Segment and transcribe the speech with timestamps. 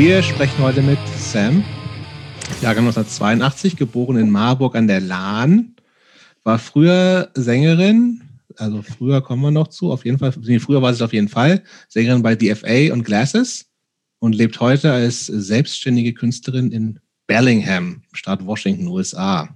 [0.00, 1.62] Wir sprechen heute mit Sam,
[2.62, 5.76] Jahrgang 1982, geboren in Marburg an der Lahn,
[6.42, 8.22] war früher Sängerin,
[8.56, 11.62] also früher kommen wir noch zu, auf jeden Fall, früher war sie auf jeden Fall
[11.90, 13.66] Sängerin bei DFA und Glasses
[14.20, 19.54] und lebt heute als selbstständige Künstlerin in Bellingham, Staat Washington, USA.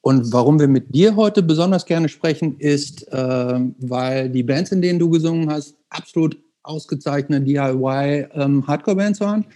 [0.00, 4.82] Und warum wir mit dir heute besonders gerne sprechen, ist, äh, weil die Bands, in
[4.82, 6.36] denen du gesungen hast, absolut
[6.68, 9.46] ausgezeichnete DIY-Hardcore-Bands ähm, waren,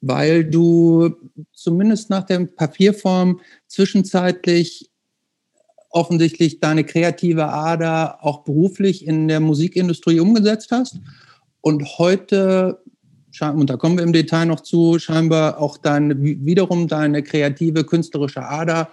[0.00, 1.10] weil du
[1.52, 4.90] zumindest nach der Papierform zwischenzeitlich
[5.90, 11.00] offensichtlich deine kreative Ader auch beruflich in der Musikindustrie umgesetzt hast
[11.60, 12.82] und heute,
[13.40, 18.42] und da kommen wir im Detail noch zu, scheinbar auch deine, wiederum deine kreative künstlerische
[18.42, 18.88] Ader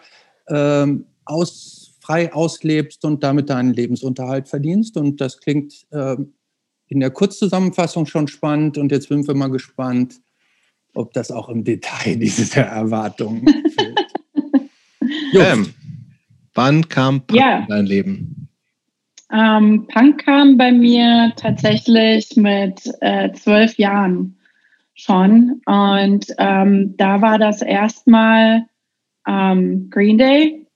[0.49, 4.97] ähm, aus, frei auslebst und damit deinen Lebensunterhalt verdienst.
[4.97, 6.33] Und das klingt ähm,
[6.87, 10.15] in der Kurzzusammenfassung schon spannend und jetzt sind wir mal gespannt,
[10.93, 13.45] ob das auch im Detail diese Erwartungen
[15.33, 15.73] ähm,
[16.53, 17.59] wann kam Punk ja.
[17.59, 18.49] in dein Leben?
[19.31, 24.37] Ähm, Punk kam bei mir tatsächlich mit äh, zwölf Jahren
[24.93, 25.61] schon.
[25.65, 28.65] Und ähm, da war das erstmal
[29.27, 30.66] ähm, Green Day.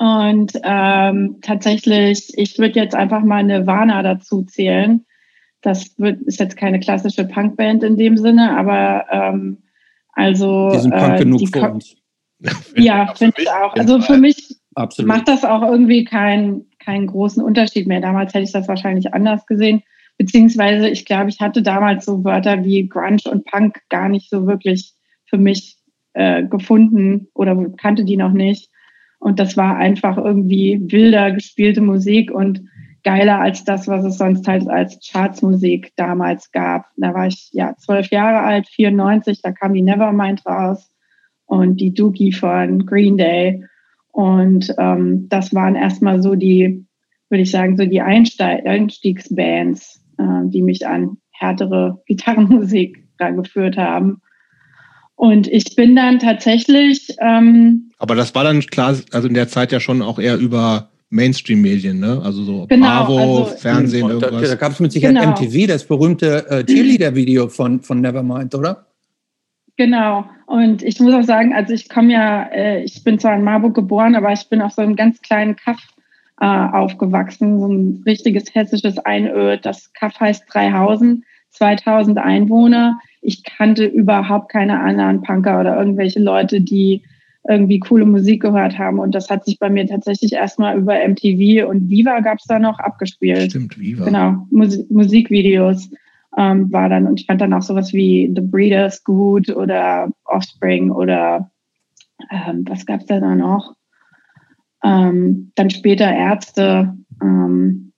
[0.00, 5.04] Und ähm, tatsächlich, ich würde jetzt einfach mal Nirvana dazu zählen.
[5.60, 9.58] Das wird, ist jetzt keine klassische Punkband in dem Sinne, aber ähm,
[10.14, 10.70] also.
[10.72, 11.96] Die sind Punk äh, genug für uns.
[12.74, 13.74] Ja, finde ich auch.
[13.74, 15.08] Also für mich Absolut.
[15.08, 18.00] macht das auch irgendwie keinen keinen großen Unterschied mehr.
[18.00, 19.82] Damals hätte ich das wahrscheinlich anders gesehen.
[20.16, 24.46] Beziehungsweise, ich glaube, ich hatte damals so Wörter wie Grunge und Punk gar nicht so
[24.46, 24.94] wirklich
[25.26, 25.76] für mich
[26.14, 28.69] äh, gefunden oder kannte die noch nicht.
[29.20, 32.62] Und das war einfach irgendwie wilder gespielte Musik und
[33.04, 36.86] geiler als das, was es sonst halt als Chartsmusik damals gab.
[36.96, 40.90] Da war ich ja zwölf Jahre alt, 94, da kam die Nevermind raus
[41.46, 43.64] und die Dookie von Green Day.
[44.12, 46.86] Und ähm, das waren erstmal so die,
[47.28, 54.22] würde ich sagen, so die Einstiegsbands, äh, die mich an härtere Gitarrenmusik geführt haben.
[55.20, 57.14] Und ich bin dann tatsächlich.
[57.20, 60.88] Ähm, Aber das war dann klar, also in der Zeit ja schon auch eher über
[61.10, 62.22] Mainstream-Medien, ne?
[62.24, 64.30] Also so genau, Bravo, also, Fernsehen, irgendwas.
[64.30, 65.32] Da, da gab es mit Sicherheit genau.
[65.32, 68.86] MTV, das berühmte äh, Cheerleader-Video von, von Nevermind, oder?
[69.76, 70.24] Genau.
[70.46, 73.74] Und ich muss auch sagen, also ich komme ja, äh, ich bin zwar in Marburg
[73.74, 75.82] geboren, aber ich bin auf so einem ganz kleinen Kaff
[76.40, 79.66] äh, aufgewachsen, so ein richtiges hessisches Einöd.
[79.66, 86.60] Das Kaff heißt Dreihausen, 2000 Einwohner ich kannte überhaupt keine anderen Punker oder irgendwelche Leute,
[86.60, 87.02] die
[87.48, 88.98] irgendwie coole Musik gehört haben.
[88.98, 92.58] Und das hat sich bei mir tatsächlich erstmal über MTV und Viva gab es da
[92.58, 93.50] noch abgespielt.
[93.50, 94.04] Stimmt, Viva.
[94.04, 95.90] Genau, Mus Musikvideos
[96.36, 97.06] ähm, war dann.
[97.06, 101.50] Und ich fand dann auch sowas wie The Breeders gut oder Offspring oder
[102.30, 103.74] ähm, was gab es da noch?
[104.84, 106.94] Ähm, dann später Ärzte.
[107.22, 107.89] Ähm,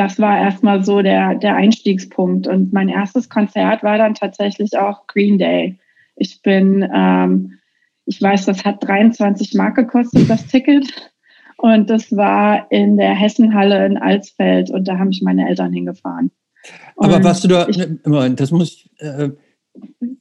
[0.00, 2.46] das war erstmal so der, der Einstiegspunkt.
[2.46, 5.78] Und mein erstes Konzert war dann tatsächlich auch Green Day.
[6.16, 7.58] Ich bin, ähm,
[8.06, 10.86] ich weiß, das hat 23 Mark gekostet, das Ticket.
[11.58, 16.30] Und das war in der Hessenhalle in Alsfeld und da haben mich meine Eltern hingefahren.
[16.94, 17.86] Und Aber warst du da, ich,
[18.36, 19.28] das muss, äh,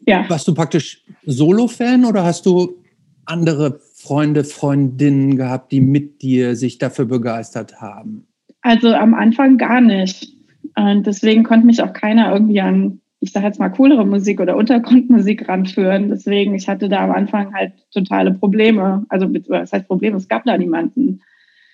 [0.05, 0.29] ja.
[0.29, 2.83] warst du praktisch Solo-Fan oder hast du
[3.23, 8.28] andere Freunde, Freundinnen gehabt, die mit dir sich dafür begeistert haben?
[8.69, 10.31] Also am Anfang gar nicht.
[10.77, 14.55] Und deswegen konnte mich auch keiner irgendwie an, ich sage jetzt mal, coolere Musik oder
[14.55, 16.09] Untergrundmusik ranführen.
[16.09, 19.07] Deswegen, ich hatte da am Anfang halt totale Probleme.
[19.09, 20.17] Also, was heißt Probleme?
[20.17, 21.23] Es gab da niemanden.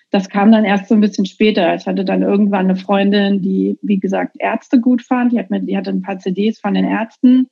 [0.10, 1.76] Das kam dann erst so ein bisschen später.
[1.76, 5.34] Ich hatte dann irgendwann eine Freundin, die, wie gesagt, Ärzte gut fand.
[5.34, 7.50] Die, hat mir, die hatte ein paar CDs von den Ärzten.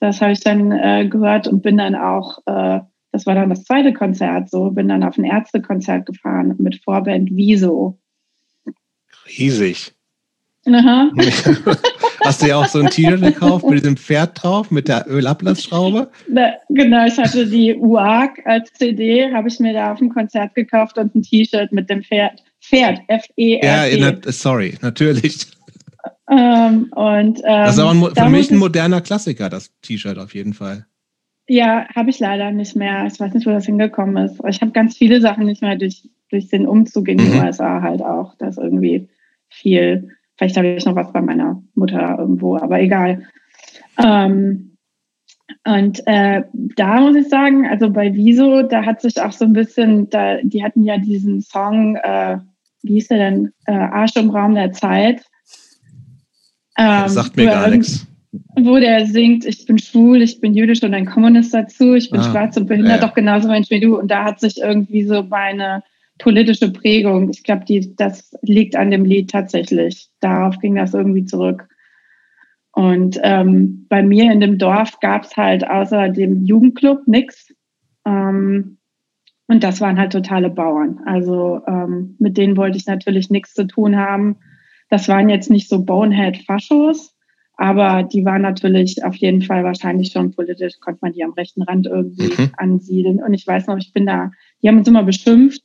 [0.00, 2.80] Das habe ich dann äh, gehört und bin dann auch, äh,
[3.12, 7.28] das war dann das zweite Konzert so, bin dann auf ein Ärztekonzert gefahren mit Vorband
[7.30, 8.01] Wieso
[9.38, 9.92] riesig.
[10.66, 11.10] Aha.
[12.24, 16.08] Hast du ja auch so ein T-Shirt gekauft mit diesem Pferd drauf, mit der Ölablassschraube?
[16.68, 20.98] genau, ich hatte die UAG als CD, habe ich mir da auf dem Konzert gekauft
[20.98, 22.42] und ein T-Shirt mit dem Pferd.
[22.60, 23.98] Pferd, F-E-R-D.
[23.98, 25.48] Ja, sorry, natürlich.
[26.30, 30.32] Ähm, und, ähm, das ist aber ein, für mich ein moderner Klassiker, das T-Shirt auf
[30.34, 30.86] jeden Fall.
[31.48, 33.04] Ja, habe ich leider nicht mehr.
[33.12, 34.40] Ich weiß nicht, wo das hingekommen ist.
[34.48, 37.40] Ich habe ganz viele Sachen nicht mehr durch, durch den Umzug in die mhm.
[37.40, 38.36] USA halt auch.
[38.38, 39.08] Das irgendwie
[39.52, 40.08] viel.
[40.36, 43.24] Vielleicht habe ich noch was bei meiner Mutter irgendwo, aber egal.
[44.02, 44.76] Ähm,
[45.64, 46.42] und äh,
[46.76, 50.38] da muss ich sagen, also bei Wieso, da hat sich auch so ein bisschen, da,
[50.42, 52.38] die hatten ja diesen Song, äh,
[52.82, 53.52] wie hieß der denn?
[53.66, 55.22] Äh, Arsch im Raum der Zeit.
[56.76, 58.06] Ähm, sagt mir gar nichts.
[58.56, 62.20] wo der singt, ich bin schwul, ich bin jüdisch und ein Kommunist dazu, ich bin
[62.20, 63.06] ah, schwarz und behindert, ja.
[63.06, 63.98] doch genauso Mensch wie du.
[63.98, 65.82] Und da hat sich irgendwie so meine
[66.18, 67.64] politische Prägung, ich glaube,
[67.96, 70.08] das liegt an dem Lied tatsächlich.
[70.20, 71.68] Darauf ging das irgendwie zurück.
[72.72, 77.52] Und ähm, bei mir in dem Dorf gab es halt außer dem Jugendclub nichts.
[78.06, 78.78] Ähm,
[79.46, 81.00] und das waren halt totale Bauern.
[81.04, 84.36] Also ähm, mit denen wollte ich natürlich nichts zu tun haben.
[84.88, 87.14] Das waren jetzt nicht so Bonehead-Faschos,
[87.56, 91.62] aber die waren natürlich auf jeden Fall wahrscheinlich schon politisch, konnte man die am rechten
[91.62, 92.50] Rand irgendwie mhm.
[92.56, 93.22] ansiedeln.
[93.22, 94.30] Und ich weiß noch, ich bin da,
[94.62, 95.62] die haben uns immer beschimpft,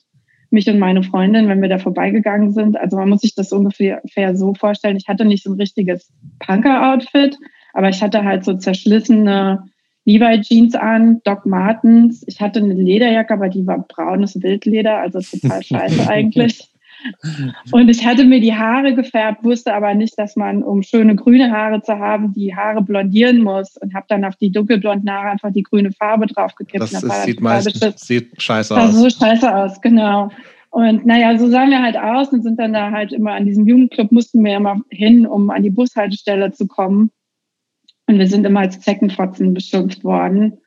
[0.50, 2.78] mich und meine Freundin, wenn wir da vorbeigegangen sind.
[2.78, 4.02] Also man muss sich das ungefähr
[4.36, 4.98] so vorstellen.
[4.98, 7.38] Ich hatte nicht so ein richtiges Punker-Outfit,
[7.74, 9.66] aber ich hatte halt so zerschlissene
[10.06, 12.24] Levi-Jeans an, Doc Martens.
[12.28, 16.67] Ich hatte eine Lederjacke, aber die war braunes Wildleder, also total scheiße eigentlich.
[17.72, 21.52] Und ich hatte mir die Haare gefärbt, wusste aber nicht, dass man, um schöne grüne
[21.52, 25.52] Haare zu haben, die Haare blondieren muss und habe dann auf die dunkelblonden Haare einfach
[25.52, 26.82] die grüne Farbe draufgekippt.
[26.82, 28.92] Das, das sieht meistens sieht scheiße aus.
[28.92, 30.32] Das so scheiße aus, genau.
[30.70, 33.66] Und naja, so sahen wir halt aus und sind dann da halt immer an diesem
[33.66, 37.12] Jugendclub, mussten wir immer hin, um an die Bushaltestelle zu kommen.
[38.08, 40.58] Und wir sind immer als Zeckenfotzen beschimpft worden.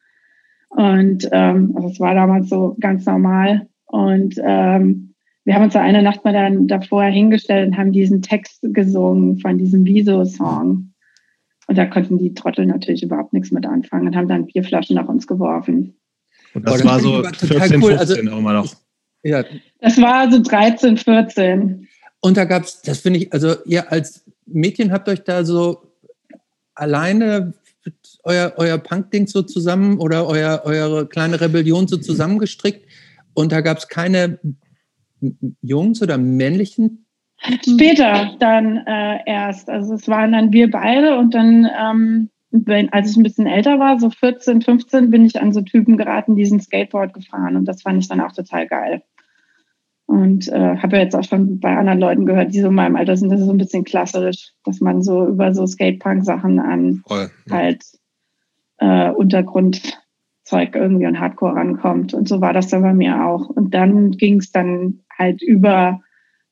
[0.71, 3.69] Und ähm, also es war damals so ganz normal.
[3.87, 5.10] Und ähm,
[5.45, 9.39] wir haben uns da eine Nacht mal dann davor hingestellt und haben diesen Text gesungen
[9.39, 10.93] von diesem Wieso-Song.
[11.67, 15.09] Und da konnten die Trottel natürlich überhaupt nichts mit anfangen und haben dann Bierflaschen nach
[15.09, 15.97] uns geworfen.
[16.53, 17.97] Und das, das war so 14, cool.
[17.97, 18.75] 15 also, immer noch.
[19.23, 19.45] Ja.
[19.81, 21.89] Das war so 13, 14.
[22.21, 25.95] Und da gab es, das finde ich, also ihr als Mädchen habt euch da so
[26.75, 27.55] alleine
[28.25, 32.87] euer, euer Punk-Ding so zusammen oder euer, eure kleine Rebellion so zusammengestrickt
[33.35, 34.39] und da gab es keine
[35.63, 37.07] Jungs oder männlichen?
[37.63, 39.71] Später dann äh, erst.
[39.71, 43.79] Also es waren dann wir beide und dann, ähm, wenn, als ich ein bisschen älter
[43.79, 47.65] war, so 14, 15, bin ich an so Typen geraten, die sind Skateboard gefahren und
[47.67, 49.03] das fand ich dann auch total geil.
[50.07, 52.97] Und äh, habe ja jetzt auch schon bei anderen Leuten gehört, die so in meinem
[52.97, 57.03] Alter sind, das ist so ein bisschen klassisch, dass man so über so Skatepunk-Sachen an
[57.07, 57.57] Voll, ja.
[57.57, 57.85] halt
[58.79, 62.13] äh, Untergrundzeug irgendwie und Hardcore rankommt.
[62.13, 63.51] Und so war das dann bei mir auch.
[63.51, 66.01] Und dann ging es dann halt über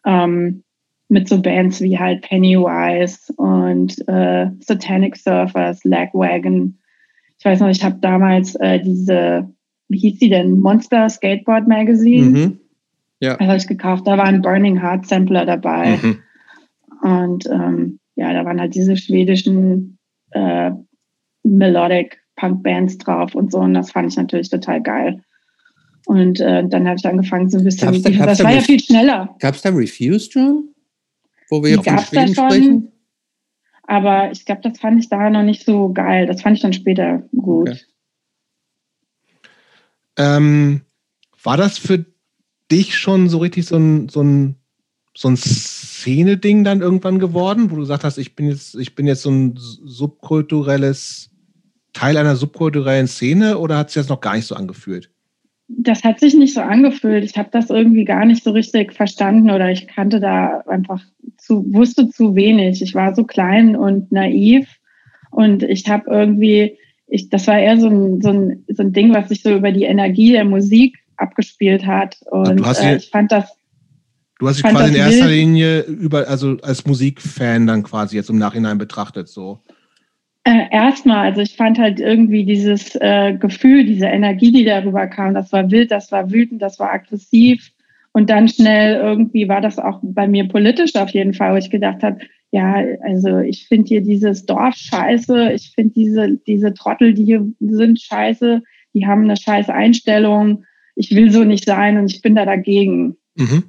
[0.04, 0.62] ähm,
[1.08, 6.78] mit so Bands wie halt Pennywise und äh, Satanic Surfers, Lagwagon.
[7.38, 9.48] Ich weiß noch, ich habe damals äh, diese,
[9.88, 12.26] wie hieß die denn, Monster Skateboard Magazine.
[12.26, 12.60] Mhm.
[13.20, 13.36] Ja.
[13.36, 14.06] Das habe ich gekauft.
[14.06, 15.98] Da war ein Burning Heart Sampler dabei.
[16.02, 16.18] Mhm.
[17.02, 19.98] Und ähm, ja, da waren halt diese schwedischen
[20.32, 20.72] äh,
[21.42, 23.58] Melodic Punk Bands drauf und so.
[23.60, 25.22] Und das fand ich natürlich total geil.
[26.08, 27.92] Und äh, dann habe ich angefangen, so ein bisschen.
[27.92, 29.36] Gab's da, gab's das da war ja viel schneller.
[29.40, 30.74] Gab es da Refused schon?
[31.50, 32.92] Wo wir Die von Schweden sprechen?
[33.82, 36.26] Aber ich glaube, das fand ich da noch nicht so geil.
[36.26, 37.68] Das fand ich dann später gut.
[37.68, 37.80] Okay.
[40.16, 40.80] Ähm,
[41.42, 42.06] war das für
[42.70, 44.54] dich schon so richtig so ein, so ein,
[45.14, 49.06] so ein Szene-Ding dann irgendwann geworden, wo du gesagt hast, ich bin jetzt, ich bin
[49.06, 51.28] jetzt so ein subkulturelles
[51.92, 55.10] Teil einer subkulturellen Szene oder hat sich das noch gar nicht so angefühlt?
[55.68, 57.24] Das hat sich nicht so angefühlt.
[57.24, 61.02] Ich habe das irgendwie gar nicht so richtig verstanden oder ich kannte da einfach
[61.36, 62.80] zu, wusste zu wenig.
[62.80, 64.66] Ich war so klein und naiv
[65.30, 69.12] und ich habe irgendwie, ich, das war eher so ein, so, ein, so ein Ding,
[69.12, 72.16] was sich so über die Energie der Musik abgespielt hat.
[72.30, 73.52] Und äh, ich fand das.
[74.38, 75.28] Du hast dich quasi in erster.
[75.28, 79.60] Linie über, also als Musikfan dann quasi jetzt im Nachhinein betrachtet, so.
[80.48, 85.34] Äh, erstmal, also ich fand halt irgendwie dieses äh, Gefühl, diese Energie, die darüber kam,
[85.34, 87.70] das war wild, das war wütend, das war aggressiv.
[88.12, 91.68] Und dann schnell irgendwie war das auch bei mir politisch auf jeden Fall, wo ich
[91.68, 97.12] gedacht habe, ja, also ich finde hier dieses Dorf scheiße, ich finde diese, diese Trottel,
[97.12, 98.62] die hier sind scheiße,
[98.94, 100.64] die haben eine scheiß Einstellung,
[100.94, 103.18] ich will so nicht sein und ich bin da dagegen.
[103.36, 103.64] Mhm.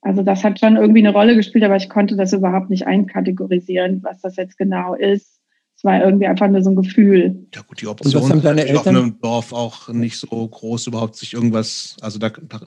[0.00, 4.02] Also das hat schon irgendwie eine Rolle gespielt, aber ich konnte das überhaupt nicht einkategorisieren,
[4.02, 5.43] was das jetzt genau ist
[5.84, 7.46] war irgendwie einfach nur so ein Gefühl.
[7.54, 8.10] Ja gut, die Option
[8.40, 12.62] ist auf einem Dorf auch nicht so groß, überhaupt sich irgendwas, also da, da,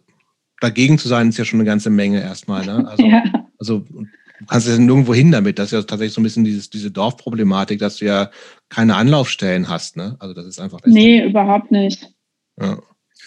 [0.62, 2.65] dagegen zu sein, ist ja schon eine ganze Menge erstmal.
[2.65, 2.88] Ne?
[2.88, 3.24] Also, ja.
[3.59, 5.59] also du kannst ja nirgendwo hin damit.
[5.59, 8.29] Das ist ja tatsächlich so ein bisschen dieses, diese Dorfproblematik, dass du ja
[8.69, 9.97] keine Anlaufstellen hast.
[9.97, 10.15] Ne?
[10.19, 10.79] Also das ist einfach.
[10.86, 12.09] Nee, überhaupt nicht.
[12.59, 12.79] Ja.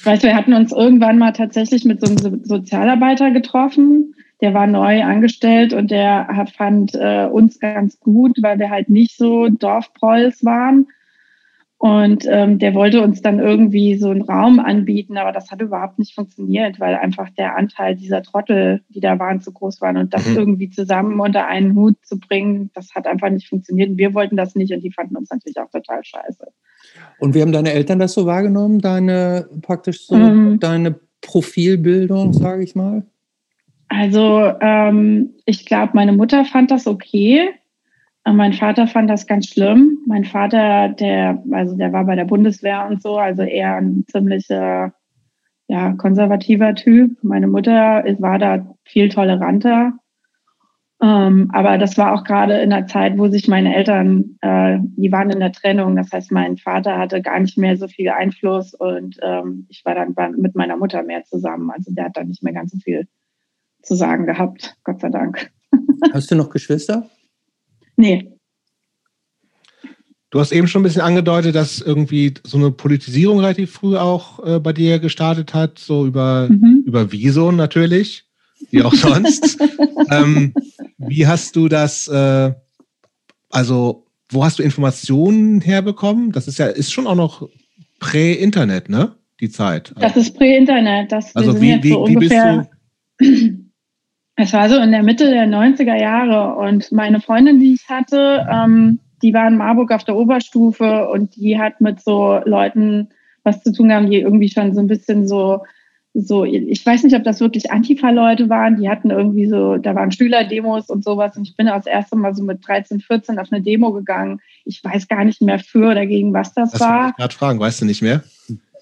[0.04, 4.66] Weißt du, wir hatten uns irgendwann mal tatsächlich mit so einem Sozialarbeiter getroffen der war
[4.66, 10.44] neu angestellt und der fand äh, uns ganz gut, weil wir halt nicht so Dorfprolls
[10.44, 10.86] waren.
[11.82, 15.98] Und ähm, der wollte uns dann irgendwie so einen Raum anbieten, aber das hat überhaupt
[15.98, 19.96] nicht funktioniert, weil einfach der Anteil dieser Trottel, die da waren, zu groß waren.
[19.96, 20.36] Und das mhm.
[20.36, 23.88] irgendwie zusammen unter einen Hut zu bringen, das hat einfach nicht funktioniert.
[23.88, 26.48] Und wir wollten das nicht und die fanden uns natürlich auch total scheiße.
[27.18, 32.62] Und wie haben deine Eltern das so wahrgenommen, deine praktisch so ähm, deine Profilbildung, sage
[32.62, 33.04] ich mal?
[33.90, 37.50] Also ähm, ich glaube, meine Mutter fand das okay.
[38.24, 39.98] Mein Vater fand das ganz schlimm.
[40.06, 44.94] Mein Vater, der, also der war bei der Bundeswehr und so, also eher ein ziemlicher,
[45.66, 47.18] ja, konservativer Typ.
[47.22, 49.94] Meine Mutter war da viel toleranter.
[51.02, 55.10] Ähm, aber das war auch gerade in der Zeit, wo sich meine Eltern, äh, die
[55.10, 55.96] waren in der Trennung.
[55.96, 59.96] Das heißt, mein Vater hatte gar nicht mehr so viel Einfluss und ähm, ich war
[59.96, 61.70] dann mit meiner Mutter mehr zusammen.
[61.70, 63.08] Also der hat dann nicht mehr ganz so viel
[63.82, 65.50] zu sagen gehabt, Gott sei Dank.
[66.12, 67.08] Hast du noch Geschwister?
[67.96, 68.32] Nee.
[70.30, 74.44] Du hast eben schon ein bisschen angedeutet, dass irgendwie so eine Politisierung relativ früh auch
[74.46, 76.84] äh, bei dir gestartet hat, so über, mhm.
[76.86, 78.24] über Wieso natürlich,
[78.70, 79.58] wie auch sonst.
[80.10, 80.54] ähm,
[80.98, 82.52] wie hast du das, äh,
[83.50, 86.30] also wo hast du Informationen herbekommen?
[86.30, 87.48] Das ist ja, ist schon auch noch
[87.98, 89.16] Prä-Internet, ne?
[89.40, 89.92] Die Zeit.
[89.98, 91.12] Das ist Prä-Internet.
[91.12, 92.68] Also wie, wie, so wie bist du
[94.40, 98.46] es war so in der Mitte der 90er Jahre und meine Freundin, die ich hatte,
[98.50, 103.08] ähm, die war in Marburg auf der Oberstufe und die hat mit so Leuten
[103.42, 105.64] was zu tun gehabt, die irgendwie schon so ein bisschen so,
[106.12, 110.10] so, ich weiß nicht, ob das wirklich Antifa-Leute waren, die hatten irgendwie so, da waren
[110.10, 113.62] Schülerdemos und sowas und ich bin das erste Mal so mit 13, 14 auf eine
[113.62, 114.40] Demo gegangen.
[114.64, 117.10] Ich weiß gar nicht mehr für oder gegen was das, das war.
[117.10, 118.22] Ich gerade fragen, weißt du nicht mehr?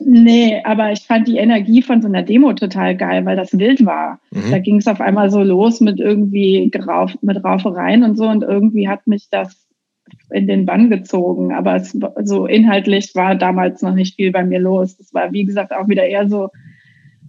[0.01, 3.85] Nee, aber ich fand die Energie von so einer Demo total geil, weil das wild
[3.85, 4.21] war.
[4.31, 4.51] Mhm.
[4.51, 8.43] Da ging es auf einmal so los mit irgendwie Rauf, mit Raufereien und so und
[8.43, 9.67] irgendwie hat mich das
[10.31, 11.53] in den Bann gezogen.
[11.53, 14.99] Aber es, so inhaltlich war damals noch nicht viel bei mir los.
[14.99, 16.51] Es war, wie gesagt, auch wieder eher so,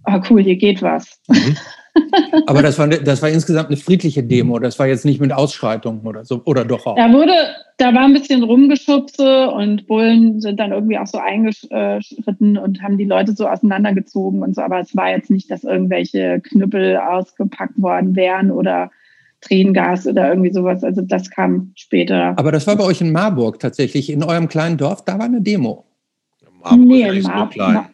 [0.06, 1.20] oh cool, hier geht was.
[1.28, 1.56] Mhm.
[2.46, 4.58] Aber das war, das war insgesamt eine friedliche Demo.
[4.58, 6.96] Das war jetzt nicht mit Ausschreitungen oder so, oder doch auch?
[6.96, 7.32] Da wurde,
[7.78, 12.98] da war ein bisschen Rumgeschubse und Bullen sind dann irgendwie auch so eingeschritten und haben
[12.98, 14.62] die Leute so auseinandergezogen und so.
[14.62, 18.90] Aber es war jetzt nicht, dass irgendwelche Knüppel ausgepackt worden wären oder
[19.40, 20.84] Tränengas oder irgendwie sowas.
[20.84, 22.38] Also das kam später.
[22.38, 25.40] Aber das war bei euch in Marburg tatsächlich, in eurem kleinen Dorf, da war eine
[25.40, 25.84] Demo.
[26.62, 27.90] Marburg nee, ist Mar so Mar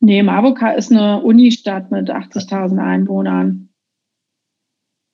[0.00, 3.70] Nee, Marburg ist eine Unistadt mit 80.000 Einwohnern.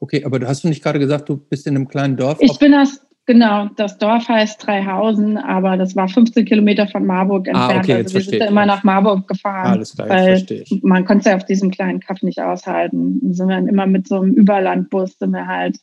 [0.01, 2.39] Okay, aber du hast du nicht gerade gesagt, du bist in einem kleinen Dorf?
[2.41, 7.49] Ich bin das, genau, das Dorf heißt Dreihausen, aber das war 15 Kilometer von Marburg
[7.49, 7.73] ah, entfernt.
[7.73, 9.73] Ah, okay, also wir sind immer nach Marburg gefahren.
[9.73, 10.83] Alles klar, weil verstehe ich.
[10.83, 13.21] Man konnte es ja auf diesem kleinen Kaff nicht aushalten.
[13.21, 15.77] Dann sind wir immer mit so einem Überlandbus sind wir halt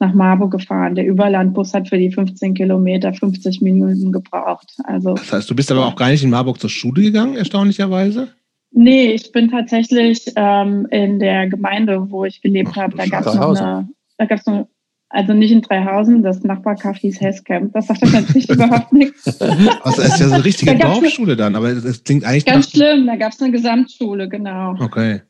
[0.00, 0.94] nach Marburg gefahren.
[0.94, 4.74] Der Überlandbus hat für die 15 Kilometer 50 Minuten gebraucht.
[4.84, 8.28] Also, das heißt, du bist aber auch gar nicht in Marburg zur Schule gegangen, erstaunlicherweise?
[8.72, 13.34] Nee, ich bin tatsächlich ähm, in der Gemeinde, wo ich gelebt habe, da gab es
[13.34, 14.68] noch eine, da gab's noch,
[15.08, 17.72] also nicht in Dreihausen, das Nachbarkaff hieß Hesscamp.
[17.72, 19.40] Das sagt natürlich überhaupt nichts.
[19.40, 22.46] Also es ist ja so eine richtige da Dorfschule dann, aber es klingt eigentlich.
[22.46, 22.72] Ganz nach...
[22.72, 24.76] schlimm, da gab es eine Gesamtschule, genau.
[24.78, 25.22] Okay.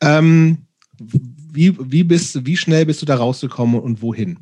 [0.00, 0.66] Ähm,
[1.52, 4.38] wie, wie, bist, wie schnell bist du da rausgekommen und wohin?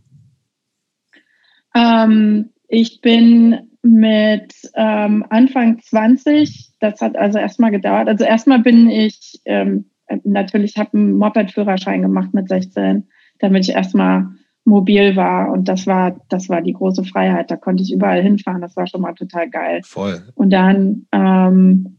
[1.75, 8.09] Ähm, ich bin mit ähm, Anfang 20, das hat also erstmal gedauert.
[8.09, 9.90] Also erstmal bin ich, ähm,
[10.25, 14.29] natürlich habe einen Moped-Führerschein gemacht mit 16, damit ich erstmal
[14.64, 17.50] mobil war und das war, das war die große Freiheit.
[17.50, 18.61] Da konnte ich überall hinfahren.
[18.61, 19.81] Das war schon mal total geil.
[19.85, 20.23] Voll.
[20.35, 21.99] Und dann ähm,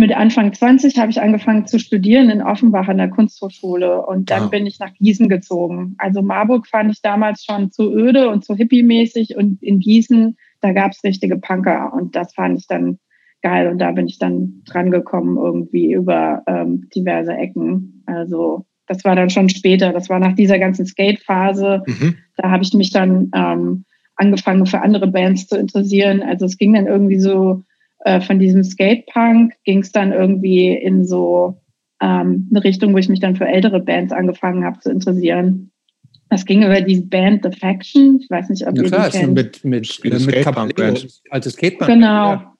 [0.00, 4.44] mit Anfang 20 habe ich angefangen zu studieren in Offenbach an der Kunsthochschule und dann
[4.44, 4.48] ah.
[4.48, 5.94] bin ich nach Gießen gezogen.
[5.98, 10.72] Also Marburg fand ich damals schon zu öde und zu hippie-mäßig und in Gießen da
[10.72, 12.98] gab es richtige Punker und das fand ich dann
[13.42, 18.02] geil und da bin ich dann dran gekommen irgendwie über ähm, diverse Ecken.
[18.06, 21.82] Also das war dann schon später, das war nach dieser ganzen Skate-Phase.
[21.86, 22.16] Mhm.
[22.36, 23.84] Da habe ich mich dann ähm,
[24.16, 26.22] angefangen für andere Bands zu interessieren.
[26.22, 27.62] Also es ging dann irgendwie so
[28.04, 31.60] äh, von diesem Skate-Punk ging es dann irgendwie in so
[32.00, 35.70] ähm, eine Richtung, wo ich mich dann für ältere Bands angefangen habe zu interessieren.
[36.30, 38.20] Das ging über die Band The Faction.
[38.20, 39.34] Ich weiß nicht, ob ja, ihr klar, die kennt.
[39.34, 40.96] Mit, mit, mit, mit Caballero,
[41.30, 41.90] alte Skateband.
[41.90, 42.32] Genau.
[42.32, 42.56] Ja.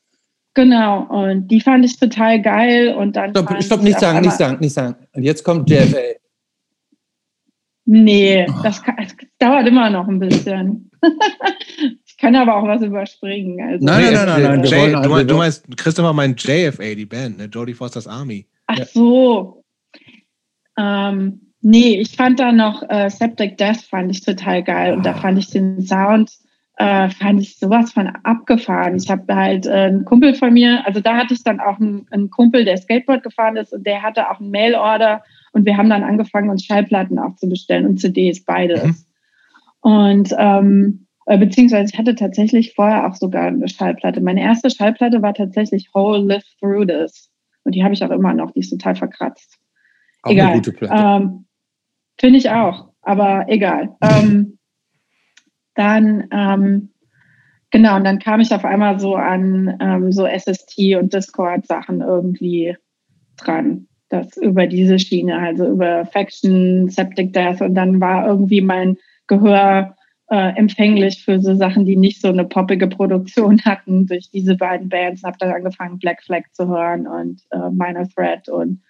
[0.54, 2.94] Genau, und die fand ich total geil.
[2.94, 4.97] Und dann stopp, stopp nicht sagen, nicht sagen, nicht sagen.
[5.12, 5.99] Und jetzt kommt JFA.
[7.85, 10.90] Nee, das, kann, das, dauert immer noch ein bisschen.
[12.20, 13.58] ich kann aber auch was überspringen.
[13.66, 13.84] Also.
[13.84, 14.60] Nein, nein, nein, nein.
[14.60, 14.92] nein.
[14.92, 17.44] J, du, meinst, du meinst, Christopher meint JFA, die Band, ne?
[17.44, 18.46] Jodie Foster's Army.
[18.66, 19.64] Ach so.
[20.78, 25.12] Ähm, Nee, ich fand da noch äh, Septic Death fand ich total geil und da
[25.12, 26.30] fand ich den Sound
[26.80, 28.96] äh, fand ich sowas von abgefahren.
[28.96, 32.06] Ich habe halt äh, einen Kumpel von mir, also da hatte ich dann auch einen,
[32.10, 35.22] einen, Kumpel, der Skateboard gefahren ist und der hatte auch einen Mailorder
[35.52, 38.82] und wir haben dann angefangen, uns Schallplatten auch zu bestellen und CDs, beides.
[38.82, 38.96] Mhm.
[39.82, 44.20] Und ähm, äh, beziehungsweise ich hatte tatsächlich vorher auch sogar eine Schallplatte.
[44.20, 47.30] Meine erste Schallplatte war tatsächlich Whole Live Through This.
[47.64, 49.58] Und die habe ich auch immer noch, die ist total verkratzt.
[50.22, 50.46] Auch egal.
[50.46, 50.94] Eine gute Platte.
[50.94, 51.44] Ähm,
[52.18, 53.96] Finde ich auch, aber egal.
[54.02, 54.58] Ähm,
[55.75, 56.90] dann, ähm,
[57.70, 62.76] genau, und dann kam ich auf einmal so an ähm, so SST und Discord-Sachen irgendwie
[63.37, 63.87] dran.
[64.08, 68.96] Das über diese Schiene, also über Faction, Septic Death und dann war irgendwie mein
[69.28, 69.96] Gehör
[70.30, 74.88] äh, empfänglich für so Sachen, die nicht so eine poppige Produktion hatten durch diese beiden
[74.88, 75.22] Bands.
[75.25, 78.80] Habe dann angefangen, Black Flag zu hören und äh, Minor Threat und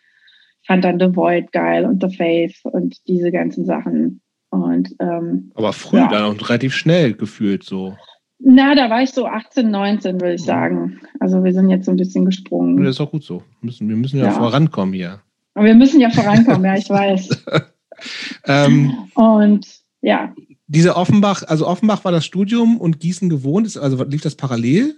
[0.66, 4.20] fand dann The Void geil und The Faith und diese ganzen Sachen.
[4.50, 6.09] Und, ähm, Aber früh ja.
[6.09, 7.97] dann auch relativ schnell gefühlt so.
[8.38, 11.00] Na, da war ich so 18, 19, würde ich sagen.
[11.20, 12.82] Also wir sind jetzt so ein bisschen gesprungen.
[12.82, 13.38] Das ist auch gut so.
[13.61, 14.30] Wir müssen, wir müssen ja, ja.
[14.32, 15.20] vorankommen hier.
[15.54, 17.44] Aber wir müssen ja vorankommen, ja, ich weiß.
[18.47, 19.66] ähm, und
[20.00, 20.35] ja.
[20.72, 24.94] Diese Offenbach, also Offenbach war das Studium und Gießen gewohnt, also lief das parallel?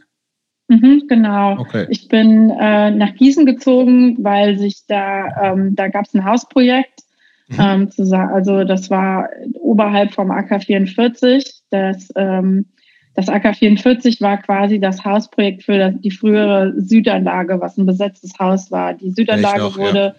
[0.68, 1.58] Mhm, genau.
[1.58, 1.86] Okay.
[1.90, 7.02] Ich bin äh, nach Gießen gezogen, weil sich da, ähm, da gab es ein Hausprojekt
[7.52, 7.90] Mhm.
[7.98, 11.62] Ähm, also das war oberhalb vom AK44.
[11.70, 12.66] Das, ähm,
[13.14, 18.70] das AK44 war quasi das Hausprojekt für das, die frühere Südanlage, was ein besetztes Haus
[18.70, 18.94] war.
[18.94, 20.14] Die Südanlage auch, wurde ja.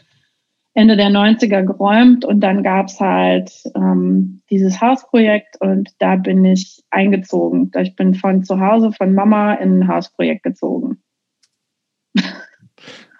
[0.75, 6.43] Ende der 90er geräumt und dann gab es halt ähm, dieses Hausprojekt und da bin
[6.45, 7.71] ich eingezogen.
[7.79, 11.01] Ich bin von zu Hause, von Mama in ein Hausprojekt gezogen.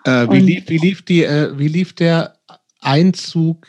[0.05, 2.36] Äh, wie, lief, wie, lief die, äh, wie lief der
[2.81, 3.67] Einzug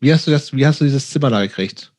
[0.00, 1.92] wie hast du das, wie hast du dieses Zimmer da gekriegt?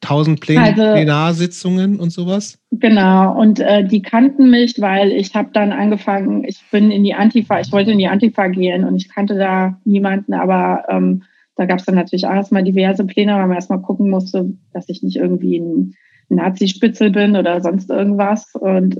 [0.00, 2.58] Tausend Plän also, Plenarsitzungen und sowas?
[2.70, 7.14] Genau, und äh, die kannten mich, weil ich habe dann angefangen, ich bin in die
[7.14, 11.22] Antifa, ich wollte in die Antifa gehen und ich kannte da niemanden, aber ähm,
[11.56, 14.88] da gab es dann natürlich auch erstmal diverse Pläne, weil man erstmal gucken musste, dass
[14.88, 15.94] ich nicht irgendwie ein
[16.28, 18.54] Nazi-Spitzel bin oder sonst irgendwas.
[18.54, 18.98] Und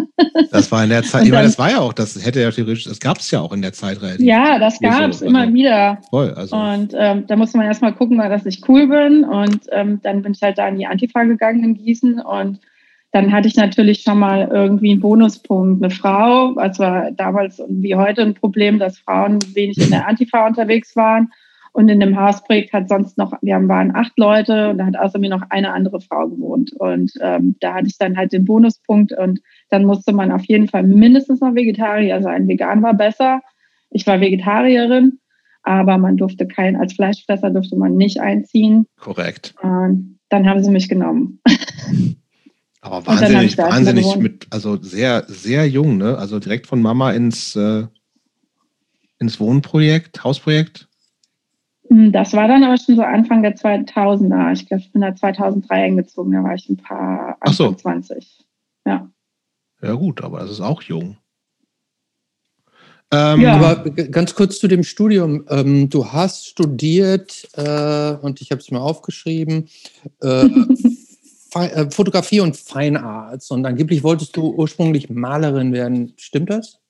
[0.50, 2.84] das war in der Zeit, ich meine, das war ja auch, das hätte ja theoretisch,
[2.84, 4.26] das gab es ja auch in der Zeit relativ.
[4.26, 5.26] Ja, das gab es so.
[5.26, 5.98] immer also, wieder.
[6.10, 6.56] Voll, also.
[6.56, 9.24] Und ähm, da musste man erstmal gucken, dass ich cool bin.
[9.24, 12.60] Und ähm, dann bin ich halt da in die Antifa gegangen in Gießen und
[13.10, 15.82] dann hatte ich natürlich schon mal irgendwie einen Bonuspunkt.
[15.82, 20.46] Eine Frau, es war damals wie heute ein Problem, dass Frauen wenig in der Antifa
[20.46, 21.30] unterwegs waren.
[21.72, 25.18] Und in dem Hausprojekt hat sonst noch, wir waren acht Leute und da hat außer
[25.18, 26.72] mir noch eine andere Frau gewohnt.
[26.72, 30.68] Und ähm, da hatte ich dann halt den Bonuspunkt und dann musste man auf jeden
[30.68, 32.48] Fall mindestens noch Vegetarier sein.
[32.48, 33.40] Vegan war besser.
[33.90, 35.18] Ich war Vegetarierin,
[35.62, 38.86] aber man durfte kein, als Fleischfresser durfte man nicht einziehen.
[38.98, 39.54] Korrekt.
[39.62, 41.40] Und dann haben sie mich genommen.
[42.80, 46.16] Aber wahnsinnig, wahnsinnig mit, also sehr, sehr jung, ne?
[46.16, 47.86] Also direkt von Mama ins, äh,
[49.18, 50.87] ins Wohnprojekt, Hausprojekt.
[51.88, 54.52] Hm, das war dann aber schon so Anfang der 2000er.
[54.52, 57.72] Ich glaube, ich bin da 2003 eingezogen, da war ich ein paar, Anfang so.
[57.72, 58.46] 20.
[58.86, 59.10] Ja.
[59.80, 61.16] Ja, gut, aber das ist auch jung.
[63.10, 63.54] Ähm, ja.
[63.56, 65.46] Aber ganz kurz zu dem Studium.
[65.48, 69.68] Ähm, du hast studiert, äh, und ich habe es mir aufgeschrieben,
[70.20, 70.46] äh,
[71.54, 73.50] äh, Fotografie und Fine Arts.
[73.50, 76.12] Und angeblich wolltest du ursprünglich Malerin werden.
[76.18, 76.80] Stimmt das?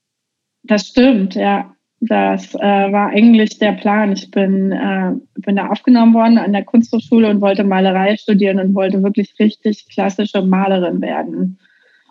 [0.64, 1.74] Das stimmt, ja.
[2.00, 4.12] Das äh, war eigentlich der Plan.
[4.12, 8.74] Ich bin, äh, bin da aufgenommen worden an der Kunsthochschule und wollte Malerei studieren und
[8.74, 11.58] wollte wirklich richtig klassische Malerin werden.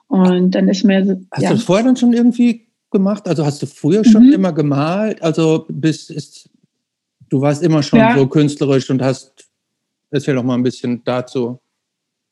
[0.08, 1.15] Und dann ist mir so.
[1.32, 1.50] Hast ja.
[1.50, 3.28] du das vorher dann schon irgendwie gemacht?
[3.28, 4.34] Also hast du früher schon mhm.
[4.34, 5.21] immer gemalt?
[5.21, 6.50] Also bist ist,
[7.30, 8.17] du warst immer schon ja.
[8.17, 9.45] so künstlerisch und hast.
[10.10, 11.60] Erzähl doch mal ein bisschen dazu.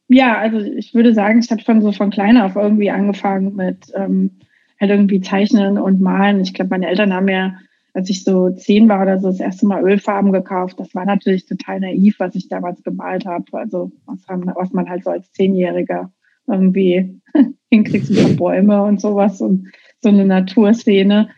[0.08, 3.92] Ja, also ich würde sagen, ich habe schon so von klein auf irgendwie angefangen mit
[3.96, 4.40] ähm,
[4.80, 6.42] halt irgendwie zeichnen und malen.
[6.42, 7.58] Ich glaube, meine Eltern haben mir,
[7.94, 10.80] als ich so zehn war oder so, das erste Mal Ölfarben gekauft.
[10.80, 13.46] Das war natürlich total naiv, was ich damals gemalt habe.
[13.54, 16.12] Also was, haben, was man halt so als Zehnjähriger
[16.48, 17.22] irgendwie
[17.72, 21.30] hinkriegt, so Bäume und sowas und so eine Naturszene.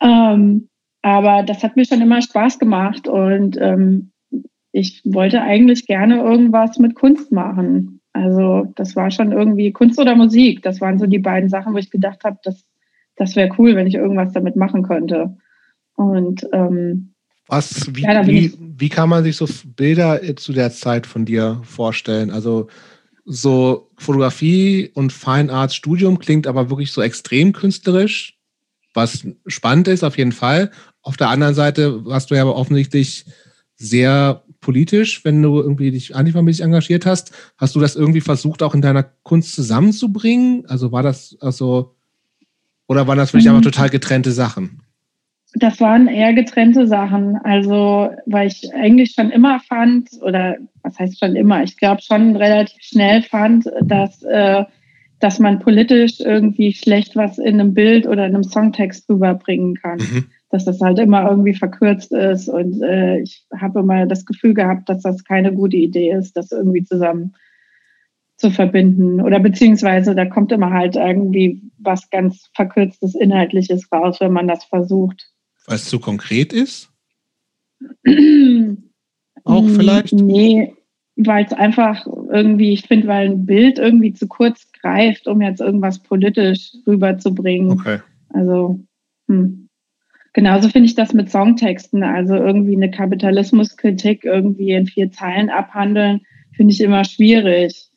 [0.00, 0.68] Ähm,
[1.02, 4.12] aber das hat mir schon immer Spaß gemacht und ähm,
[4.72, 8.00] ich wollte eigentlich gerne irgendwas mit Kunst machen.
[8.12, 10.62] Also das war schon irgendwie Kunst oder Musik.
[10.62, 12.64] Das waren so die beiden Sachen, wo ich gedacht habe, das,
[13.16, 15.36] das wäre cool, wenn ich irgendwas damit machen könnte.
[15.94, 17.14] Und ähm,
[17.48, 19.46] was, wie, ja, wie, wie kann man sich so
[19.76, 22.30] Bilder zu der Zeit von dir vorstellen?
[22.30, 22.68] Also
[23.24, 28.38] so Fotografie und Fine Arts Studium klingt aber wirklich so extrem künstlerisch,
[28.94, 30.70] was spannend ist auf jeden Fall.
[31.02, 33.26] Auf der anderen Seite hast du ja aber offensichtlich
[33.76, 37.32] sehr politisch, wenn du irgendwie dich antifamilisch engagiert hast?
[37.58, 40.64] Hast du das irgendwie versucht, auch in deiner Kunst zusammenzubringen?
[40.66, 41.94] Also war das also,
[42.86, 43.56] oder waren das für dich mhm.
[43.56, 44.80] einfach total getrennte Sachen?
[45.54, 47.36] Das waren eher getrennte Sachen.
[47.44, 52.36] Also, weil ich eigentlich schon immer fand, oder was heißt schon immer, ich glaube schon
[52.36, 54.64] relativ schnell fand, dass, äh,
[55.18, 59.98] dass man politisch irgendwie schlecht was in einem Bild oder in einem Songtext rüberbringen kann.
[59.98, 62.48] Mhm dass das halt immer irgendwie verkürzt ist.
[62.48, 66.52] Und äh, ich habe immer das Gefühl gehabt, dass das keine gute Idee ist, das
[66.52, 67.34] irgendwie zusammen
[68.36, 69.22] zu verbinden.
[69.22, 74.64] Oder beziehungsweise da kommt immer halt irgendwie was ganz Verkürztes, Inhaltliches raus, wenn man das
[74.64, 75.32] versucht.
[75.66, 76.90] Weil es zu konkret ist?
[79.44, 80.12] Auch vielleicht?
[80.12, 80.74] Nee,
[81.16, 85.62] weil es einfach irgendwie, ich finde, weil ein Bild irgendwie zu kurz greift, um jetzt
[85.62, 87.70] irgendwas politisch rüberzubringen.
[87.70, 88.00] Okay.
[88.34, 88.80] Also,
[89.28, 89.61] hm.
[90.32, 92.02] Genauso finde ich das mit Songtexten.
[92.02, 97.90] Also irgendwie eine Kapitalismuskritik irgendwie in vier Zeilen abhandeln, finde ich immer schwierig.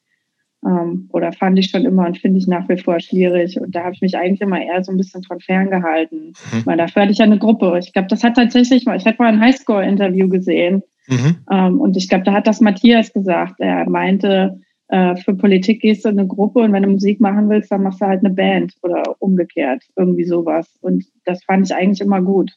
[0.65, 3.59] Ähm, oder fand ich schon immer und finde ich nach wie vor schwierig.
[3.61, 6.33] Und da habe ich mich eigentlich immer eher so ein bisschen von ferngehalten.
[6.51, 6.65] Mhm.
[6.65, 7.77] Weil dafür hatte ich ja eine Gruppe.
[7.79, 10.83] Ich glaube, das hat tatsächlich mal, ich hatte mal ein Highscore-Interview gesehen.
[11.07, 11.37] Mhm.
[11.51, 13.59] Ähm, und ich glaube, da hat das Matthias gesagt.
[13.59, 17.49] Er meinte, äh, für Politik gehst du in eine Gruppe und wenn du Musik machen
[17.49, 20.67] willst, dann machst du halt eine Band oder umgekehrt, irgendwie sowas.
[20.81, 22.51] Und das fand ich eigentlich immer gut,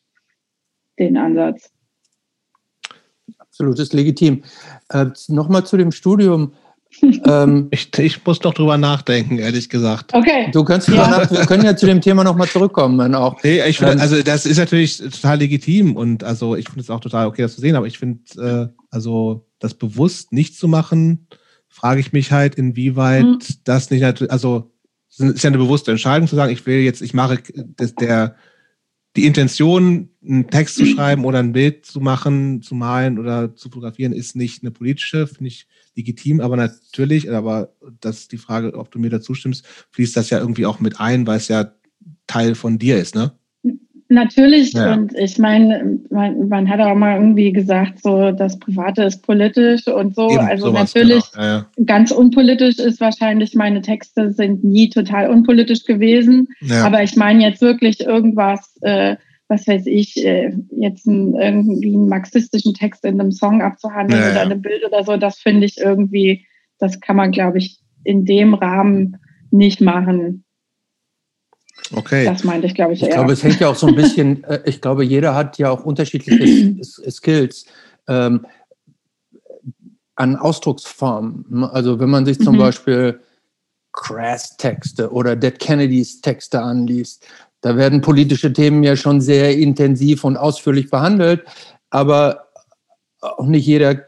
[0.98, 1.70] den Ansatz.
[3.38, 4.42] Absolut, ist legitim.
[4.90, 6.52] Äh, Nochmal zu dem Studium.
[7.02, 10.12] ähm, ich, ich, muss doch drüber nachdenken, ehrlich gesagt.
[10.14, 10.50] Okay.
[10.52, 11.30] Du kannst ja.
[11.30, 12.98] wir können ja zu dem Thema nochmal zurückkommen.
[12.98, 13.42] Dann auch.
[13.42, 16.90] Nee, ich find, ähm, also das ist natürlich total legitim und also ich finde es
[16.90, 20.68] auch total okay, das zu sehen, aber ich finde, äh, also das bewusst nicht zu
[20.68, 21.26] machen,
[21.68, 23.38] frage ich mich halt, inwieweit mhm.
[23.64, 24.72] das nicht natürlich, also
[25.10, 27.42] es ist ja eine bewusste Entscheidung zu sagen, ich will jetzt, ich mache
[27.76, 28.36] das, der,
[29.16, 33.68] die Intention, einen Text zu schreiben oder ein Bild zu machen, zu malen oder zu
[33.68, 38.74] fotografieren, ist nicht eine politische, finde ich legitim, aber natürlich, aber das ist die Frage,
[38.74, 41.72] ob du mir dazu stimmst, fließt das ja irgendwie auch mit ein, weil es ja
[42.26, 43.32] Teil von dir ist, ne?
[44.10, 44.94] Natürlich, ja.
[44.94, 49.86] und ich meine, man, man, hat auch mal irgendwie gesagt, so das Private ist politisch
[49.86, 50.30] und so.
[50.30, 51.44] Eben, also natürlich, genau.
[51.44, 51.66] ja, ja.
[51.84, 56.48] ganz unpolitisch ist wahrscheinlich, meine Texte sind nie total unpolitisch gewesen.
[56.82, 59.16] Aber ich meine jetzt wirklich irgendwas, äh,
[59.48, 64.40] was weiß ich, äh, jetzt ein, irgendwie einen marxistischen Text in einem Song abzuhandeln oder
[64.40, 66.46] einem Bild oder so, das finde ich irgendwie,
[66.78, 69.18] das kann man, glaube ich, in dem Rahmen
[69.50, 70.44] nicht machen.
[71.94, 72.24] Okay.
[72.24, 73.08] Das meinte ich, glaube ich, eher.
[73.08, 75.70] Ich glaube, es hängt ja auch so ein bisschen, äh, ich glaube, jeder hat ja
[75.70, 77.66] auch unterschiedliche Skills
[78.08, 78.46] ähm,
[80.16, 81.64] an Ausdrucksformen.
[81.64, 82.60] Also wenn man sich zum mhm.
[82.60, 83.20] Beispiel
[83.92, 87.26] Crass-Texte oder Dead Kennedys Texte anliest,
[87.60, 91.44] da werden politische Themen ja schon sehr intensiv und ausführlich behandelt,
[91.90, 92.48] aber
[93.20, 94.06] auch nicht jeder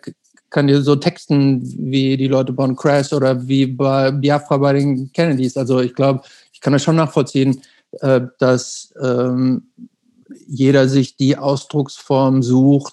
[0.51, 5.13] kann dir so texten wie die Leute von Crash oder wie bei Biafra bei den
[5.13, 5.57] Kennedys.
[5.57, 6.23] Also ich glaube,
[6.61, 7.63] ich kann das schon nachvollziehen,
[8.03, 9.71] äh, dass ähm,
[10.47, 12.93] jeder sich die Ausdrucksform sucht,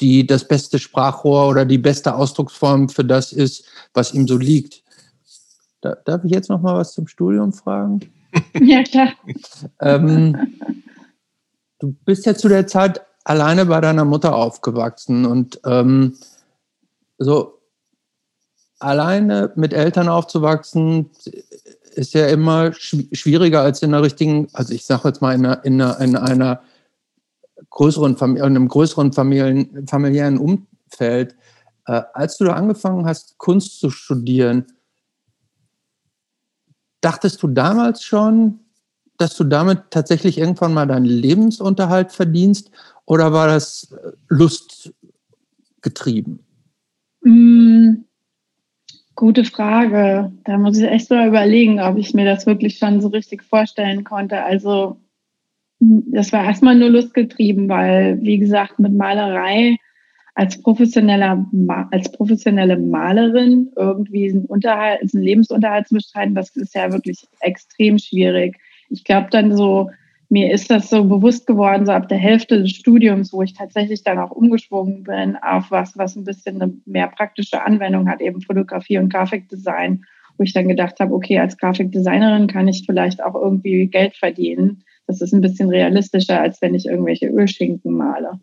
[0.00, 4.82] die das beste Sprachrohr oder die beste Ausdrucksform für das ist, was ihm so liegt.
[5.82, 8.00] Da, darf ich jetzt noch mal was zum Studium fragen?
[8.58, 9.12] Ja, klar.
[9.80, 10.56] ähm,
[11.80, 16.16] du bist ja zu der Zeit alleine bei deiner Mutter aufgewachsen und ähm,
[17.18, 17.58] so
[18.78, 21.10] alleine mit Eltern aufzuwachsen
[21.92, 25.64] ist ja immer schwieriger als in einer richtigen, also ich sage jetzt mal in einer,
[25.64, 26.62] in einer, in einer
[27.70, 31.36] größeren Familie, in einem größeren Familien, familiären Umfeld.
[31.86, 34.66] Äh, als du da angefangen hast, Kunst zu studieren,
[37.00, 38.60] dachtest du damals schon,
[39.18, 42.70] dass du damit tatsächlich irgendwann mal deinen Lebensunterhalt verdienst
[43.04, 46.38] oder war das äh, lustgetrieben?
[47.22, 48.04] Mm,
[49.22, 50.32] Gute Frage.
[50.42, 54.02] Da muss ich echt so überlegen, ob ich mir das wirklich schon so richtig vorstellen
[54.02, 54.42] konnte.
[54.42, 54.96] Also
[55.78, 59.76] das war erstmal nur lustgetrieben, weil, wie gesagt, mit Malerei
[60.34, 61.46] als professioneller,
[61.92, 68.00] als professionelle Malerin irgendwie einen Unterhalt, einen Lebensunterhalt zu bestreiten, das ist ja wirklich extrem
[68.00, 68.58] schwierig.
[68.88, 69.88] Ich glaube dann so,
[70.32, 74.02] mir ist das so bewusst geworden, so ab der Hälfte des Studiums, wo ich tatsächlich
[74.02, 78.40] dann auch umgeschwungen bin auf was, was ein bisschen eine mehr praktische Anwendung hat, eben
[78.40, 80.06] Fotografie und Grafikdesign,
[80.38, 84.84] wo ich dann gedacht habe, okay, als Grafikdesignerin kann ich vielleicht auch irgendwie Geld verdienen.
[85.06, 88.40] Das ist ein bisschen realistischer, als wenn ich irgendwelche Ölschinken male.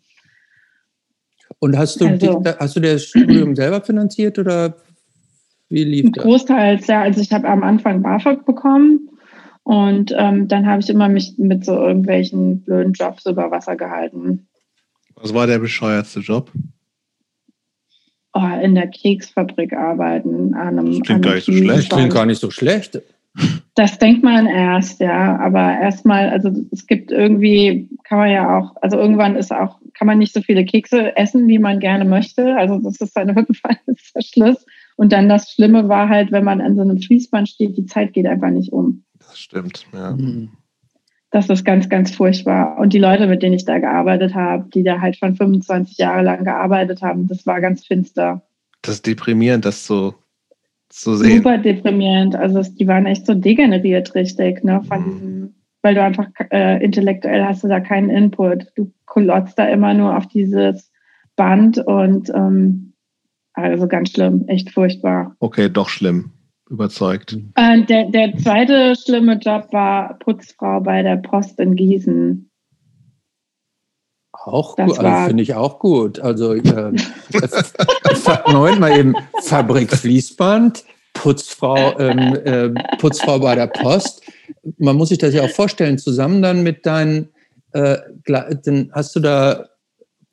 [1.58, 4.76] Und hast du, also, dich, hast du das Studium selber finanziert oder
[5.70, 6.24] wie lief das?
[6.24, 7.02] Großteils, ja.
[7.02, 9.09] Also ich habe am Anfang BAföG bekommen
[9.70, 14.48] und ähm, dann habe ich immer mich mit so irgendwelchen blöden Jobs über Wasser gehalten.
[15.16, 16.52] Was war der bescheuertste Job?
[18.34, 20.54] oh, in der Keksfabrik arbeiten.
[20.54, 21.92] An einem, das klingt gar nicht so schlecht.
[21.92, 23.02] Das klingt gar nicht so schlecht.
[23.76, 25.38] Das denkt man erst, ja.
[25.38, 30.08] Aber erstmal, also es gibt irgendwie, kann man ja auch, also irgendwann ist auch, kann
[30.08, 32.56] man nicht so viele Kekse essen, wie man gerne möchte.
[32.56, 34.66] Also das ist dann irgendwann ist der Schluss.
[34.96, 38.14] Und dann das Schlimme war halt, wenn man an so einem Fließband steht, die Zeit
[38.14, 39.04] geht einfach nicht um.
[39.30, 40.12] Das stimmt, ja.
[40.12, 40.50] Mhm.
[41.32, 42.78] Das ist ganz, ganz furchtbar.
[42.80, 46.24] Und die Leute, mit denen ich da gearbeitet habe, die da halt schon 25 Jahre
[46.24, 48.42] lang gearbeitet haben, das war ganz finster.
[48.82, 50.16] Das ist deprimierend, das so
[50.90, 51.38] zu sehen.
[51.38, 52.36] Super deprimierend.
[52.36, 54.82] Also die waren echt so degeneriert, richtig, ne?
[54.88, 55.54] Von mhm.
[55.84, 58.66] weil du einfach äh, intellektuell hast du da keinen Input.
[58.76, 60.92] Du klotzt da immer nur auf dieses
[61.36, 62.94] Band und ähm,
[63.54, 65.36] also ganz schlimm, echt furchtbar.
[65.40, 66.32] Okay, doch schlimm.
[66.70, 67.36] Überzeugt.
[67.56, 72.50] Äh, der, der zweite schlimme Job war Putzfrau bei der Post in Gießen.
[74.32, 76.20] Auch das gut, also finde ich auch gut.
[76.20, 76.94] Also äh,
[78.48, 84.22] Moment mal eben, Fabrik Fließband, Putzfrau, ähm, äh, Putzfrau bei der Post.
[84.78, 87.30] Man muss sich das ja auch vorstellen, zusammen dann mit deinen,
[87.74, 89.66] äh, dann hast du da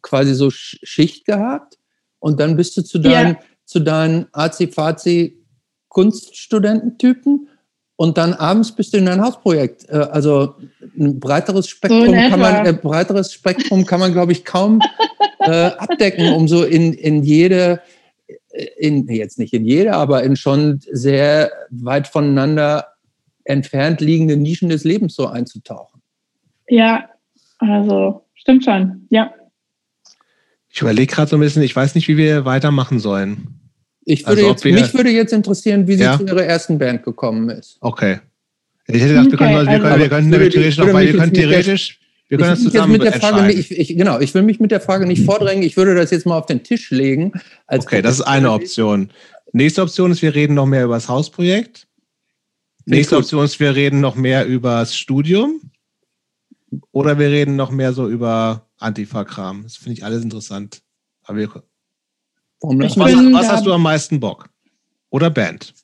[0.03, 1.79] quasi so Schicht gehabt
[2.21, 3.41] und dann bist du zu deinen, ja.
[3.65, 5.46] zu deinen Azi-Fazi
[5.97, 7.49] Kunststudententypen
[7.97, 9.89] und dann abends bist du in dein Hausprojekt.
[9.89, 10.57] Äh, also
[10.95, 14.83] ein breiteres Spektrum so kann man, äh, breiteres Spektrum kann man, glaube ich, kaum
[15.39, 17.81] äh, abdecken, um so in, in jede,
[18.27, 22.89] äh, in, jetzt nicht in jede, aber in schon sehr weit voneinander
[23.45, 26.03] entfernt liegende Nischen des Lebens so einzutauchen.
[26.69, 27.09] Ja,
[27.57, 29.33] also stimmt schon, ja.
[30.69, 33.66] Ich überlege gerade so ein bisschen, ich weiß nicht, wie wir weitermachen sollen.
[34.09, 36.17] Ich würde also, jetzt, mich würde jetzt interessieren, wie sie ja?
[36.17, 37.77] zu ihrer ersten Band gekommen ist.
[37.81, 38.21] Okay.
[38.87, 41.33] Ich hätte gedacht, wir können, okay, wir können, wir können theoretisch noch, weil wir können
[41.35, 44.71] theoretisch, wir können das zusammen mit der Frage nicht, ich, Genau, ich will mich mit
[44.71, 45.65] der Frage nicht vordrängen.
[45.65, 47.33] Ich würde das jetzt mal auf den Tisch legen.
[47.67, 49.11] okay, das ist eine Option.
[49.53, 51.89] Nächste Option ist, wir reden noch mehr über das Hausprojekt.
[52.85, 55.61] Nächste Option ist, wir reden noch mehr über das Studium.
[56.93, 59.65] Oder wir reden noch mehr so über Antifa-Kram.
[59.65, 60.83] Das finde ich alles interessant.
[61.25, 61.63] Aber wir,
[62.61, 64.49] Warum was, was hast du am meisten Bock?
[65.11, 65.75] Oder Band?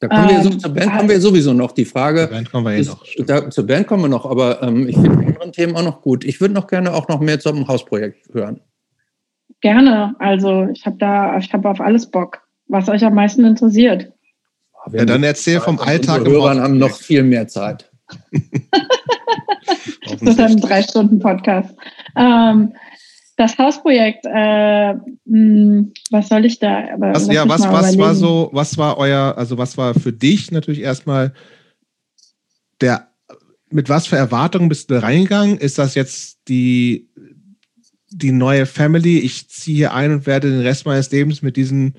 [0.00, 1.72] Da kommen wir, ähm, zur Band kommen wir sowieso noch.
[1.72, 2.20] Die Frage.
[2.22, 3.04] Zur Band kommen wir eh noch.
[3.26, 6.00] Da, zur Band kommen wir noch, aber ähm, ich finde die anderen Themen auch noch
[6.00, 6.24] gut.
[6.24, 8.60] Ich würde noch gerne auch noch mehr zum Hausprojekt hören.
[9.60, 10.14] Gerne.
[10.18, 12.40] Also ich habe da, ich habe auf alles Bock.
[12.68, 14.10] Was euch am meisten interessiert.
[14.92, 16.24] Ja, dann erzähl vom Alltag.
[16.24, 17.90] Die Hörer haben noch viel mehr Zeit.
[20.20, 21.74] das ist ein drei Stunden Podcast.
[22.16, 22.72] Ähm,
[23.40, 26.92] das Hausprojekt, äh, mh, hm, was soll ich da?
[26.92, 30.50] Aber was, ja, was, was war so, was war euer, also was war für dich
[30.50, 31.32] natürlich erstmal
[32.82, 33.08] der,
[33.70, 35.56] mit was für Erwartungen bist du reingegangen?
[35.56, 37.08] Ist das jetzt die,
[38.10, 39.18] die neue Family?
[39.18, 41.94] Ich ziehe hier ein und werde den Rest meines Lebens mit diesen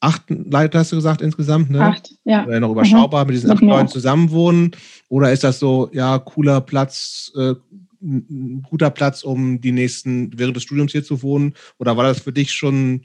[0.00, 1.80] acht Leuten, hast du gesagt, insgesamt, ne?
[1.80, 2.44] Acht, ja.
[2.44, 3.28] Oder noch überschaubar, mhm.
[3.28, 4.72] mit diesen acht Leuten zusammenwohnen?
[5.08, 7.54] Oder ist das so, ja, cooler Platz, äh,
[8.02, 11.54] ein guter Platz, um die nächsten, während des Studiums hier zu wohnen?
[11.78, 13.02] Oder war das für dich schon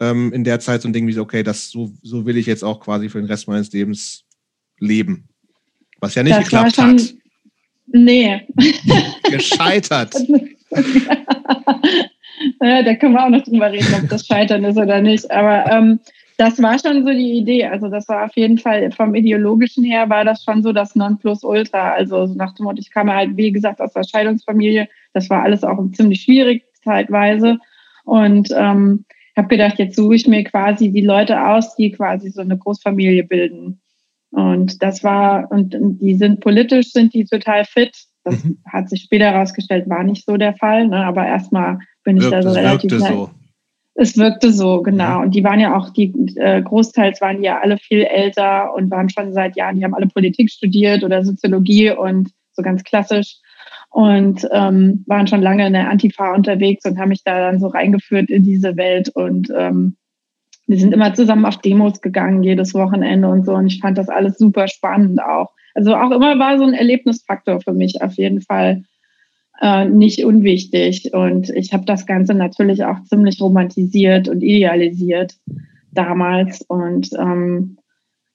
[0.00, 2.46] ähm, in der Zeit so ein Ding wie so, okay, das so, so will ich
[2.46, 4.24] jetzt auch quasi für den Rest meines Lebens
[4.78, 5.28] leben?
[6.00, 7.14] Was ja nicht das geklappt schon, hat.
[7.86, 8.40] Nee.
[9.30, 10.14] Gescheitert.
[12.60, 15.30] ja, da können wir auch noch drüber reden, ob das Scheitern ist oder nicht.
[15.30, 16.00] Aber ähm,
[16.42, 17.66] das war schon so die Idee.
[17.66, 21.92] Also das war auf jeden Fall vom ideologischen her war das schon so das Nonplusultra.
[21.92, 24.88] Also nach dem Motto, ich kam halt, wie gesagt, aus der Scheidungsfamilie.
[25.12, 27.58] Das war alles auch ziemlich schwierig zeitweise.
[28.04, 29.04] Und ähm,
[29.36, 33.22] habe gedacht, jetzt suche ich mir quasi die Leute aus, die quasi so eine Großfamilie
[33.22, 33.80] bilden.
[34.30, 37.96] Und das war, und die sind politisch, sind die total fit.
[38.24, 38.58] Das mhm.
[38.66, 40.88] hat sich später herausgestellt, war nicht so der Fall.
[40.88, 41.04] Ne?
[41.04, 42.90] Aber erstmal bin ich da so relativ.
[42.98, 43.30] So.
[43.94, 45.20] Es wirkte so, genau.
[45.20, 48.90] Und die waren ja auch, die äh, großteils waren die ja alle viel älter und
[48.90, 53.36] waren schon seit Jahren, die haben alle Politik studiert oder Soziologie und so ganz klassisch
[53.90, 57.68] und ähm, waren schon lange in der Antifa unterwegs und haben mich da dann so
[57.68, 59.96] reingeführt in diese Welt und ähm,
[60.66, 64.08] wir sind immer zusammen auf Demos gegangen, jedes Wochenende und so und ich fand das
[64.08, 65.50] alles super spannend auch.
[65.74, 68.84] Also auch immer war so ein Erlebnisfaktor für mich auf jeden Fall
[69.62, 71.14] äh, nicht unwichtig.
[71.14, 75.36] Und ich habe das Ganze natürlich auch ziemlich romantisiert und idealisiert
[75.92, 76.62] damals.
[76.62, 77.78] Und ähm,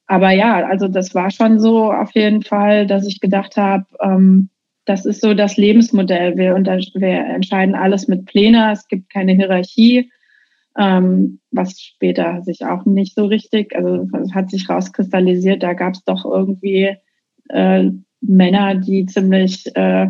[0.08, 4.50] aber ja, also das war schon so auf jeden Fall, dass ich gedacht habe, ähm,
[4.86, 6.38] das ist so das Lebensmodell.
[6.38, 8.72] Wir, wir entscheiden alles mit Pläne.
[8.72, 10.10] Es gibt keine Hierarchie,
[10.80, 15.62] ähm, was später sich auch nicht so richtig, also hat sich rauskristallisiert.
[15.62, 16.96] Da gab es doch irgendwie
[17.50, 20.08] äh, Männer, die ziemlich äh,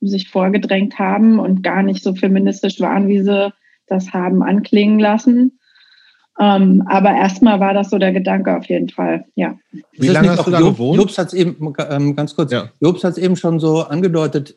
[0.00, 3.52] sich vorgedrängt haben und gar nicht so feministisch waren, wie sie
[3.86, 5.58] das haben anklingen lassen.
[6.40, 9.58] Ähm, aber erstmal war das so der Gedanke auf jeden Fall, ja.
[9.92, 10.96] Wie lange hast du da gewohnt?
[10.96, 12.70] Jobs hat es eben, ähm, ganz kurz, ja.
[12.80, 14.56] Jobs hat es eben schon so angedeutet,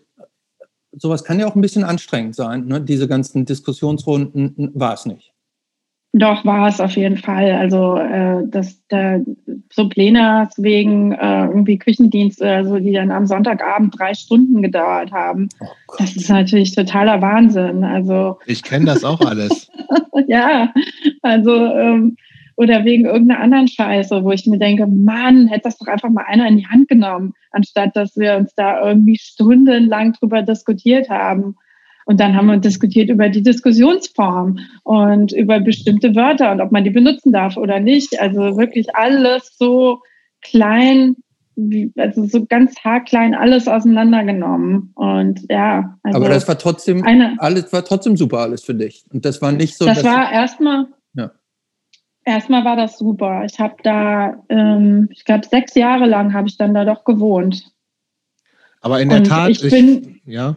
[0.91, 2.81] sowas kann ja auch ein bisschen anstrengend sein, ne?
[2.81, 5.30] diese ganzen Diskussionsrunden war es nicht.
[6.13, 7.51] Doch, war es auf jeden Fall.
[7.53, 9.19] Also äh, dass da
[9.71, 15.47] so Pläne wegen äh, irgendwie Küchendienste, also die dann am Sonntagabend drei Stunden gedauert haben.
[15.61, 17.85] Oh das ist natürlich totaler Wahnsinn.
[17.85, 19.71] Also ich kenne das auch alles.
[20.27, 20.73] ja,
[21.21, 22.17] also ähm,
[22.57, 26.25] oder wegen irgendeiner anderen Scheiße, wo ich mir denke, Mann, hätte das doch einfach mal
[26.27, 31.55] einer in die Hand genommen, anstatt dass wir uns da irgendwie stundenlang drüber diskutiert haben.
[32.05, 36.83] Und dann haben wir diskutiert über die Diskussionsform und über bestimmte Wörter und ob man
[36.83, 38.19] die benutzen darf oder nicht.
[38.19, 40.01] Also wirklich alles so
[40.41, 41.15] klein,
[41.97, 44.91] also so ganz haarklein alles auseinandergenommen.
[44.95, 45.97] Und ja.
[46.03, 49.05] Also Aber das war trotzdem eine, alles war trotzdem super alles für dich.
[49.11, 49.85] Und das war nicht so.
[49.85, 50.87] Das war erstmal.
[51.13, 51.31] Ja.
[52.23, 53.45] Erstmal war das super.
[53.45, 57.71] Ich habe da, ähm, ich glaube, sechs Jahre lang habe ich dann da doch gewohnt.
[58.81, 60.55] Aber in der und Tat, ich, ich bin, ja,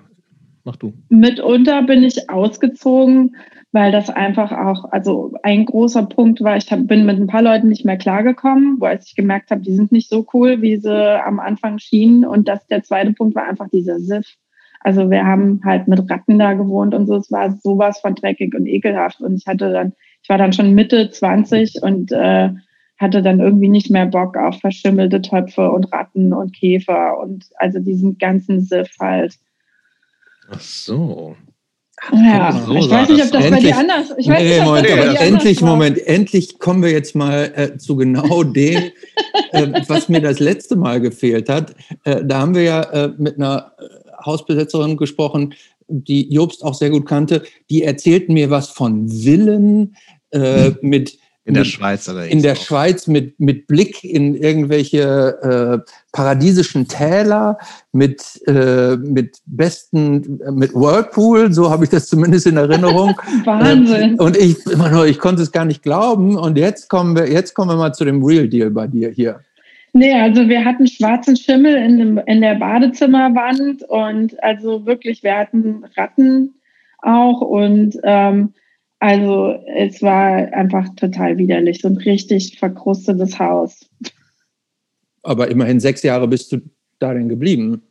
[0.64, 0.94] Mach du.
[1.10, 3.36] Mitunter bin ich ausgezogen,
[3.72, 7.42] weil das einfach auch, also ein großer Punkt war, ich hab, bin mit ein paar
[7.42, 11.22] Leuten nicht mehr klargekommen, wo ich gemerkt habe, die sind nicht so cool, wie sie
[11.22, 12.24] am Anfang schienen.
[12.24, 14.36] Und das der zweite Punkt war einfach dieser Siff.
[14.80, 18.54] Also wir haben halt mit Ratten da gewohnt und so, es war sowas von dreckig
[18.54, 19.20] und ekelhaft.
[19.20, 22.50] Und ich hatte dann, ich war dann schon Mitte 20 und äh,
[22.98, 27.80] hatte dann irgendwie nicht mehr Bock auf verschimmelte Töpfe und Ratten und Käfer und also
[27.80, 29.34] diesen ganzen Siff halt.
[30.50, 31.36] Ach so.
[32.12, 34.28] Ja, so ich weiß nicht, ob das endlich, bei dir anders ist.
[34.28, 38.90] nee, Moment, aber endlich, Moment, endlich kommen wir jetzt mal äh, zu genau dem,
[39.52, 41.74] äh, was mir das letzte Mal gefehlt hat.
[42.04, 45.54] Äh, da haben wir ja äh, mit einer äh, Hausbesetzerin gesprochen,
[45.88, 47.42] die Jobst auch sehr gut kannte.
[47.70, 49.96] Die erzählten mir was von Villen
[50.30, 52.32] äh, mit in der Schweiz allerdings.
[52.32, 52.56] In der auch.
[52.56, 57.58] Schweiz mit, mit Blick in irgendwelche äh, paradiesischen Täler,
[57.92, 63.14] mit, äh, mit besten, mit Whirlpool, so habe ich das zumindest in Erinnerung.
[63.44, 64.14] Wahnsinn.
[64.18, 66.36] Äh, und ich immer nur, ich konnte es gar nicht glauben.
[66.36, 69.40] Und jetzt kommen wir, jetzt kommen wir mal zu dem Real Deal bei dir hier.
[69.92, 75.36] Nee, also wir hatten schwarzen Schimmel in, dem, in der Badezimmerwand und also wirklich, wir
[75.36, 76.54] hatten Ratten
[76.98, 78.54] auch und ähm,
[79.04, 83.86] also es war einfach total widerlich, so ein richtig verkrustetes Haus.
[85.22, 86.62] Aber immerhin sechs Jahre bist du
[87.00, 87.82] darin geblieben.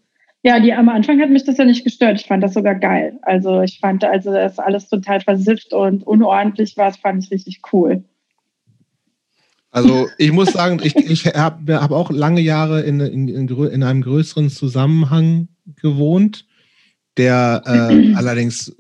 [0.42, 2.20] Ja, die am Anfang hat mich das ja nicht gestört.
[2.20, 3.20] Ich fand das sogar geil.
[3.22, 7.62] Also ich fand, also das alles total versifft und unordentlich war, das fand ich richtig
[7.72, 8.04] cool.
[9.70, 14.02] Also ich muss sagen, ich, ich habe hab auch lange Jahre in, in, in, einem
[14.02, 15.48] größeren Zusammenhang
[15.80, 16.48] gewohnt,
[17.18, 18.76] der äh, allerdings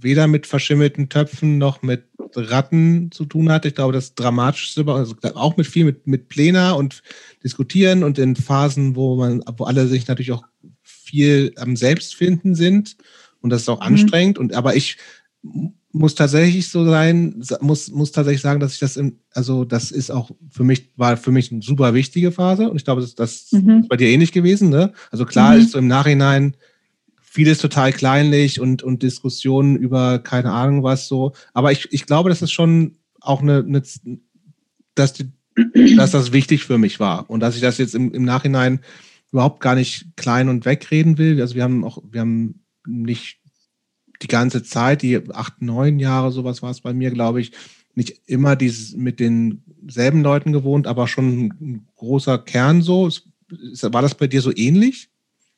[0.00, 3.68] weder mit verschimmelten Töpfen noch mit Ratten zu tun hatte.
[3.68, 7.02] Ich glaube, das Dramatischste war also auch mit viel mit, mit Pläne und
[7.42, 10.44] Diskutieren und in Phasen, wo man, wo alle sich natürlich auch
[10.82, 12.96] viel am Selbstfinden sind.
[13.40, 13.86] Und das ist auch mhm.
[13.94, 14.38] anstrengend.
[14.38, 14.98] Und aber ich
[15.92, 20.10] muss tatsächlich so sein, muss, muss tatsächlich sagen, dass ich das im, also das ist
[20.10, 22.70] auch für mich, war für mich eine super wichtige Phase.
[22.70, 23.80] Und ich glaube, das, das mhm.
[23.80, 24.92] ist bei dir ähnlich gewesen, ne?
[25.10, 25.62] Also klar mhm.
[25.62, 26.54] ist so im Nachhinein,
[27.32, 31.32] vieles total kleinlich und, und Diskussionen über keine Ahnung was so.
[31.54, 33.82] Aber ich, ich glaube, dass es schon auch eine, eine
[34.96, 35.30] dass, die,
[35.96, 38.80] dass das wichtig für mich war und dass ich das jetzt im, im Nachhinein
[39.30, 41.40] überhaupt gar nicht klein und wegreden will.
[41.40, 43.38] Also wir haben auch, wir haben nicht
[44.22, 47.52] die ganze Zeit, die acht, neun Jahre, sowas war es bei mir, glaube ich,
[47.94, 53.08] nicht immer dieses mit denselben Leuten gewohnt, aber schon ein großer Kern so.
[53.48, 55.10] War das bei dir so ähnlich?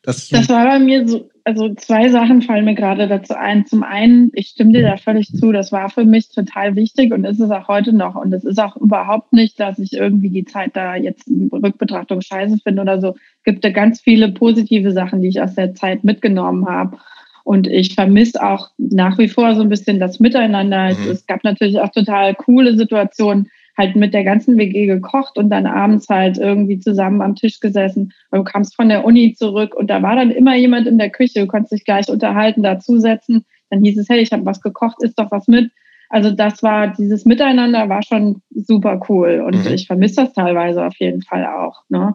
[0.02, 3.66] Das, das war bei mir so, also zwei Sachen fallen mir gerade dazu ein.
[3.66, 7.24] Zum einen, ich stimme dir da völlig zu, das war für mich total wichtig und
[7.24, 8.14] ist es auch heute noch.
[8.14, 12.20] Und es ist auch überhaupt nicht, dass ich irgendwie die Zeit da jetzt in Rückbetrachtung
[12.20, 13.14] scheiße finde oder so.
[13.38, 16.98] Es gibt da ganz viele positive Sachen, die ich aus der Zeit mitgenommen habe.
[17.44, 20.94] Und ich vermisse auch nach wie vor so ein bisschen das Miteinander.
[20.94, 21.10] Mhm.
[21.10, 25.66] Es gab natürlich auch total coole Situationen, halt mit der ganzen WG gekocht und dann
[25.66, 28.12] abends halt irgendwie zusammen am Tisch gesessen.
[28.30, 31.10] Und du kamst von der Uni zurück und da war dann immer jemand in der
[31.10, 31.40] Küche.
[31.40, 33.44] Du konntest dich gleich unterhalten, dazusetzen.
[33.70, 35.70] Dann hieß es, hey, ich habe was gekocht, isst doch was mit.
[36.10, 39.72] Also das war, dieses Miteinander war schon super cool und mhm.
[39.72, 41.84] ich vermisse das teilweise auf jeden Fall auch.
[41.88, 42.14] Ne?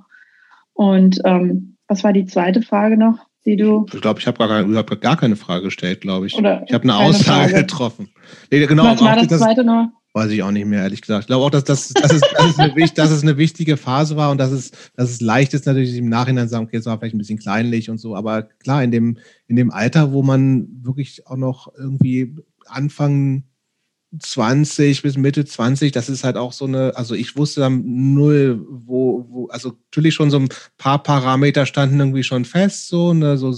[0.74, 3.88] Und ähm, was war die zweite Frage noch, die du?
[3.92, 6.36] Ich glaube, ich habe gar, hab gar keine Frage gestellt, glaube ich.
[6.36, 7.54] Oder ich habe eine Aussage Frage.
[7.64, 8.10] getroffen.
[8.52, 9.88] Nee, genau, was war das, das zweite noch?
[10.18, 11.26] Weiß ich auch nicht mehr, ehrlich gesagt.
[11.26, 14.16] Ich glaube auch, dass, das, dass, es, dass, es eine, dass es eine wichtige Phase
[14.16, 16.88] war und dass es, dass es leicht ist, natürlich im Nachhinein zu sagen, okay, es
[16.88, 18.16] war vielleicht ein bisschen kleinlich und so.
[18.16, 23.44] Aber klar, in dem, in dem Alter, wo man wirklich auch noch irgendwie anfangen
[24.18, 27.84] 20 bis Mitte 20, das ist halt auch so eine, also ich wusste dann
[28.16, 30.50] null, wo, wo, also natürlich schon so ein
[30.80, 33.56] paar Parameter standen irgendwie schon fest, so, ne, so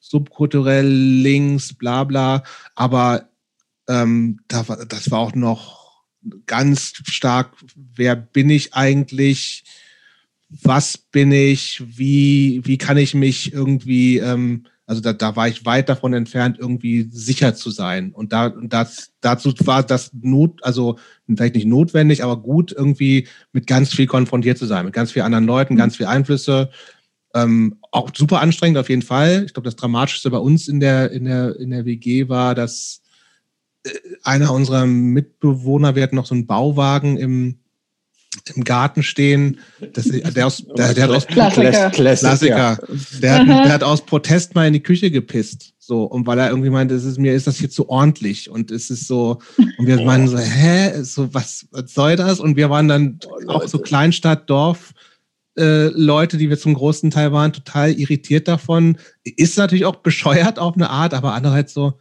[0.00, 2.42] subkulturell links, bla bla,
[2.74, 3.30] aber
[3.88, 5.81] ähm, da das war auch noch
[6.46, 9.64] ganz stark, wer bin ich eigentlich,
[10.48, 15.64] was bin ich, wie, wie kann ich mich irgendwie ähm, also da, da war ich
[15.64, 18.12] weit davon entfernt, irgendwie sicher zu sein.
[18.12, 23.66] Und da, das, dazu war das Not, also vielleicht nicht notwendig, aber gut, irgendwie mit
[23.66, 26.70] ganz viel konfrontiert zu sein, mit ganz vielen anderen Leuten, ganz viel Einflüsse.
[27.34, 29.44] Ähm, auch super anstrengend auf jeden Fall.
[29.46, 33.01] Ich glaube, das Dramatischste bei uns in der, in der, in der WG war, dass
[34.22, 37.58] einer unserer Mitbewohner, wir hatten noch so einen Bauwagen im,
[38.54, 39.58] im Garten stehen.
[39.92, 41.90] Das, der, aus, der, der hat aus Klassiker.
[41.90, 42.78] Klassiker.
[43.20, 45.74] Der, hat, der hat aus Protest mal in die Küche gepisst.
[45.78, 48.48] So, und weil er irgendwie meinte, es ist, mir ist das hier zu ordentlich.
[48.48, 49.38] Und es ist so,
[49.78, 52.38] und wir meinen so, hä, so, was, was soll das?
[52.38, 54.94] Und wir waren dann oh, auch so Kleinstadt, Dorf,
[55.58, 58.96] äh, Leute, die wir zum großen Teil waren, total irritiert davon.
[59.24, 61.98] Ist natürlich auch bescheuert auf eine Art, aber andererseits so,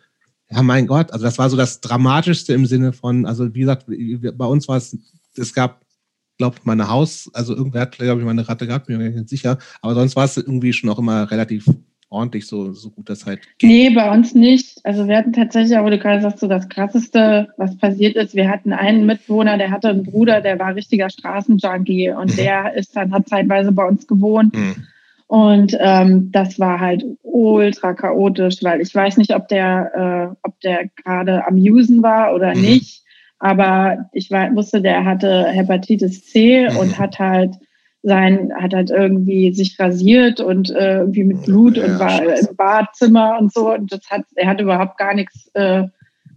[0.52, 3.86] ja, mein Gott, also das war so das Dramatischste im Sinne von, also wie gesagt,
[3.88, 4.98] bei uns war es,
[5.36, 5.82] es gab
[6.42, 9.60] glaube, meine Haus, also irgendwer hat, glaube ich, meine Ratte gehabt, bin mir nicht sicher.
[9.84, 11.68] Aber sonst war es irgendwie schon auch immer relativ
[12.10, 13.70] ordentlich, so, so gut das halt geht.
[13.70, 14.84] Nee, bei uns nicht.
[14.84, 18.50] Also wir hatten tatsächlich, aber du gerade sagst, so das Krasseste, was passiert ist, wir
[18.50, 22.38] hatten einen Mitwohner, der hatte einen Bruder, der war richtiger Straßenjunkie und mhm.
[22.38, 24.56] der ist dann, hat zeitweise bei uns gewohnt.
[24.56, 24.88] Mhm.
[25.32, 30.60] Und ähm, das war halt ultra chaotisch, weil ich weiß nicht, ob der, äh, ob
[30.60, 32.60] der gerade am Usen war oder mhm.
[32.64, 33.06] nicht.
[33.40, 36.76] Aber ich war, wusste, der hatte Hepatitis C mhm.
[36.76, 37.56] und hat halt
[38.04, 42.50] sein, hat halt irgendwie sich rasiert und äh, irgendwie mit Blut ja, und war scheiße.
[42.50, 43.74] im Badzimmer und so.
[43.74, 45.84] Und das hat, er hat überhaupt gar nichts äh,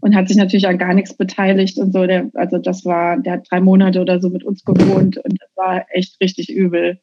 [0.03, 2.07] und hat sich natürlich an gar nichts beteiligt und so.
[2.07, 5.51] Der, also das war, der hat drei Monate oder so mit uns gewohnt und das
[5.57, 7.01] war echt richtig übel.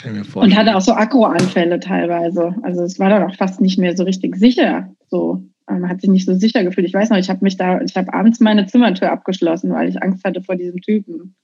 [0.45, 2.55] Und hatte auch so Akroanfälle teilweise.
[2.63, 4.91] Also es war dann auch fast nicht mehr so richtig sicher.
[5.09, 6.87] So man hat sich nicht so sicher gefühlt.
[6.87, 10.03] Ich weiß noch, ich habe mich da, ich habe abends meine Zimmertür abgeschlossen, weil ich
[10.03, 11.37] Angst hatte vor diesem Typen.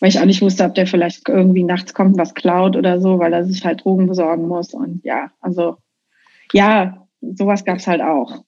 [0.00, 3.18] Weil ich auch nicht wusste, ob der vielleicht irgendwie nachts kommt, was klaut oder so,
[3.18, 4.74] weil er sich halt Drogen besorgen muss.
[4.74, 5.76] Und ja, also
[6.52, 8.44] ja, sowas gab es halt auch.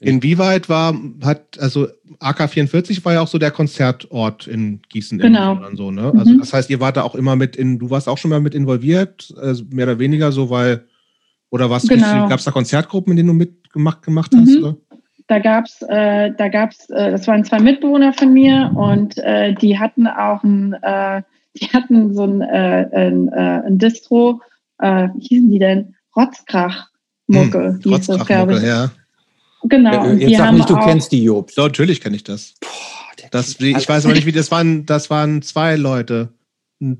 [0.00, 0.94] Inwieweit war,
[1.24, 1.88] hat, also
[2.20, 5.56] AK44 war ja auch so der Konzertort in Gießen genau.
[5.66, 6.12] und so, ne?
[6.16, 6.38] Also mhm.
[6.38, 8.54] das heißt, ihr wart da auch immer mit in, du warst auch schon mal mit
[8.54, 10.84] involviert, also mehr oder weniger so, weil
[11.50, 12.28] oder was genau.
[12.28, 14.60] gab es da Konzertgruppen, in denen du mitgemacht gemacht hast?
[14.60, 14.76] Mhm.
[15.26, 19.54] Da gab es, äh, da gab's, äh, das waren zwei Mitbewohner von mir und äh,
[19.54, 21.22] die hatten auch ein, äh,
[21.54, 24.40] die hatten so ein, äh, ein, äh, ein Distro,
[24.78, 25.94] äh, wie hießen die denn?
[26.16, 28.90] Rotzkrach-Mucke, hm, Rotzkrach-Mucke, ja.
[29.68, 30.04] Genau.
[30.04, 31.54] Und Jetzt sag nicht, du kennst die Jobs.
[31.54, 32.54] So, natürlich kenne ich das.
[32.60, 34.86] Boah, das ich weiß aber nicht, wie das waren.
[34.86, 36.30] Das waren zwei Leute.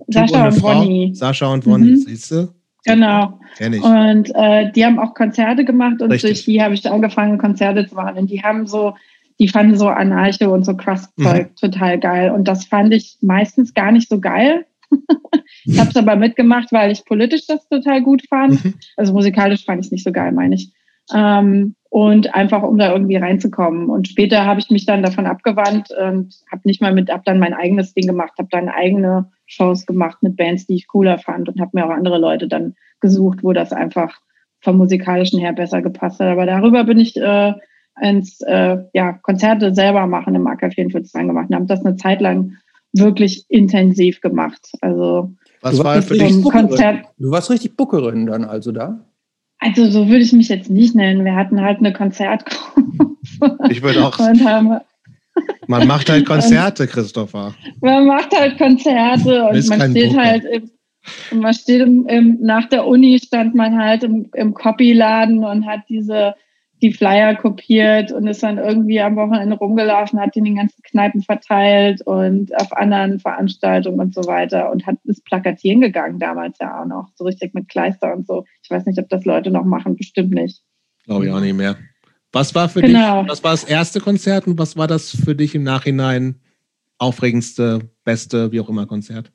[0.09, 1.15] Sascha und Bonnie.
[1.15, 1.97] Sascha und Bonnie, mhm.
[1.97, 2.49] siehst du?
[2.85, 3.39] Genau.
[3.57, 3.83] Kenn ich.
[3.83, 6.31] Und äh, die haben auch Konzerte gemacht und Richtig.
[6.31, 8.19] durch die habe ich angefangen, Konzerte zu machen.
[8.19, 8.95] Und die haben so,
[9.39, 11.57] die fanden so Anarche und so Crust-Zeug mhm.
[11.57, 12.31] total geil.
[12.31, 14.67] Und das fand ich meistens gar nicht so geil.
[15.65, 18.65] ich habe es aber mitgemacht, weil ich politisch das total gut fand.
[18.65, 18.75] Mhm.
[18.97, 20.73] Also musikalisch fand ich es nicht so geil, meine ich.
[21.15, 23.91] Ähm, und einfach um da irgendwie reinzukommen.
[23.91, 27.41] Und später habe ich mich dann davon abgewandt und habe nicht mal mit, habe dann
[27.41, 31.49] mein eigenes Ding gemacht, habe dann eigene Shows gemacht mit Bands, die ich cooler fand
[31.49, 34.21] und habe mir auch andere Leute dann gesucht, wo das einfach
[34.61, 36.29] vom musikalischen her besser gepasst hat.
[36.29, 37.55] Aber darüber bin ich äh,
[38.01, 42.21] ins äh, ja, Konzerte selber machen im AK 44 gemacht und habe das eine Zeit
[42.21, 42.53] lang
[42.93, 44.71] wirklich intensiv gemacht.
[44.83, 45.33] Also
[45.63, 47.07] was war für dich Konzert?
[47.19, 49.05] Du warst richtig Bookerin dann also da?
[49.59, 51.25] Also so würde ich mich jetzt nicht nennen.
[51.25, 53.17] Wir hatten halt eine Konzertgruppe.
[53.71, 54.19] Ich würde auch.
[55.67, 57.55] man macht halt Konzerte, Christopher.
[57.81, 60.25] Man macht halt Konzerte und man steht Booker.
[60.25, 60.71] halt im,
[61.31, 65.67] und man steht im, im, nach der Uni stand man halt im, im Copyladen und
[65.67, 66.35] hat diese
[66.81, 70.83] die Flyer kopiert und ist dann irgendwie am Wochenende rumgelaufen, hat die in den ganzen
[70.83, 76.59] Kneipen verteilt und auf anderen Veranstaltungen und so weiter und hat bis Plakatieren gegangen damals
[76.61, 78.45] ja auch noch, so richtig mit Kleister und so.
[78.63, 80.63] Ich weiß nicht, ob das Leute noch machen, bestimmt nicht.
[81.05, 81.77] Glaube ich auch nicht mehr.
[82.33, 83.23] Was war für genau.
[83.23, 86.41] dich, was war das erste Konzert und was war das für dich im Nachhinein
[86.99, 89.33] aufregendste, beste, wie auch immer Konzert,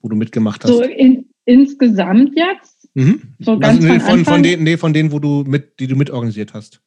[0.00, 0.70] wo du mitgemacht hast?
[0.70, 2.73] So in, insgesamt jetzt?
[2.94, 3.34] Mhm.
[3.40, 5.96] So ganz also, nee, von, von, denen, nee, von denen, wo du mit, die du
[5.96, 6.80] mitorganisiert hast.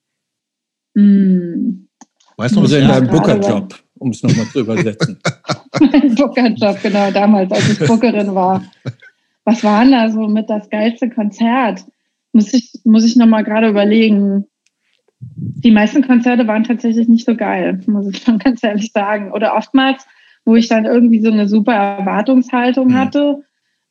[0.94, 1.88] Mm.
[2.38, 5.20] Weißt du, also in deinem Booker-Job, um es nochmal zu übersetzen.
[5.80, 8.64] mein Booker-Job, genau, damals, als ich Bookerin war.
[9.44, 11.84] Was war denn da so mit das geilste Konzert?
[12.34, 14.46] Muss ich, muss ich nochmal gerade überlegen.
[15.20, 19.32] Die meisten Konzerte waren tatsächlich nicht so geil, muss ich schon ganz ehrlich sagen.
[19.32, 20.06] Oder oftmals,
[20.46, 22.96] wo ich dann irgendwie so eine super Erwartungshaltung mhm.
[22.96, 23.44] hatte,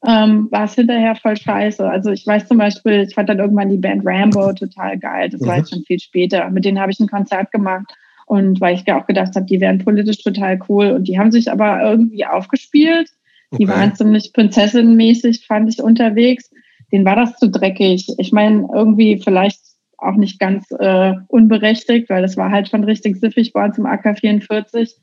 [0.07, 1.89] ähm, war es hinterher voll scheiße.
[1.89, 5.31] Also ich weiß zum Beispiel, ich fand dann irgendwann die Band Rambo total geil.
[5.31, 5.47] Das mhm.
[5.47, 6.49] war jetzt schon viel später.
[6.51, 7.87] Mit denen habe ich ein Konzert gemacht.
[8.27, 10.93] Und weil ich ja auch gedacht habe, die wären politisch total cool.
[10.93, 13.09] Und die haben sich aber irgendwie aufgespielt.
[13.53, 13.69] Die okay.
[13.69, 16.51] waren ziemlich prinzessinmäßig, fand ich unterwegs.
[16.93, 18.09] Den war das zu dreckig.
[18.19, 19.61] Ich meine, irgendwie vielleicht
[19.99, 23.87] auch nicht ganz äh, unberechtigt, weil das war halt schon richtig siffig bei uns im
[23.87, 24.95] AK44.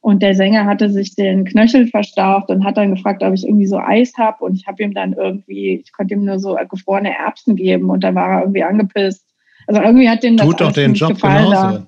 [0.00, 3.66] Und der Sänger hatte sich den Knöchel verstaucht und hat dann gefragt, ob ich irgendwie
[3.66, 4.44] so Eis habe.
[4.44, 8.04] Und ich habe ihm dann irgendwie, ich konnte ihm nur so gefrorene Erbsen geben und
[8.04, 9.24] dann war er irgendwie angepisst.
[9.66, 11.50] Also irgendwie hat dem das Tut doch den Job genauso.
[11.50, 11.86] Da.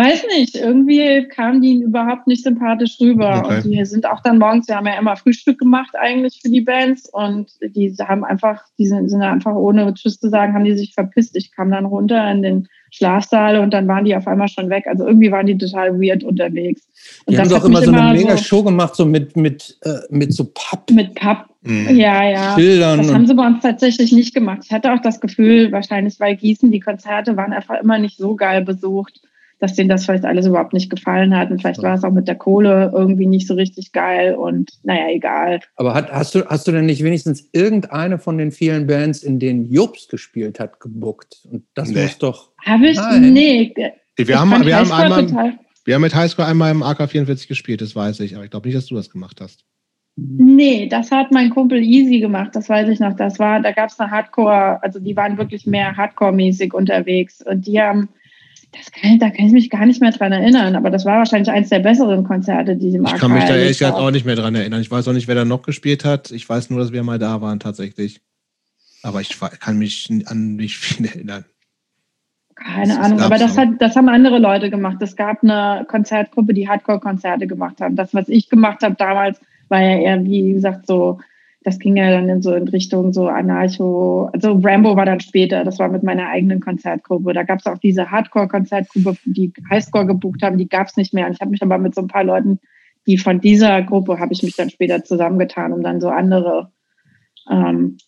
[0.00, 3.42] Weiß nicht, irgendwie kamen die überhaupt nicht sympathisch rüber.
[3.44, 3.56] Okay.
[3.56, 6.62] Und die sind auch dann morgens, wir haben ja immer Frühstück gemacht eigentlich für die
[6.62, 10.74] Bands und die haben einfach, die sind, sind einfach ohne Tschüss zu sagen, haben die
[10.76, 11.36] sich verpisst.
[11.36, 14.86] Ich kam dann runter in den Schlafsaal und dann waren die auf einmal schon weg.
[14.86, 16.80] Also irgendwie waren die total weird unterwegs.
[17.26, 19.98] Und die haben doch immer so eine mega so Show gemacht, so mit, mit, äh,
[20.08, 20.90] mit so Papp.
[20.92, 21.94] Mit Papp, mhm.
[21.94, 22.54] ja, ja.
[22.54, 24.60] Schildern das haben sie bei uns tatsächlich nicht gemacht.
[24.64, 28.34] Ich hatte auch das Gefühl, wahrscheinlich weil Gießen, die Konzerte waren einfach immer nicht so
[28.34, 29.20] geil besucht
[29.60, 31.50] dass denen das vielleicht alles überhaupt nicht gefallen hat.
[31.50, 35.10] Und vielleicht war es auch mit der Kohle irgendwie nicht so richtig geil und naja,
[35.10, 35.60] egal.
[35.76, 39.38] Aber hat, hast, du, hast du denn nicht wenigstens irgendeine von den vielen Bands, in
[39.38, 41.46] denen Jobs gespielt hat, gebuckt?
[41.50, 42.02] Und das nee.
[42.02, 42.50] muss doch.
[42.64, 42.96] Habe ich?
[42.96, 43.32] Nein.
[43.32, 43.74] Nee.
[44.16, 48.20] Wir haben, wir, haben einmal, wir haben mit Highscore einmal im AK44 gespielt, das weiß
[48.20, 48.34] ich.
[48.34, 49.64] Aber ich glaube nicht, dass du das gemacht hast.
[50.16, 53.14] Nee, das hat mein Kumpel Easy gemacht, das weiß ich noch.
[53.14, 57.42] Das war, da gab es eine Hardcore, also die waren wirklich mehr Hardcore-mäßig unterwegs.
[57.42, 58.08] Und die haben
[58.72, 61.50] das kann, da kann ich mich gar nicht mehr dran erinnern, aber das war wahrscheinlich
[61.50, 64.26] eines der besseren Konzerte, die sie im Ich kann mich da ehrlich gesagt auch nicht
[64.26, 64.80] mehr dran erinnern.
[64.80, 66.30] Ich weiß auch nicht, wer da noch gespielt hat.
[66.30, 68.20] Ich weiß nur, dass wir mal da waren tatsächlich.
[69.02, 71.44] Aber ich kann mich an nicht viel erinnern.
[72.54, 74.98] Keine das Ahnung, aber das, hat, das haben andere Leute gemacht.
[75.00, 77.96] Es gab eine Konzertgruppe, die Hardcore-Konzerte gemacht haben.
[77.96, 81.20] Das, was ich gemacht habe damals, war ja eher, wie gesagt, so
[81.62, 85.62] das ging ja dann in so in Richtung so Anarcho, also Rambo war dann später,
[85.62, 87.34] das war mit meiner eigenen Konzertgruppe.
[87.34, 91.26] Da gab es auch diese Hardcore-Konzertgruppe, die Highscore gebucht haben, die gab es nicht mehr.
[91.26, 92.60] Und ich habe mich aber mit so ein paar Leuten,
[93.06, 96.72] die von dieser Gruppe, habe ich mich dann später zusammengetan, um dann so andere
[97.50, 97.98] ähm,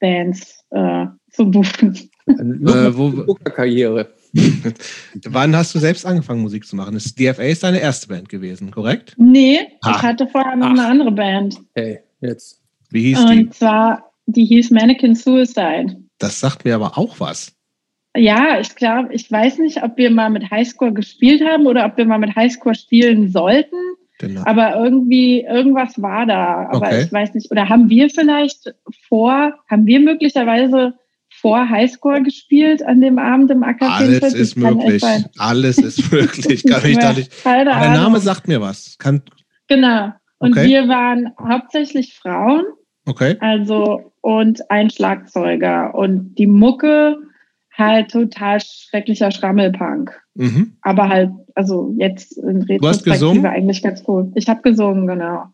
[0.00, 1.98] Bands äh, zu buchen.
[2.26, 4.14] Äh, wo, Karriere.
[5.26, 6.94] Wann hast du selbst angefangen, Musik zu machen?
[6.94, 9.14] Das DFA ist deine erste Band gewesen, korrekt?
[9.18, 9.96] Nee, ah.
[9.96, 10.70] ich hatte vorher noch Ach.
[10.70, 11.60] eine andere Band.
[11.74, 12.61] Hey, jetzt.
[12.92, 13.38] Wie hieß die?
[13.38, 15.96] Und zwar, die hieß Mannequin Suicide.
[16.18, 17.56] Das sagt mir aber auch was.
[18.14, 21.96] Ja, ich glaube, ich weiß nicht, ob wir mal mit Highscore gespielt haben oder ob
[21.96, 23.76] wir mal mit Highscore spielen sollten.
[24.18, 24.42] Genau.
[24.44, 26.68] Aber irgendwie, irgendwas war da.
[26.70, 27.04] Aber okay.
[27.04, 27.50] ich weiß nicht.
[27.50, 28.74] Oder haben wir vielleicht
[29.08, 30.94] vor, haben wir möglicherweise
[31.40, 35.02] vor Highscore gespielt an dem Abend im AK Alles ist möglich.
[35.38, 36.64] Alles ist möglich.
[36.64, 37.32] Kann ich da nicht.
[37.44, 38.96] Der Name sagt mir was.
[38.98, 39.22] Kann,
[39.66, 40.12] genau.
[40.38, 40.68] Und okay.
[40.68, 42.64] wir waren hauptsächlich Frauen.
[43.06, 43.36] Okay.
[43.40, 45.94] Also, und ein Schlagzeuger.
[45.94, 47.16] Und die Mucke
[47.76, 50.12] halt total schrecklicher Schrammelpunk.
[50.34, 50.76] Mhm.
[50.82, 54.30] Aber halt, also jetzt in Retrospektive eigentlich ganz cool.
[54.34, 55.44] Ich habe gesungen, genau.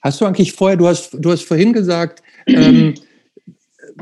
[0.00, 2.94] Hast du eigentlich vorher, du hast, du hast vorhin gesagt, ähm,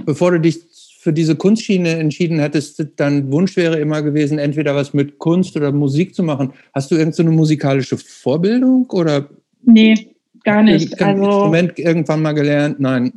[0.04, 0.60] bevor du dich
[1.00, 5.70] für diese Kunstschiene entschieden hättest, dein Wunsch wäre immer gewesen, entweder was mit Kunst oder
[5.72, 6.52] Musik zu machen.
[6.74, 9.28] Hast du irgendeine so musikalische Vorbildung oder?
[9.62, 10.15] Nee,
[10.46, 11.02] Gar nicht.
[11.02, 12.78] Also, Instrument irgendwann mal gelernt?
[12.78, 13.12] Nein,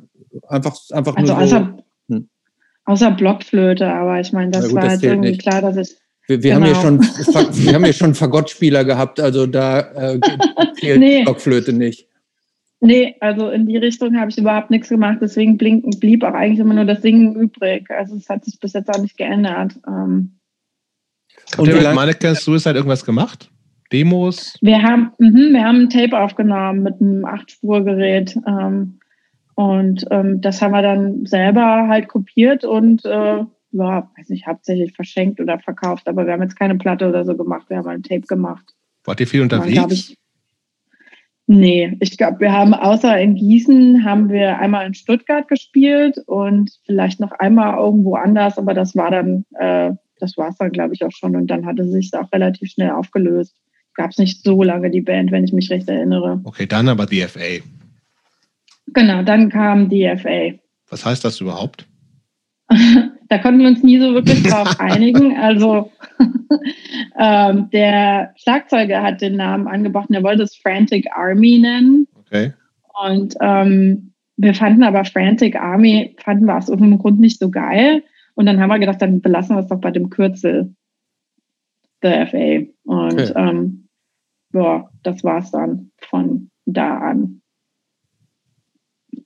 [0.48, 1.56] einfach, einfach also nur so.
[1.56, 1.78] Außer,
[2.10, 2.30] hm.
[2.86, 5.42] außer Blockflöte, aber ich meine, das gut, war das halt irgendwie nicht.
[5.44, 5.96] klar, dass ich.
[6.26, 6.66] Wir, wir, genau.
[6.66, 7.04] haben ja genau.
[7.04, 10.20] schon, wir haben ja schon Fagottspieler gehabt, also da äh,
[10.80, 11.24] fehlt nee.
[11.24, 12.08] Blockflöte nicht.
[12.82, 15.20] Nee, also in die Richtung habe ich überhaupt nichts gemacht.
[15.22, 17.92] Deswegen blinken, blieb auch eigentlich immer nur das Singen übrig.
[17.92, 19.76] Also es hat sich bis jetzt auch nicht geändert.
[19.86, 20.40] Ähm.
[21.58, 23.52] Und ihr mit Mannequin Suicide irgendwas gemacht?
[23.92, 24.58] Demos?
[24.62, 28.38] Wir haben, mh, wir haben ein Tape aufgenommen mit einem Acht-Spur-Gerät.
[28.48, 29.00] Ähm,
[29.56, 34.96] und ähm, das haben wir dann selber halt kopiert und äh, ja, weiß nicht, hauptsächlich
[34.96, 38.04] verschenkt oder verkauft, aber wir haben jetzt keine Platte oder so gemacht, wir haben ein
[38.04, 38.74] Tape gemacht.
[39.04, 39.92] Wart ihr viel unterwegs?
[39.92, 40.18] Ich,
[41.48, 46.72] nee, ich glaube, wir haben außer in Gießen haben wir einmal in Stuttgart gespielt und
[46.86, 50.94] vielleicht noch einmal irgendwo anders, aber das war dann, äh, das war es dann, glaube
[50.94, 53.58] ich, auch schon und dann hatte sich auch relativ schnell aufgelöst
[54.00, 56.40] gab es nicht so lange die Band, wenn ich mich recht erinnere.
[56.46, 57.60] Okay, dann aber DFA.
[58.94, 60.54] Genau, dann kam DFA.
[60.90, 61.86] Was heißt das überhaupt?
[62.70, 65.36] da konnten wir uns nie so wirklich drauf einigen.
[65.36, 65.92] Also
[67.20, 72.08] ähm, der Schlagzeuger hat den Namen angebracht und er wollte es Frantic Army nennen.
[72.22, 72.54] Okay.
[73.06, 78.02] Und ähm, wir fanden aber Frantic Army, fanden wir aus irgendeinem Grund nicht so geil.
[78.36, 80.74] Und dann haben wir gedacht, dann belassen wir es doch bei dem Kürzel.
[82.02, 82.66] The FA.
[82.86, 83.34] Und okay.
[83.36, 83.79] ähm,
[84.54, 87.42] ja, das war es dann von da an.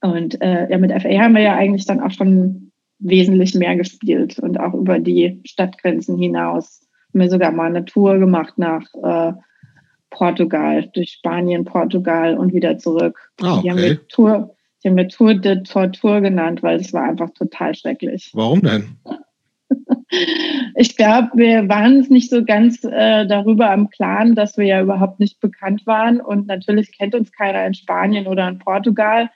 [0.02, 4.40] Und äh, ja, mit FA haben wir ja eigentlich dann auch schon wesentlich mehr gespielt
[4.40, 6.82] und auch über die Stadtgrenzen hinaus.
[7.14, 9.34] Haben wir sogar mal eine Tour gemacht nach äh,
[10.10, 13.32] Portugal, durch Spanien, Portugal und wieder zurück.
[13.42, 13.62] Ah, okay.
[13.64, 17.30] Die haben wir Tour, die haben wir Tour de Tortur genannt, weil es war einfach
[17.32, 18.32] total schrecklich.
[18.34, 18.98] Warum denn?
[20.76, 24.82] ich glaube, wir waren uns nicht so ganz äh, darüber am Klaren, dass wir ja
[24.82, 26.22] überhaupt nicht bekannt waren.
[26.22, 29.30] Und natürlich kennt uns keiner in Spanien oder in Portugal.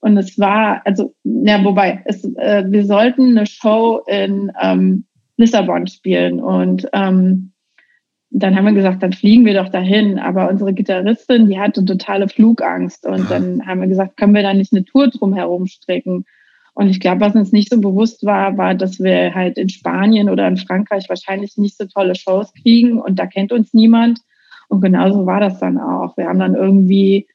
[0.00, 5.04] Und es war, also, ja, wobei, es, äh, wir sollten eine Show in ähm,
[5.36, 6.40] Lissabon spielen.
[6.40, 7.52] Und ähm,
[8.30, 10.18] dann haben wir gesagt, dann fliegen wir doch dahin.
[10.18, 13.06] Aber unsere Gitarristin, die hatte totale Flugangst.
[13.06, 16.24] Und dann haben wir gesagt, können wir da nicht eine Tour drumherum stricken?
[16.74, 20.30] Und ich glaube, was uns nicht so bewusst war, war, dass wir halt in Spanien
[20.30, 24.20] oder in Frankreich wahrscheinlich nicht so tolle Shows kriegen und da kennt uns niemand.
[24.68, 26.16] Und genauso war das dann auch.
[26.16, 27.26] Wir haben dann irgendwie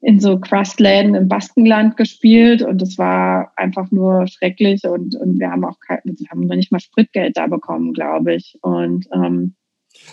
[0.00, 5.50] in so Crustläden im Baskenland gespielt und es war einfach nur schrecklich und, und wir
[5.50, 8.58] haben auch kein, wir haben noch nicht mal Spritgeld da bekommen, glaube ich.
[8.60, 9.54] Und ähm,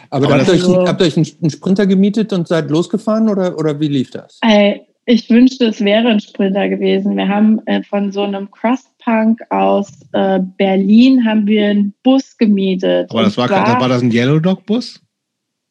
[0.09, 3.57] aber, aber habt, ihr euch, habt ihr euch einen Sprinter gemietet und seid losgefahren oder,
[3.57, 4.37] oder wie lief das?
[4.41, 7.17] Ey, ich wünschte, es wäre ein Sprinter gewesen.
[7.17, 13.09] Wir haben äh, von so einem Crustpunk aus äh, Berlin haben wir einen Bus gemietet.
[13.11, 15.01] Aber das war, war, war das ein Yellow Dog Bus?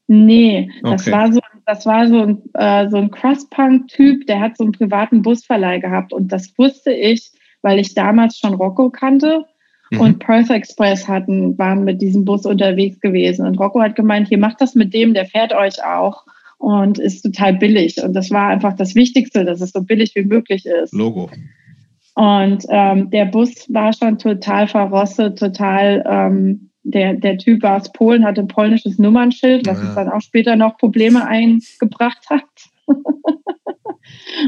[0.08, 0.96] Nee, okay.
[0.96, 4.72] das war so, das war so ein, äh, so ein Crustpunk-Typ, der hat so einen
[4.72, 7.30] privaten Busverleih gehabt und das wusste ich,
[7.62, 9.44] weil ich damals schon Rocco kannte
[9.90, 10.00] mhm.
[10.00, 13.46] und Perth Express hatten, waren mit diesem Bus unterwegs gewesen.
[13.46, 16.24] Und Rocco hat gemeint, hier macht das mit dem, der fährt euch auch
[16.60, 18.02] und ist total billig.
[18.02, 20.92] Und das war einfach das Wichtigste, dass es so billig wie möglich ist.
[20.92, 21.30] Logo.
[22.14, 26.04] Und ähm, der Bus war schon total verrostet, total.
[26.06, 29.86] Ähm, der, der Typ war aus Polen, hatte ein polnisches Nummernschild, was ja.
[29.86, 32.44] uns dann auch später noch Probleme eingebracht hat.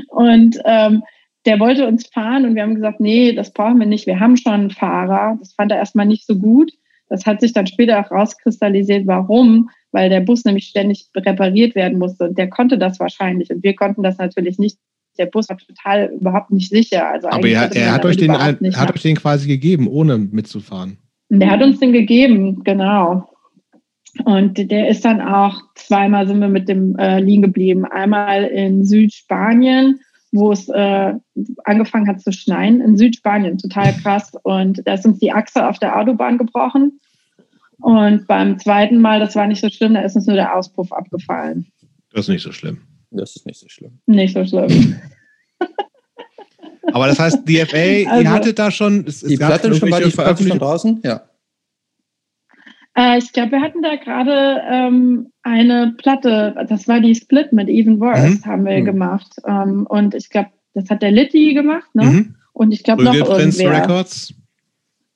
[0.08, 1.02] und ähm,
[1.46, 4.36] der wollte uns fahren und wir haben gesagt, nee, das brauchen wir nicht, wir haben
[4.36, 5.36] schon einen Fahrer.
[5.38, 6.72] Das fand er erstmal nicht so gut.
[7.12, 11.98] Das hat sich dann später auch rauskristallisiert, warum, weil der Bus nämlich ständig repariert werden
[11.98, 14.78] musste und der konnte das wahrscheinlich und wir konnten das natürlich nicht.
[15.18, 17.06] Der Bus war total überhaupt nicht sicher.
[17.06, 20.96] Also Aber er, er hat, euch den, hat euch den quasi gegeben, ohne mitzufahren.
[21.28, 23.28] Der hat uns den gegeben, genau.
[24.24, 27.84] Und der ist dann auch zweimal sind wir mit dem äh, liegen geblieben.
[27.84, 30.00] Einmal in Südspanien,
[30.32, 31.12] wo es äh,
[31.64, 34.32] angefangen hat zu schneien, in Südspanien, total krass.
[34.44, 37.00] Und da ist uns die Achse auf der Autobahn gebrochen.
[37.82, 40.92] Und beim zweiten Mal, das war nicht so schlimm, da ist uns nur der Auspuff
[40.92, 41.66] abgefallen.
[42.12, 42.80] Das ist nicht so schlimm.
[43.10, 43.98] Das ist nicht so schlimm.
[44.06, 45.00] Nicht so schlimm.
[46.92, 49.04] Aber das heißt, die FA, also, ihr hattet da schon.
[49.06, 51.00] Es, die Platte schon, war die schon draußen?
[51.04, 51.22] Ja.
[52.94, 57.68] Äh, ich glaube, wir hatten da gerade ähm, eine Platte, das war die Split mit
[57.68, 58.44] Even Worse, mhm.
[58.44, 58.84] haben wir mhm.
[58.84, 59.32] gemacht.
[59.46, 62.04] Ähm, und ich glaube, das hat der Litty gemacht, ne?
[62.04, 62.34] Mhm.
[62.52, 63.72] Und ich glaube noch irgendwer.
[63.72, 64.34] Records.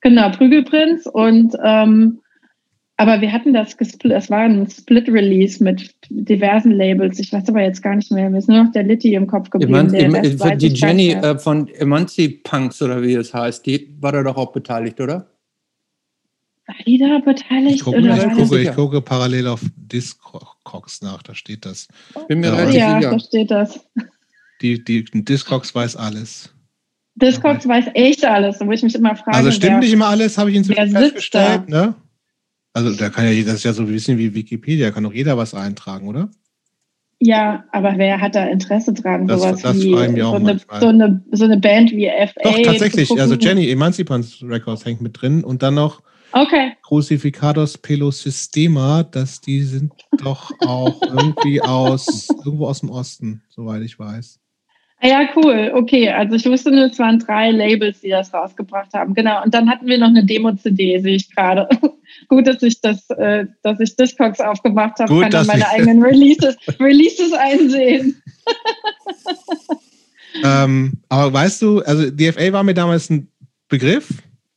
[0.00, 2.20] Genau, Prügelprinz und ähm,
[2.98, 7.18] aber wir hatten das gesplit, es war ein Split-Release mit diversen Labels.
[7.18, 8.30] Ich weiß aber jetzt gar nicht mehr.
[8.30, 9.92] Mir ist nur noch der Litty im Kopf geblieben.
[9.94, 14.52] Eman die Jenny äh, von Emancipunks oder wie es heißt, die war da doch auch
[14.52, 15.26] beteiligt, oder?
[16.66, 17.76] War die da beteiligt?
[17.76, 21.88] Ich gucke, oder ich, gucke, ich gucke parallel auf Discogs nach, da steht das.
[22.28, 23.78] Bin mir ja, ja da steht das.
[24.62, 26.50] Die, die Discogs weiß alles.
[27.14, 29.36] Discogs weiß echt alles, wo ich mich immer frage.
[29.36, 31.68] Also stimmt wer, nicht immer alles, habe ich inzwischen festgestellt.
[31.68, 31.94] Ne?
[32.76, 35.38] Also da kann ja, das ist ja so ein bisschen wie Wikipedia, kann doch jeder
[35.38, 36.28] was eintragen, oder?
[37.18, 39.26] Ja, aber wer hat da Interesse dran?
[39.26, 42.40] Das, sowas das wie so eine, so, eine, so eine Band wie FA.
[42.42, 43.10] Doch, tatsächlich.
[43.18, 46.02] Also Jenny Emancipants Records hängt mit drin und dann noch
[46.32, 46.72] okay.
[46.82, 53.98] Crucificados Pelosystema, dass die sind doch auch irgendwie aus irgendwo aus dem Osten, soweit ich
[53.98, 54.38] weiß.
[55.06, 55.70] Ja, cool.
[55.72, 59.14] Okay, also ich wusste nur, es waren drei Labels, die das rausgebracht haben.
[59.14, 59.42] Genau.
[59.44, 61.68] Und dann hatten wir noch eine Demo-CD, sehe ich gerade.
[62.28, 66.02] Gut, dass ich das, äh, dass ich Discogs aufgemacht habe, Gut, kann dann meine eigenen
[66.02, 68.20] Releases, Releases einsehen.
[70.44, 73.28] ähm, aber weißt du, also DFA war mir damals ein
[73.68, 74.08] Begriff.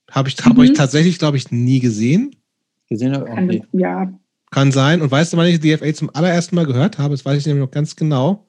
[0.10, 0.60] Habe ich, hab mhm.
[0.62, 2.36] euch tatsächlich, glaube ich, nie gesehen.
[2.90, 3.64] Gesehen habe auch nie.
[3.74, 4.12] Ja.
[4.50, 5.04] Kann sein.
[5.04, 7.14] Und weißt du, wann ich DFA zum allerersten Mal gehört habe?
[7.14, 8.49] Das weiß ich nämlich noch ganz genau.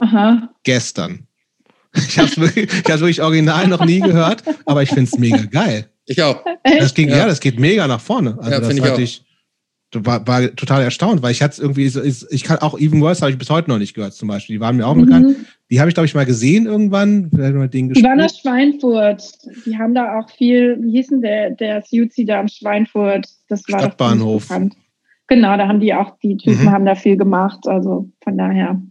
[0.00, 0.50] Aha.
[0.64, 1.26] Gestern.
[1.94, 5.88] Ich habe es wirklich, wirklich original noch nie gehört, aber ich finde es mega geil.
[6.06, 6.42] Ich auch.
[6.64, 7.18] Das ging, ja.
[7.18, 7.26] ja.
[7.26, 8.36] das geht mega nach vorne.
[8.38, 9.24] Also ja, das ich hatte ich,
[9.94, 11.86] war, war total erstaunt, weil ich hatte es irgendwie,
[12.30, 14.56] ich kann auch Even Worse habe ich bis heute noch nicht gehört, zum Beispiel.
[14.56, 15.06] Die waren mir auch mhm.
[15.06, 15.36] bekannt.
[15.70, 17.30] Die habe ich, glaube ich, mal gesehen irgendwann.
[17.30, 19.22] Die waren aus Schweinfurt.
[19.66, 23.26] Die haben da auch viel, wie hieß denn der, der Suzi da am Schweinfurt?
[23.48, 24.48] Das war Stadtbahnhof.
[25.28, 26.70] Genau, da haben die auch, die Typen mhm.
[26.72, 28.82] haben da viel gemacht, also von daher.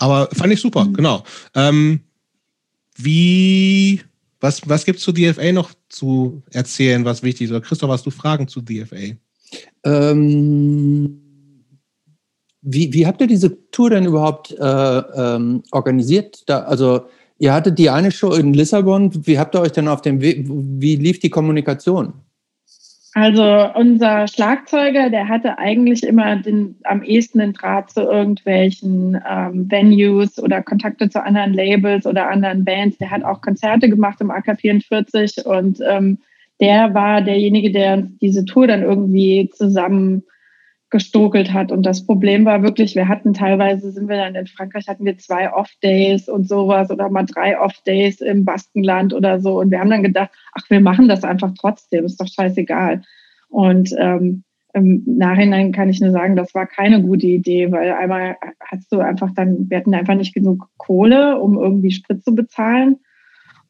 [0.00, 0.94] Aber fand ich super, mhm.
[0.94, 1.22] genau.
[1.54, 2.00] Ähm,
[2.96, 4.00] wie,
[4.40, 7.50] was, was gibt es zu DFA noch zu erzählen, was wichtig ist?
[7.50, 9.14] Oder Christoph, hast du Fragen zu DFA?
[9.84, 11.20] Ähm,
[12.62, 16.42] wie, wie habt ihr diese Tour denn überhaupt äh, ähm, organisiert?
[16.46, 17.06] Da, also
[17.38, 19.26] ihr hattet die eine Show in Lissabon.
[19.26, 22.14] Wie habt ihr euch denn auf dem Weg, wie lief die Kommunikation?
[23.12, 29.68] Also unser Schlagzeuger, der hatte eigentlich immer den, am ehesten den Draht zu irgendwelchen ähm,
[29.68, 32.98] Venues oder Kontakte zu anderen Labels oder anderen Bands.
[32.98, 36.18] Der hat auch Konzerte gemacht im AK44 und ähm,
[36.60, 40.22] der war derjenige, der diese Tour dann irgendwie zusammen
[40.90, 41.70] gestokelt hat.
[41.70, 45.16] Und das Problem war wirklich, wir hatten teilweise, sind wir dann in Frankreich, hatten wir
[45.18, 49.60] zwei Off-Days und sowas oder mal drei Off-Days im Baskenland oder so.
[49.60, 53.02] Und wir haben dann gedacht, ach, wir machen das einfach trotzdem, ist doch scheißegal.
[53.48, 58.36] Und ähm, im Nachhinein kann ich nur sagen, das war keine gute Idee, weil einmal
[58.60, 62.98] hast du einfach dann, wir hatten einfach nicht genug Kohle, um irgendwie Sprit zu bezahlen.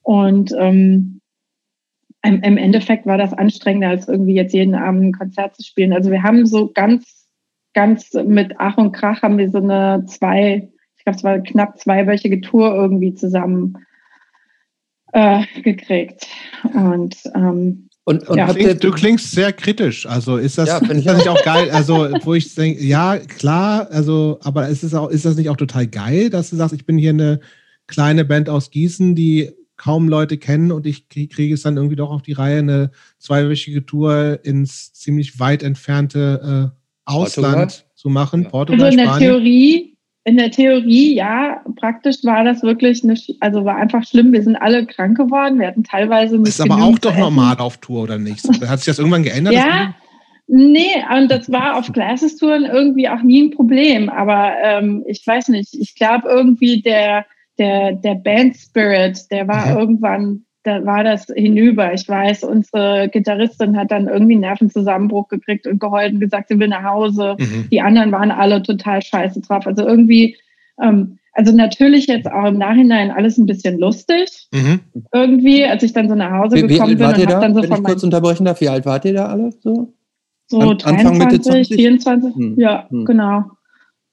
[0.02, 1.19] Und ähm,
[2.22, 5.92] im, im Endeffekt war das anstrengender, als irgendwie jetzt jeden Abend ein Konzert zu spielen.
[5.92, 7.28] Also wir haben so ganz,
[7.74, 11.78] ganz mit Ach und Krach haben wir so eine zwei, ich glaube, es war knapp
[11.78, 13.78] zweiwöchige Tour irgendwie zusammen
[15.12, 16.26] äh, gekriegt.
[16.74, 18.52] Und ähm, und, und ja.
[18.52, 20.06] du, du klingst sehr kritisch.
[20.06, 21.70] Also ist das, ja, ist das nicht auch geil?
[21.70, 25.56] Also, wo ich denke, ja, klar, also, aber ist, es auch, ist das nicht auch
[25.56, 27.40] total geil, dass du sagst, ich bin hier eine
[27.86, 32.10] kleine Band aus Gießen, die kaum Leute kennen und ich kriege es dann irgendwie doch
[32.10, 37.90] auf die Reihe, eine zweiwöchige Tour ins ziemlich weit entfernte äh, Ausland Portugal?
[37.94, 38.42] zu machen.
[38.42, 38.48] Ja.
[38.50, 43.64] Portugal, also in der Theorie, in der Theorie, ja, praktisch war das wirklich eine, also
[43.64, 44.34] war einfach schlimm.
[44.34, 45.58] Wir sind alle krank geworden.
[45.58, 46.48] Wir hatten teilweise nicht.
[46.48, 48.46] Ist aber auch doch normal auf Tour oder nicht?
[48.68, 49.54] Hat sich das irgendwann geändert?
[49.54, 49.94] ja.
[50.52, 54.08] Nee, und das war auf Glasses-Touren irgendwie auch nie ein Problem.
[54.08, 57.24] Aber ähm, ich weiß nicht, ich glaube irgendwie der,
[57.60, 59.78] der, der Band Spirit, der war mhm.
[59.78, 61.92] irgendwann, da war das hinüber.
[61.92, 66.58] Ich weiß, unsere Gitarristin hat dann irgendwie einen Nervenzusammenbruch gekriegt und geheult und gesagt, sie
[66.58, 67.36] will nach Hause.
[67.38, 67.68] Mhm.
[67.70, 69.66] Die anderen waren alle total scheiße drauf.
[69.66, 70.36] Also irgendwie,
[70.82, 74.48] ähm, also natürlich jetzt auch im Nachhinein alles ein bisschen lustig.
[74.52, 74.80] Mhm.
[75.12, 77.62] Irgendwie, als ich dann so nach Hause wie, gekommen wie bin und habe dann so
[77.62, 79.92] Wenn ich kurz unterbrechen darf, wie alt wart ihr da alle so?
[80.46, 81.76] So An, 23, Anfang Mitte 20?
[81.76, 82.54] 24, hm.
[82.58, 83.04] ja, hm.
[83.04, 83.44] genau.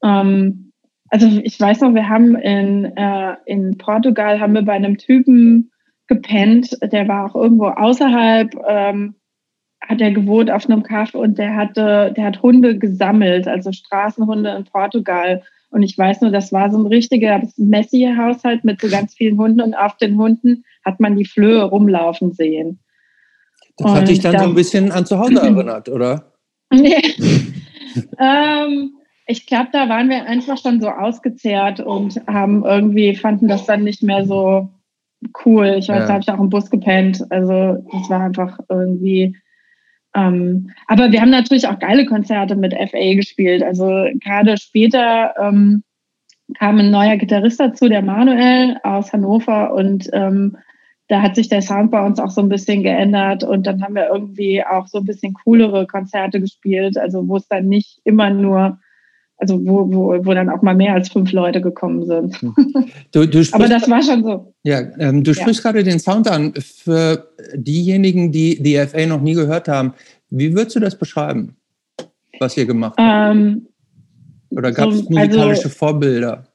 [0.04, 0.67] Ähm,
[1.10, 5.72] also ich weiß noch, wir haben in, äh, in Portugal haben wir bei einem Typen
[6.08, 9.16] gepennt, der war auch irgendwo außerhalb, ähm,
[9.82, 14.50] hat er gewohnt auf einem Kaff und der hatte, der hat Hunde gesammelt, also Straßenhunde
[14.52, 15.44] in Portugal.
[15.70, 19.62] Und ich weiß nur, das war so ein richtiger Messi-Haushalt mit so ganz vielen Hunden
[19.62, 22.80] und auf den Hunden hat man die Flöhe rumlaufen sehen.
[23.78, 26.32] Das hat dich dann, dann so ein bisschen an zu Hause erinnert, oder?
[26.74, 27.02] Nee.
[28.20, 28.97] ähm,
[29.28, 33.84] ich glaube, da waren wir einfach schon so ausgezehrt und haben irgendwie, fanden das dann
[33.84, 34.70] nicht mehr so
[35.46, 35.76] cool.
[35.78, 36.08] Ich weiß, ja.
[36.08, 37.24] da habe ich auch im Bus gepennt.
[37.30, 39.36] Also das war einfach irgendwie.
[40.16, 43.64] Ähm, aber wir haben natürlich auch geile Konzerte mit FA gespielt.
[43.64, 45.84] Also gerade später ähm,
[46.58, 50.58] kam ein neuer Gitarrist dazu, der Manuel aus Hannover und ähm,
[51.10, 53.96] da hat sich der Sound bei uns auch so ein bisschen geändert und dann haben
[53.96, 58.30] wir irgendwie auch so ein bisschen coolere Konzerte gespielt, also wo es dann nicht immer
[58.30, 58.80] nur
[59.38, 62.42] also wo, wo, wo dann auch mal mehr als fünf Leute gekommen sind.
[62.42, 62.56] Hm.
[63.12, 64.54] Du, du Aber das war schon so.
[64.64, 65.72] Ja, ähm, du sprichst ja.
[65.72, 66.54] gerade den Sound an.
[66.56, 69.94] Für diejenigen, die die FA noch nie gehört haben,
[70.30, 71.56] wie würdest du das beschreiben,
[72.40, 73.36] was ihr gemacht habt?
[73.36, 73.68] Ähm,
[74.50, 76.48] Oder gab es so, musikalische also, Vorbilder?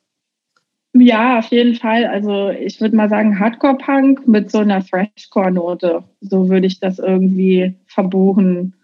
[0.94, 2.04] Ja, auf jeden Fall.
[2.04, 6.04] Also ich würde mal sagen Hardcore-Punk mit so einer Thrashcore-Note.
[6.20, 8.74] So würde ich das irgendwie verbuchen.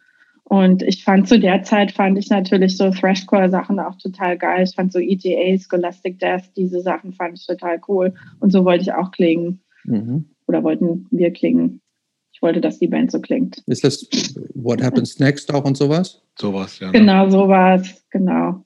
[0.49, 4.65] Und ich fand zu der Zeit, fand ich natürlich so Thrashcore-Sachen auch total geil.
[4.65, 8.15] Ich fand so ETA, Scholastic Death, diese Sachen fand ich total cool.
[8.41, 9.61] Und so wollte ich auch klingen.
[9.85, 10.25] Mhm.
[10.47, 11.83] Oder wollten wir klingen.
[12.33, 13.63] Ich wollte, dass die Band so klingt.
[13.67, 14.09] Ist das
[14.55, 16.23] What Happens Next auch und sowas?
[16.39, 16.87] Sowas, ja.
[16.87, 16.93] Ne?
[16.93, 18.65] Genau, sowas, genau.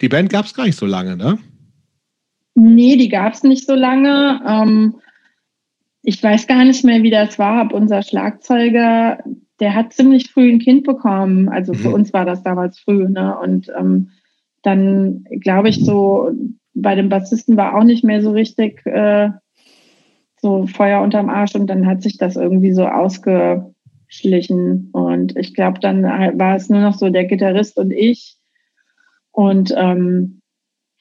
[0.00, 1.38] Die Band gab es gar nicht so lange, ne?
[2.56, 4.40] Nee, die gab es nicht so lange.
[4.44, 4.96] Ähm,
[6.02, 9.22] ich weiß gar nicht mehr, wie das war, ob unser Schlagzeuger
[9.62, 11.48] der hat ziemlich früh ein Kind bekommen.
[11.48, 11.94] Also für mhm.
[11.94, 13.08] uns war das damals früh.
[13.08, 13.38] Ne?
[13.38, 14.10] Und ähm,
[14.62, 16.32] dann glaube ich so,
[16.74, 19.30] bei dem Bassisten war auch nicht mehr so richtig äh,
[20.40, 24.90] so Feuer unterm Arsch und dann hat sich das irgendwie so ausgeschlichen.
[24.92, 28.38] Und ich glaube, dann war es nur noch so der Gitarrist und ich.
[29.30, 30.41] Und ähm,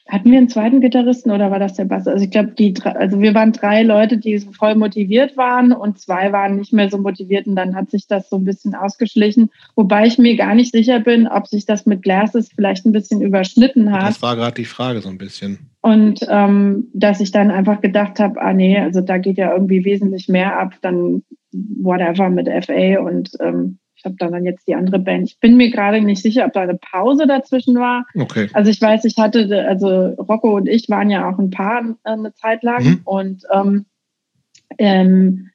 [0.07, 2.07] hatten wir einen zweiten Gitarristen oder war das der Bass?
[2.07, 6.31] Also ich glaube, die also wir waren drei Leute, die voll motiviert waren und zwei
[6.31, 10.07] waren nicht mehr so motiviert und dann hat sich das so ein bisschen ausgeschlichen, wobei
[10.07, 13.91] ich mir gar nicht sicher bin, ob sich das mit Glasses vielleicht ein bisschen überschnitten
[13.91, 14.09] hat.
[14.09, 15.71] Das war gerade die Frage so ein bisschen.
[15.81, 19.83] Und ähm, dass ich dann einfach gedacht habe, ah nee, also da geht ja irgendwie
[19.83, 24.99] wesentlich mehr ab, dann whatever mit FA und ähm, ich habe dann jetzt die andere
[24.99, 25.29] Band.
[25.29, 28.05] Ich bin mir gerade nicht sicher, ob da eine Pause dazwischen war.
[28.15, 28.49] Okay.
[28.53, 32.11] Also ich weiß, ich hatte, also Rocco und ich waren ja auch ein Paar äh,
[32.11, 33.01] eine Zeit lang mhm.
[33.05, 33.85] und ähm,
[34.77, 35.49] ähm,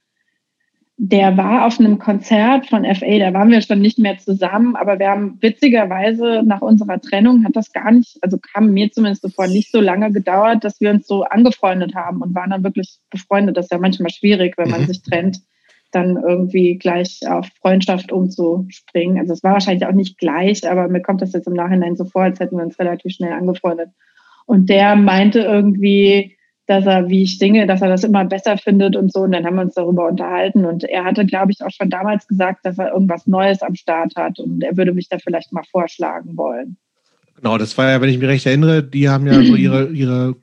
[0.98, 4.98] der war auf einem Konzert von FA, da waren wir schon nicht mehr zusammen, aber
[4.98, 9.28] wir haben witzigerweise nach unserer Trennung hat das gar nicht, also kam mir zumindest so
[9.28, 12.98] vor, nicht so lange gedauert, dass wir uns so angefreundet haben und waren dann wirklich
[13.10, 13.58] befreundet.
[13.58, 14.86] Das ist ja manchmal schwierig, wenn man mhm.
[14.86, 15.40] sich trennt
[15.92, 19.18] dann irgendwie gleich auf Freundschaft umzuspringen.
[19.18, 22.04] Also es war wahrscheinlich auch nicht gleich, aber mir kommt das jetzt im Nachhinein so
[22.04, 23.90] vor, als hätten wir uns relativ schnell angefreundet.
[24.46, 28.96] Und der meinte irgendwie, dass er, wie ich singe, dass er das immer besser findet
[28.96, 29.20] und so.
[29.20, 30.64] Und dann haben wir uns darüber unterhalten.
[30.64, 34.16] Und er hatte, glaube ich, auch schon damals gesagt, dass er irgendwas Neues am Start
[34.16, 36.76] hat und er würde mich da vielleicht mal vorschlagen wollen.
[37.36, 40.34] Genau, das war ja, wenn ich mich recht erinnere, die haben ja so ihre, ihre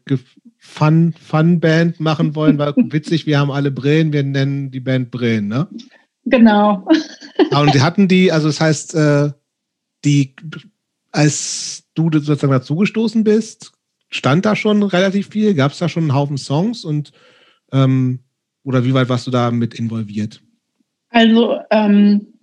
[0.66, 5.11] Fun, Fun Band machen wollen, weil witzig, wir haben alle Brillen, wir nennen die Band
[5.11, 5.68] Brillen, ne?
[6.24, 6.88] Genau.
[7.51, 9.32] Ja, und die hatten die, also das heißt, äh,
[10.05, 10.36] die,
[11.11, 13.74] als du sozusagen dazugestoßen bist,
[14.09, 15.53] stand da schon relativ viel?
[15.53, 17.11] Gab es da schon einen Haufen Songs und
[17.74, 18.20] ähm,
[18.64, 20.41] oder wie weit warst du da mit involviert?
[21.09, 22.34] Also ähm,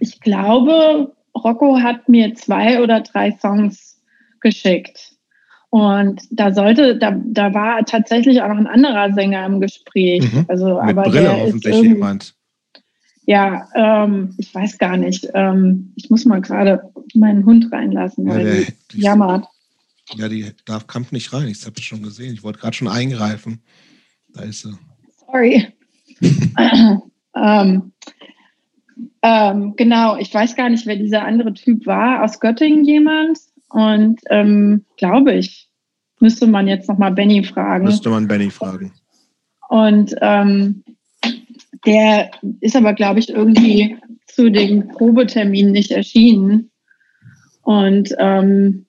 [0.00, 4.02] ich glaube, Rocco hat mir zwei oder drei Songs
[4.40, 5.17] geschickt.
[5.70, 10.32] Und da sollte, da, da war tatsächlich auch noch ein anderer Sänger im Gespräch.
[10.32, 10.44] Mhm.
[10.48, 12.34] Also, Mit aber Brille hoffentlich jemand.
[13.26, 15.28] Ja, ähm, ich weiß gar nicht.
[15.34, 16.80] Ähm, ich muss mal gerade
[17.14, 19.46] meinen Hund reinlassen, weil ja, der, die jammert.
[20.14, 21.48] Ja, die darf Kampf nicht rein.
[21.48, 22.32] Ich habe es schon gesehen.
[22.32, 23.60] Ich wollte gerade schon eingreifen.
[24.32, 24.72] Da ist sie.
[25.26, 25.68] Sorry.
[27.36, 27.92] ähm,
[29.22, 32.24] ähm, genau, ich weiß gar nicht, wer dieser andere Typ war.
[32.24, 33.38] Aus Göttingen jemand.
[33.70, 35.68] Und ähm, glaube ich,
[36.20, 37.84] müsste man jetzt nochmal Benny fragen.
[37.84, 38.92] Müsste man Benny fragen.
[39.68, 40.84] Und ähm,
[41.86, 43.96] der ist aber, glaube ich, irgendwie
[44.26, 46.70] zu dem Probetermin nicht erschienen.
[47.62, 48.86] Und ähm,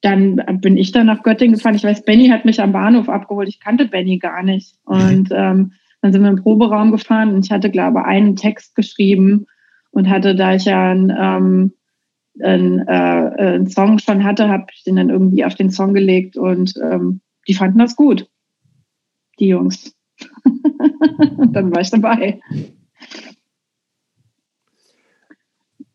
[0.00, 1.76] dann bin ich dann nach Göttingen gefahren.
[1.76, 3.48] Ich weiß, Benny hat mich am Bahnhof abgeholt.
[3.48, 4.76] Ich kannte Benny gar nicht.
[4.86, 4.94] Mhm.
[4.94, 5.72] Und ähm,
[6.02, 9.46] dann sind wir im Proberaum gefahren und ich hatte, glaube ich, einen Text geschrieben
[9.90, 11.72] und hatte, da ich ja ein ähm,
[12.42, 16.36] einen, äh, einen Song schon hatte, habe ich den dann irgendwie auf den Song gelegt
[16.36, 18.28] und ähm, die fanden das gut,
[19.38, 19.94] die Jungs.
[21.52, 22.40] dann war ich dabei.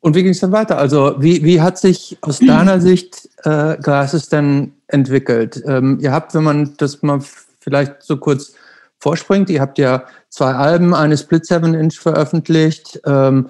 [0.02, 0.78] Und wie ging es dann weiter?
[0.78, 5.62] Also wie, wie hat sich aus deiner Sicht äh, Glasses denn entwickelt?
[5.66, 7.20] Ähm, ihr habt, wenn man das mal
[7.60, 8.56] vielleicht so kurz
[8.98, 13.00] vorspringt, ihr habt ja zwei Alben, eine Split 7 Inch veröffentlicht.
[13.06, 13.50] Ähm,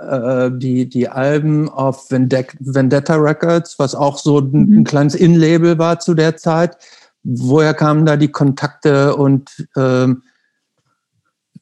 [0.00, 4.78] äh, die, die Alben auf Vendetta Records, was auch so ein, mhm.
[4.78, 6.76] ein kleines In-Label war zu der Zeit.
[7.22, 10.22] Woher kamen da die Kontakte und ähm,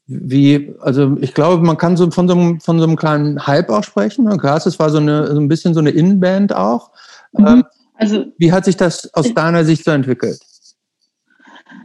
[0.07, 3.71] wie, also ich glaube, man kann so von so einem, von so einem kleinen Hype
[3.71, 4.27] auch sprechen.
[4.39, 6.91] Klar, es war so, eine, so ein bisschen so eine In-Band auch.
[7.33, 7.47] Mhm.
[7.47, 7.65] Ähm,
[7.95, 10.41] also, wie hat sich das aus deiner Sicht so entwickelt?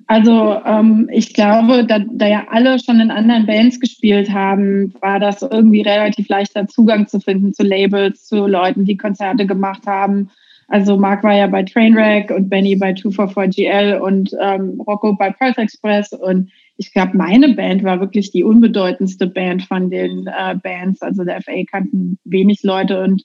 [0.08, 5.20] Also ähm, ich glaube, da, da ja alle schon in anderen Bands gespielt haben, war
[5.20, 10.30] das irgendwie relativ leichter Zugang zu finden zu Labels, zu Leuten, die Konzerte gemacht haben.
[10.70, 15.58] Also Mark war ja bei Trainwreck und Benny bei 244GL und ähm, Rocco bei Perth
[15.58, 21.02] Express und ich glaube, meine Band war wirklich die unbedeutendste Band von den äh, Bands.
[21.02, 23.24] Also der FA kannten wenig Leute und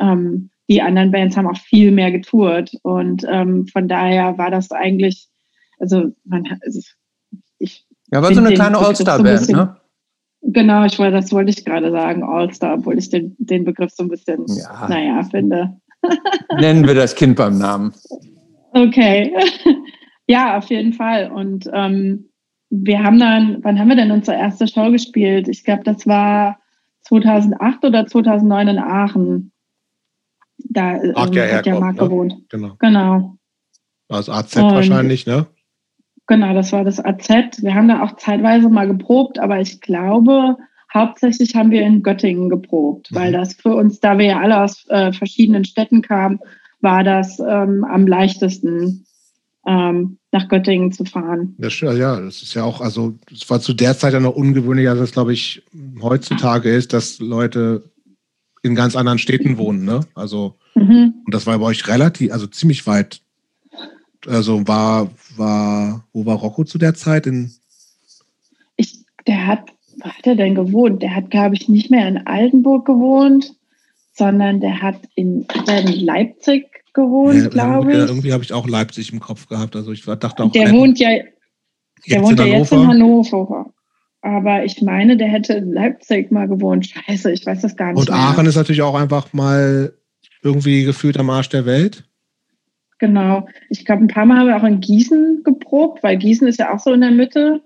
[0.00, 2.72] ähm, die anderen Bands haben auch viel mehr getourt.
[2.82, 5.26] Und ähm, von daher war das eigentlich
[5.82, 6.80] also man hat, also
[7.58, 7.86] ich.
[8.12, 9.76] Ja, war so eine kleine All-Star-Band, so ne?
[10.42, 14.02] Genau, ich wollte, das wollte ich gerade sagen, All-Star, obwohl ich den, den Begriff so
[14.04, 14.88] ein bisschen, ja.
[14.88, 15.76] naja, finde.
[16.60, 17.92] Nennen wir das Kind beim Namen.
[18.72, 19.34] Okay.
[20.26, 21.30] ja, auf jeden Fall.
[21.30, 22.28] Und ähm,
[22.70, 25.48] wir haben dann, wann haben wir denn unsere erste Show gespielt?
[25.48, 26.58] Ich glaube, das war
[27.02, 29.52] 2008 oder 2009 in Aachen.
[30.58, 32.02] Da Ach, ähm, ja, hat ja Marc ne?
[32.02, 32.34] gewohnt.
[32.50, 32.76] Genau.
[32.78, 33.36] genau.
[34.08, 35.46] Also AZ Und wahrscheinlich, ne?
[36.26, 37.28] Genau, das war das AZ.
[37.62, 40.56] Wir haben da auch zeitweise mal geprobt, aber ich glaube,
[40.92, 43.16] hauptsächlich haben wir in Göttingen geprobt, mhm.
[43.16, 46.40] weil das für uns, da wir ja alle aus äh, verschiedenen Städten kamen,
[46.80, 49.04] war das ähm, am leichtesten,
[49.66, 51.54] ähm, nach Göttingen zu fahren.
[51.58, 54.90] Das, ja, das ist ja auch, also es war zu der Zeit ja noch ungewöhnlicher,
[54.90, 55.62] als es, glaube ich,
[56.00, 57.90] heutzutage ist, dass Leute
[58.62, 60.00] in ganz anderen Städten wohnen, ne?
[60.14, 61.14] Also, mhm.
[61.24, 63.21] und das war bei euch relativ, also ziemlich weit
[64.26, 67.26] also war, war, wo war Rocco zu der Zeit?
[67.26, 67.52] In
[68.76, 71.02] ich, der hat, wo hat er denn gewohnt?
[71.02, 73.54] Der hat, glaube ich, nicht mehr in Altenburg gewohnt,
[74.12, 77.98] sondern der hat in, in Leipzig gewohnt, ja, glaube ich.
[77.98, 79.76] Irgendwie habe ich auch Leipzig im Kopf gehabt.
[79.76, 80.52] Also ich dachte auch.
[80.52, 81.10] Der wohnt ja,
[82.08, 83.72] der wohnt ja jetzt in Hannover.
[84.20, 86.86] Aber ich meine, der hätte in Leipzig mal gewohnt.
[86.86, 87.98] Scheiße, ich weiß das gar nicht.
[87.98, 88.50] Und Aachen mehr.
[88.50, 89.94] ist natürlich auch einfach mal
[90.42, 92.04] irgendwie gefühlt am Arsch der Welt.
[93.02, 93.48] Genau.
[93.68, 96.72] Ich glaube, ein paar Mal haben wir auch in Gießen geprobt, weil Gießen ist ja
[96.72, 97.60] auch so in der Mitte.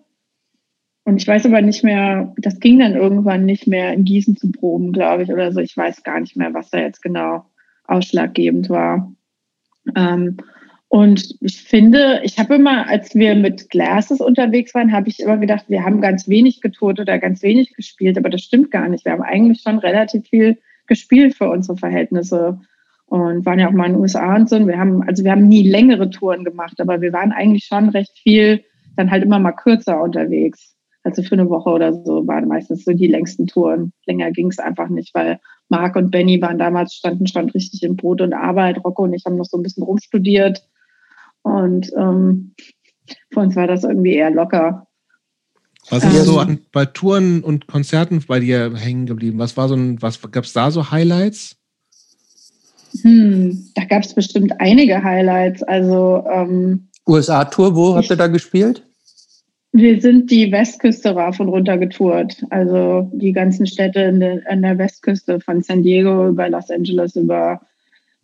[1.05, 4.51] Und ich weiß aber nicht mehr, das ging dann irgendwann nicht mehr in Gießen zu
[4.51, 5.61] proben, glaube ich, oder so.
[5.61, 7.45] Ich weiß gar nicht mehr, was da jetzt genau
[7.85, 9.13] ausschlaggebend war.
[9.95, 10.39] Ähm,
[10.89, 15.37] und ich finde, ich habe immer, als wir mit Glasses unterwegs waren, habe ich immer
[15.37, 19.05] gedacht, wir haben ganz wenig getourt oder ganz wenig gespielt, aber das stimmt gar nicht.
[19.05, 20.57] Wir haben eigentlich schon relativ viel
[20.87, 22.59] gespielt für unsere Verhältnisse
[23.07, 24.57] und waren ja auch mal in den USA und so.
[24.57, 27.89] Und wir haben, also wir haben nie längere Touren gemacht, aber wir waren eigentlich schon
[27.91, 28.65] recht viel,
[28.97, 30.75] dann halt immer mal kürzer unterwegs.
[31.05, 33.93] Also für eine Woche oder so waren meistens so die längsten Touren.
[34.07, 35.39] Länger ging es einfach nicht, weil
[35.69, 38.85] Marc und Benny waren damals, standen schon richtig in Brot und Arbeit.
[38.85, 40.67] Rocco und ich haben noch so ein bisschen rumstudiert.
[41.43, 42.55] Und ähm,
[43.33, 44.89] für uns war das irgendwie eher locker.
[45.91, 49.39] Was ist ähm, so an, bei Touren und Konzerten bei dir hängen geblieben?
[49.39, 51.57] Was war so ein, was gab es da so Highlights?
[53.03, 55.63] Hm, da gab es bestimmt einige Highlights.
[55.63, 58.83] Also ähm, USA-Tour, wo habt ihr da gespielt?
[59.73, 62.43] Wir sind die Westküste rauf und runter getourt.
[62.51, 67.15] Also die ganzen Städte in der, in der Westküste, von San Diego über Los Angeles,
[67.15, 67.61] über,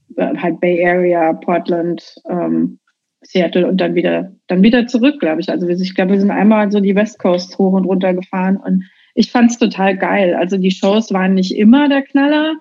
[0.09, 2.79] über halt Bay Area, Portland, ähm,
[3.23, 5.49] Seattle und dann wieder, dann wieder zurück, glaube ich.
[5.49, 8.85] Also ich glaube, wir sind einmal so die West Coast hoch und runter gefahren und
[9.15, 10.35] ich fand es total geil.
[10.35, 12.55] Also die Shows waren nicht immer der Knaller,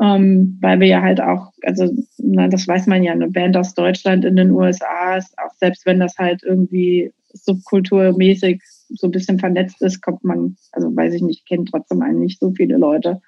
[0.00, 1.88] ähm, weil wir ja halt auch, also
[2.18, 5.86] na, das weiß man ja, eine Band aus Deutschland in den USA ist, auch selbst
[5.86, 11.22] wenn das halt irgendwie subkulturmäßig so ein bisschen vernetzt ist, kommt man, also weiß ich
[11.22, 13.20] nicht, kennt trotzdem einen nicht so viele Leute.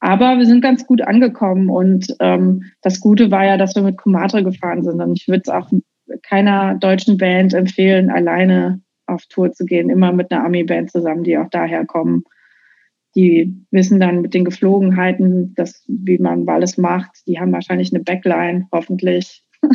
[0.00, 3.98] Aber wir sind ganz gut angekommen und ähm, das Gute war ja, dass wir mit
[3.98, 5.00] Kumatre gefahren sind.
[5.00, 5.70] Und ich würde es auch
[6.22, 11.36] keiner deutschen Band empfehlen, alleine auf Tour zu gehen, immer mit einer Army-Band zusammen, die
[11.36, 12.24] auch daher kommen.
[13.16, 17.10] Die wissen dann mit den Geflogenheiten, dass, wie man alles macht.
[17.26, 19.44] Die haben wahrscheinlich eine Backline, hoffentlich.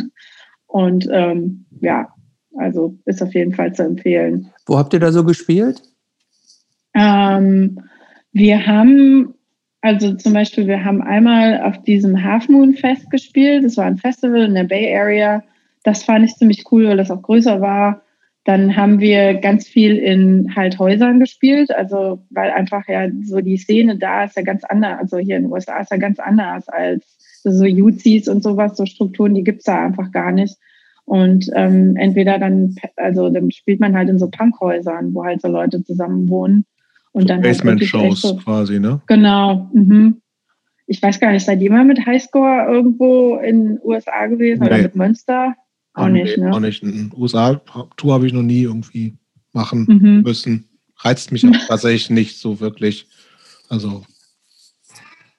[0.66, 2.08] Und ähm, ja,
[2.56, 4.50] also ist auf jeden Fall zu empfehlen.
[4.66, 5.82] Wo habt ihr da so gespielt?
[6.94, 7.80] Ähm,
[8.32, 9.34] wir haben,
[9.82, 13.64] also zum Beispiel, wir haben einmal auf diesem Half Moon Fest gespielt.
[13.64, 15.42] Das war ein Festival in der Bay Area.
[15.84, 18.02] Das fand ich ziemlich cool, weil das auch größer war.
[18.46, 23.56] Dann haben wir ganz viel in halt Häusern gespielt, also weil einfach ja so die
[23.56, 26.68] Szene da ist ja ganz anders, also hier in den USA ist ja ganz anders
[26.68, 27.04] als
[27.42, 30.56] so UCs und sowas, so Strukturen, die gibt es da einfach gar nicht.
[31.06, 35.48] Und ähm, entweder dann, also dann spielt man halt in so Punkhäusern, wo halt so
[35.48, 36.66] Leute zusammen wohnen.
[37.10, 39.00] Und so dann halt Basement-Shows so, quasi, ne?
[39.08, 39.70] Genau.
[39.72, 40.20] Mhm.
[40.86, 44.66] Ich weiß gar nicht, seid ihr mal mit Highscore irgendwo in den USA gewesen nee.
[44.68, 45.54] oder mit Münster?
[45.96, 46.52] Auch nicht, ne?
[46.52, 46.84] Auch nicht.
[46.84, 49.16] Eine USA-Tour habe ich noch nie irgendwie
[49.52, 50.22] machen mhm.
[50.22, 50.68] müssen.
[50.98, 53.08] Reizt mich auch tatsächlich nicht so wirklich.
[53.68, 54.04] Also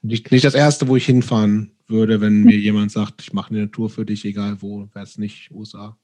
[0.02, 3.72] nicht, nicht das erste, wo ich hinfahren würde, wenn mir jemand sagt, ich mache eine
[3.72, 5.96] Tour für dich, egal wo, wäre es nicht USA.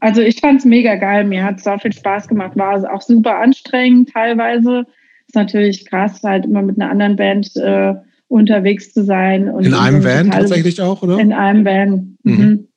[0.00, 3.02] Also ich fand es mega geil, mir hat es auch viel Spaß gemacht, war auch
[3.02, 4.84] super anstrengend teilweise.
[5.26, 7.94] Ist natürlich krass, halt immer mit einer anderen Band äh,
[8.28, 9.48] unterwegs zu sein.
[9.60, 11.18] in einem Van tatsächlich auch, oder?
[11.18, 12.18] In einem Van.
[12.22, 12.32] Mhm.
[12.32, 12.67] mhm.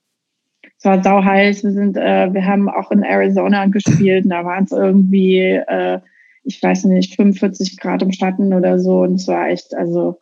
[0.82, 1.63] Es war sau heiß.
[1.63, 4.23] Wir sind, äh, wir haben auch in Arizona gespielt.
[4.23, 5.99] Und da waren es irgendwie, äh,
[6.43, 9.01] ich weiß nicht, 45 Grad im Schatten oder so.
[9.01, 10.17] Und es war echt, also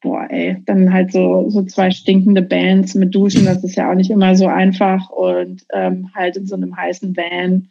[0.00, 3.96] boah, ey, dann halt so, so zwei stinkende Bands mit Duschen, das ist ja auch
[3.96, 7.70] nicht immer so einfach und ähm, halt in so einem heißen Van.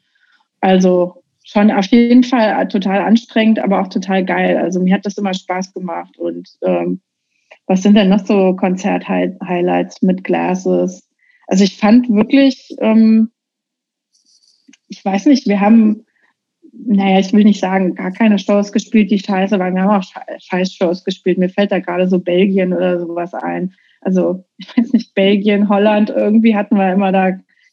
[0.59, 4.57] Also schon auf jeden Fall total anstrengend, aber auch total geil.
[4.57, 6.17] Also mir hat das immer Spaß gemacht.
[6.17, 6.99] Und ähm,
[7.65, 11.07] was sind denn noch so Konzert-Highlights mit Glasses?
[11.47, 13.31] Also ich fand wirklich, ähm,
[14.87, 16.05] ich weiß nicht, wir haben
[16.75, 19.75] naja, ich will nicht sagen, gar keine Shows gespielt, die scheiße waren.
[19.75, 21.37] Wir haben auch scheiß Shows gespielt.
[21.37, 23.73] Mir fällt da gerade so Belgien oder sowas ein.
[24.01, 27.31] Also, ich weiß nicht, Belgien, Holland, irgendwie hatten wir immer da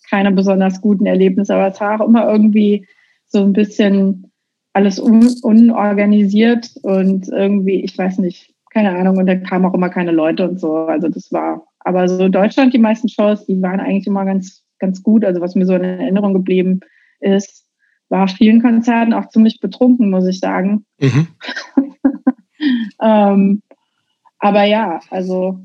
[0.09, 2.87] keine besonders guten Erlebnisse, aber es war auch immer irgendwie
[3.27, 4.31] so ein bisschen
[4.73, 9.89] alles un unorganisiert und irgendwie, ich weiß nicht, keine Ahnung, und da kamen auch immer
[9.89, 10.75] keine Leute und so.
[10.77, 15.03] Also das war, aber so Deutschland, die meisten Shows, die waren eigentlich immer ganz, ganz
[15.03, 15.25] gut.
[15.25, 16.81] Also was mir so in Erinnerung geblieben
[17.21, 17.67] ist,
[18.09, 20.85] war auf vielen Konzerten auch ziemlich betrunken, muss ich sagen.
[21.01, 21.29] Mhm.
[23.01, 23.63] ähm,
[24.39, 25.61] aber ja, also.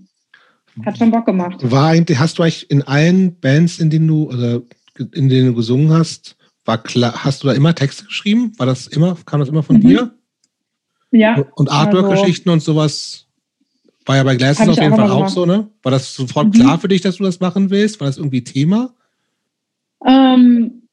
[0.86, 1.60] hat schon Bock gemacht.
[1.70, 4.62] War eigentlich, hast du eigentlich in allen Bands, in denen du, oder
[5.14, 8.54] in denen du gesungen hast, war klar, hast du da immer Texte geschrieben?
[8.58, 9.82] War das immer, kam das immer von mhm.
[9.82, 10.16] dir?
[11.12, 11.46] Ja.
[11.56, 13.25] Und Artwork-Geschichten also, und sowas
[14.06, 15.68] war ja bei Glasses auf jeden Fall auch so, ne?
[15.84, 16.52] War das sofort mhm.
[16.52, 18.00] klar für dich, dass du das machen willst?
[18.00, 18.94] War das irgendwie Thema?
[20.06, 20.84] Ähm,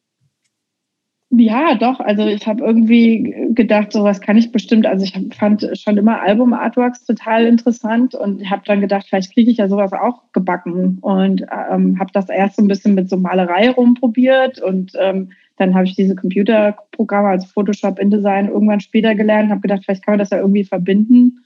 [1.34, 2.00] ja, doch.
[2.00, 4.86] Also ich habe irgendwie gedacht, sowas kann ich bestimmt.
[4.86, 9.56] Also ich fand schon immer Album-Artworks total interessant und habe dann gedacht, vielleicht kriege ich
[9.56, 13.70] ja sowas auch gebacken und ähm, habe das erst so ein bisschen mit so Malerei
[13.70, 19.60] rumprobiert und ähm, dann habe ich diese Computerprogramme, also Photoshop, InDesign irgendwann später gelernt, habe
[19.60, 21.44] gedacht, vielleicht kann man das ja irgendwie verbinden.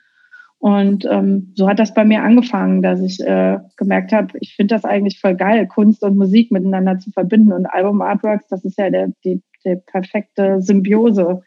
[0.59, 4.75] Und ähm, so hat das bei mir angefangen, dass ich äh, gemerkt habe, ich finde
[4.75, 7.53] das eigentlich voll geil, Kunst und Musik miteinander zu verbinden.
[7.53, 11.43] Und Album-Artworks, das ist ja der, die, die perfekte Symbiose.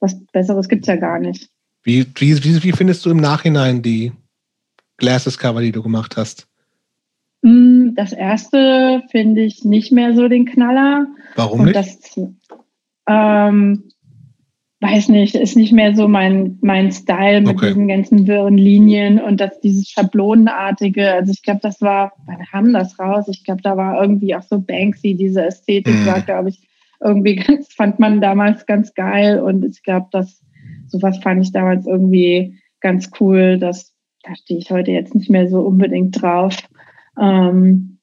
[0.00, 1.48] Was Besseres gibt es ja gar nicht.
[1.82, 4.12] Wie, wie, wie findest du im Nachhinein die
[4.98, 6.46] Glasses-Cover, die du gemacht hast?
[7.42, 11.06] Mm, das erste finde ich nicht mehr so den Knaller.
[11.34, 11.74] Warum nicht?
[11.74, 11.98] Das,
[13.08, 13.91] ähm,
[14.82, 17.68] weiß nicht, ist nicht mehr so mein, mein Style mit okay.
[17.68, 21.12] diesen ganzen wirren Linien und das, dieses Schablonenartige.
[21.12, 23.28] Also ich glaube, das war, wann haben das raus?
[23.28, 26.06] Ich glaube, da war irgendwie auch so Banksy, diese Ästhetik mm.
[26.06, 26.68] war, glaube ich,
[27.00, 30.42] irgendwie ganz, fand man damals ganz geil und ich glaube, dass
[30.88, 33.58] sowas fand ich damals irgendwie ganz cool.
[33.58, 36.56] Das, da stehe ich heute jetzt nicht mehr so unbedingt drauf.
[37.20, 37.98] Ähm,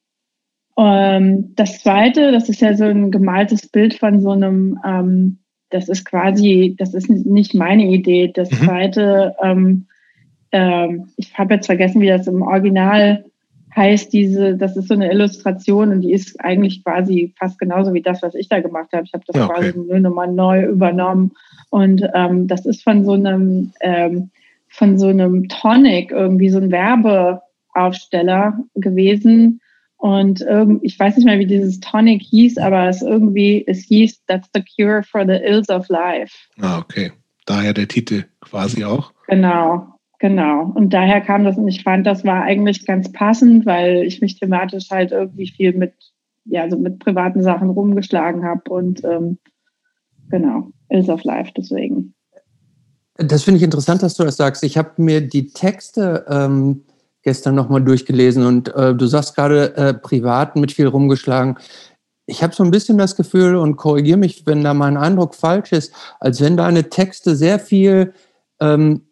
[0.77, 5.39] ähm, das zweite, das ist ja so ein gemaltes Bild von so einem, ähm,
[5.70, 8.32] das ist quasi, das ist nicht meine Idee.
[8.34, 8.55] Das mhm.
[8.65, 9.86] zweite, ähm,
[10.51, 13.26] ähm, ich habe jetzt vergessen, wie das im Original
[13.76, 18.01] heißt diese, das ist so eine Illustration und die ist eigentlich quasi fast genauso wie
[18.01, 19.03] das, was ich da gemacht habe.
[19.05, 19.53] Ich habe das ja, okay.
[19.53, 21.32] quasi nur nochmal neu übernommen.
[21.70, 24.32] Und ähm, das ist von so einem, ähm,
[24.70, 29.61] von so einem Tonic, irgendwie so ein Werbeaufsteller gewesen.
[30.00, 34.26] Und irgend, ich weiß nicht mehr, wie dieses Tonic hieß, aber es irgendwie, es hieß,
[34.28, 36.34] that's the cure for the ills of life.
[36.62, 37.12] Ah, okay.
[37.45, 39.12] Daher der Titel quasi auch.
[39.28, 40.00] Genau.
[40.20, 40.72] Genau.
[40.74, 44.39] Und daher kam das und ich fand, das war eigentlich ganz passend, weil ich mich
[44.39, 45.93] thematisch halt irgendwie viel mit,
[46.45, 49.38] ja, so mit privaten Sachen rumgeschlagen habe und ähm,
[50.30, 52.14] genau, Ills of Life deswegen.
[53.16, 54.64] Das finde ich interessant, dass du das sagst.
[54.64, 56.84] Ich habe mir die Texte ähm,
[57.30, 61.59] gestern nochmal durchgelesen und äh, du sagst gerade äh, privat mit viel rumgeschlagen.
[62.25, 65.71] Ich habe so ein bisschen das Gefühl und korrigiere mich, wenn da mein Eindruck falsch
[65.71, 68.13] ist, als wenn deine Texte sehr viel
[68.59, 69.03] ähm,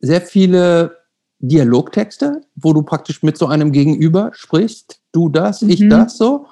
[0.00, 0.96] sehr viele
[1.38, 5.70] Dialogtexte, wo du praktisch mit so einem Gegenüber sprichst, du das, mhm.
[5.70, 6.46] ich das so.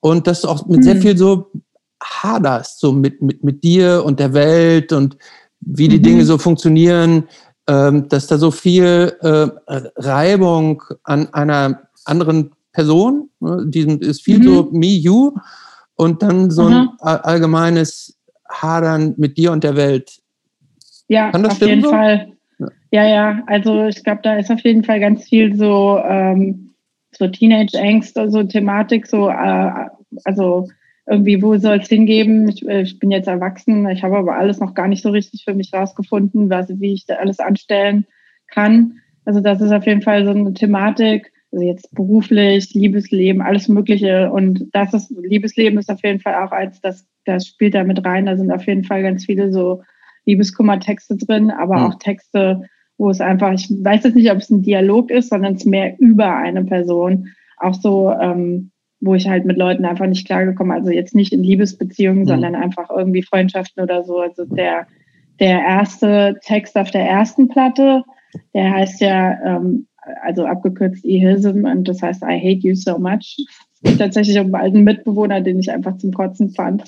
[0.00, 0.82] Und das auch mit mhm.
[0.82, 1.52] sehr viel so
[2.02, 5.16] haderst, so mit, mit, mit dir und der Welt und
[5.60, 6.02] wie die mhm.
[6.02, 7.28] Dinge so funktionieren,
[8.08, 9.48] dass da so viel äh,
[9.96, 14.78] Reibung an einer anderen Person, ne, diesem ist viel so mhm.
[14.78, 15.32] me, you
[15.96, 18.18] und dann so ein allgemeines
[18.48, 20.20] Hadern mit dir und der Welt.
[21.08, 21.90] Ja, auf jeden so?
[21.90, 22.32] Fall.
[22.90, 26.70] Ja, ja, also ich glaube, da ist auf jeden Fall ganz viel so, ähm,
[27.12, 29.70] so Teenage-Angst, so Thematik, so, äh,
[30.24, 30.68] also
[31.06, 32.48] irgendwie, wo soll es hingeben?
[32.48, 35.44] Ich, äh, ich, bin jetzt erwachsen, ich habe aber alles noch gar nicht so richtig
[35.44, 38.06] für mich rausgefunden, was, wie ich da alles anstellen
[38.48, 39.00] kann.
[39.24, 44.30] Also das ist auf jeden Fall so eine Thematik, also jetzt beruflich, Liebesleben, alles Mögliche.
[44.30, 48.04] Und das ist, Liebesleben ist auf jeden Fall auch als, das, das spielt da mit
[48.04, 48.26] rein.
[48.26, 49.82] Da sind auf jeden Fall ganz viele so
[50.26, 51.84] Liebeskummer-Texte drin, aber mhm.
[51.86, 52.62] auch Texte,
[52.98, 55.98] wo es einfach, ich weiß jetzt nicht, ob es ein Dialog ist, sondern es mehr
[55.98, 57.28] über eine Person.
[57.56, 58.70] Auch so, ähm,
[59.00, 62.28] wo ich halt mit Leuten einfach nicht klargekommen, also jetzt nicht in Liebesbeziehungen, mhm.
[62.28, 64.18] sondern einfach irgendwie Freundschaften oder so.
[64.18, 64.86] Also der,
[65.38, 68.04] der erste Text auf der ersten Platte,
[68.54, 69.86] der heißt ja, ähm,
[70.22, 73.36] also abgekürzt Ehism und das heißt I hate you so much.
[73.72, 76.84] Es geht tatsächlich um einen alten Mitbewohner, den ich einfach zum Kotzen fand.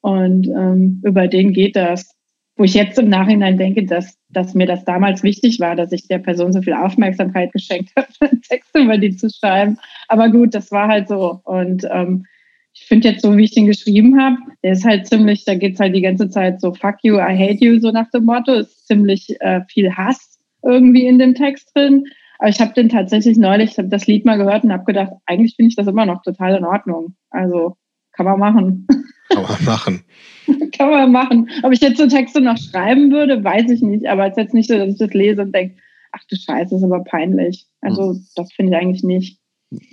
[0.00, 2.18] Und ähm, über den geht das
[2.58, 6.06] wo ich jetzt im Nachhinein denke, dass, dass mir das damals wichtig war, dass ich
[6.06, 9.78] der Person so viel Aufmerksamkeit geschenkt habe, Texte über die zu schreiben.
[10.08, 11.40] Aber gut, das war halt so.
[11.44, 12.26] Und ähm,
[12.74, 15.80] ich finde jetzt so, wie ich den geschrieben habe, der ist halt ziemlich, da geht's
[15.80, 18.52] halt die ganze Zeit so, fuck you, I hate you, so nach dem Motto.
[18.52, 22.04] Ist ziemlich äh, viel Hass irgendwie in dem Text drin.
[22.38, 25.12] Aber ich habe den tatsächlich neulich, ich habe das Lied mal gehört und habe gedacht,
[25.26, 27.16] eigentlich finde ich das immer noch total in Ordnung.
[27.30, 27.76] Also
[28.18, 28.86] kann man machen.
[29.28, 30.04] Kann man machen.
[30.76, 31.50] Kann man machen.
[31.62, 34.08] Ob ich jetzt so Texte noch schreiben würde, weiß ich nicht.
[34.08, 35.76] Aber es ist jetzt nicht so, dass ich das lese und denke,
[36.10, 37.66] ach du Scheiße, ist aber peinlich.
[37.80, 38.26] Also hm.
[38.34, 39.40] das finde ich eigentlich nicht.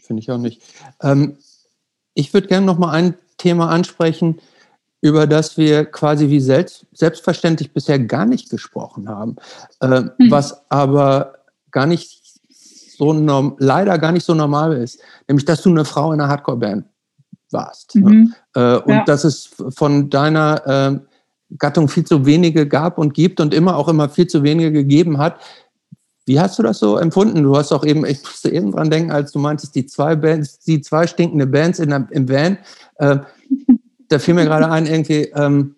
[0.02, 0.64] Finde ich auch nicht.
[1.04, 1.38] Ähm,
[2.16, 4.40] ich würde gerne noch mal ein Thema ansprechen,
[5.02, 9.36] über das wir quasi wie selbst, selbstverständlich bisher gar nicht gesprochen haben,
[9.82, 10.32] äh, hm.
[10.32, 11.36] was aber
[11.70, 12.24] gar nicht
[12.98, 13.12] so
[13.60, 16.86] leider gar nicht so normal ist, nämlich dass du eine Frau in einer Hardcore-Band
[17.56, 17.96] warst.
[17.96, 18.10] Ne?
[18.10, 18.34] Mhm.
[18.56, 18.62] Ne?
[18.62, 19.04] Äh, und ja.
[19.06, 21.00] dass es von deiner äh,
[21.58, 25.18] Gattung viel zu wenige gab und gibt und immer auch immer viel zu wenige gegeben
[25.18, 25.40] hat.
[26.26, 27.44] Wie hast du das so empfunden?
[27.44, 30.60] Du hast auch eben, ich musste eben dran denken, als du meintest, die zwei Bands,
[30.60, 32.58] die zwei stinkende Bands in, im Van.
[32.96, 33.20] Äh,
[34.10, 35.76] da fiel mir gerade ein, irgendwie, ähm,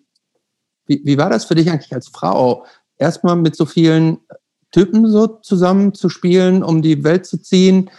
[0.86, 2.64] wie, wie war das für dich eigentlich als Frau?
[2.96, 4.18] Erstmal mit so vielen
[4.72, 7.90] Typen so zusammen zu spielen, um die Welt zu ziehen,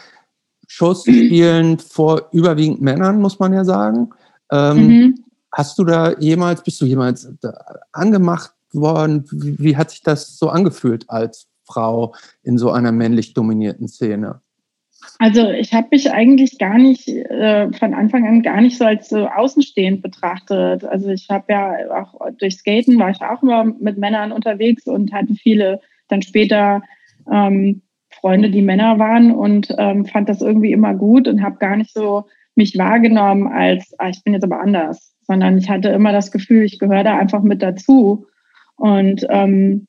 [0.70, 4.12] Shows zu spielen vor überwiegend Männern, muss man ja sagen.
[4.52, 5.16] Ähm, mhm.
[5.52, 7.28] Hast du da jemals, bist du jemals
[7.91, 9.26] angemacht worden?
[9.32, 12.14] Wie, wie hat sich das so angefühlt als Frau
[12.44, 14.41] in so einer männlich dominierten Szene?
[15.18, 19.10] Also ich habe mich eigentlich gar nicht äh, von Anfang an gar nicht so als
[19.10, 20.84] so außenstehend betrachtet.
[20.84, 25.12] Also ich habe ja auch durch Skaten war ich auch immer mit Männern unterwegs und
[25.12, 26.82] hatte viele dann später
[27.32, 27.82] ähm,
[28.20, 31.94] Freunde, die Männer waren und ähm, fand das irgendwie immer gut und habe gar nicht
[31.94, 32.26] so
[32.56, 36.64] mich wahrgenommen als, ah, ich bin jetzt aber anders, sondern ich hatte immer das Gefühl,
[36.64, 38.28] ich gehöre da einfach mit dazu.
[38.76, 39.88] Und ähm,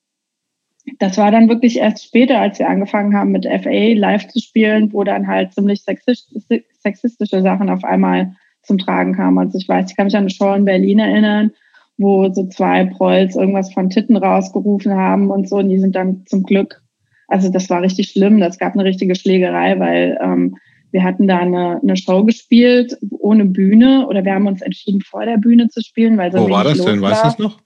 [0.99, 4.93] das war dann wirklich erst später, als wir angefangen haben, mit FA live zu spielen,
[4.93, 9.39] wo dann halt ziemlich sexistische Sachen auf einmal zum Tragen kamen.
[9.39, 11.53] Also ich weiß, ich kann mich an eine Show in Berlin erinnern,
[11.99, 15.57] wo so zwei Prolls irgendwas von Titten rausgerufen haben und so.
[15.57, 16.83] Und die sind dann zum Glück,
[17.31, 18.41] also das war richtig schlimm.
[18.41, 20.57] Das gab eine richtige Schlägerei, weil ähm,
[20.91, 25.25] wir hatten da eine, eine Show gespielt ohne Bühne oder wir haben uns entschieden, vor
[25.25, 27.01] der Bühne zu spielen, weil so Wo war das denn?
[27.01, 27.61] Weißt du das noch?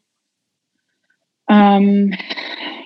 [1.49, 2.15] Ähm,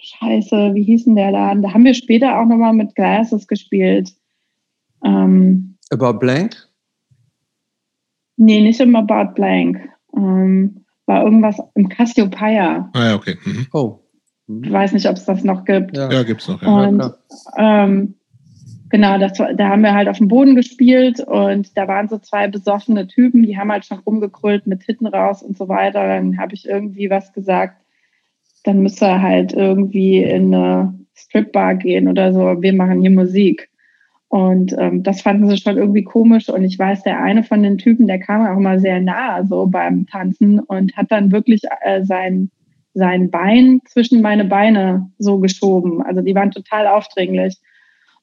[0.02, 1.62] scheiße, wie hieß denn der Laden?
[1.62, 4.12] Da haben wir später auch nochmal mit Glasses gespielt.
[5.04, 6.56] Ähm, About Blank?
[8.36, 9.78] Nee, nicht im About Blank.
[10.16, 12.90] Ähm, war irgendwas im Cassiopeia.
[12.92, 13.36] Ah ja, okay.
[13.44, 13.66] Mhm.
[13.72, 14.00] Oh.
[14.48, 15.96] Ich weiß nicht, ob es das noch gibt.
[15.96, 16.62] Ja, ja gibt es noch.
[16.62, 16.68] Ja.
[16.68, 17.14] Und,
[17.58, 18.14] ähm,
[18.88, 22.48] genau, das, da haben wir halt auf dem Boden gespielt und da waren so zwei
[22.48, 26.06] besoffene Typen, die haben halt schon rumgekrüllt mit Hitten raus und so weiter.
[26.06, 27.76] Dann habe ich irgendwie was gesagt
[28.64, 32.60] dann müsste er halt irgendwie in eine Stripbar gehen oder so.
[32.60, 33.70] Wir machen hier Musik.
[34.28, 36.50] Und ähm, das fanden sie schon irgendwie komisch.
[36.50, 39.66] Und ich weiß, der eine von den Typen, der kam auch immer sehr nah so
[39.66, 42.50] beim Tanzen und hat dann wirklich äh, sein,
[42.98, 46.02] sein Bein zwischen meine Beine so geschoben.
[46.02, 47.56] Also die waren total aufdringlich.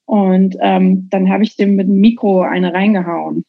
[0.04, 3.44] Und ähm, dann habe ich dem mit dem Mikro eine reingehauen.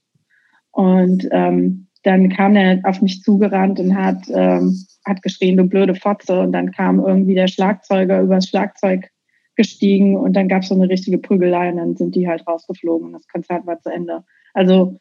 [0.71, 5.95] Und ähm, dann kam er auf mich zugerannt und hat ähm, hat geschrien, du blöde
[5.95, 6.39] Fotze.
[6.39, 9.09] Und dann kam irgendwie der Schlagzeuger übers Schlagzeug
[9.57, 13.07] gestiegen und dann gab es so eine richtige Prügelei und dann sind die halt rausgeflogen
[13.07, 14.23] und das Konzert war zu Ende.
[14.53, 14.97] Also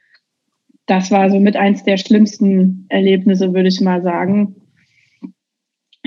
[0.86, 4.56] das war so mit eins der schlimmsten Erlebnisse, würde ich mal sagen.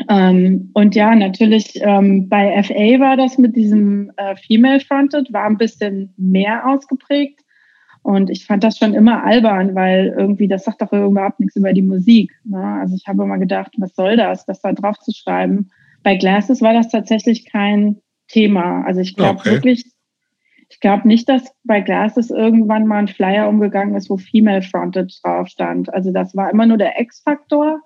[0.10, 5.46] Ähm, und ja, natürlich ähm, bei FA war das mit diesem äh, Female Fronted, war
[5.46, 7.42] ein bisschen mehr ausgeprägt.
[8.02, 11.74] Und ich fand das schon immer albern, weil irgendwie, das sagt doch überhaupt nichts über
[11.74, 12.32] die Musik.
[12.44, 12.80] Ne?
[12.82, 15.70] Also ich habe immer gedacht, was soll das, das da drauf zu schreiben.
[16.02, 18.84] Bei Glasses war das tatsächlich kein Thema.
[18.86, 19.52] Also ich glaube okay.
[19.52, 19.86] wirklich,
[20.70, 25.14] ich glaube nicht, dass bei Glasses irgendwann mal ein Flyer umgegangen ist, wo Female Fronted
[25.22, 25.94] drauf stand.
[25.94, 27.82] Also das war immer nur der X-Faktor.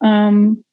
[0.00, 0.64] Ähm,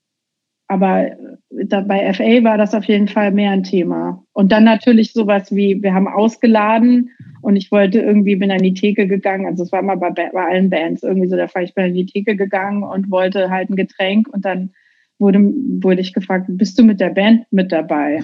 [0.71, 1.11] aber
[1.49, 4.23] da, bei FA war das auf jeden Fall mehr ein Thema.
[4.31, 7.09] Und dann natürlich sowas wie, wir haben ausgeladen
[7.41, 10.29] und ich wollte irgendwie, bin an die Theke gegangen, also es war immer bei, bei
[10.33, 13.69] allen Bands irgendwie so der Fall, ich bin an die Theke gegangen und wollte halt
[13.69, 14.71] ein Getränk und dann
[15.19, 18.23] wurde, wurde ich gefragt, bist du mit der Band mit dabei?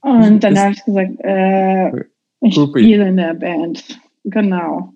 [0.00, 1.90] und dann habe ich gesagt, äh,
[2.40, 4.00] ich spiele in der Band.
[4.24, 4.94] Genau.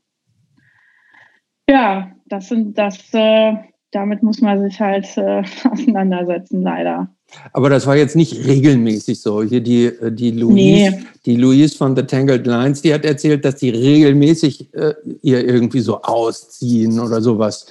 [1.69, 3.53] Ja, das sind das, äh,
[3.93, 7.09] damit muss man sich halt äh, auseinandersetzen, leider.
[7.53, 9.43] Aber das war jetzt nicht regelmäßig so.
[9.43, 11.05] Hier die, äh, die, Louise, nee.
[11.25, 15.81] die Louise von The Tangled Lines, die hat erzählt, dass die regelmäßig äh, ihr irgendwie
[15.81, 17.67] so ausziehen oder sowas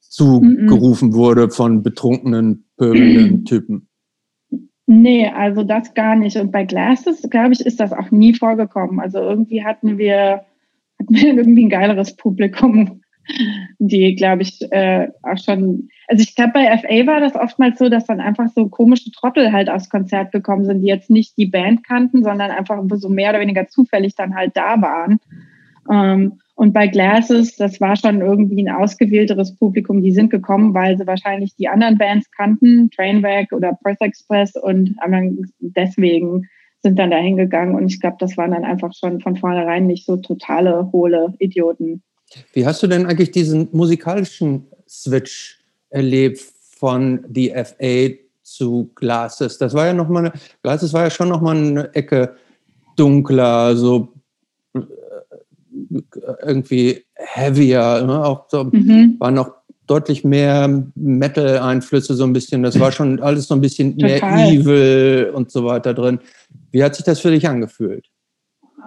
[0.00, 1.14] zugerufen mm -mm.
[1.14, 3.88] wurde von betrunkenen, pöbelnden Typen.
[4.86, 6.36] Nee, also das gar nicht.
[6.36, 9.00] Und bei Glasses, glaube ich, ist das auch nie vorgekommen.
[9.00, 10.44] Also irgendwie hatten wir,
[10.98, 13.01] hatten wir irgendwie ein geileres Publikum
[13.78, 15.88] die, glaube ich, äh, auch schon.
[16.08, 19.52] Also ich glaube, bei FA war das oftmals so, dass dann einfach so komische Trottel
[19.52, 23.30] halt aufs Konzert gekommen sind, die jetzt nicht die Band kannten, sondern einfach so mehr
[23.30, 25.18] oder weniger zufällig dann halt da waren.
[25.90, 30.98] Ähm, und bei Glasses, das war schon irgendwie ein ausgewählteres Publikum, die sind gekommen, weil
[30.98, 34.94] sie wahrscheinlich die anderen Bands kannten, Trainwreck oder Perth Express und
[35.60, 36.48] deswegen
[36.80, 37.74] sind dann da hingegangen.
[37.74, 42.02] Und ich glaube, das waren dann einfach schon von vornherein nicht so totale hohle Idioten.
[42.52, 45.60] Wie hast du denn eigentlich diesen musikalischen Switch
[45.90, 46.40] erlebt
[46.76, 49.58] von DFA zu Glasses?
[49.58, 50.32] Das war ja noch mal eine,
[50.62, 52.36] Glasses war ja schon noch mal eine Ecke
[52.96, 54.12] dunkler, so
[54.74, 54.80] äh,
[56.42, 58.24] irgendwie heavier, ne?
[58.24, 59.16] auch so, mhm.
[59.18, 62.62] war noch deutlich mehr Metal-Einflüsse so ein bisschen.
[62.62, 64.36] Das war schon alles so ein bisschen Total.
[64.36, 66.20] mehr Evil und so weiter drin.
[66.70, 68.11] Wie hat sich das für dich angefühlt?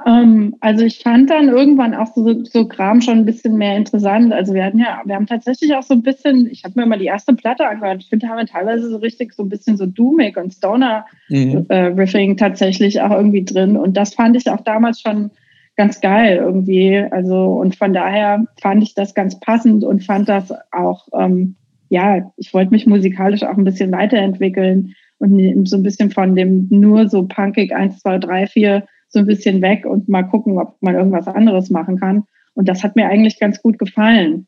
[0.05, 4.31] Ähm, also ich fand dann irgendwann auch so, so Kram schon ein bisschen mehr interessant.
[4.31, 6.97] Also wir hatten ja, wir haben tatsächlich auch so ein bisschen, ich habe mir immer
[6.97, 8.03] die erste Platte angehört.
[8.03, 12.33] Ich finde, haben wir teilweise so richtig so ein bisschen so Doomig und Stoner-Riffing mhm.
[12.33, 13.77] äh, tatsächlich auch irgendwie drin.
[13.77, 15.31] Und das fand ich auch damals schon
[15.75, 16.97] ganz geil irgendwie.
[17.09, 21.55] Also und von daher fand ich das ganz passend und fand das auch, ähm,
[21.89, 26.67] ja, ich wollte mich musikalisch auch ein bisschen weiterentwickeln und so ein bisschen von dem
[26.69, 28.83] nur so punkig 1, 2, 3, 4
[29.15, 32.25] so ein bisschen weg und mal gucken, ob man irgendwas anderes machen kann.
[32.53, 34.47] Und das hat mir eigentlich ganz gut gefallen.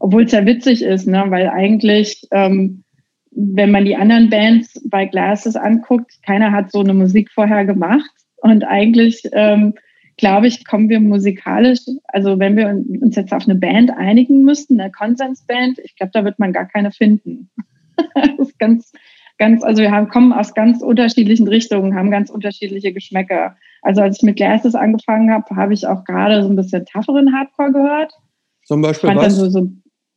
[0.00, 1.24] Obwohl es ja witzig ist, ne?
[1.28, 2.82] weil eigentlich, ähm,
[3.30, 8.10] wenn man die anderen Bands bei Glasses anguckt, keiner hat so eine Musik vorher gemacht.
[8.42, 9.74] Und eigentlich, ähm,
[10.16, 14.80] glaube ich, kommen wir musikalisch, also wenn wir uns jetzt auf eine Band einigen müssten,
[14.80, 17.50] eine Konsensband, ich glaube, da wird man gar keine finden.
[18.14, 18.92] das ist ganz,
[19.38, 23.56] ganz, also wir haben, kommen aus ganz unterschiedlichen Richtungen, haben ganz unterschiedliche Geschmäcker.
[23.82, 27.32] Also als ich mit Glasses angefangen habe, habe ich auch gerade so ein bisschen tougheren
[27.34, 28.12] Hardcore gehört.
[28.64, 29.38] Zum Beispiel fand was?
[29.38, 29.70] Dann so, so,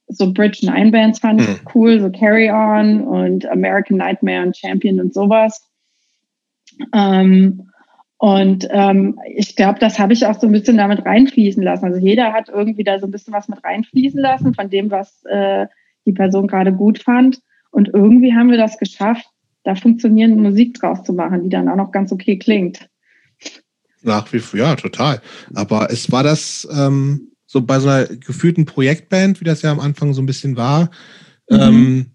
[0.08, 1.60] so Bridge Nine Bands fand ich hm.
[1.74, 5.68] cool, so Carry On und American Nightmare und Champion und sowas.
[6.94, 7.68] Ähm,
[8.18, 11.86] und ähm, ich glaube, das habe ich auch so ein bisschen damit reinfließen lassen.
[11.86, 15.24] Also jeder hat irgendwie da so ein bisschen was mit reinfließen lassen von dem, was
[15.26, 15.66] äh,
[16.06, 17.42] die Person gerade gut fand.
[17.72, 19.26] Und irgendwie haben wir das geschafft,
[19.64, 22.91] da funktionierende Musik draus zu machen, die dann auch noch ganz okay klingt.
[24.03, 25.22] Nach wie vor, ja, total.
[25.53, 29.80] Aber es war das ähm, so bei so einer gefühlten Projektband, wie das ja am
[29.80, 30.90] Anfang so ein bisschen war,
[31.49, 31.60] mhm.
[31.60, 32.06] ähm,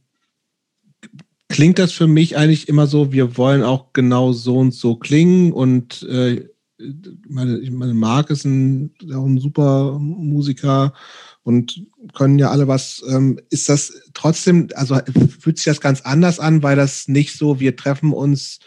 [1.49, 5.53] klingt das für mich eigentlich immer so, wir wollen auch genau so und so klingen
[5.53, 6.49] und äh,
[7.29, 10.93] meine, meine Marc ist ein, ein super Musiker
[11.43, 13.03] und können ja alle was.
[13.09, 14.99] Ähm, ist das trotzdem, also
[15.41, 18.59] fühlt sich das ganz anders an, weil das nicht so, wir treffen uns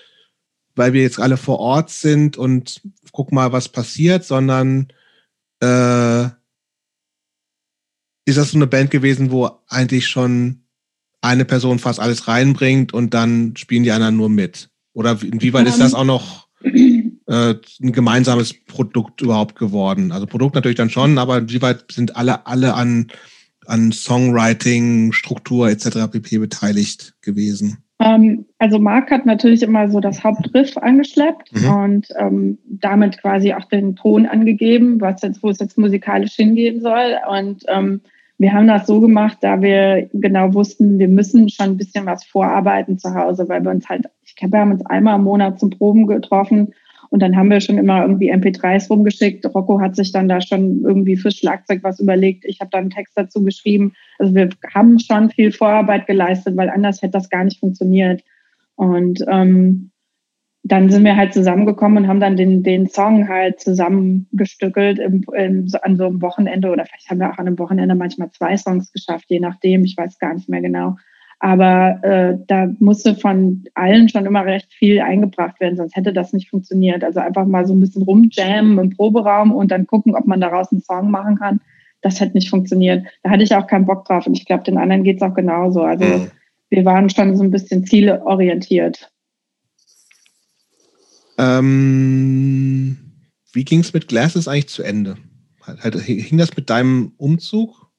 [0.80, 2.82] weil wir jetzt alle vor Ort sind und
[3.12, 4.88] guck mal, was passiert, sondern
[5.62, 6.26] äh,
[8.26, 10.64] ist das so eine Band gewesen, wo eigentlich schon
[11.22, 14.70] eine Person fast alles reinbringt und dann spielen die anderen nur mit?
[14.94, 20.12] Oder inwieweit ist das auch noch äh, ein gemeinsames Produkt überhaupt geworden?
[20.12, 23.08] Also Produkt natürlich dann schon, aber inwieweit sind alle, alle an,
[23.66, 26.12] an Songwriting, Struktur etc.
[26.12, 26.38] pp.
[26.38, 27.84] beteiligt gewesen?
[28.00, 31.70] Ähm, also Marc hat natürlich immer so das Hauptriff angeschleppt mhm.
[31.70, 36.82] und ähm, damit quasi auch den Ton angegeben, was jetzt, wo es jetzt musikalisch hingehen
[36.82, 37.18] soll.
[37.30, 38.02] Und ähm,
[38.38, 42.24] wir haben das so gemacht, da wir genau wussten, wir müssen schon ein bisschen was
[42.24, 45.60] vorarbeiten zu Hause, weil wir uns halt, ich glaube, wir haben uns einmal im Monat
[45.60, 46.74] zum Proben getroffen
[47.10, 49.46] und dann haben wir schon immer irgendwie MP3s rumgeschickt.
[49.54, 52.46] Rocco hat sich dann da schon irgendwie fürs Schlagzeug was überlegt.
[52.46, 53.94] Ich habe da einen Text dazu geschrieben.
[54.20, 58.22] Also wir haben schon viel Vorarbeit geleistet, weil anders hätte das gar nicht funktioniert.
[58.76, 59.92] Und ähm,
[60.64, 65.68] dann sind wir halt zusammengekommen und haben dann den, den Song halt zusammengestückelt im, im,
[65.82, 68.92] an so einem Wochenende oder vielleicht haben wir auch an einem Wochenende manchmal zwei Songs
[68.92, 70.98] geschafft, je nachdem, ich weiß gar nicht mehr genau.
[71.40, 76.34] Aber äh, da musste von allen schon immer recht viel eingebracht werden, sonst hätte das
[76.34, 77.02] nicht funktioniert.
[77.04, 80.72] Also einfach mal so ein bisschen rumjammen im Proberaum und dann gucken, ob man daraus
[80.74, 81.62] einen Song machen kann.
[82.02, 83.06] Das hätte nicht funktioniert.
[83.24, 85.34] Da hatte ich auch keinen Bock drauf und ich glaube, den anderen geht es auch
[85.34, 85.82] genauso.
[85.82, 86.32] Also mhm.
[86.70, 89.12] wir waren schon so ein bisschen zieleorientiert.
[91.38, 92.98] Ähm,
[93.54, 95.18] wie ging es mit Glasses eigentlich zu Ende?
[96.06, 97.90] Hing das mit deinem Umzug?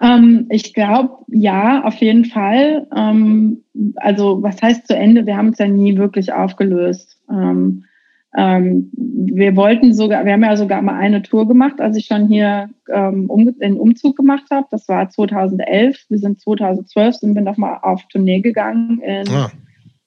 [0.00, 2.86] Ähm, ich glaube, ja, auf jeden Fall.
[2.94, 3.64] Ähm,
[3.96, 5.26] also, was heißt zu Ende?
[5.26, 7.20] Wir haben es ja nie wirklich aufgelöst.
[7.30, 7.84] Ähm,
[8.36, 8.90] ähm
[9.36, 12.70] wir wollten sogar, wir haben ja sogar mal eine Tour gemacht, als ich schon hier
[12.92, 14.66] ähm, um, den Umzug gemacht habe.
[14.70, 16.06] Das war 2011.
[16.08, 19.00] Wir sind 2012, sind wir nochmal auf Tournee gegangen.
[19.00, 19.50] In, ah.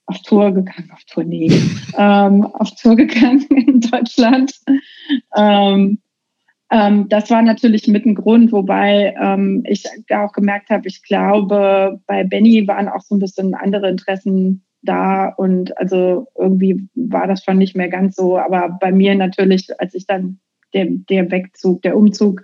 [0.05, 1.51] Auf Tour gegangen, auf Tournee,
[1.97, 4.53] ähm, auf Tour gegangen in Deutschland.
[5.37, 5.99] Ähm,
[6.71, 11.99] ähm, das war natürlich mit ein Grund, wobei ähm, ich auch gemerkt habe, ich glaube,
[12.07, 17.43] bei Benny waren auch so ein bisschen andere Interessen da und also irgendwie war das
[17.43, 18.37] schon nicht mehr ganz so.
[18.37, 20.39] Aber bei mir natürlich, als ich dann
[20.73, 22.43] der, der Wegzug, der Umzug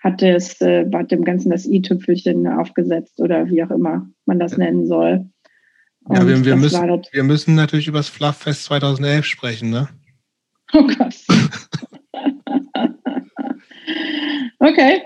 [0.00, 4.56] hatte es, äh, hat dem Ganzen das i-Tüpfelchen aufgesetzt oder wie auch immer man das
[4.56, 5.26] nennen soll.
[6.04, 9.88] Und ja, wir, wir müssen, wir müssen natürlich über das Flufffest 2011 sprechen, ne?
[10.72, 11.16] Oh Gott.
[14.58, 15.02] Okay.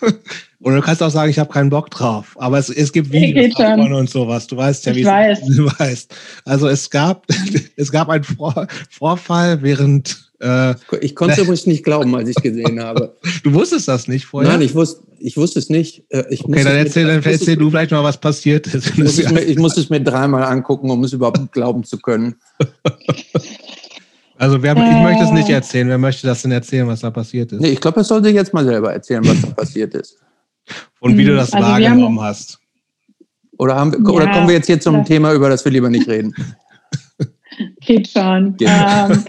[0.60, 2.36] Oder du kannst auch sagen, ich habe keinen Bock drauf.
[2.38, 4.46] Aber es, es gibt Videos davon und sowas.
[4.46, 6.14] Du weißt ja, wie es du weißt.
[6.44, 7.26] Also es gab,
[7.76, 10.28] es gab einen Vor Vorfall während.
[10.40, 13.16] Äh, ich konnte es übrigens nicht glauben, als ich gesehen habe.
[13.42, 14.52] Du wusstest das nicht vorher?
[14.52, 16.04] Nein, ich wusste, ich wusste es nicht.
[16.10, 18.86] Äh, ich okay, dann erzähl, mit, dann erzähl du vielleicht mal, was passiert ist.
[18.86, 21.98] Ich muss, es mir, ich muss es mir dreimal angucken, um es überhaupt glauben zu
[21.98, 22.36] können.
[24.36, 25.88] Also wer, ich möchte es nicht erzählen.
[25.88, 27.60] Wer möchte das denn erzählen, was da passiert ist?
[27.60, 30.18] Nee, ich glaube, er sollte jetzt mal selber erzählen, was da passiert ist.
[31.00, 32.60] Und wie du das also wahrgenommen hast.
[33.58, 35.90] Oder, haben wir, ja, oder kommen wir jetzt hier zum Thema, über das wir lieber
[35.90, 36.34] nicht reden?
[37.80, 38.56] Geht schon.
[38.60, 39.24] Ähm,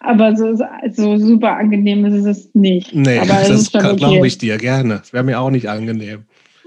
[0.00, 0.56] aber so,
[0.90, 2.94] so super angenehm ist es nicht.
[2.94, 3.96] Nee, aber das okay.
[3.96, 4.98] glaube ich dir gerne.
[4.98, 6.24] Das wäre mir auch nicht angenehm.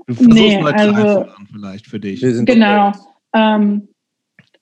[0.07, 2.21] Du versuchst nee, also, vielleicht für dich.
[2.21, 2.91] Genau.
[3.33, 3.87] Ähm,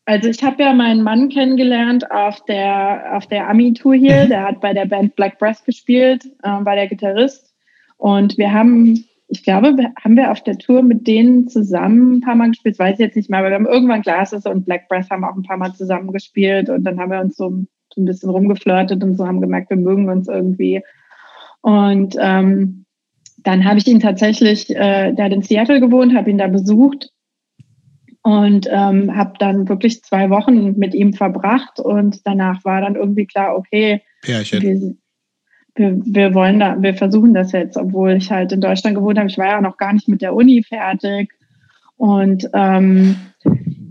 [0.06, 4.26] also ich habe ja meinen Mann kennengelernt auf der, auf der Ami-Tour hier.
[4.26, 4.30] Mhm.
[4.30, 7.54] Der hat bei der Band Black Breath gespielt, äh, war der Gitarrist.
[7.98, 12.36] Und wir haben, ich glaube, haben wir auf der Tour mit denen zusammen ein paar
[12.36, 15.10] Mal gespielt, weiß ich jetzt nicht mehr, aber wir haben irgendwann Glasses und Black Breath
[15.10, 17.50] haben auch ein paar Mal zusammen gespielt und dann haben wir uns so,
[17.94, 20.82] so ein bisschen rumgeflirtet und so haben gemerkt, wir mögen uns irgendwie.
[21.62, 22.86] Und ähm,
[23.38, 27.10] dann habe ich ihn tatsächlich, äh, der hat in Seattle gewohnt, habe ihn da besucht
[28.22, 33.26] und ähm, habe dann wirklich zwei Wochen mit ihm verbracht und danach war dann irgendwie
[33.26, 34.62] klar, okay, Pärchen.
[34.62, 34.96] Wir,
[35.76, 39.30] wir, wir, wollen da, wir versuchen das jetzt, obwohl ich halt in Deutschland gewohnt habe.
[39.30, 41.32] Ich war ja noch gar nicht mit der Uni fertig
[41.98, 43.16] und ähm,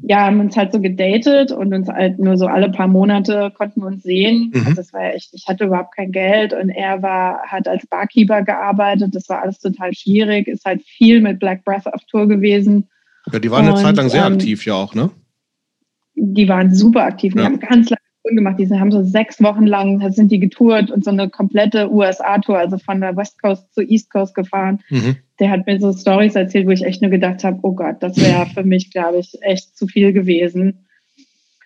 [0.05, 3.81] ja, haben uns halt so gedatet und uns halt nur so alle paar Monate konnten
[3.81, 4.51] wir uns sehen.
[4.53, 4.61] Mhm.
[4.61, 7.87] Also das war ja echt, ich hatte überhaupt kein Geld und er war, hat als
[7.87, 9.15] Barkeeper gearbeitet.
[9.15, 12.89] Das war alles total schwierig, ist halt viel mit Black Breath auf Tour gewesen
[13.31, 15.11] ja, die waren und, eine Zeit lang sehr ähm, aktiv ja auch, ne?
[16.15, 17.35] Die waren super aktiv.
[17.35, 17.45] Die ja.
[17.45, 18.59] haben ganz lange gemacht.
[18.59, 22.79] Die haben so sechs Wochen lang, sind die getourt und so eine komplette USA-Tour, also
[22.79, 24.81] von der West Coast zu East Coast gefahren.
[24.91, 25.17] Mhm.
[25.41, 28.17] Der hat mir so Stories erzählt, wo ich echt nur gedacht habe, oh Gott, das
[28.19, 30.87] wäre für mich, glaube ich, echt zu viel gewesen.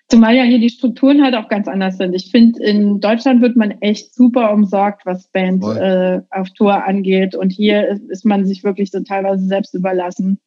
[0.09, 2.15] Zumal ja hier die Strukturen halt auch ganz anders sind.
[2.15, 7.35] Ich finde, in Deutschland wird man echt super umsorgt, was Band äh, auf Tour angeht.
[7.35, 10.39] Und hier ist, ist man sich wirklich so teilweise selbst überlassen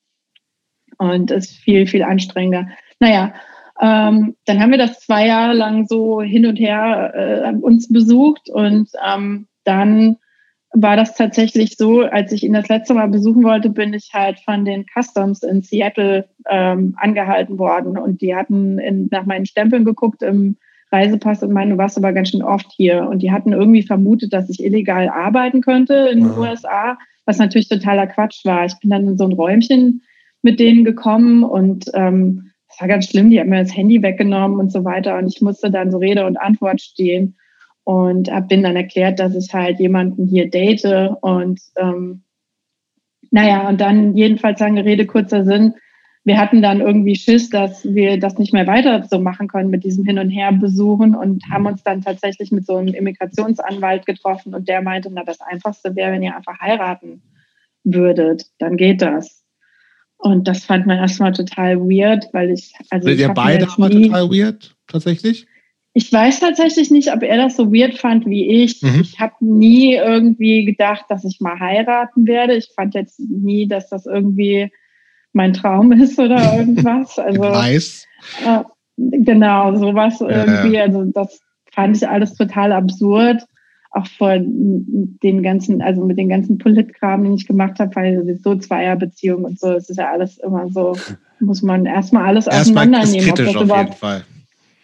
[0.98, 2.70] und ist viel, viel anstrengender.
[3.02, 3.34] Naja,
[3.82, 8.50] ähm, dann haben wir das zwei Jahre lang so hin und her äh, uns besucht
[8.50, 10.18] und ähm, dann
[10.74, 14.40] war das tatsächlich so, als ich ihn das letzte Mal besuchen wollte, bin ich halt
[14.40, 17.98] von den Customs in Seattle ähm, angehalten worden.
[17.98, 20.58] Und die hatten in, nach meinen Stempeln geguckt im
[20.92, 23.08] Reisepass und meinen, du warst aber ganz schön oft hier.
[23.08, 27.70] Und die hatten irgendwie vermutet, dass ich illegal arbeiten könnte in den USA, was natürlich
[27.70, 28.66] totaler Quatsch war.
[28.66, 30.04] Ich bin dann in so ein Räumchen
[30.42, 32.49] mit denen gekommen und ähm,
[32.80, 33.30] war ganz schlimm.
[33.30, 36.26] Die haben mir das Handy weggenommen und so weiter und ich musste dann so Rede
[36.26, 37.38] und Antwort stehen
[37.84, 42.24] und habe denen dann erklärt, dass ich halt jemanden hier date und ähm,
[43.32, 45.76] naja, und dann jedenfalls lange Rede, kurzer Sinn.
[46.26, 49.84] Wir hatten dann irgendwie Schiss, dass wir das nicht mehr weiter so machen können mit
[49.84, 54.54] diesem Hin- und Her besuchen und haben uns dann tatsächlich mit so einem Immigrationsanwalt getroffen
[54.54, 57.22] und der meinte, na, das Einfachste wäre, wenn ihr einfach heiraten
[57.84, 59.39] würdet, dann geht das.
[60.20, 62.74] Und das fand man erstmal total weird, weil ich.
[62.90, 65.48] Also Seid ihr beide aber total weird, tatsächlich?
[65.94, 68.82] Ich weiß tatsächlich nicht, ob er das so weird fand wie ich.
[68.82, 69.02] Mhm.
[69.02, 72.56] Ich habe nie irgendwie gedacht, dass ich mal heiraten werde.
[72.56, 74.72] Ich fand jetzt nie, dass das irgendwie
[75.32, 77.18] mein Traum ist oder irgendwas.
[77.18, 78.06] Also, weiß.
[78.46, 78.64] Äh,
[78.98, 80.80] genau, sowas irgendwie.
[80.80, 81.40] Also das
[81.72, 83.44] fand ich alles total absurd
[83.92, 88.56] auch vor den ganzen, also mit den ganzen Politkram, den ich gemacht habe, weil so
[88.56, 90.96] Zweierbeziehungen und so, es ist ja alles immer so,
[91.40, 93.16] muss man erstmal alles auseinandernehmen.
[93.16, 94.24] Erstmal kritisch auf jeden Fall.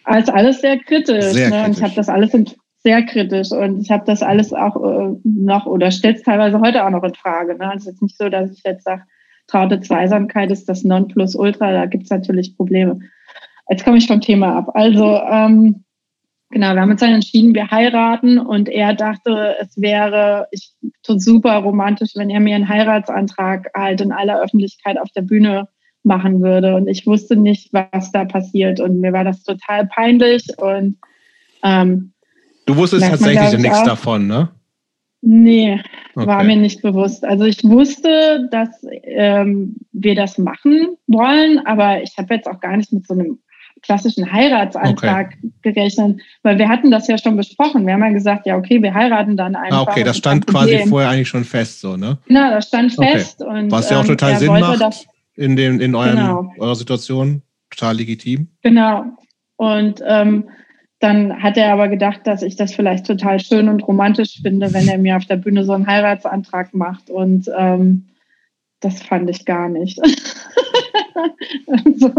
[0.04, 1.24] Als alles sehr kritisch.
[1.24, 1.56] Sehr ne?
[1.56, 1.66] kritisch.
[1.66, 2.46] Und ich habe das alles in,
[2.82, 6.84] sehr kritisch und ich habe das alles auch äh, noch oder stellt es teilweise heute
[6.84, 7.56] auch noch in Frage.
[7.56, 7.68] Ne?
[7.68, 9.02] Also es ist nicht so, dass ich jetzt sage,
[9.48, 13.00] traute Zweisamkeit ist das Nonplusultra, da gibt es natürlich Probleme.
[13.68, 14.70] Jetzt komme ich vom Thema ab.
[14.74, 15.84] Also ähm,
[16.56, 20.72] Genau, wir haben uns dann entschieden, wir heiraten und er dachte, es wäre ich,
[21.06, 25.68] super romantisch, wenn er mir einen Heiratsantrag halt in aller Öffentlichkeit auf der Bühne
[26.02, 26.74] machen würde.
[26.74, 28.80] Und ich wusste nicht, was da passiert.
[28.80, 30.46] Und mir war das total peinlich.
[30.56, 30.96] Und
[31.62, 32.14] ähm,
[32.64, 34.48] du wusstest tatsächlich man, nichts auch, davon, ne?
[35.20, 35.82] Nee,
[36.14, 36.26] okay.
[36.26, 37.22] war mir nicht bewusst.
[37.22, 38.70] Also ich wusste, dass
[39.02, 43.40] ähm, wir das machen wollen, aber ich habe jetzt auch gar nicht mit so einem
[43.86, 45.52] klassischen Heiratsantrag okay.
[45.62, 47.86] gerechnet, weil wir hatten das ja schon besprochen.
[47.86, 49.86] Wir haben ja gesagt, ja, okay, wir heiraten dann einfach.
[49.86, 52.18] Ah, okay, das stand quasi vorher eigentlich schon fest, so, ne?
[52.26, 53.12] Genau, das stand okay.
[53.12, 53.42] fest.
[53.42, 56.52] Und, Was ja auch ähm, total ähm, Sinn macht das, in, dem, in eurem, genau.
[56.58, 57.42] eurer Situation.
[57.70, 58.48] Total legitim.
[58.62, 59.04] Genau.
[59.56, 60.48] Und ähm,
[60.98, 64.88] dann hat er aber gedacht, dass ich das vielleicht total schön und romantisch finde, wenn
[64.88, 67.10] er mir auf der Bühne so einen Heiratsantrag macht.
[67.10, 68.08] Und ähm,
[68.80, 70.00] das fand ich gar nicht.
[71.96, 72.12] so.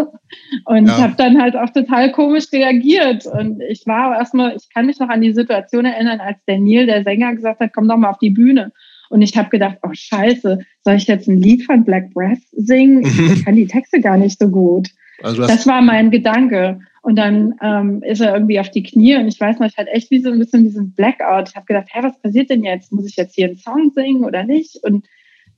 [0.65, 0.97] Und ja.
[0.97, 3.25] habe dann halt auch total komisch reagiert.
[3.25, 6.85] Und ich war erstmal, ich kann mich noch an die Situation erinnern, als der Neil,
[6.85, 8.71] der Sänger, gesagt hat, komm doch mal auf die Bühne.
[9.09, 13.03] Und ich habe gedacht, oh scheiße, soll ich jetzt ein Lied von Black Breath singen?
[13.33, 14.89] Ich kann die Texte gar nicht so gut.
[15.23, 16.79] Also das, das war mein Gedanke.
[17.01, 19.91] Und dann ähm, ist er irgendwie auf die Knie und ich weiß noch, ich hatte
[19.91, 21.49] echt wie so ein bisschen diesen Blackout.
[21.49, 22.91] Ich habe gedacht, hä, was passiert denn jetzt?
[22.91, 24.77] Muss ich jetzt hier einen Song singen oder nicht?
[24.83, 25.07] Und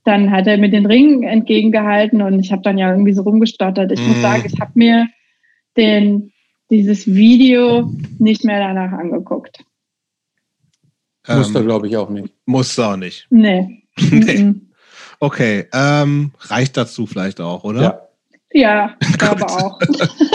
[0.04, 3.92] dann hat er mir den Ring entgegengehalten und ich habe dann ja irgendwie so rumgestottert.
[3.92, 4.08] Ich mm.
[4.08, 4.22] muss mhm.
[4.22, 5.08] sagen, ich habe mir
[5.76, 6.32] den,
[6.70, 9.64] dieses Video nicht mehr danach angeguckt.
[11.28, 12.32] Ähm, Musste, glaube ich, auch nicht.
[12.46, 13.26] Musste auch nicht.
[13.30, 13.82] Nee.
[14.10, 14.54] nee.
[15.18, 17.82] Okay, ähm, reicht dazu vielleicht auch, oder?
[17.82, 18.00] Ja.
[18.52, 19.80] Ja, ich glaube auch.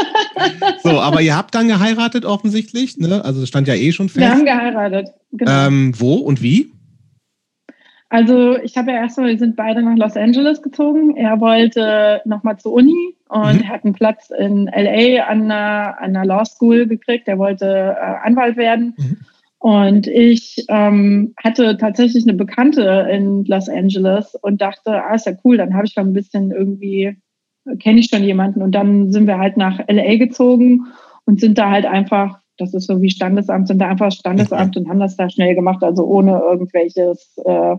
[0.84, 3.24] so, aber ihr habt dann geheiratet offensichtlich, ne?
[3.26, 4.22] Also es stand ja eh schon fest.
[4.22, 5.10] Wir haben geheiratet.
[5.34, 5.68] Genau.
[5.68, 6.72] Ähm, wo und wie?
[8.10, 11.18] Also ich habe ja erstmal, wir sind beide nach Los Angeles gezogen.
[11.18, 13.68] Er wollte nochmal zur Uni und mhm.
[13.68, 17.28] hat einen Platz in LA an einer, an einer Law School gekriegt.
[17.28, 18.94] Er wollte äh, Anwalt werden.
[18.98, 19.18] Mhm.
[19.58, 25.34] Und ich ähm, hatte tatsächlich eine Bekannte in Los Angeles und dachte, ah, ist ja
[25.44, 27.18] cool, dann habe ich schon ein bisschen irgendwie,
[27.80, 28.62] kenne ich schon jemanden.
[28.62, 30.86] Und dann sind wir halt nach LA gezogen
[31.26, 34.88] und sind da halt einfach, das ist so wie Standesamt, sind da einfach Standesamt und
[34.88, 37.78] haben das da schnell gemacht, also ohne irgendwelches äh,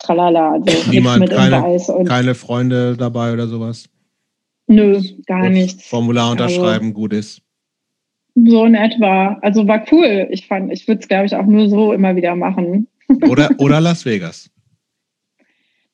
[0.00, 0.52] tralala.
[0.52, 3.88] Also Niemand, keine, keine Freunde dabei oder sowas?
[4.66, 5.86] Nö, gar Gut, nichts.
[5.86, 7.42] Formular also unterschreiben, also, gut ist.
[8.34, 9.38] So in etwa.
[9.42, 10.28] Also war cool.
[10.30, 12.86] Ich fand, ich würde es, glaube ich, auch nur so immer wieder machen.
[13.28, 14.50] Oder, oder Las Vegas.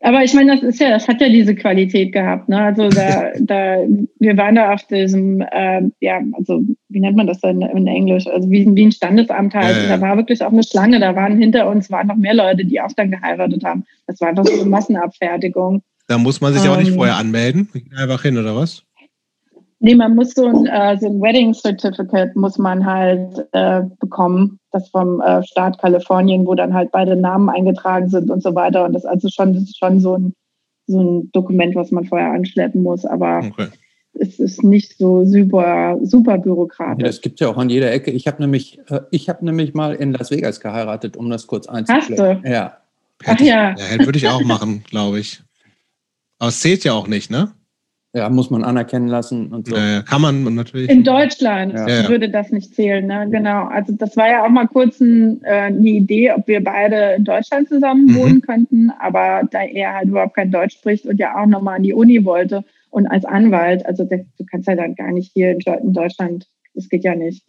[0.00, 2.48] Aber ich meine, das ist ja, das hat ja diese Qualität gehabt.
[2.48, 2.58] Ne?
[2.58, 3.78] Also da, da,
[4.18, 8.26] wir waren da auf diesem, äh, ja, also wie nennt man das denn in Englisch?
[8.26, 9.76] Also wie, wie ein Standesamt halt.
[9.76, 9.96] Ja, ja.
[9.96, 11.00] Da war wirklich auch eine Schlange.
[11.00, 13.84] Da waren hinter uns waren noch mehr Leute, die auch dann geheiratet haben.
[14.06, 15.82] Das war einfach so eine Massenabfertigung.
[16.08, 17.68] Da muss man sich ähm, auch nicht ähm, vorher anmelden.
[17.96, 18.82] Einfach hin, oder was?
[19.86, 24.58] Nee, man muss so ein, äh, so ein Wedding Certificate muss man halt äh, bekommen,
[24.72, 28.84] das vom äh, Staat Kalifornien, wo dann halt beide Namen eingetragen sind und so weiter.
[28.84, 30.34] Und das ist also schon, das ist schon so ein,
[30.88, 33.68] so ein Dokument, was man vorher anschleppen muss, aber okay.
[34.14, 37.02] es ist nicht so super, super bürokratisch.
[37.02, 38.10] Ja, das gibt ja auch an jeder Ecke.
[38.10, 41.68] Ich habe nämlich, äh, ich habe nämlich mal in Las Vegas geheiratet, um das kurz
[41.68, 42.38] einzuklären.
[42.38, 42.50] Hast du?
[42.50, 42.78] Ja.
[43.24, 43.76] Ach ja.
[43.76, 45.44] Ja, würde ich auch machen, glaube ich.
[46.40, 47.52] Aber es zählt ja auch nicht, ne?
[48.16, 49.76] Ja, muss man anerkennen lassen und so.
[49.76, 50.88] Ja, kann man natürlich.
[50.88, 52.08] In Deutschland ja.
[52.08, 53.28] würde das nicht zählen, ne?
[53.30, 53.66] Genau.
[53.66, 57.24] Also das war ja auch mal kurz ein, äh, eine Idee, ob wir beide in
[57.24, 58.14] Deutschland zusammen mhm.
[58.16, 61.82] wohnen könnten, aber da er halt überhaupt kein Deutsch spricht und ja auch nochmal an
[61.82, 65.50] die Uni wollte und als Anwalt, also der, du kannst ja dann gar nicht hier
[65.50, 67.44] in Deutschland, das geht ja nicht.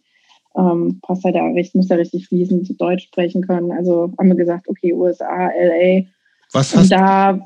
[0.54, 3.72] Ähm, passt ja da richtig, muss ja richtig fließend Deutsch sprechen können.
[3.72, 6.02] Also haben wir gesagt, okay, USA, LA.
[6.52, 7.40] Was hast, da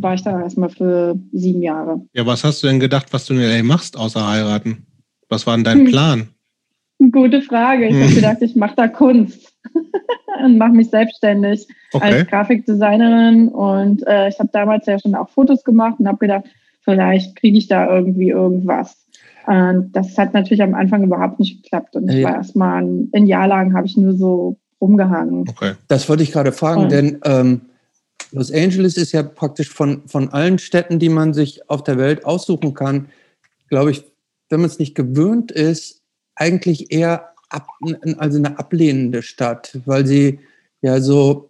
[0.00, 2.00] war ich da erstmal für sieben Jahre.
[2.12, 4.86] Ja, was hast du denn gedacht, was du in LA machst, außer heiraten?
[5.28, 5.86] Was war denn dein hm.
[5.86, 6.28] Plan?
[7.12, 7.86] Gute Frage.
[7.86, 8.02] Ich hm.
[8.02, 9.52] habe gedacht, ich mache da Kunst
[10.44, 12.04] und mache mich selbstständig okay.
[12.04, 13.48] als Grafikdesignerin.
[13.48, 16.44] Und äh, ich habe damals ja schon auch Fotos gemacht und habe gedacht,
[16.82, 18.96] vielleicht kriege ich da irgendwie irgendwas.
[19.46, 21.94] Und das hat natürlich am Anfang überhaupt nicht geklappt.
[21.96, 22.28] Und ich ja.
[22.28, 25.48] war erstmal ein, ein Jahr lang, habe ich nur so rumgehangen.
[25.48, 25.74] Okay.
[25.88, 27.60] Das wollte ich gerade fragen, und, denn ähm,
[28.36, 32.26] Los Angeles ist ja praktisch von, von allen Städten, die man sich auf der Welt
[32.26, 33.08] aussuchen kann,
[33.70, 34.04] glaube ich,
[34.50, 36.02] wenn man es nicht gewöhnt ist,
[36.34, 37.66] eigentlich eher ab,
[38.18, 40.40] also eine ablehnende Stadt, weil sie
[40.82, 41.48] ja so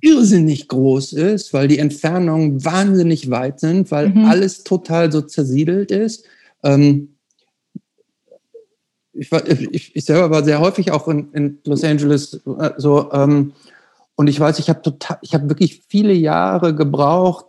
[0.00, 4.26] irrsinnig groß ist, weil die Entfernungen wahnsinnig weit sind, weil mhm.
[4.26, 6.24] alles total so zersiedelt ist.
[6.62, 7.16] Ähm,
[9.12, 13.10] ich, war, ich, ich, selber war sehr häufig auch in, in Los Angeles äh, so
[13.12, 13.52] ähm,
[14.20, 17.46] und ich weiß, ich habe total, ich habe wirklich viele Jahre gebraucht,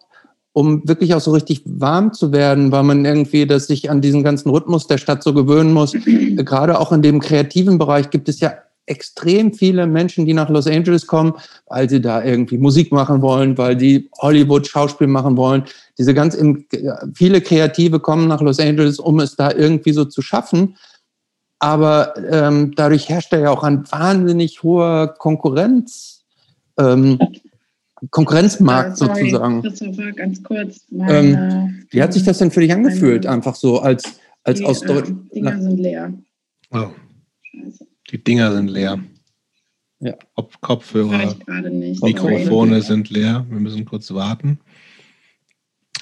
[0.53, 4.23] um wirklich auch so richtig warm zu werden, weil man irgendwie, dass sich an diesen
[4.23, 5.91] ganzen Rhythmus der Stadt so gewöhnen muss.
[6.37, 8.53] Gerade auch in dem kreativen Bereich gibt es ja
[8.85, 11.33] extrem viele Menschen, die nach Los Angeles kommen,
[11.67, 15.65] weil sie da irgendwie Musik machen wollen, weil die Hollywood Schauspiel machen wollen.
[15.97, 16.37] Diese ganz
[17.13, 20.77] viele Kreative kommen nach Los Angeles, um es da irgendwie so zu schaffen.
[21.59, 26.20] Aber ähm, dadurch herrscht ja auch ein wahnsinnig hoher Konkurrenz
[26.77, 27.19] ähm,
[28.09, 29.61] Konkurrenzmarkt sorry, sozusagen.
[29.61, 30.85] Christopher, ganz kurz.
[30.89, 34.03] Meine, ähm, wie hat sich das denn für dich angefühlt, meine, einfach so als,
[34.43, 35.31] als die, aus Deutschland?
[35.31, 36.13] Die Dinger sind leer.
[36.71, 36.87] Oh.
[38.09, 38.99] Die Dinger sind leer.
[39.99, 40.15] Ja.
[40.35, 41.35] Kopf, Kopfhörer,
[42.01, 43.45] Mikrofone sind leer.
[43.49, 44.59] Wir müssen kurz warten.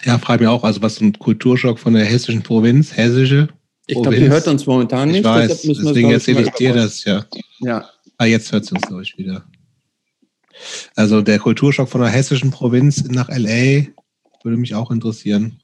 [0.05, 3.49] Ja, frage mich auch, also was ein Kulturschock von der hessischen Provinz, hessische
[3.87, 5.19] Ich glaube, ihr hört uns momentan nicht.
[5.19, 7.25] Ich weiß, deswegen erzähle ich dir das ja.
[7.59, 7.89] Ja.
[8.17, 9.43] Ah, jetzt hört es uns, glaube ich, wieder.
[10.95, 13.87] Also der Kulturschock von der hessischen Provinz nach LA
[14.43, 15.61] Würde mich auch interessieren.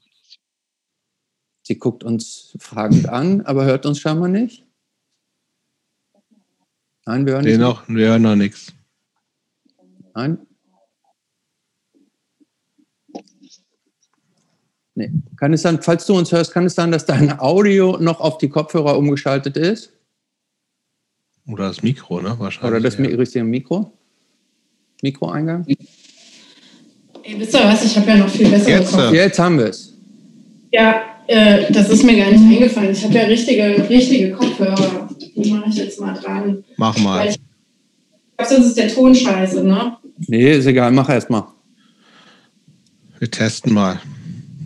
[1.62, 4.64] Sie guckt uns fragend an, aber hört uns scheinbar nicht.
[7.06, 8.72] Nein, wir hören noch, wir hören noch nichts.
[10.14, 10.38] Nein.
[14.94, 15.12] Nee.
[15.36, 18.38] Kann es dann, falls du uns hörst, kann es sein, dass dein Audio noch auf
[18.38, 19.92] die Kopfhörer umgeschaltet ist?
[21.46, 22.38] Oder das Mikro, ne?
[22.38, 22.70] Wahrscheinlich.
[22.70, 23.04] Oder das ja.
[23.16, 23.95] richtige Mikro?
[25.02, 25.64] Mikroeingang?
[27.22, 27.84] Ey, wisst ihr was?
[27.84, 29.14] Ich habe ja noch viel besser Jetzt, bekommen.
[29.14, 29.92] Jetzt haben wir es.
[30.72, 32.92] Ja, äh, das ist mir gar nicht eingefallen.
[32.92, 35.08] Ich habe ja richtige, richtige Kopfhörer.
[35.34, 36.64] Die mache ich jetzt mal dran.
[36.76, 37.28] Mach mal.
[37.28, 37.38] Ich
[38.36, 39.96] glaube, sonst ist der Ton scheiße, ne?
[40.28, 40.92] Nee, ist egal.
[40.92, 41.48] Mach erst mal.
[43.18, 44.00] Wir testen mal.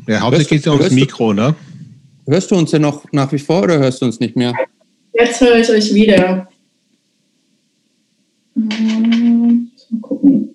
[0.07, 1.55] Ja, hauptsächlich geht es ja ums Mikro, ne?
[2.27, 4.53] Hörst du uns denn noch nach wie vor oder hörst du uns nicht mehr?
[5.15, 6.49] Jetzt höre ich euch wieder.
[9.91, 10.55] Mal gucken.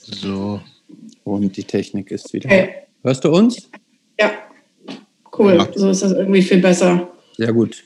[0.00, 0.60] So.
[1.24, 2.48] Und die Technik ist wieder.
[2.48, 2.74] Okay.
[3.02, 3.70] Hörst du uns?
[4.18, 4.30] Ja.
[5.36, 5.54] Cool.
[5.54, 5.68] Ja.
[5.74, 7.08] So ist das irgendwie viel besser.
[7.36, 7.82] Sehr gut.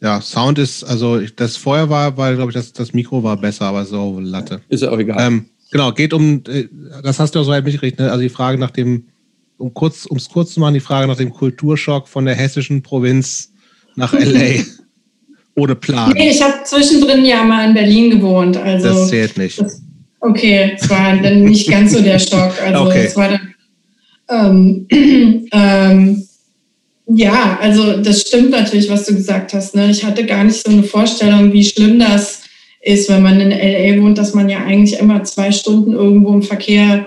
[0.00, 3.66] Ja, Sound ist, also das vorher war, weil, glaube ich, das, das Mikro war besser,
[3.66, 4.60] aber so Latte.
[4.68, 5.16] Ist ja auch egal.
[5.20, 6.68] Ähm, genau, geht um, äh,
[7.02, 8.10] das hast du auch so weit mitgekriegt, ne?
[8.10, 9.08] also die Frage nach dem,
[9.56, 12.82] um kurz, um es kurz zu machen, die Frage nach dem Kulturschock von der hessischen
[12.82, 13.52] Provinz
[13.98, 14.62] nach L.A.
[15.56, 16.12] ohne Plan.
[16.12, 18.56] Nee, ich habe zwischendrin ja mal in Berlin gewohnt.
[18.56, 19.60] Also das zählt nicht.
[19.60, 19.82] Das,
[20.20, 22.54] okay, es war dann nicht ganz so der Schock.
[22.64, 23.06] Also okay.
[23.06, 23.54] es war dann,
[24.30, 26.24] ähm, ähm,
[27.08, 29.74] ja, also das stimmt natürlich, was du gesagt hast.
[29.74, 29.90] Ne?
[29.90, 32.42] Ich hatte gar nicht so eine Vorstellung, wie schlimm das
[32.80, 36.42] ist, wenn man in LA wohnt, dass man ja eigentlich immer zwei Stunden irgendwo im
[36.42, 37.06] Verkehr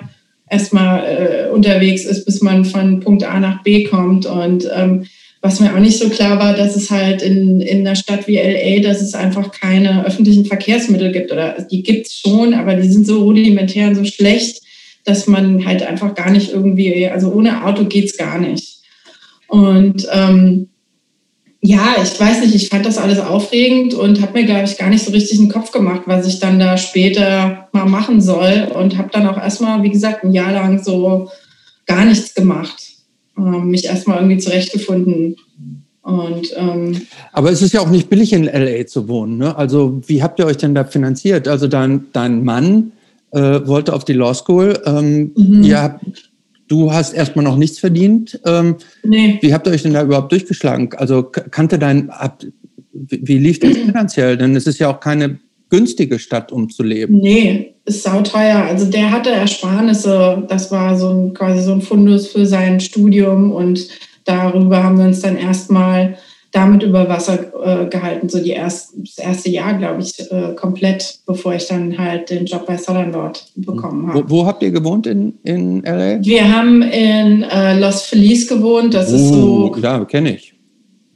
[0.50, 4.26] erstmal äh, unterwegs ist, bis man von Punkt A nach B kommt.
[4.26, 5.06] Und ähm,
[5.42, 8.38] was mir auch nicht so klar war, dass es halt in, in einer Stadt wie
[8.38, 11.32] LA, dass es einfach keine öffentlichen Verkehrsmittel gibt.
[11.32, 14.62] Oder die gibt es schon, aber die sind so rudimentär und so schlecht,
[15.04, 18.82] dass man halt einfach gar nicht irgendwie, also ohne Auto geht es gar nicht.
[19.48, 20.70] Und ähm,
[21.60, 24.90] ja, ich weiß nicht, ich fand das alles aufregend und habe mir, glaube ich, gar
[24.90, 28.72] nicht so richtig einen Kopf gemacht, was ich dann da später mal machen soll.
[28.76, 31.30] Und habe dann auch erstmal, wie gesagt, ein Jahr lang so
[31.88, 32.91] gar nichts gemacht.
[33.46, 35.36] Ähm, mich erstmal irgendwie zurechtgefunden.
[36.02, 37.02] Und, ähm,
[37.32, 39.38] Aber es ist ja auch nicht billig in LA zu wohnen.
[39.38, 39.56] Ne?
[39.56, 41.48] Also wie habt ihr euch denn da finanziert?
[41.48, 42.92] Also dein, dein Mann
[43.32, 44.82] äh, wollte auf die Law School.
[44.86, 45.64] Ähm, mhm.
[45.64, 46.06] Ihr habt
[46.72, 48.40] Du hast erstmal noch nichts verdient.
[48.46, 49.38] Ähm, nee.
[49.42, 50.90] Wie habt ihr euch denn da überhaupt durchgeschlagen?
[50.96, 52.48] Also kannte dein, habt,
[52.94, 54.38] wie lief das finanziell?
[54.38, 55.38] Denn es ist ja auch keine
[55.72, 57.18] günstige Stadt, um zu leben.
[57.20, 58.64] Nee, ist sauteuer.
[58.64, 60.44] Also der hatte Ersparnisse.
[60.48, 63.88] Das war so ein, quasi so ein Fundus für sein Studium und
[64.26, 66.18] darüber haben wir uns dann erstmal
[66.52, 71.20] damit über Wasser äh, gehalten, so die erst, das erste Jahr, glaube ich, äh, komplett,
[71.26, 74.30] bevor ich dann halt den Job bei Southern Lord bekommen habe.
[74.30, 76.20] Wo, wo, habt ihr gewohnt in, in LA?
[76.22, 79.74] Wir haben in äh, Los Feliz gewohnt, das oh, ist so.
[79.74, 80.54] Oh, Ja, kenne ich.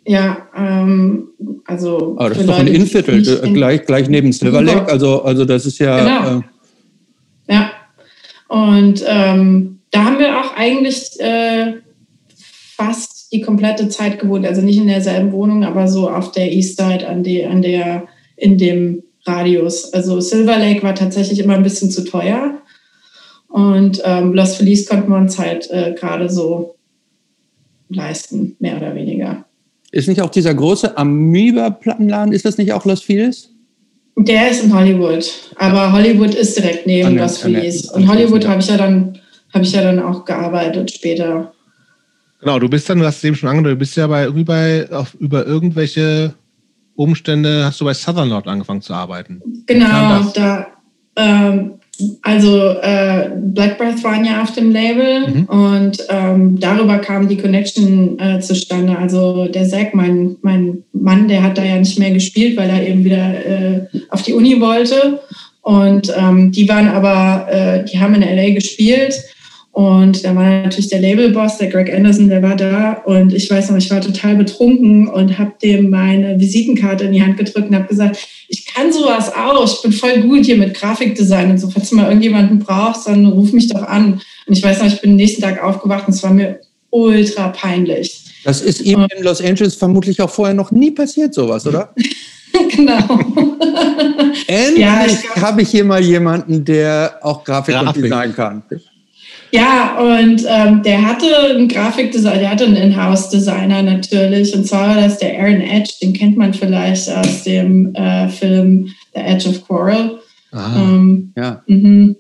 [0.06, 1.30] Ja, ähm,
[1.66, 2.16] also.
[2.18, 3.22] Aber das ist doch ein Innenviertel,
[3.54, 5.98] gleich, gleich neben Silver Lake, also, also das ist ja.
[6.00, 6.40] Genau.
[6.40, 7.72] Äh, ja.
[8.48, 11.74] Und ähm, da haben wir auch eigentlich äh,
[12.76, 16.78] fast die komplette Zeit gewohnt, also nicht in derselben Wohnung, aber so auf der East
[16.78, 19.94] Side an, die, an der, in dem Radius.
[19.94, 22.62] Also Silver Lake war tatsächlich immer ein bisschen zu teuer.
[23.48, 26.76] Und ähm, Los Feliz konnten wir uns halt äh, gerade so
[27.90, 29.46] leisten, mehr oder weniger.
[29.96, 33.50] Ist nicht auch dieser große Amoeba-Plattenladen, ist das nicht auch Los Feliz?
[34.18, 37.90] Der ist in Hollywood, aber Hollywood ist direkt neben Los Feliz.
[37.92, 39.18] Und Hollywood habe ich ja dann
[39.54, 41.54] habe ich ja dann auch gearbeitet später.
[42.42, 44.44] Genau, du bist dann, du hast es eben schon angedeutet, du bist ja bei, irgendwie
[44.44, 46.34] bei, auf, über irgendwelche
[46.96, 49.42] Umstände hast du bei Southern Lord angefangen zu arbeiten.
[49.66, 50.68] Genau, da,
[51.16, 51.76] ähm,
[52.22, 55.46] also äh, Black Breath waren ja auf dem Label mhm.
[55.46, 58.98] und ähm, darüber kam die Connection äh, zustande.
[58.98, 62.88] Also der Zack, mein, mein Mann, der hat da ja nicht mehr gespielt, weil er
[62.88, 65.22] eben wieder äh, auf die Uni wollte.
[65.62, 69.16] Und ähm, die waren aber, äh, die haben in LA gespielt
[69.76, 72.94] und da war natürlich der Labelboss, der Greg Anderson, der war da.
[73.04, 77.22] Und ich weiß noch, ich war total betrunken und habe dem meine Visitenkarte in die
[77.22, 79.66] Hand gedrückt und habe gesagt, ich kann sowas auch.
[79.66, 81.70] Ich bin voll gut hier mit Grafikdesign und so.
[81.70, 84.22] Falls du mal irgendjemanden brauchst, dann ruf mich doch an.
[84.48, 87.50] Und ich weiß noch, ich bin den nächsten Tag aufgewacht und es war mir ultra
[87.50, 88.22] peinlich.
[88.46, 91.94] Das ist ihm und, in Los Angeles vermutlich auch vorher noch nie passiert, sowas, oder?
[92.70, 93.20] genau.
[94.48, 95.06] Endlich ja,
[95.42, 97.96] habe ich hier mal jemanden, der auch Grafik, Grafik.
[97.98, 98.64] und Design kann.
[99.52, 104.54] Ja, und ähm, der hatte einen Grafikdesigner, der hatte einen Inhouse-Designer natürlich.
[104.54, 108.90] Und zwar war das der Aaron Edge, den kennt man vielleicht aus dem äh, Film
[109.14, 110.20] The Edge of Quarrel.
[110.54, 111.64] Ähm, ja.
[111.68, 112.16] Mhm.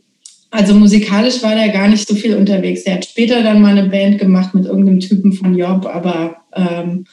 [0.52, 2.84] Also musikalisch war der gar nicht so viel unterwegs.
[2.86, 7.06] Der hat später dann mal eine Band gemacht mit irgendeinem Typen von Job, aber ähm,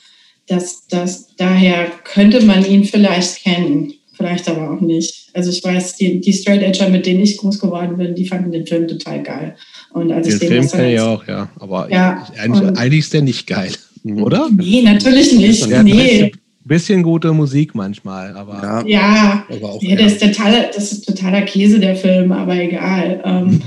[0.46, 5.30] das, das, daher könnte man ihn vielleicht kennen, vielleicht aber auch nicht.
[5.34, 8.52] Also ich weiß, die, die Straight Edger, mit denen ich groß geworden bin, die fanden
[8.52, 9.56] den Film total geil.
[9.92, 11.48] Und als den, den Film kenne ich auch, ja.
[11.58, 13.72] Aber ja, eigentlich, eigentlich ist der nicht geil,
[14.04, 14.48] oder?
[14.50, 15.68] Nee, natürlich nicht.
[15.68, 16.32] Nee
[16.64, 18.84] bisschen gute Musik manchmal, aber.
[18.86, 22.54] Ja, ja, aber auch, ja das, ist totaler, das ist totaler Käse, der Film, aber
[22.54, 23.20] egal.
[23.24, 23.62] Ähm,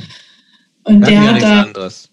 [0.83, 1.61] und der hat da.
[1.63, 2.09] Anderes.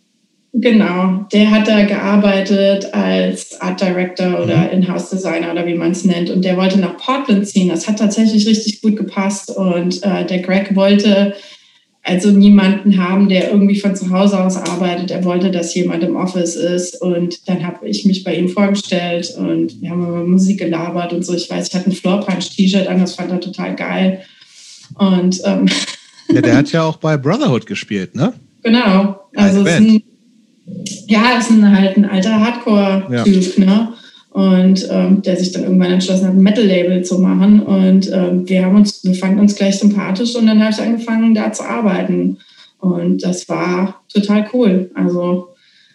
[0.55, 4.83] Genau, der hat da gearbeitet als Art Director oder mhm.
[4.83, 6.29] In-house Designer oder wie man es nennt.
[6.29, 7.71] Und der wollte nach Portland ziehen.
[7.71, 9.51] Das hat tatsächlich richtig gut gepasst.
[9.51, 11.35] Und äh, der Greg wollte
[12.05, 15.13] also niemanden haben, der irgendwie von zu Hause aus arbeitet.
[15.13, 17.01] Er wollte, dass jemand im Office ist.
[17.01, 21.25] Und dann habe ich mich bei ihm vorgestellt und wir haben über Musik gelabert und
[21.25, 21.33] so.
[21.35, 24.23] Ich weiß, ich hatte ein Floorpunch-T-Shirt an, das fand er total geil.
[24.95, 25.69] Und ähm,
[26.33, 28.33] ja, der hat ja auch bei Brotherhood gespielt, ne?
[28.65, 29.21] Genau.
[29.37, 30.03] Also ist ein,
[31.07, 33.65] ja, ist ein, halt ein alter Hardcore-Typ, ja.
[33.65, 33.93] ne?
[34.33, 37.61] Und ähm, der sich dann irgendwann entschlossen hat, ein Metal-Label zu machen.
[37.61, 41.35] Und ähm, wir haben uns, wir fanden uns gleich sympathisch und dann habe ich angefangen,
[41.35, 42.39] da zu arbeiten.
[42.79, 44.91] Und das war total cool.
[44.95, 45.49] Also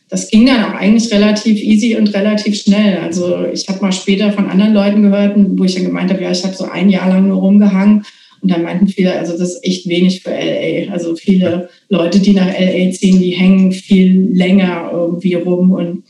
[0.10, 3.00] das ging dann auch eigentlich relativ easy und relativ schnell.
[3.00, 6.32] Also ich habe mal später von anderen Leuten gehört, wo ich dann gemeint habe, ja,
[6.32, 8.06] ich habe so ein Jahr lang nur rumgehangen.
[8.42, 10.94] Und dann meinten viele, also das ist echt wenig für LA.
[10.94, 16.04] Also viele Leute, die nach LA ziehen, die hängen viel länger irgendwie rum und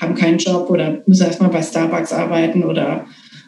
[0.00, 3.06] haben keinen Job oder müssen erstmal bei Starbucks arbeiten oder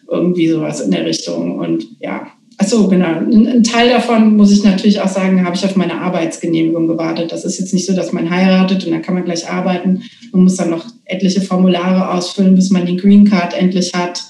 [0.09, 1.59] irgendwie sowas in der Richtung.
[1.59, 2.29] Und ja,
[2.59, 3.19] achso, genau.
[3.19, 7.33] Ein, Teil davon, muss ich natürlich auch sagen, habe ich auf meine Arbeitsgenehmigung gewartet.
[7.33, 10.03] Das ist jetzt nicht so, dass man heiratet und dann kann man gleich arbeiten.
[10.33, 14.23] Man muss dann noch etliche Formulare ausfüllen, bis man die Green Card endlich hat.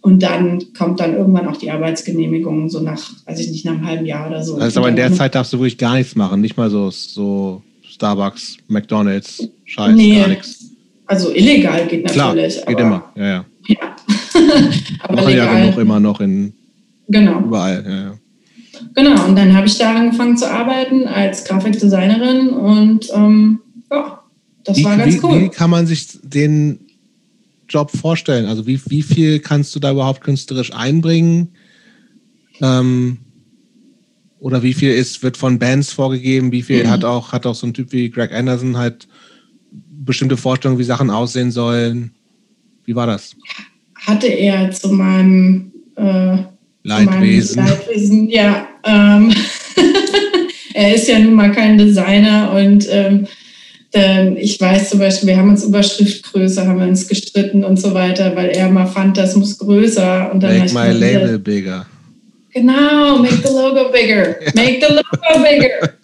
[0.00, 3.86] Und dann kommt dann irgendwann auch die Arbeitsgenehmigung, so nach, weiß ich nicht, nach einem
[3.86, 4.56] halben Jahr oder so.
[4.56, 7.62] Also aber in der Zeit darfst du wirklich gar nichts machen, nicht mal so, so
[7.88, 10.71] Starbucks, McDonalds, Scheiß, nee, gar nichts.
[11.12, 12.54] Also illegal geht natürlich.
[12.54, 13.44] Klar, geht immer, ja, ja.
[13.66, 13.96] ja.
[15.02, 15.46] aber Machen legal.
[15.46, 16.54] ja genug immer noch in
[17.06, 17.40] genau.
[17.40, 18.14] überall, ja, ja.
[18.94, 23.60] Genau, und dann habe ich da angefangen zu arbeiten als Grafikdesignerin und ähm,
[23.90, 24.22] ja,
[24.64, 25.40] das wie, war ganz wie, cool.
[25.42, 26.80] Wie kann man sich den
[27.68, 28.46] Job vorstellen?
[28.46, 31.48] Also wie, wie viel kannst du da überhaupt künstlerisch einbringen?
[32.62, 33.18] Ähm,
[34.38, 36.52] oder wie viel ist, wird von Bands vorgegeben?
[36.52, 36.90] Wie viel mhm.
[36.90, 39.08] hat, auch, hat auch so ein Typ wie Greg Anderson halt
[40.04, 42.12] bestimmte Vorstellungen, wie Sachen aussehen sollen?
[42.84, 43.36] Wie war das?
[43.94, 46.38] Hatte er zu meinem äh,
[46.82, 47.54] Leidwesen.
[47.54, 48.68] Zu meinem Leidwesen, ja.
[48.84, 49.32] Ähm,
[50.74, 53.26] er ist ja nun mal kein Designer und ähm,
[53.94, 57.78] denn ich weiß zum Beispiel, wir haben uns über Schriftgröße, haben wir uns gestritten und
[57.78, 60.32] so weiter, weil er mal fand, das muss größer.
[60.32, 61.86] Und dann Make my label bigger.
[62.52, 64.36] Genau, make the logo bigger.
[64.54, 65.94] Make the logo bigger.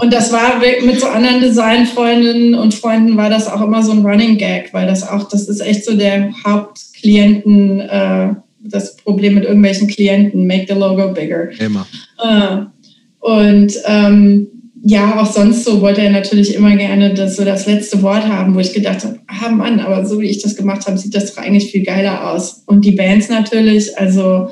[0.00, 4.06] Und das war mit so anderen Designfreundinnen und Freunden war das auch immer so ein
[4.06, 8.28] Running Gag, weil das auch, das ist echt so der Hauptklienten, äh,
[8.60, 11.50] das Problem mit irgendwelchen Klienten, make the logo bigger.
[11.58, 11.86] Immer.
[12.22, 12.58] Äh,
[13.20, 14.46] und ähm,
[14.84, 18.54] ja, auch sonst so wollte er natürlich immer gerne das, so das letzte Wort haben,
[18.54, 21.34] wo ich gedacht habe, ah Mann, aber so wie ich das gemacht habe, sieht das
[21.34, 22.62] doch eigentlich viel geiler aus.
[22.66, 24.50] Und die Bands natürlich, also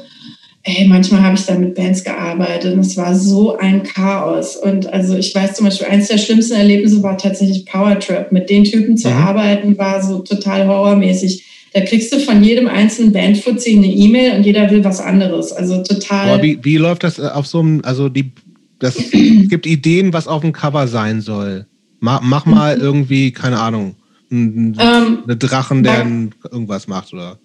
[0.67, 4.57] ey, manchmal habe ich da mit Bands gearbeitet und es war so ein Chaos.
[4.57, 8.33] Und also ich weiß zum Beispiel, eins der schlimmsten Erlebnisse war tatsächlich Power Trip.
[8.33, 9.17] Mit den Typen zu mhm.
[9.17, 11.45] arbeiten war so total horrormäßig.
[11.73, 15.53] Da kriegst du von jedem einzelnen Bandfuzzi eine E-Mail und jeder will was anderes.
[15.53, 16.31] Also total.
[16.31, 18.33] Aber wie, wie läuft das auf so einem, also die,
[18.81, 21.67] das es gibt Ideen, was auf dem Cover sein soll.
[22.01, 23.95] Mach, mach mal irgendwie, keine Ahnung,
[24.33, 26.05] einen, ähm, eine Drachen, der
[26.51, 27.39] irgendwas macht, oder?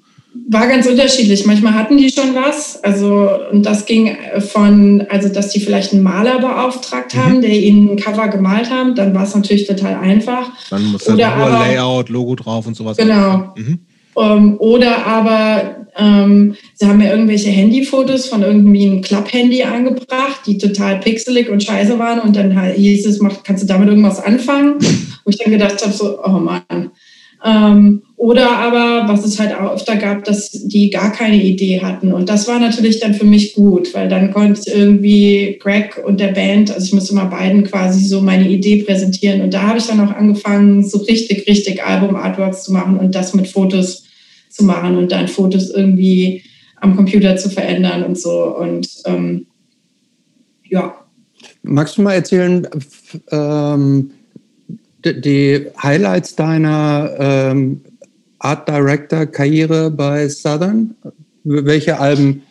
[0.53, 1.45] War ganz unterschiedlich.
[1.45, 2.83] Manchmal hatten die schon was.
[2.83, 7.41] Also, und das ging von, also, dass die vielleicht einen Maler beauftragt haben, mhm.
[7.41, 8.93] der ihnen ein Cover gemalt haben.
[8.93, 10.49] Dann war es natürlich total einfach.
[10.69, 12.97] Dann muss da nur Layout, Logo drauf und sowas.
[12.97, 13.53] Genau.
[13.55, 13.79] Mhm.
[14.13, 20.41] Um, ähm, oder aber ähm, sie haben mir irgendwelche Handyfotos von irgendwie einem Klapp-Handy angebracht,
[20.45, 22.19] die total pixelig und scheiße waren.
[22.19, 24.79] Und dann hieß es, kannst du damit irgendwas anfangen?
[25.23, 26.91] Wo ich dann gedacht habe, so, oh Mann.
[27.43, 32.13] Ähm, oder aber, was es halt auch öfter gab, dass die gar keine Idee hatten.
[32.13, 36.19] Und das war natürlich dann für mich gut, weil dann konnte ich irgendwie Greg und
[36.19, 39.41] der Band, also ich musste mal beiden quasi so meine Idee präsentieren.
[39.41, 43.33] Und da habe ich dann auch angefangen, so richtig, richtig Album-Artworks zu machen und das
[43.33, 44.03] mit Fotos
[44.51, 46.43] zu machen und dann Fotos irgendwie
[46.75, 48.55] am Computer zu verändern und so.
[48.55, 49.47] Und ähm,
[50.69, 50.93] ja.
[51.63, 52.67] Magst du mal erzählen,
[53.31, 54.11] ähm,
[55.03, 57.81] die Highlights deiner ähm,
[58.43, 60.95] Art Director Karriere bei Southern?
[61.43, 62.43] Welche Alben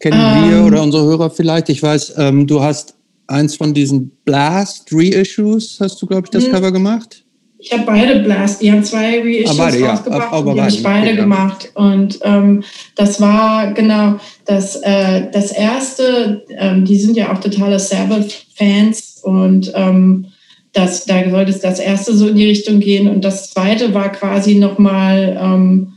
[0.00, 1.68] kennen ähm, wir oder unsere Hörer vielleicht.
[1.68, 2.94] Ich weiß, ähm, du hast
[3.26, 6.52] eins von diesen Blast Reissues, hast du, glaube ich, das mhm.
[6.52, 7.24] Cover gemacht?
[7.58, 10.52] Ich habe beide Blast, die haben zwei Reissues ah, beide, rausgebracht ja.
[10.52, 11.72] die habe ich beide okay, gemacht.
[11.74, 12.62] Und ähm,
[12.94, 19.72] das war genau das, äh, das erste, ähm, die sind ja auch totale Sabbath-Fans und
[19.74, 20.26] ähm,
[20.74, 23.08] das, da sollte es das erste so in die Richtung gehen.
[23.08, 25.92] Und das zweite war quasi nochmal ähm,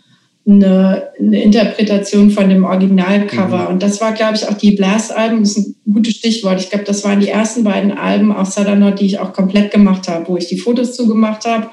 [0.47, 3.63] eine, eine Interpretation von dem Originalcover.
[3.63, 3.67] Mhm.
[3.67, 6.61] Und das war, glaube ich, auch die Blast-Alben, das ist ein gutes Stichwort.
[6.61, 10.07] Ich glaube, das waren die ersten beiden Alben auf Southern die ich auch komplett gemacht
[10.07, 11.67] habe, wo ich die Fotos zugemacht habe,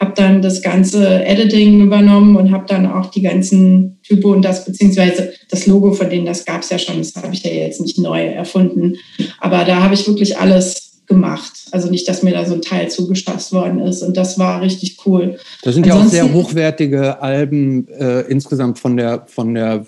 [0.00, 4.64] habe dann das ganze Editing übernommen und habe dann auch die ganzen Typo und das,
[4.64, 7.80] beziehungsweise das Logo von denen, das gab es ja schon, das habe ich ja jetzt
[7.80, 8.96] nicht neu erfunden.
[9.40, 11.52] Aber da habe ich wirklich alles gemacht.
[11.70, 14.02] Also nicht, dass mir da so ein Teil zugeschasst worden ist.
[14.02, 15.38] Und das war richtig cool.
[15.62, 19.86] Das sind Ansonsten, ja auch sehr hochwertige Alben äh, insgesamt von der, von der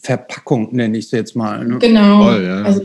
[0.00, 1.66] Verpackung, nenne ich es jetzt mal.
[1.66, 1.78] Ne?
[1.78, 2.24] Genau.
[2.24, 2.62] Voll, ja.
[2.62, 2.82] Also,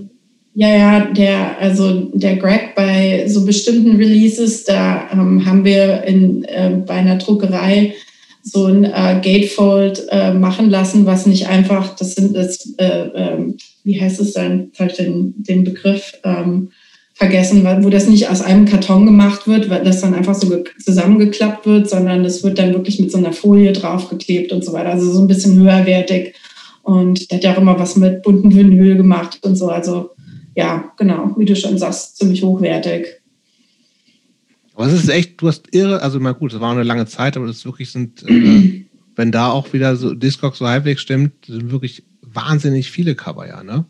[0.58, 6.46] ja, ja, der, also der Greg bei so bestimmten Releases, da ähm, haben wir in,
[6.46, 7.94] äh, bei einer Druckerei
[8.42, 13.58] so ein äh, Gatefold äh, machen lassen, was nicht einfach, das sind das, äh, ähm,
[13.84, 16.70] wie heißt es dann, den, den Begriff, ähm,
[17.16, 21.66] vergessen, wo das nicht aus einem Karton gemacht wird, weil das dann einfach so zusammengeklappt
[21.66, 24.90] wird, sondern das wird dann wirklich mit so einer Folie draufgeklebt und so weiter.
[24.90, 26.36] Also so ein bisschen höherwertig.
[26.84, 29.70] Und der hat ja auch immer was mit bunten Vinyl gemacht und so.
[29.70, 30.12] Also
[30.56, 33.22] ja, genau, wie du schon sagst, ziemlich hochwertig.
[34.74, 37.38] Aber es ist echt, du hast irre, also mal gut, das war eine lange Zeit,
[37.38, 38.86] aber das wirklich sind, äh,
[39.16, 43.64] wenn da auch wieder so Discogs so halbwegs stimmt, sind wirklich wahnsinnig viele Cover, ja,
[43.64, 43.86] ne?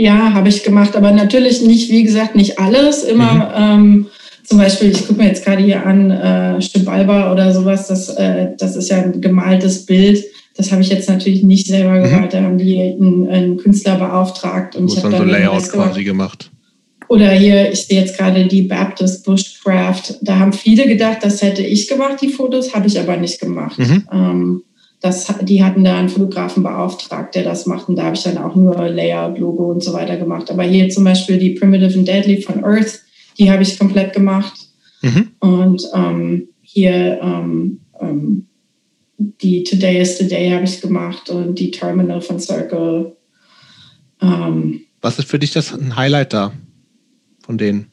[0.00, 3.04] Ja, habe ich gemacht, aber natürlich nicht, wie gesagt, nicht alles.
[3.04, 3.84] Immer mhm.
[3.84, 4.06] ähm,
[4.44, 8.48] zum Beispiel, ich gucke mir jetzt gerade hier an, äh, Stibalba oder sowas, das, äh,
[8.56, 10.24] das ist ja ein gemaltes Bild.
[10.56, 12.04] Das habe ich jetzt natürlich nicht selber mhm.
[12.04, 12.32] gemalt.
[12.32, 14.74] Da haben die einen, einen Künstler beauftragt.
[14.74, 16.50] Und ich habe dann so Layout quasi gemacht.
[17.08, 20.16] Oder hier, ich sehe jetzt gerade die Baptist Bushcraft.
[20.22, 23.78] Da haben viele gedacht, das hätte ich gemacht, die Fotos, habe ich aber nicht gemacht.
[23.78, 24.04] Mhm.
[24.10, 24.62] Ähm,
[25.00, 27.88] das, die hatten da einen Fotografen beauftragt, der das macht.
[27.88, 30.50] Und da habe ich dann auch nur Layout, Logo und so weiter gemacht.
[30.50, 33.00] Aber hier zum Beispiel die Primitive and Deadly von Earth,
[33.38, 34.68] die habe ich komplett gemacht.
[35.00, 35.30] Mhm.
[35.40, 38.46] Und ähm, hier ähm, ähm,
[39.16, 43.16] die Today is the Day habe ich gemacht und die Terminal von Circle.
[44.20, 44.82] Ähm.
[45.00, 46.52] Was ist für dich das ein Highlight da
[47.42, 47.90] von denen?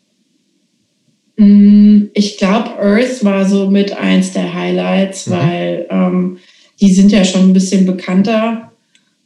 [1.38, 5.32] Mm, ich glaube, Earth war so mit eins der Highlights, mhm.
[5.32, 6.38] weil ähm,
[6.80, 8.72] die sind ja schon ein bisschen bekannter.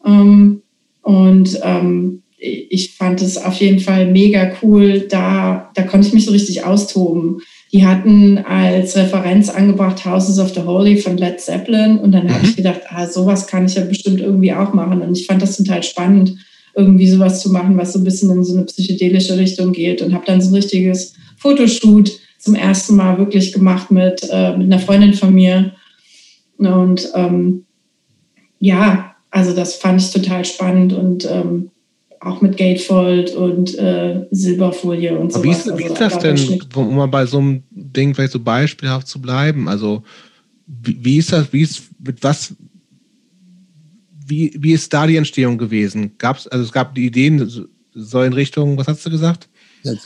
[0.05, 0.61] Ähm,
[1.01, 5.05] und ähm, ich fand es auf jeden Fall mega cool.
[5.09, 7.41] Da, da konnte ich mich so richtig austoben.
[7.71, 11.99] Die hatten als Referenz angebracht Houses of the Holy von Led Zeppelin.
[11.99, 12.33] Und dann mhm.
[12.33, 15.01] habe ich gedacht, ah, sowas kann ich ja bestimmt irgendwie auch machen.
[15.01, 16.35] Und ich fand das total spannend,
[16.75, 20.01] irgendwie sowas zu machen, was so ein bisschen in so eine psychedelische Richtung geht.
[20.01, 24.65] Und habe dann so ein richtiges Fotoshoot zum ersten Mal wirklich gemacht mit, äh, mit
[24.65, 25.73] einer Freundin von mir.
[26.65, 27.65] Und ähm,
[28.59, 31.71] ja, also das fand ich total spannend und ähm,
[32.19, 35.43] auch mit Gatefold und äh, Silberfolie und so.
[35.43, 38.39] Wie ist, wie ist also, das denn, um mal bei so einem Ding vielleicht so
[38.39, 39.67] beispielhaft zu bleiben?
[39.67, 40.03] Also
[40.67, 42.53] wie, wie ist das, wie ist, mit was,
[44.27, 46.11] wie, wie ist da die Entstehung gewesen?
[46.19, 47.49] Gab es, also es gab die Ideen,
[47.93, 49.49] so in Richtung, was hast du gesagt?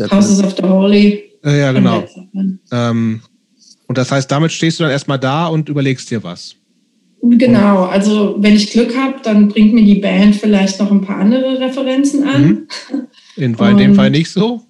[0.09, 1.23] Houses of the Holy.
[1.43, 2.05] Äh, ja, genau.
[2.71, 3.21] Ähm,
[3.87, 6.55] und das heißt, damit stehst du dann erstmal da und überlegst dir was.
[7.21, 11.17] Genau, also wenn ich Glück habe, dann bringt mir die Band vielleicht noch ein paar
[11.17, 12.45] andere Referenzen an.
[12.45, 12.67] Mhm.
[13.35, 14.61] In, war in dem Fall nicht so?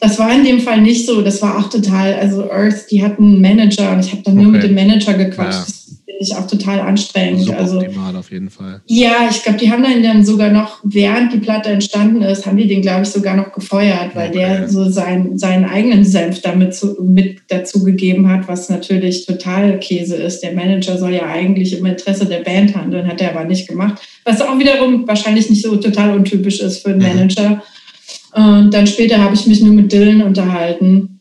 [0.00, 1.22] Das war in dem Fall nicht so.
[1.22, 4.42] Das war auch total, also Earth, die hatten einen Manager und ich habe dann okay.
[4.42, 5.68] nur mit dem Manager gequatscht.
[5.68, 5.83] Ja
[6.14, 7.50] finde ich auch total anstrengend.
[7.52, 8.80] also, optimal auf jeden Fall.
[8.86, 12.56] Ja, ich glaube, die haben dann, dann sogar noch, während die Platte entstanden ist, haben
[12.56, 14.38] die den, glaube ich, sogar noch gefeuert, weil okay.
[14.38, 19.78] der so sein, seinen eigenen Senf damit zu, mit dazu gegeben hat, was natürlich total
[19.78, 20.40] Käse ist.
[20.40, 24.00] Der Manager soll ja eigentlich im Interesse der Band handeln, hat er aber nicht gemacht.
[24.24, 27.04] Was auch wiederum wahrscheinlich nicht so total untypisch ist für einen mhm.
[27.04, 27.62] Manager.
[28.34, 31.13] Und dann später habe ich mich nur mit Dylan unterhalten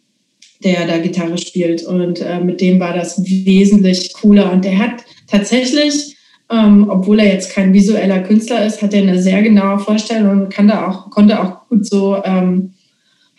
[0.64, 1.84] der da Gitarre spielt.
[1.84, 4.52] Und äh, mit dem war das wesentlich cooler.
[4.52, 6.16] Und der hat tatsächlich,
[6.52, 10.54] ähm, obwohl er jetzt kein visueller Künstler ist, hat er eine sehr genaue Vorstellung und
[10.54, 12.74] kann da auch, konnte auch gut so, ähm,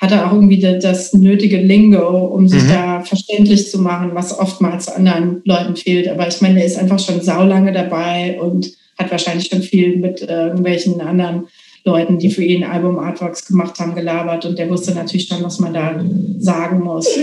[0.01, 2.69] hatte auch irgendwie das, das nötige Lingo, um sich mhm.
[2.69, 6.09] da verständlich zu machen, was oftmals anderen Leuten fehlt.
[6.09, 10.23] Aber ich meine, er ist einfach schon saulange dabei und hat wahrscheinlich schon viel mit
[10.23, 11.47] äh, irgendwelchen anderen
[11.85, 15.75] Leuten, die für ihn Album-Artworks gemacht haben, gelabert und der wusste natürlich schon, was man
[15.75, 16.03] da
[16.39, 17.07] sagen muss.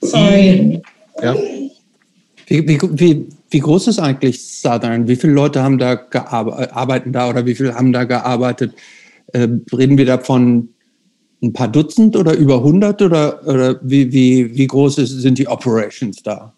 [0.00, 0.80] Sorry.
[1.20, 1.36] Ja.
[2.46, 5.08] Wie, wie, wie, wie groß ist eigentlich Southern?
[5.08, 8.74] Wie viele Leute haben da arbeiten da oder wie viele haben da gearbeitet?
[9.32, 10.68] Äh, reden wir da von
[11.42, 15.48] ein paar Dutzend oder über 100 oder, oder wie, wie, wie groß ist, sind die
[15.48, 16.52] Operations da?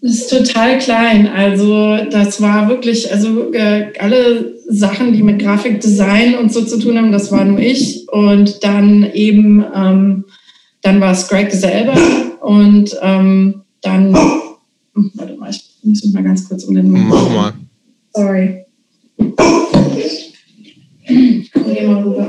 [0.00, 1.26] Das ist total klein.
[1.26, 6.96] Also das war wirklich, also äh, alle Sachen, die mit Grafikdesign und so zu tun
[6.96, 8.08] haben, das war nur ich.
[8.08, 10.24] Und dann eben, ähm,
[10.82, 11.96] dann war es Greg selber
[12.40, 14.14] und ähm, dann,
[14.94, 17.08] hm, warte mal, ich muss mich mal ganz kurz um den Mund.
[17.08, 17.52] Mach mal.
[18.14, 18.64] Sorry.
[19.16, 19.34] Komm,
[21.74, 22.28] geh mal rüber.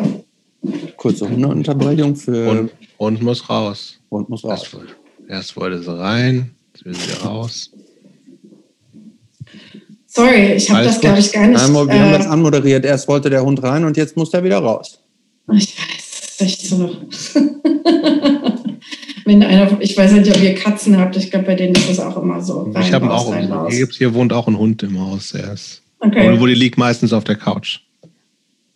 [0.97, 2.49] Kurze Unterbrechung für.
[2.49, 3.99] Und, und muss raus.
[4.09, 4.63] Und muss raus.
[4.73, 4.77] Erst,
[5.27, 6.51] erst wollte sie rein.
[6.85, 7.71] Jetzt will sie raus.
[10.07, 11.59] Sorry, ich habe das, glaube ich, gar nicht.
[11.59, 12.85] Wir äh, haben das anmoderiert.
[12.85, 14.99] Erst wollte der Hund rein und jetzt muss er wieder raus.
[15.51, 16.95] Ich weiß, das ist echt so.
[19.25, 21.99] Wenn einer, ich weiß nicht, ob ihr Katzen habt, ich glaube, bei denen ist das
[21.99, 22.71] auch immer so.
[22.73, 23.31] Rein, ich habe auch.
[23.31, 25.33] Rein, hier, hier wohnt auch ein Hund im Haus.
[25.33, 26.39] Er ist, okay.
[26.39, 27.79] Wo die liegt meistens auf der Couch.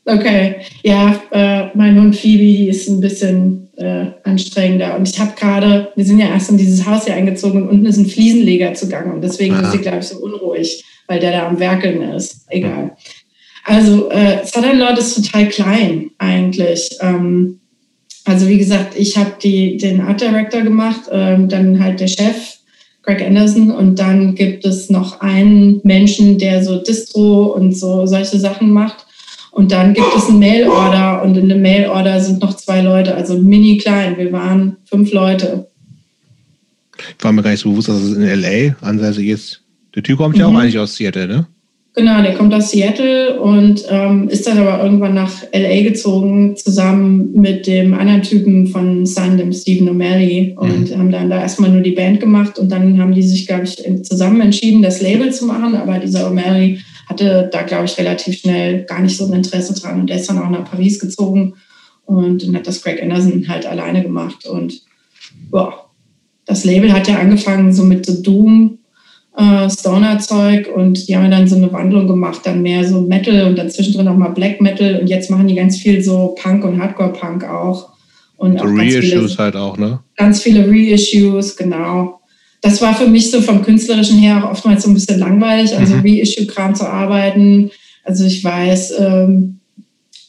[0.05, 4.97] Okay, ja, äh, mein Hund Phoebe, die ist ein bisschen äh, anstrengender.
[4.97, 7.85] Und ich habe gerade, wir sind ja erst in dieses Haus hier eingezogen und unten
[7.85, 9.13] ist ein Fliesenleger zugange.
[9.13, 9.61] Und deswegen ah.
[9.61, 12.45] ist sie, glaube ich, so unruhig, weil der da am Werkeln ist.
[12.49, 12.97] Egal.
[13.63, 16.89] Also, äh, Sutherland ist total klein eigentlich.
[16.99, 17.61] Ähm,
[18.25, 22.57] also, wie gesagt, ich habe den Art Director gemacht, ähm, dann halt der Chef,
[23.03, 23.71] Greg Anderson.
[23.71, 29.02] Und dann gibt es noch einen Menschen, der so Distro und so solche Sachen macht.
[29.53, 33.38] Und dann gibt es einen Mail-Order und in dem Mail-Order sind noch zwei Leute, also
[33.38, 34.17] mini klein.
[34.17, 35.67] Wir waren fünf Leute.
[36.97, 38.75] Ich war mir gar nicht so bewusst, dass es in L.A.
[38.84, 39.61] ansässig ist.
[39.93, 40.41] Der Typ kommt mhm.
[40.41, 40.57] ja auch mhm.
[40.57, 41.47] eigentlich aus Seattle, ne?
[41.95, 47.34] Genau, der kommt aus Seattle und ähm, ist dann aber irgendwann nach LA gezogen, zusammen
[47.35, 50.55] mit dem anderen Typen von Sun, dem Stephen O'Malley.
[50.55, 50.97] Und mhm.
[50.97, 53.77] haben dann da erstmal nur die Band gemacht und dann haben die sich, glaube ich,
[54.03, 55.75] zusammen entschieden, das Label zu machen.
[55.75, 60.01] Aber dieser O'Malley hatte da, glaube ich, relativ schnell gar nicht so ein Interesse dran.
[60.01, 61.55] Und der ist dann auch nach Paris gezogen
[62.05, 64.45] und dann hat das Greg Anderson halt alleine gemacht.
[64.45, 64.81] Und
[65.49, 65.89] boah,
[66.45, 68.80] das Label hat ja angefangen so mit so Doom,
[69.38, 73.57] äh, Stoner-Zeug und die haben dann so eine Wandlung gemacht, dann mehr so Metal und
[73.57, 76.80] dann zwischendrin auch mal Black Metal und jetzt machen die ganz viel so Punk und
[76.80, 77.93] Hardcore-Punk auch.
[78.38, 79.99] Und so Reissues halt auch, ne?
[80.17, 82.19] Ganz viele Reissues, genau
[82.64, 85.95] das war für mich so vom Künstlerischen her auch oftmals so ein bisschen langweilig, also
[85.95, 86.02] mhm.
[86.02, 87.69] Reissue-Kram zu arbeiten.
[88.06, 89.60] Also ich weiß, ähm,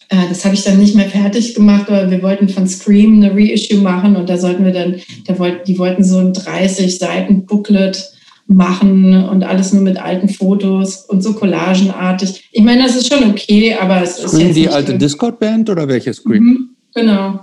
[0.09, 3.33] äh, das habe ich dann nicht mehr fertig gemacht, aber wir wollten von Scream eine
[3.33, 4.97] Reissue machen und da sollten wir dann,
[5.27, 8.11] da wollten, die wollten so ein 30 Seiten Booklet
[8.49, 12.49] machen und alles nur mit alten Fotos und so collagenartig.
[12.51, 15.87] Ich meine, das ist schon okay, aber es Scream ist jetzt die alte Discord-Band oder
[15.87, 16.43] welche Scream?
[16.43, 17.41] Mhm, genau.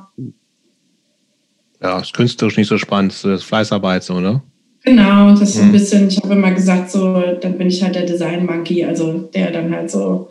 [1.81, 4.41] Ja, ist künstlerisch nicht so spannend, das ist Fleißarbeit so, ne?
[4.83, 5.71] Genau, das ist so ein mhm.
[5.73, 9.73] bisschen, ich habe immer gesagt, so, dann bin ich halt der Design-Monkey, also der dann
[9.73, 10.29] halt so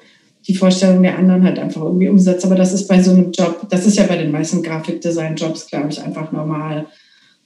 [0.49, 2.45] die Vorstellung der anderen halt einfach irgendwie umsetzt.
[2.45, 5.89] Aber das ist bei so einem Job, das ist ja bei den meisten Grafikdesign-Jobs, glaube
[5.91, 6.87] ich, einfach normal.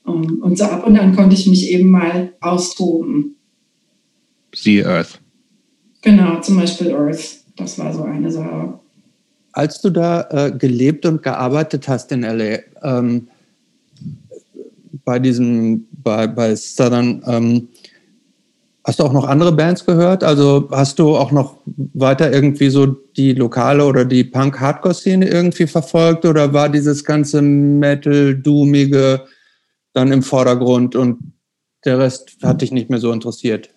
[0.05, 3.36] Und so ab und an konnte ich mich eben mal austoben.
[4.55, 5.20] See Earth.
[6.02, 7.39] Genau, zum Beispiel Earth.
[7.56, 8.78] Das war so eine Sache.
[9.52, 13.28] Als du da äh, gelebt und gearbeitet hast in LA, ähm,
[15.05, 17.68] bei diesem, bei, bei Southern, ähm,
[18.85, 20.22] hast du auch noch andere Bands gehört?
[20.22, 21.56] Also hast du auch noch
[21.94, 29.24] weiter irgendwie so die lokale oder die Punk-Hardcore-Szene irgendwie verfolgt oder war dieses ganze Metal-Doomige
[29.94, 31.18] dann im Vordergrund und
[31.85, 33.70] der Rest hat dich nicht mehr so interessiert?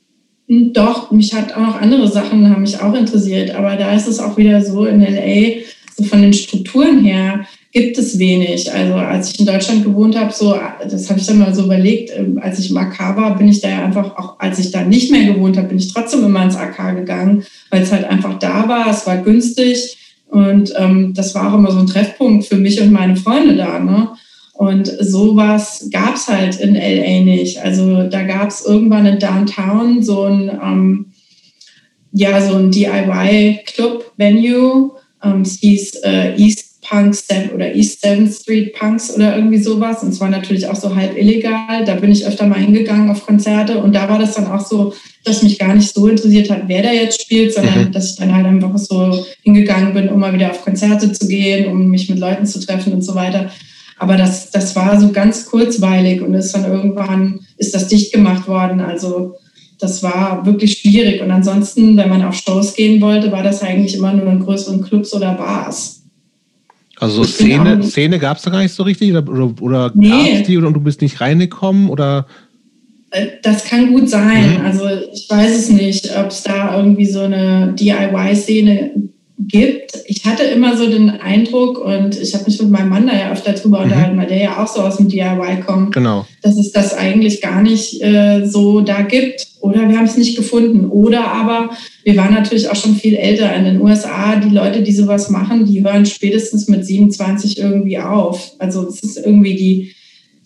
[0.50, 4.20] Doch, mich hat auch noch andere Sachen haben mich auch interessiert, aber da ist es
[4.20, 5.62] auch wieder so in LA,
[5.96, 7.46] so von den Strukturen her,
[7.78, 8.74] gibt es wenig.
[8.74, 10.60] Also als ich in Deutschland gewohnt habe, so,
[10.90, 13.62] das habe ich dann mal so überlegt, ähm, als ich im AK war, bin ich
[13.62, 16.42] da ja einfach, auch als ich da nicht mehr gewohnt habe, bin ich trotzdem immer
[16.44, 19.96] ins AK gegangen, weil es halt einfach da war, es war günstig
[20.28, 23.78] und ähm, das war auch immer so ein Treffpunkt für mich und meine Freunde da.
[23.78, 24.10] Ne?
[24.54, 27.60] Und sowas gab es halt in LA nicht.
[27.60, 31.12] Also da gab es irgendwann in Downtown so ein, ähm,
[32.12, 34.94] ja, so ein DIY-Club-Venue.
[35.24, 40.04] Ähm, es hieß äh, East Punks oder East 7th Street Punks oder irgendwie sowas.
[40.04, 41.84] Und zwar natürlich auch so halb illegal.
[41.86, 43.80] Da bin ich öfter mal hingegangen auf Konzerte.
[43.80, 44.94] Und da war das dann auch so,
[45.24, 47.92] dass mich gar nicht so interessiert hat, wer da jetzt spielt, sondern mhm.
[47.92, 51.68] dass ich dann halt einfach so hingegangen bin, um mal wieder auf Konzerte zu gehen,
[51.68, 53.52] um mich mit Leuten zu treffen und so weiter.
[54.00, 58.48] Aber das, das war so ganz kurzweilig und ist dann irgendwann, ist das dicht gemacht
[58.48, 58.80] worden.
[58.80, 59.36] Also
[59.80, 61.22] das war wirklich schwierig.
[61.22, 64.82] Und ansonsten, wenn man auf Shows gehen wollte, war das eigentlich immer nur in größeren
[64.82, 65.97] Clubs oder Bars.
[67.00, 70.10] Also Szene, Szene gab es da gar nicht so richtig oder, oder, oder nee.
[70.10, 72.26] gab es die und du bist nicht reingekommen oder?
[73.12, 74.60] Äh, das kann gut sein.
[74.60, 74.66] Mhm.
[74.66, 78.92] Also ich weiß es nicht, ob es da irgendwie so eine DIY-Szene
[79.40, 79.94] gibt.
[80.06, 83.32] Ich hatte immer so den Eindruck, und ich habe mich mit meinem Mann da ja
[83.32, 83.84] öfter drüber mhm.
[83.86, 86.26] unterhalten, weil der ja auch so aus dem DIY kommt, genau.
[86.42, 89.48] dass es das eigentlich gar nicht äh, so da gibt.
[89.60, 90.86] Oder wir haben es nicht gefunden.
[90.86, 91.72] Oder aber
[92.04, 93.54] wir waren natürlich auch schon viel älter.
[93.56, 98.54] In den USA, die Leute, die sowas machen, die hören spätestens mit 27 irgendwie auf.
[98.60, 99.92] Also es ist irgendwie die,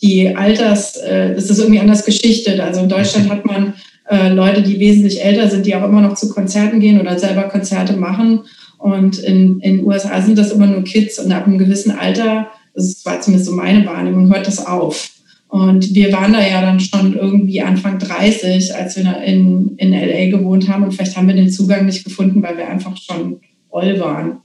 [0.02, 2.60] die Alters, äh, das ist irgendwie anders geschichtet.
[2.60, 3.74] Also in Deutschland hat man
[4.10, 7.44] äh, Leute, die wesentlich älter sind, die auch immer noch zu Konzerten gehen oder selber
[7.44, 8.42] Konzerte machen.
[8.82, 13.06] Und in den USA sind das immer nur Kids und ab einem gewissen Alter, das
[13.06, 15.12] war zumindest so meine Wahrnehmung, hört das auf.
[15.50, 20.36] Und wir waren da ja dann schon irgendwie Anfang 30, als wir in, in LA
[20.36, 20.84] gewohnt haben.
[20.84, 24.38] Und vielleicht haben wir den Zugang nicht gefunden, weil wir einfach schon voll waren.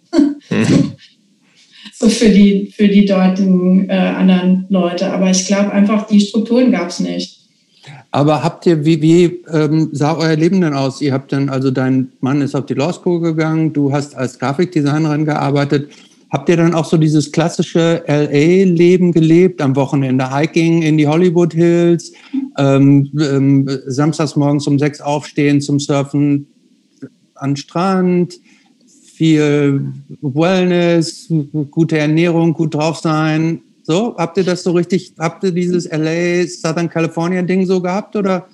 [0.50, 0.92] Mhm.
[1.94, 5.10] so für die, für die dortigen äh, anderen Leute.
[5.12, 7.40] Aber ich glaube einfach, die Strukturen gab es nicht.
[8.16, 11.02] Aber habt ihr, wie, wie ähm, sah euer Leben denn aus?
[11.02, 14.38] Ihr habt dann, also dein Mann ist auf die Law School gegangen, du hast als
[14.38, 15.90] Grafikdesignerin gearbeitet.
[16.30, 21.52] Habt ihr dann auch so dieses klassische LA-Leben gelebt, am Wochenende Hiking in die Hollywood
[21.52, 22.10] Hills,
[22.56, 26.47] ähm, ähm, samstags morgens um sechs aufstehen zum Surfen
[27.34, 28.40] an Strand,
[29.12, 31.30] viel Wellness,
[31.70, 36.46] gute Ernährung, gut drauf sein, so, habt ihr das so richtig, habt ihr dieses LA,
[36.48, 38.48] Southern California Ding so gehabt oder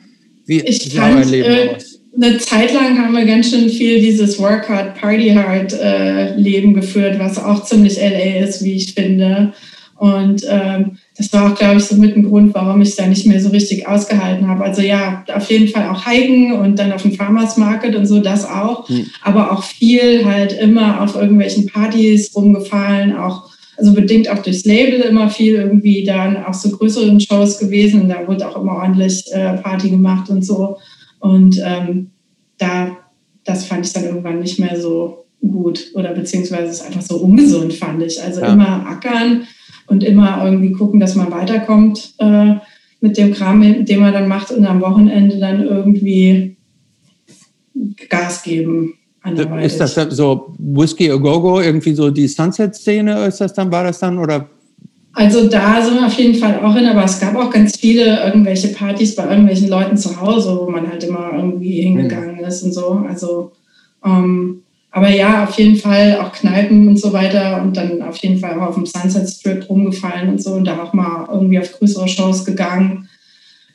[0.45, 2.01] wie ich sah euer Leben äh, aus?
[2.15, 6.75] Eine Zeit lang haben wir ganz schön viel dieses Work Hard, Party Hard äh, Leben
[6.75, 9.55] geführt, was auch ziemlich LA ist, wie ich finde.
[9.97, 13.07] Und ähm, das war auch, glaube ich, so mit ein Grund, warum ich es da
[13.07, 14.65] nicht mehr so richtig ausgehalten habe.
[14.65, 18.21] Also ja, auf jeden Fall auch hiken und dann auf dem Farmers Market und so,
[18.21, 18.89] das auch.
[18.89, 19.07] Mhm.
[19.23, 25.01] Aber auch viel halt immer auf irgendwelchen Partys rumgefallen, auch also bedingt auch durchs Label
[25.01, 28.03] immer viel irgendwie dann auch so größeren Shows gewesen.
[28.03, 30.79] Und da wurde auch immer ordentlich äh, Party gemacht und so.
[31.21, 32.11] Und ähm,
[32.59, 32.97] da,
[33.45, 37.73] das fand ich dann irgendwann nicht mehr so gut oder beziehungsweise es einfach so ungesund
[37.73, 38.23] fand ich.
[38.23, 38.53] Also ja.
[38.53, 39.47] immer ackern
[39.87, 42.55] und immer irgendwie gucken, dass man weiterkommt äh,
[43.01, 46.57] mit dem Kram, den man dann macht und am Wochenende dann irgendwie
[48.09, 48.95] Gas geben.
[49.63, 54.01] Ist das so Whiskey a Go-Go, irgendwie so die Sunset-Szene, ist das dann, war das
[54.01, 54.49] dann, oder?
[55.15, 58.25] Also da sind wir auf jeden Fall auch hin, aber es gab auch ganz viele
[58.25, 62.45] irgendwelche Partys bei irgendwelchen Leuten zu Hause, wo man halt immer irgendwie hingegangen mhm.
[62.45, 63.05] ist und so.
[63.07, 63.53] Also,
[64.05, 68.39] ähm, aber ja, auf jeden Fall auch Kneipen und so weiter und dann auf jeden
[68.39, 71.73] Fall auch auf dem Sunset Strip rumgefallen und so und da auch mal irgendwie auf
[71.73, 73.09] größere Shows gegangen.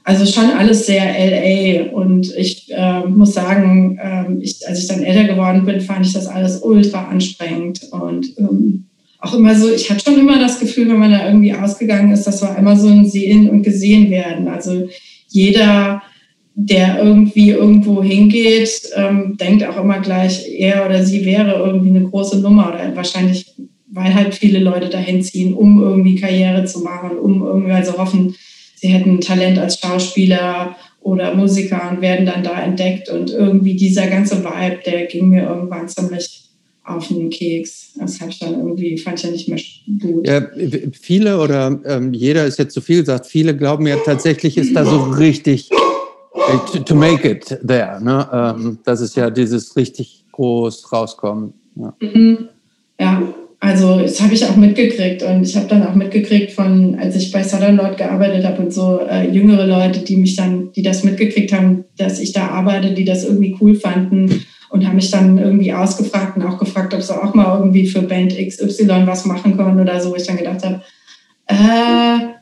[0.08, 1.92] Also schon alles sehr LA.
[1.92, 6.14] Und ich äh, muss sagen, äh, ich, als ich dann älter geworden bin, fand ich
[6.14, 7.82] das alles ultra anstrengend.
[7.92, 8.86] Und ähm,
[9.20, 12.24] auch immer so, ich hatte schon immer das Gefühl, wenn man da irgendwie ausgegangen ist,
[12.24, 14.48] das war immer so ein Sehen und Gesehen werden.
[14.48, 14.88] Also
[15.28, 16.02] jeder,
[16.56, 22.08] der irgendwie irgendwo hingeht, ähm, denkt auch immer gleich, er oder sie wäre irgendwie eine
[22.08, 23.54] große Nummer oder wahrscheinlich,
[23.92, 28.36] weil halt viele Leute dahin ziehen, um irgendwie Karriere zu machen, um irgendwie also hoffen,
[28.80, 33.10] sie hätten Talent als Schauspieler oder Musiker und werden dann da entdeckt.
[33.10, 36.50] Und irgendwie dieser ganze Vibe, der ging mir irgendwann ziemlich
[36.84, 37.94] auf den Keks.
[38.00, 39.60] Das habe ich dann irgendwie, fand ich ja nicht mehr
[40.00, 40.28] gut.
[40.28, 40.48] Ja,
[40.94, 44.86] viele oder ähm, jeder ist jetzt zu viel gesagt, viele glauben ja tatsächlich ist da
[44.86, 48.00] so richtig äh, to, to make it there.
[48.02, 48.30] Ne?
[48.32, 51.54] Ähm, das ist ja dieses richtig groß rauskommen.
[51.76, 51.94] Ja.
[52.00, 52.50] Mhm.
[53.00, 53.34] ja.
[53.60, 57.32] Also das habe ich auch mitgekriegt und ich habe dann auch mitgekriegt von, als ich
[57.32, 61.04] bei Southern Lord gearbeitet habe und so äh, jüngere Leute, die mich dann, die das
[61.04, 65.40] mitgekriegt haben, dass ich da arbeite, die das irgendwie cool fanden und haben mich dann
[65.40, 69.58] irgendwie ausgefragt und auch gefragt, ob sie auch mal irgendwie für Band XY was machen
[69.58, 70.12] können oder so.
[70.12, 70.82] Wo ich dann gedacht habe,
[71.48, 72.38] äh,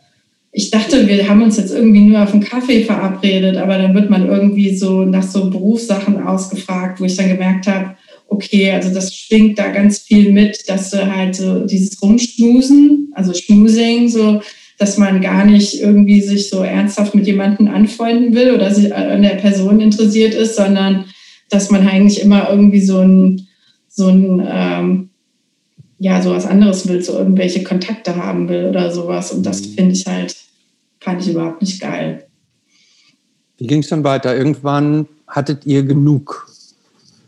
[0.52, 4.10] ich dachte, wir haben uns jetzt irgendwie nur auf einen Kaffee verabredet, aber dann wird
[4.10, 7.96] man irgendwie so nach so Berufssachen ausgefragt, wo ich dann gemerkt habe,
[8.28, 13.34] okay, also das schwingt da ganz viel mit, dass du halt so dieses Rumschmusen, also
[13.34, 14.42] Schmusing, so,
[14.78, 19.22] dass man gar nicht irgendwie sich so ernsthaft mit jemandem anfreunden will oder sich an
[19.22, 21.06] der Person interessiert ist, sondern
[21.50, 23.48] dass man eigentlich immer irgendwie so ein,
[23.88, 25.10] so ein, ähm,
[26.00, 29.32] ja, so was anderes will, so irgendwelche Kontakte haben will oder sowas.
[29.32, 29.74] Und das mhm.
[29.74, 30.36] finde ich halt,
[31.00, 32.26] fand ich überhaupt nicht geil.
[33.58, 34.36] Wie ging es dann weiter?
[34.36, 36.48] Irgendwann hattet ihr genug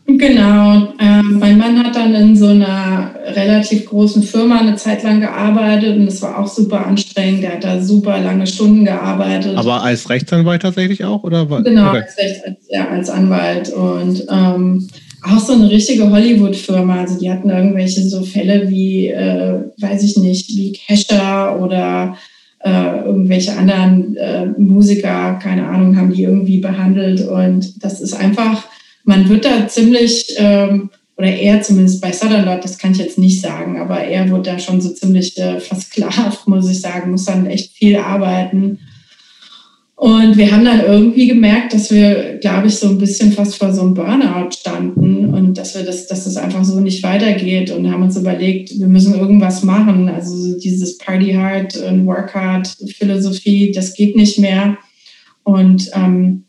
[0.08, 0.94] Genau.
[0.98, 5.98] Ähm, mein Mann hat dann in so einer relativ großen Firma eine Zeit lang gearbeitet
[5.98, 7.42] und das war auch super anstrengend.
[7.42, 9.54] Der hat da super lange Stunden gearbeitet.
[9.56, 11.24] Aber als Rechtsanwalt tatsächlich auch?
[11.24, 11.44] Oder?
[11.62, 12.02] Genau, okay.
[12.02, 13.68] als, Recht, als, ja, als Anwalt.
[13.68, 14.88] Und ähm,
[15.22, 17.00] auch so eine richtige Hollywood-Firma.
[17.00, 22.16] Also die hatten irgendwelche so Fälle wie, äh, weiß ich nicht, wie Kescher oder
[22.60, 27.28] äh, irgendwelche anderen äh, Musiker, keine Ahnung, haben die irgendwie behandelt.
[27.28, 28.64] Und das ist einfach,
[29.08, 33.40] man wird da ziemlich, ähm, oder er zumindest bei Sutherland, das kann ich jetzt nicht
[33.40, 37.46] sagen, aber er wird da schon so ziemlich äh, versklavt, muss ich sagen, muss dann
[37.46, 38.78] echt viel arbeiten
[39.98, 43.72] und wir haben dann irgendwie gemerkt, dass wir, glaube ich, so ein bisschen fast vor
[43.72, 47.90] so einem Burnout standen und dass wir das, dass das einfach so nicht weitergeht und
[47.90, 50.08] haben uns überlegt, wir müssen irgendwas machen.
[50.08, 54.78] Also dieses Party Hard und Work Hard Philosophie, das geht nicht mehr.
[55.42, 56.44] Und ähm,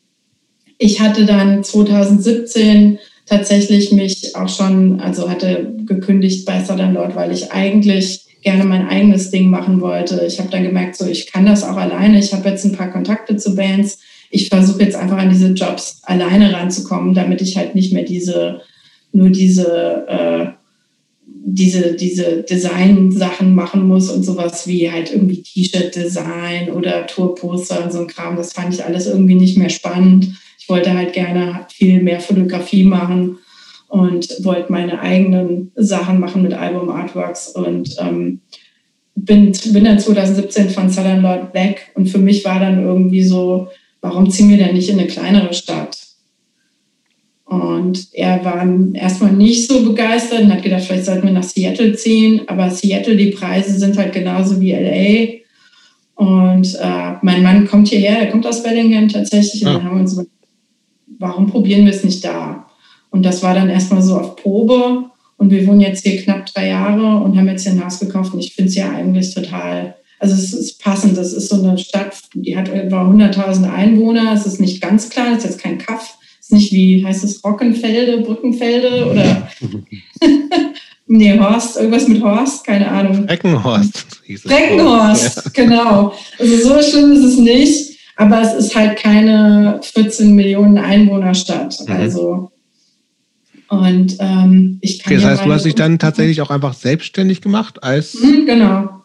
[0.79, 2.97] ich hatte dann 2017
[3.27, 8.87] tatsächlich mich auch schon, also hatte gekündigt bei Southern Lord, weil ich eigentlich gerne mein
[8.87, 10.25] eigenes Ding machen wollte.
[10.25, 12.17] Ich habe dann gemerkt, so ich kann das auch alleine.
[12.17, 13.99] Ich habe jetzt ein paar Kontakte zu Bands.
[14.31, 18.61] Ich versuche jetzt einfach an diese Jobs alleine ranzukommen, damit ich halt nicht mehr diese
[19.11, 20.45] nur diese äh,
[21.25, 27.99] diese diese Design-Sachen machen muss und sowas wie halt irgendwie T-Shirt-Design oder Tourposter und so
[27.99, 28.37] ein Kram.
[28.37, 30.29] Das fand ich alles irgendwie nicht mehr spannend.
[30.69, 33.39] Ich wollte halt gerne viel mehr Fotografie machen
[33.87, 38.41] und wollte meine eigenen Sachen machen mit Album Artworks und ähm,
[39.15, 43.69] bin, bin dann 2017 von Southern Lord weg und für mich war dann irgendwie so,
[44.01, 45.97] warum ziehen wir denn nicht in eine kleinere Stadt?
[47.45, 48.63] Und er war
[48.93, 52.41] erstmal nicht so begeistert und hat gedacht, vielleicht sollten wir nach Seattle ziehen.
[52.45, 55.39] Aber Seattle, die Preise sind halt genauso wie LA.
[56.13, 59.65] Und äh, mein Mann kommt hierher, er kommt aus Bellingham tatsächlich.
[59.65, 60.15] Und dann haben wir uns
[61.17, 62.67] warum probieren wir es nicht da?
[63.09, 65.05] Und das war dann erstmal so auf Probe.
[65.37, 68.33] Und wir wohnen jetzt hier knapp drei Jahre und haben jetzt hier ein Haus gekauft.
[68.33, 71.17] Und ich finde es ja eigentlich total, also es ist passend.
[71.17, 74.33] Das ist so eine Stadt, die hat etwa 100.000 Einwohner.
[74.33, 76.17] Es ist nicht ganz klein, es ist jetzt kein Kaff.
[76.39, 79.49] Es ist nicht wie, heißt es Rockenfelde, Brückenfelde oder
[81.07, 83.23] nee, Horst, irgendwas mit Horst, keine Ahnung.
[83.25, 84.21] Reckenhorst.
[84.45, 85.51] Reckenhorst, ja.
[85.53, 86.13] genau.
[86.37, 87.88] Also so schlimm ist es nicht.
[88.19, 91.79] Aber es ist halt keine 14 Millionen Einwohnerstadt.
[91.87, 91.93] Mhm.
[91.93, 92.51] Also
[93.69, 95.13] und ähm, ich kann.
[95.13, 98.15] Okay, das heißt, du hast dich dann tatsächlich auch einfach selbstständig gemacht als.
[98.15, 99.03] Mhm, genau.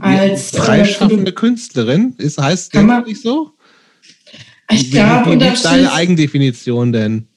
[0.00, 2.14] Als äh, freischaffende äh, Künstlerin.
[2.18, 3.52] Ist, heißt das nicht so?
[4.70, 7.27] Ich glaube, wie, wie ist deine Eigendefinition denn?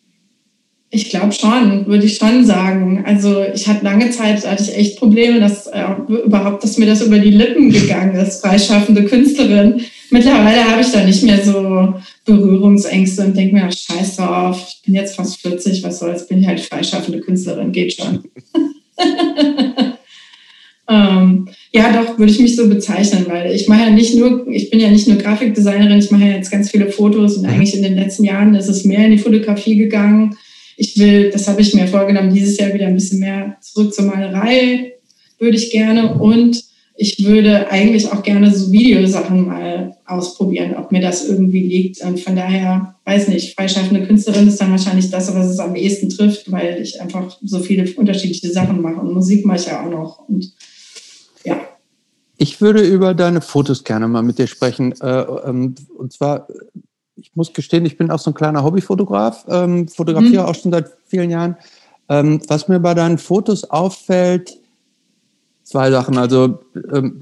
[0.93, 3.03] Ich glaube schon, würde ich schon sagen.
[3.05, 5.85] Also ich hatte lange Zeit, hatte ich echt Probleme, dass äh,
[6.25, 9.79] überhaupt, dass mir das über die Lippen gegangen ist, freischaffende Künstlerin.
[10.09, 11.93] Mittlerweile habe ich da nicht mehr so
[12.25, 16.47] Berührungsängste und denke mir, scheiß drauf, ich bin jetzt fast 40, was soll's, bin ich
[16.47, 18.25] halt freischaffende Künstlerin, geht schon.
[20.89, 24.69] ähm, ja, doch, würde ich mich so bezeichnen, weil ich mache ja nicht nur, ich
[24.69, 27.49] bin ja nicht nur Grafikdesignerin, ich mache ja jetzt ganz viele Fotos und mhm.
[27.49, 30.35] eigentlich in den letzten Jahren ist es mehr in die Fotografie gegangen.
[30.81, 34.05] Ich will, das habe ich mir vorgenommen, dieses Jahr wieder ein bisschen mehr zurück zur
[34.05, 34.93] Malerei,
[35.37, 36.63] würde ich gerne und
[36.95, 42.01] ich würde eigentlich auch gerne so Videosachen mal ausprobieren, ob mir das irgendwie liegt.
[42.01, 46.09] Und von daher, weiß nicht, freischaffende Künstlerin ist dann wahrscheinlich das, was es am ehesten
[46.09, 49.01] trifft, weil ich einfach so viele unterschiedliche Sachen mache.
[49.01, 50.27] Und Musik mache ich ja auch noch.
[50.27, 50.51] Und
[51.43, 51.61] ja.
[52.37, 54.93] Ich würde über deine Fotos gerne mal mit dir sprechen.
[54.99, 56.47] Äh, ähm, und zwar,
[57.21, 60.49] ich muss gestehen, ich bin auch so ein kleiner Hobbyfotograf, ähm, fotografiere mhm.
[60.49, 61.55] auch schon seit vielen Jahren.
[62.09, 64.57] Ähm, was mir bei deinen Fotos auffällt,
[65.63, 66.17] zwei Sachen.
[66.17, 66.59] Also
[66.91, 67.21] ähm,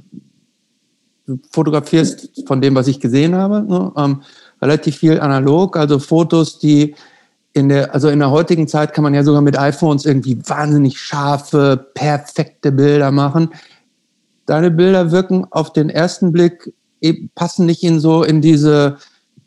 [1.25, 4.21] du fotografierst von dem, was ich gesehen habe, ne, ähm,
[4.61, 6.95] relativ viel analog, also Fotos, die
[7.53, 10.99] in der, also in der heutigen Zeit kann man ja sogar mit iPhones irgendwie wahnsinnig
[10.99, 13.49] scharfe, perfekte Bilder machen.
[14.45, 16.73] Deine Bilder wirken auf den ersten Blick,
[17.35, 18.97] passen nicht in so in diese,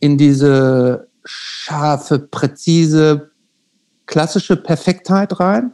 [0.02, 3.30] in diese scharfe, präzise,
[4.06, 5.72] klassische Perfektheit rein,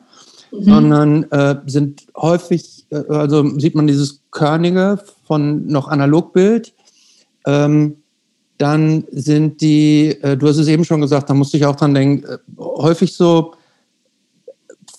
[0.52, 0.64] mhm.
[0.64, 6.74] sondern äh, sind häufig, äh, also sieht man dieses Körnige von noch Analogbild.
[7.46, 7.96] Ähm,
[8.58, 11.94] dann sind die, äh, du hast es eben schon gesagt, da musste ich auch dran
[11.94, 13.54] denken, äh, häufig so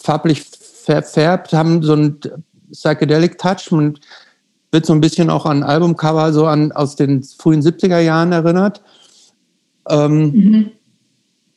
[0.02, 2.20] farblich verfärbt, haben so einen
[2.72, 3.70] Psychedelic Touch.
[3.70, 4.00] Man
[4.72, 8.82] wird so ein bisschen auch an Albumcover so an, aus den frühen 70er Jahren erinnert.
[9.90, 10.72] Ähm, mhm.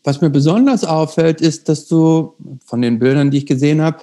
[0.05, 2.35] Was mir besonders auffällt, ist, dass du
[2.65, 3.99] von den Bildern, die ich gesehen habe,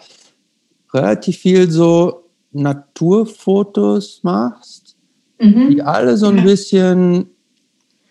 [0.94, 4.96] relativ viel so Naturfotos machst,
[5.40, 5.70] mhm.
[5.72, 6.44] die alle so ein ja.
[6.44, 7.28] bisschen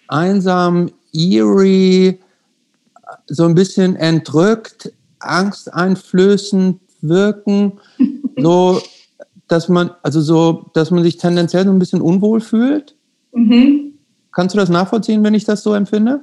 [0.06, 2.18] einsam, eerie,
[3.26, 7.80] so ein bisschen entrückt, angsteinflößend wirken,
[8.36, 8.80] so
[9.48, 12.94] dass man, also so, dass man sich tendenziell so ein bisschen unwohl fühlt.
[13.32, 13.87] Mhm.
[14.38, 16.20] Kannst du das nachvollziehen, wenn ich das so empfinde?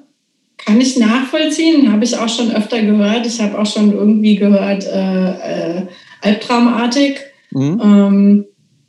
[0.56, 3.28] Kann ich nachvollziehen, habe ich auch schon öfter gehört.
[3.28, 5.88] Ich habe auch schon irgendwie gehört, äh, äh,
[6.22, 7.18] albtraumartig.
[7.52, 7.82] Mhm.
[7.84, 8.46] Ähm,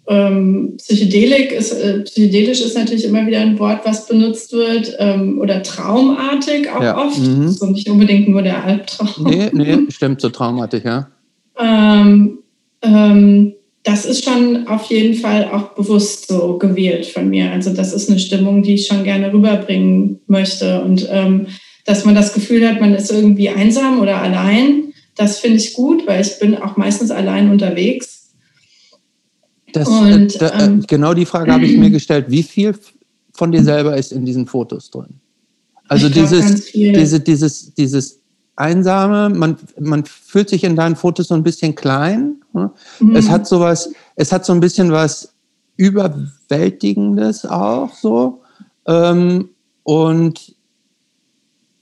[0.06, 5.40] ähm, Psychedelik ist, äh, psychedelisch ist natürlich immer wieder ein Wort, was benutzt wird, ähm,
[5.40, 6.96] oder traumartig auch ja.
[6.96, 7.18] oft.
[7.18, 7.48] Mhm.
[7.48, 9.24] So nicht unbedingt nur der Albtraum.
[9.24, 11.08] Nee, nee, stimmt, so traumartig, ja.
[11.58, 12.38] Ähm,
[12.82, 13.55] ähm,
[13.86, 17.52] das ist schon auf jeden Fall auch bewusst so gewählt von mir.
[17.52, 20.82] Also das ist eine Stimmung, die ich schon gerne rüberbringen möchte.
[20.82, 21.46] Und ähm,
[21.84, 26.04] dass man das Gefühl hat, man ist irgendwie einsam oder allein, das finde ich gut,
[26.04, 28.32] weil ich bin auch meistens allein unterwegs.
[29.72, 32.26] Das, und, äh, da, ähm, genau die Frage habe ich mir gestellt.
[32.28, 32.74] Wie viel
[33.34, 35.20] von dir selber ist in diesen Fotos drin?
[35.86, 38.18] Also dieses, diese, dieses, dieses
[38.56, 42.40] Einsame, man, man fühlt sich in deinen Fotos so ein bisschen klein.
[42.56, 42.70] Ne?
[43.00, 43.14] Mhm.
[43.14, 45.32] Es hat sowas, es hat so ein bisschen was
[45.76, 48.42] Überwältigendes auch so.
[48.86, 49.50] Ähm,
[49.84, 50.56] und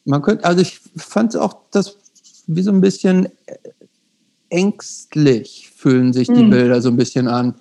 [0.05, 1.97] man könnte, also ich fand es auch das
[2.47, 3.29] wie so ein bisschen
[4.51, 6.51] ängstlich fühlen sich die mhm.
[6.51, 7.55] Bilder so ein bisschen an.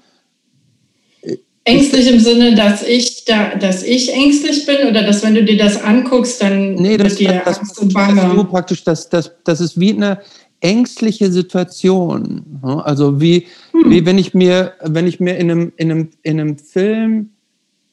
[1.66, 5.58] Ängstlich im Sinne, dass ich da, dass ich ängstlich bin oder dass wenn du dir
[5.58, 8.22] das anguckst, dann nee, das, wird dir das, Angst und Bange.
[8.22, 10.20] Das ist praktisch, das, das, das ist wie eine
[10.64, 12.60] ängstliche Situation.
[12.64, 13.92] Also wie, hm.
[13.92, 17.30] wie wenn ich mir, wenn ich mir in einem, in einem, in einem Film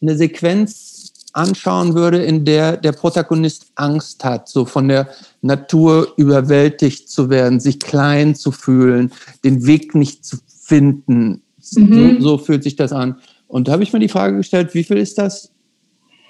[0.01, 5.09] eine Sequenz anschauen würde, in der der Protagonist Angst hat, so von der
[5.43, 9.13] Natur überwältigt zu werden, sich klein zu fühlen,
[9.45, 11.43] den Weg nicht zu finden.
[11.77, 12.21] Mhm.
[12.21, 13.17] So, so fühlt sich das an.
[13.49, 15.51] Und da habe ich mir die Frage gestellt, wie viel ist das,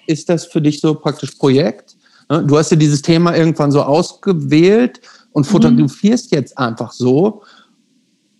[0.06, 1.96] ist das für dich so praktisch Projekt?
[2.28, 5.00] Du hast ja dieses Thema irgendwann so ausgewählt
[5.32, 5.50] und mhm.
[5.50, 6.38] fotografierst mhm.
[6.38, 7.42] jetzt einfach so.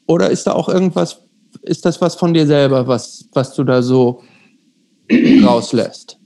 [0.07, 1.23] Oder ist da auch irgendwas,
[1.62, 4.23] ist das was von dir selber, was, was du da so
[5.45, 6.19] rauslässt?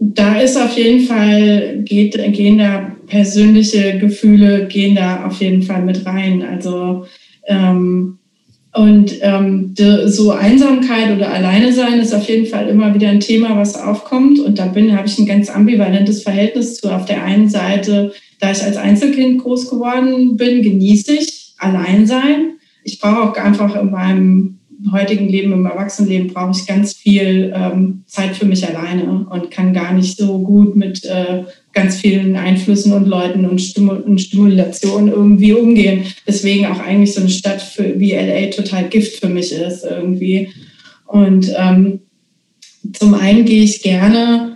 [0.00, 5.82] Da ist auf jeden Fall, geht, gehen da persönliche Gefühle, gehen da auf jeden Fall
[5.82, 6.42] mit rein.
[6.42, 7.06] Also
[7.46, 8.18] ähm,
[8.74, 9.74] und ähm,
[10.06, 14.38] so Einsamkeit oder Alleine sein ist auf jeden Fall immer wieder ein Thema, was aufkommt.
[14.38, 16.88] Und da bin, habe ich ein ganz ambivalentes Verhältnis zu.
[16.88, 22.58] Auf der einen Seite, da ich als Einzelkind groß geworden bin, genieße ich Alleinsein.
[22.84, 24.58] Ich brauche auch einfach in meinem
[24.92, 29.72] heutigen Leben, im Erwachsenenleben, brauche ich ganz viel ähm, Zeit für mich alleine und kann
[29.72, 36.04] gar nicht so gut mit äh, ganz vielen Einflüssen und Leuten und, Stimulation irgendwie umgehen.
[36.26, 40.48] Deswegen auch eigentlich so eine Stadt für, wie LA total Gift für mich ist irgendwie.
[41.06, 42.00] Und ähm,
[42.92, 44.47] zum einen gehe ich gerne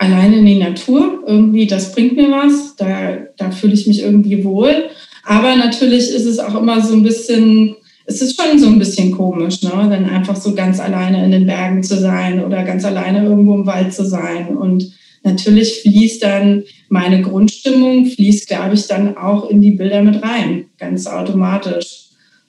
[0.00, 1.22] alleine in die Natur.
[1.26, 2.74] Irgendwie, das bringt mir was.
[2.76, 4.88] Da, da fühle ich mich irgendwie wohl.
[5.24, 9.12] Aber natürlich ist es auch immer so ein bisschen, es ist schon so ein bisschen
[9.12, 9.70] komisch, ne?
[9.70, 13.66] dann einfach so ganz alleine in den Bergen zu sein oder ganz alleine irgendwo im
[13.66, 14.56] Wald zu sein.
[14.56, 14.90] Und
[15.22, 20.64] natürlich fließt dann meine Grundstimmung, fließt, glaube ich, dann auch in die Bilder mit rein,
[20.78, 22.06] ganz automatisch.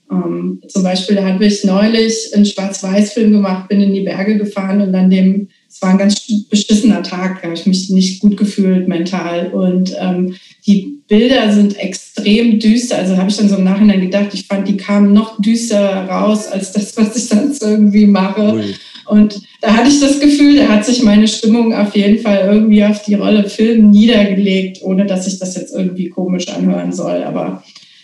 [0.09, 4.93] Ähm, zum Beispiel habe ich neulich einen Schwarz-Weiß-Film gemacht, bin in die Berge gefahren und
[4.93, 8.89] dann dem, es war ein ganz beschissener Tag, da habe ich mich nicht gut gefühlt
[8.89, 10.35] mental und ähm,
[10.67, 12.97] die Bilder sind extrem düster.
[12.97, 16.47] Also habe ich dann so im Nachhinein gedacht, ich fand, die kamen noch düster raus
[16.47, 18.53] als das, was ich sonst irgendwie mache.
[18.53, 18.75] Ui.
[19.05, 22.83] Und da hatte ich das Gefühl, da hat sich meine Stimmung auf jeden Fall irgendwie
[22.83, 27.23] auf die Rolle Film niedergelegt, ohne dass ich das jetzt irgendwie komisch anhören soll.
[27.23, 27.63] Aber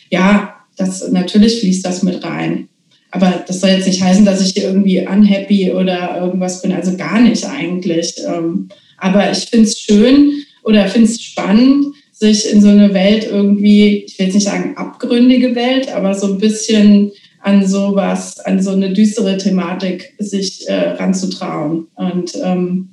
[0.10, 2.70] ja, das, natürlich fließt das mit rein.
[3.12, 6.74] Aber das soll jetzt nicht heißen, dass ich hier irgendwie unhappy oder irgendwas bin.
[6.74, 8.16] Also gar nicht eigentlich.
[8.28, 13.28] Ähm, aber ich finde es schön oder finde es spannend, sich in so eine Welt
[13.30, 17.12] irgendwie, ich will jetzt nicht sagen abgründige Welt, aber so ein bisschen
[17.42, 22.90] an sowas, an so eine düstere Thematik sich äh, ranzutrauen und ähm,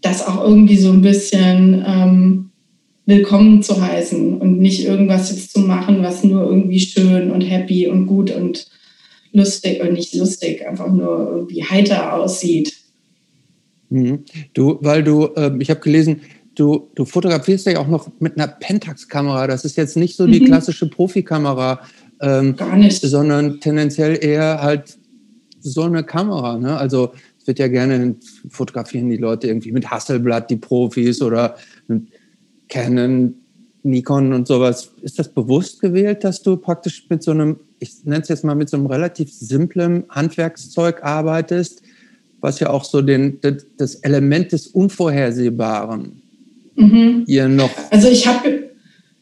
[0.00, 2.50] das auch irgendwie so ein bisschen ähm,
[3.06, 7.88] willkommen zu heißen und nicht irgendwas jetzt zu machen, was nur irgendwie schön und happy
[7.88, 8.68] und gut und
[9.32, 12.74] lustig und nicht lustig, einfach nur irgendwie heiter aussieht.
[13.90, 14.24] Mhm.
[14.54, 16.20] Du, weil du, äh, ich habe gelesen,
[16.54, 19.46] du, du fotografierst ja auch noch mit einer Pentax-Kamera.
[19.46, 20.46] Das ist jetzt nicht so die mhm.
[20.46, 21.80] klassische Profikamera.
[22.20, 23.00] Ähm, Gar nicht.
[23.02, 24.98] Sondern tendenziell eher halt
[25.60, 26.58] so eine Kamera.
[26.58, 26.76] Ne?
[26.76, 28.16] Also es wird ja gerne
[28.48, 31.56] fotografieren die Leute irgendwie mit Hasselblatt, die Profis oder
[32.68, 33.34] Canon,
[33.82, 34.92] Nikon und sowas.
[35.02, 38.54] Ist das bewusst gewählt, dass du praktisch mit so einem, ich nenne es jetzt mal
[38.54, 41.82] mit so einem relativ simplen Handwerkszeug arbeitest,
[42.40, 43.38] was ja auch so den,
[43.76, 46.22] das Element des Unvorhersehbaren
[46.76, 47.24] mhm.
[47.26, 48.70] hier noch also ich habe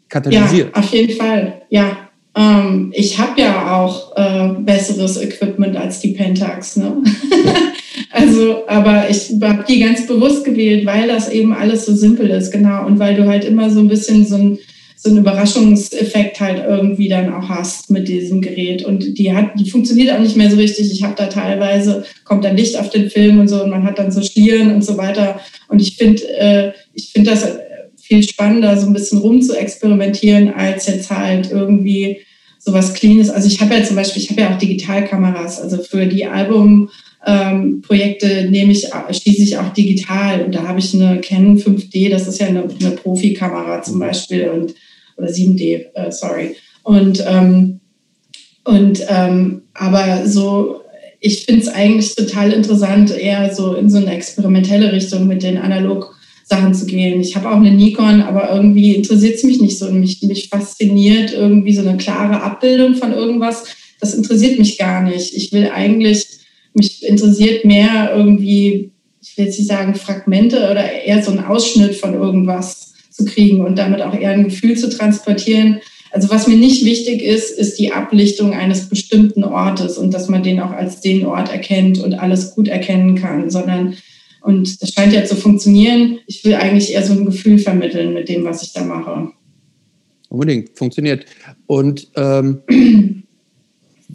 [0.09, 0.75] katalysiert.
[0.75, 2.09] Ja, auf jeden Fall, ja.
[2.35, 6.77] Ähm, ich habe ja auch äh, besseres Equipment als die Pentax.
[6.77, 7.03] Ne?
[8.11, 12.51] also, aber ich habe die ganz bewusst gewählt, weil das eben alles so simpel ist,
[12.51, 12.85] genau.
[12.87, 14.59] Und weil du halt immer so ein bisschen so ein,
[14.97, 18.85] so einen Überraschungseffekt halt irgendwie dann auch hast mit diesem Gerät.
[18.85, 20.93] Und die hat, die funktioniert auch nicht mehr so richtig.
[20.93, 23.99] Ich habe da teilweise, kommt dann Licht auf den Film und so und man hat
[23.99, 25.41] dann so Schlieren und so weiter.
[25.69, 27.47] Und ich finde, äh, ich finde das
[27.97, 32.19] viel spannender, so ein bisschen rum zu experimentieren, als jetzt halt irgendwie
[32.59, 33.31] sowas Cleanes.
[33.31, 36.91] Also ich habe ja zum Beispiel, ich habe ja auch Digitalkameras, also für die Album
[37.27, 40.43] ähm, Projekte nehme ich, schließe ich auch digital.
[40.43, 44.49] Und da habe ich eine Canon 5D, das ist ja eine, eine Profikamera zum Beispiel.
[44.49, 44.75] Und
[45.21, 46.57] oder 7D, äh, sorry.
[46.83, 47.81] Und, ähm,
[48.65, 50.83] und ähm, aber so,
[51.21, 55.59] ich finde es eigentlich total interessant, eher so in so eine experimentelle Richtung mit den
[55.59, 57.21] Analog-Sachen zu gehen.
[57.21, 59.91] Ich habe auch eine Nikon, aber irgendwie interessiert es mich nicht so.
[59.91, 63.65] Mich, mich fasziniert irgendwie so eine klare Abbildung von irgendwas.
[64.01, 65.35] Das interessiert mich gar nicht.
[65.35, 66.27] Ich will eigentlich,
[66.75, 68.93] mich interessiert mehr irgendwie,
[69.23, 73.61] ich will jetzt nicht sagen Fragmente oder eher so ein Ausschnitt von irgendwas zu kriegen
[73.65, 75.81] und damit auch eher ein Gefühl zu transportieren.
[76.13, 80.43] Also was mir nicht wichtig ist, ist die Ablichtung eines bestimmten Ortes und dass man
[80.43, 83.97] den auch als den Ort erkennt und alles gut erkennen kann, sondern
[84.43, 86.19] und das scheint ja zu funktionieren.
[86.27, 89.33] Ich will eigentlich eher so ein Gefühl vermitteln mit dem, was ich da mache.
[90.31, 91.27] Unbedingt, funktioniert.
[91.67, 92.63] Und ähm,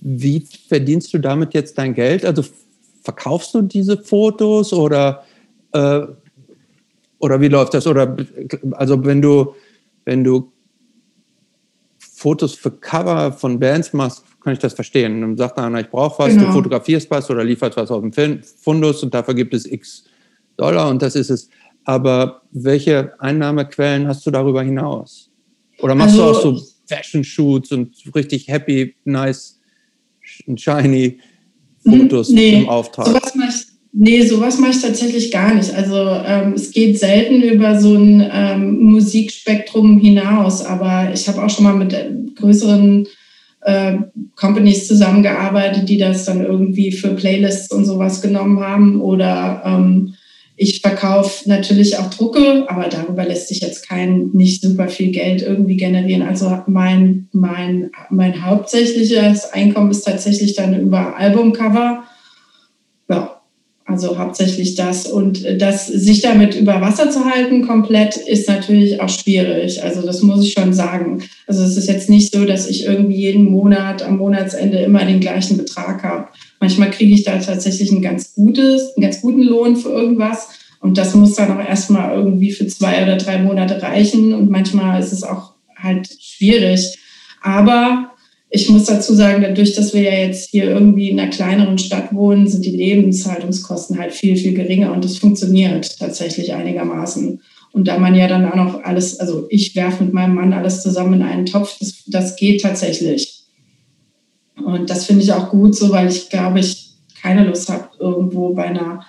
[0.07, 2.23] wie verdienst du damit jetzt dein Geld?
[2.23, 2.45] Also
[3.02, 5.23] verkaufst du diese Fotos oder
[5.72, 6.02] äh,
[7.18, 7.88] oder wie läuft das?
[7.88, 8.15] Oder
[8.73, 9.56] also wenn du,
[10.06, 10.52] wenn du
[11.98, 15.22] Fotos für Cover von Bands machst, kann ich das verstehen.
[15.22, 16.48] Dann sagt einer, ich brauche was, genau.
[16.48, 20.03] du fotografierst was oder lieferst was auf dem Fundus und dafür gibt es X
[20.56, 21.49] Dollar und das ist es.
[21.84, 25.32] Aber welche Einnahmequellen hast du darüber hinaus?
[25.80, 29.60] Oder machst also, du auch so Fashion Shoots und richtig happy, nice,
[30.58, 31.18] shiny
[31.84, 33.08] Fotos nee, im Auftrag?
[33.08, 35.74] Sowas mache ich Nee, sowas mache ich tatsächlich gar nicht.
[35.74, 41.50] Also ähm, es geht selten über so ein ähm, Musikspektrum hinaus, aber ich habe auch
[41.50, 43.08] schon mal mit äh, größeren
[43.62, 43.94] äh,
[44.36, 49.00] Companies zusammengearbeitet, die das dann irgendwie für Playlists und sowas genommen haben.
[49.00, 50.16] Oder ähm,
[50.57, 55.41] ich verkaufe natürlich auch Drucke, aber darüber lässt sich jetzt kein nicht super viel Geld
[55.41, 56.22] irgendwie generieren.
[56.22, 62.03] Also mein, mein, mein hauptsächliches Einkommen ist tatsächlich dann über Albumcover.
[63.10, 63.41] Ja,
[63.86, 65.07] also hauptsächlich das.
[65.07, 69.84] Und das, sich damit über Wasser zu halten komplett, ist natürlich auch schwierig.
[69.84, 71.22] Also das muss ich schon sagen.
[71.48, 75.19] Also es ist jetzt nicht so, dass ich irgendwie jeden Monat am Monatsende immer den
[75.19, 76.30] gleichen Betrag habe.
[76.66, 80.48] Manchmal kriege ich da tatsächlich ein ganz gutes, einen ganz guten Lohn für irgendwas.
[80.80, 84.34] Und das muss dann auch erstmal irgendwie für zwei oder drei Monate reichen.
[84.34, 86.98] Und manchmal ist es auch halt schwierig.
[87.44, 88.10] Aber
[88.50, 92.12] ich muss dazu sagen, dadurch, dass wir ja jetzt hier irgendwie in einer kleineren Stadt
[92.16, 97.42] wohnen, sind die Lebenshaltungskosten halt viel, viel geringer und das funktioniert tatsächlich einigermaßen.
[97.74, 100.82] Und da man ja dann auch noch alles, also ich werfe mit meinem Mann alles
[100.82, 103.35] zusammen in einen Topf, das, das geht tatsächlich.
[104.64, 108.53] Und das finde ich auch gut so, weil ich glaube, ich keine Lust habe, irgendwo
[108.53, 109.06] bei einer,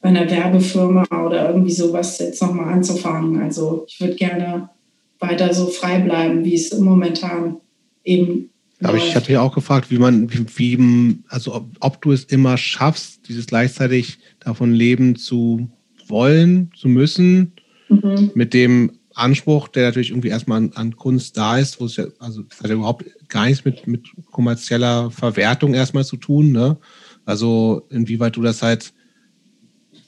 [0.00, 3.40] bei einer Werbefirma oder irgendwie sowas jetzt nochmal anzufangen.
[3.40, 4.70] Also ich würde gerne
[5.18, 7.58] weiter so frei bleiben, wie es momentan
[8.04, 8.50] eben
[8.82, 12.24] aber ich hatte ja auch gefragt, wie man, wie, wie also ob, ob, du es
[12.24, 15.68] immer schaffst, dieses gleichzeitig davon leben zu
[16.06, 17.52] wollen, zu müssen,
[17.88, 18.30] mhm.
[18.34, 22.06] mit dem Anspruch, der natürlich irgendwie erstmal an, an Kunst da ist, wo es ja,
[22.18, 26.78] also es hat ja überhaupt gar nichts mit, mit kommerzieller Verwertung erstmal zu tun, ne?
[27.24, 28.92] Also inwieweit du das halt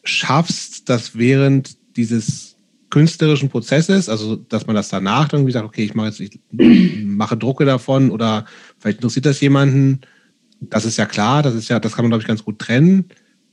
[0.03, 2.57] schaffst, dass während dieses
[2.91, 6.41] künstlerischen Prozesses, also dass man das danach irgendwie sagt, okay, ich mache jetzt, ich
[7.05, 8.45] mache Drucke davon oder
[8.79, 10.01] vielleicht interessiert das jemanden.
[10.61, 13.07] Das ist ja klar, das ist ja, das kann man, glaube ich, ganz gut trennen.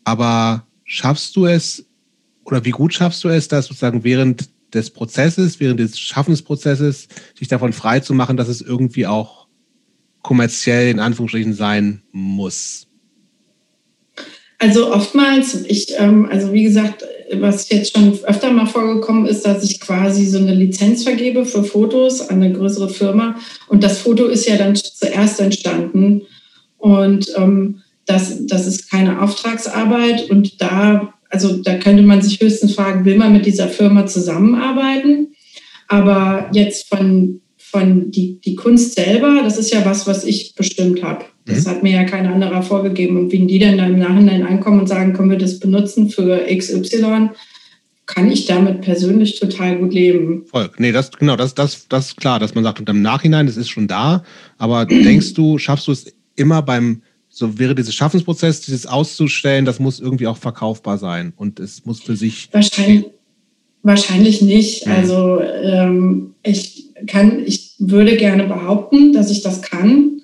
[0.04, 1.86] Aber schaffst du es
[2.44, 7.48] oder wie gut schaffst du es, dass sozusagen während des Prozesses, während des Schaffensprozesses, sich
[7.48, 9.48] davon frei zu machen, dass es irgendwie auch
[10.22, 12.88] kommerziell in Anführungsstrichen sein muss?
[14.60, 19.64] Also oftmals, ich, ähm, also wie gesagt, was jetzt schon öfter mal vorgekommen ist, dass
[19.64, 23.36] ich quasi so eine Lizenz vergebe für Fotos an eine größere Firma.
[23.68, 26.24] Und das Foto ist ja dann zuerst entstanden.
[26.78, 30.30] Und ähm, das, das ist keine Auftragsarbeit.
[30.30, 35.34] Und da, also da könnte man sich höchstens fragen, will man mit dieser Firma zusammenarbeiten?
[35.88, 41.04] Aber jetzt von, von die, die Kunst selber, das ist ja was, was ich bestimmt
[41.04, 41.26] habe.
[41.46, 41.70] Das mhm.
[41.70, 43.18] hat mir ja kein anderer vorgegeben.
[43.18, 47.30] Und wenn die dann, im Nachhinein ankommen und sagen, können wir das benutzen für XY,
[48.06, 50.46] kann ich damit persönlich total gut leben.
[50.48, 50.72] Voll.
[50.78, 53.56] Nee, das, genau, das, das, das ist klar, dass man sagt, und im Nachhinein, das
[53.56, 54.24] ist schon da,
[54.58, 59.80] aber denkst du, schaffst du es immer beim, so wäre dieser Schaffensprozess, dieses auszustellen, das
[59.80, 62.50] muss irgendwie auch verkaufbar sein und es muss für sich.
[62.52, 63.06] Wahrscheinlich,
[63.84, 64.86] wahrscheinlich nicht.
[64.86, 64.92] Mhm.
[64.92, 70.22] Also ähm, ich, kann, ich würde gerne behaupten, dass ich das kann.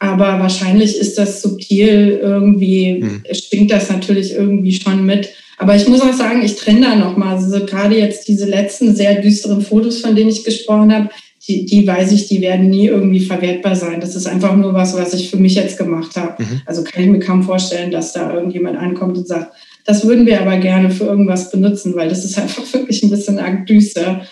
[0.00, 3.22] Aber wahrscheinlich ist das subtil irgendwie, hm.
[3.32, 5.28] stinkt das natürlich irgendwie schon mit.
[5.58, 7.34] Aber ich muss auch sagen, ich trenne da nochmal.
[7.34, 11.10] Also gerade jetzt diese letzten sehr düsteren Fotos, von denen ich gesprochen habe,
[11.48, 14.00] die, die weiß ich, die werden nie irgendwie verwertbar sein.
[14.00, 16.42] Das ist einfach nur was, was ich für mich jetzt gemacht habe.
[16.42, 16.60] Mhm.
[16.66, 19.52] Also kann ich mir kaum vorstellen, dass da irgendjemand ankommt und sagt,
[19.86, 23.38] das würden wir aber gerne für irgendwas benutzen, weil das ist einfach wirklich ein bisschen
[23.38, 24.22] arg düster.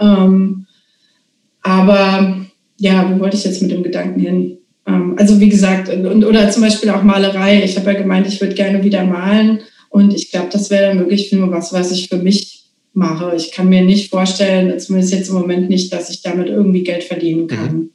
[0.00, 0.66] Ähm,
[1.62, 2.44] aber
[2.78, 4.58] ja, wo wollte ich jetzt mit dem Gedanken hin?
[4.86, 7.62] Ähm, also wie gesagt, und, oder zum Beispiel auch Malerei.
[7.62, 9.60] Ich habe ja gemeint, ich würde gerne wieder malen.
[9.90, 12.63] Und ich glaube, das wäre dann wirklich nur was, was ich für mich
[12.94, 13.34] mache.
[13.36, 17.04] Ich kann mir nicht vorstellen, zumindest jetzt im Moment nicht, dass ich damit irgendwie Geld
[17.04, 17.76] verdienen kann.
[17.76, 17.90] Mhm.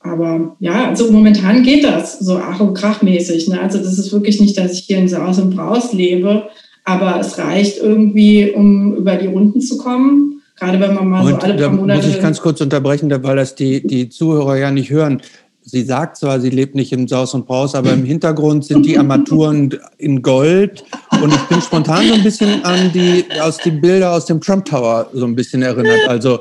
[0.00, 3.48] Aber ja, also momentan geht das so ach und krachmäßig.
[3.48, 3.60] Ne?
[3.60, 6.44] Also das ist wirklich nicht, dass ich hier in Saus und Braus lebe,
[6.84, 10.42] aber es reicht irgendwie, um über die Runden zu kommen.
[10.56, 12.06] Gerade wenn man mal und so alle paar Monate...
[12.06, 15.20] muss ich ganz kurz unterbrechen, weil das die, die Zuhörer ja nicht hören.
[15.62, 18.96] Sie sagt zwar, sie lebt nicht im Saus und Braus, aber im Hintergrund sind die
[18.96, 20.84] Armaturen in Gold.
[21.22, 24.64] Und ich bin spontan so ein bisschen an die, aus die Bilder aus dem Trump
[24.64, 26.08] Tower so ein bisschen erinnert.
[26.08, 26.40] Also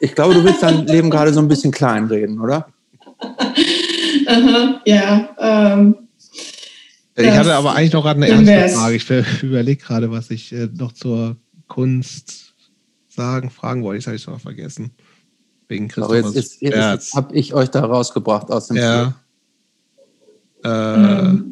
[0.00, 2.66] ich glaube, du willst dein Leben gerade so ein bisschen kleinreden, oder?
[4.26, 5.28] Aha, ja.
[5.38, 5.96] Ähm,
[7.16, 8.96] ich hatte aber eigentlich noch gerade eine ernste Frage.
[8.96, 9.10] Ich
[9.42, 11.36] überlege gerade, was ich äh, noch zur
[11.68, 12.54] Kunst
[13.08, 13.98] sagen, fragen wollte.
[13.98, 14.92] Das habe ich schon mal vergessen.
[15.68, 16.14] Wegen Christoph.
[16.14, 19.14] jetzt, jetzt, jetzt, jetzt habe ich euch da rausgebracht aus dem Ja.
[20.64, 21.49] Äh, mhm.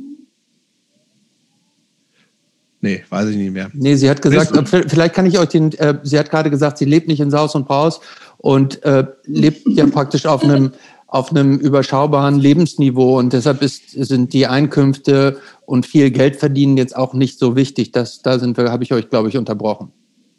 [2.81, 3.71] Nee, weiß ich nicht mehr.
[3.73, 6.85] Nee, sie hat gesagt, vielleicht kann ich euch den, äh, sie hat gerade gesagt, sie
[6.85, 8.01] lebt nicht in Saus und Braus
[8.37, 10.73] und äh, lebt ja praktisch auf einem
[11.09, 16.95] auf einem überschaubaren Lebensniveau und deshalb ist, sind die Einkünfte und viel Geld verdienen jetzt
[16.95, 17.93] auch nicht so wichtig.
[17.93, 19.91] Das, da sind wir, habe ich euch, glaube ich, unterbrochen.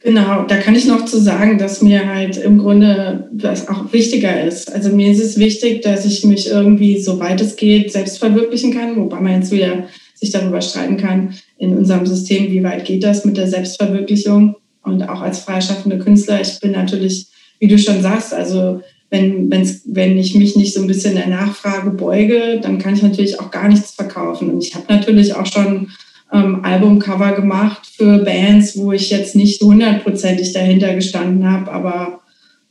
[0.02, 4.44] Genau, da kann ich noch zu sagen, dass mir halt im Grunde das auch wichtiger
[4.44, 4.72] ist.
[4.72, 8.96] Also mir ist es wichtig, dass ich mich irgendwie, soweit es geht, selbst verwirklichen kann,
[8.96, 9.88] wobei man jetzt wieder
[10.20, 15.04] sich darüber streiten kann, in unserem System, wie weit geht das mit der Selbstverwirklichung und
[15.04, 16.42] auch als freischaffende Künstler.
[16.42, 17.28] Ich bin natürlich,
[17.60, 21.28] wie du schon sagst, also wenn, wenn's, wenn ich mich nicht so ein bisschen der
[21.28, 24.52] Nachfrage beuge, dann kann ich natürlich auch gar nichts verkaufen.
[24.52, 25.88] Und ich habe natürlich auch schon
[26.32, 32.20] ähm, Albumcover gemacht für Bands, wo ich jetzt nicht hundertprozentig dahinter gestanden habe, aber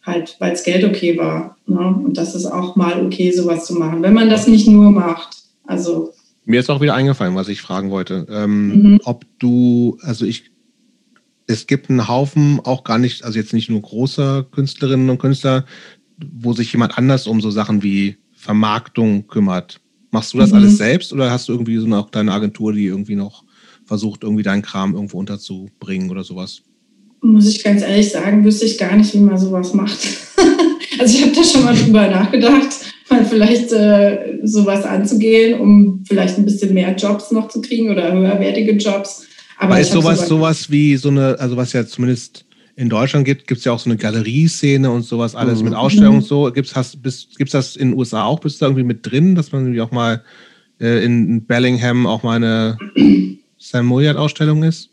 [0.04, 1.56] halt, weil es Geld okay war.
[1.66, 1.78] Ne?
[2.04, 5.30] Und das ist auch mal okay, sowas zu machen, wenn man das nicht nur macht.
[5.66, 6.12] Also
[6.48, 8.26] mir ist auch wieder eingefallen, was ich fragen wollte.
[8.30, 9.00] Ähm, mhm.
[9.04, 10.50] Ob du, also ich,
[11.46, 15.66] es gibt einen Haufen, auch gar nicht, also jetzt nicht nur großer Künstlerinnen und Künstler,
[16.40, 19.80] wo sich jemand anders um so Sachen wie Vermarktung kümmert.
[20.10, 20.56] Machst du das mhm.
[20.56, 23.44] alles selbst oder hast du irgendwie so eine, auch deine Agentur, die irgendwie noch
[23.84, 26.62] versucht, irgendwie deinen Kram irgendwo unterzubringen oder sowas?
[27.20, 29.98] Muss ich ganz ehrlich sagen, wüsste ich gar nicht, wie man sowas macht.
[30.98, 36.38] also ich habe da schon mal drüber nachgedacht, mal vielleicht äh, sowas anzugehen, um vielleicht
[36.38, 39.26] ein bisschen mehr Jobs noch zu kriegen oder höherwertige Jobs.
[39.58, 42.44] Aber ist sowas, sowas wie so eine, also was ja zumindest
[42.76, 45.70] in Deutschland gibt, gibt es ja auch so eine Galerieszene und sowas alles mhm.
[45.70, 46.50] mit Ausstellungen und so.
[46.52, 48.38] Gibt es das in den USA auch?
[48.38, 50.22] Bist du da irgendwie mit drin, dass man irgendwie auch mal
[50.80, 52.78] äh, in Bellingham auch mal eine
[53.58, 54.90] Sam Moyard-Ausstellung ist?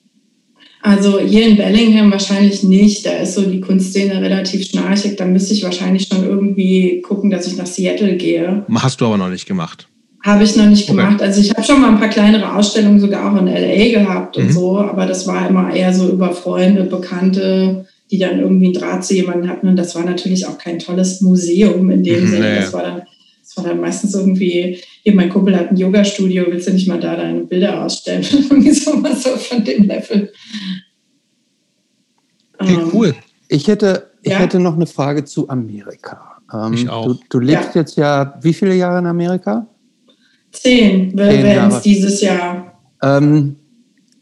[0.85, 3.07] Also hier in Bellingham wahrscheinlich nicht.
[3.07, 5.15] Da ist so die Kunstszene relativ schnarchig.
[5.15, 8.63] Da müsste ich wahrscheinlich schon irgendwie gucken, dass ich nach Seattle gehe.
[8.71, 9.87] Hast du aber noch nicht gemacht.
[10.23, 10.95] Habe ich noch nicht okay.
[10.95, 11.23] gemacht.
[11.23, 14.45] Also ich habe schon mal ein paar kleinere Ausstellungen sogar auch in LA gehabt und
[14.45, 14.51] mhm.
[14.51, 19.03] so, aber das war immer eher so über Freunde, Bekannte, die dann irgendwie einen Draht
[19.03, 19.67] zu jemandem hatten.
[19.67, 22.49] Und das war natürlich auch kein tolles Museum in dem mhm, Sinne.
[22.49, 22.55] Nee.
[22.57, 23.01] Das, war dann,
[23.55, 26.99] das war dann meistens irgendwie, hier mein Kumpel hat ein Yoga-Studio, willst du nicht mal
[26.99, 28.25] da deine Bilder ausstellen?
[28.31, 30.31] irgendwie sowas so von dem Level.
[32.57, 33.15] Okay, ähm, cool.
[33.47, 34.39] Ich hätte, ich ja?
[34.39, 36.37] hätte noch eine Frage zu Amerika.
[36.53, 37.07] Ähm, ich auch.
[37.07, 37.81] Du, du lebst ja.
[37.81, 39.67] jetzt ja wie viele Jahre in Amerika?
[40.51, 42.79] Zehn werden es dieses Jahr.
[43.01, 43.57] Ähm,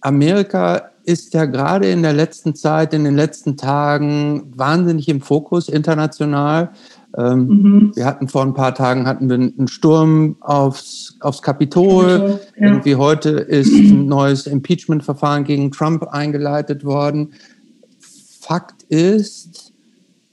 [0.02, 5.70] Amerika ist ja gerade in der letzten Zeit, in den letzten Tagen wahnsinnig im Fokus
[5.70, 6.72] international.
[7.18, 7.91] Ähm, mhm.
[7.95, 12.40] Wir hatten vor ein paar Tagen hatten wir einen Sturm aufs, aufs Kapitol.
[12.57, 12.68] Ja.
[12.68, 17.34] Irgendwie heute ist ein neues Impeachment-Verfahren gegen Trump eingeleitet worden.
[18.40, 19.73] Fakt ist,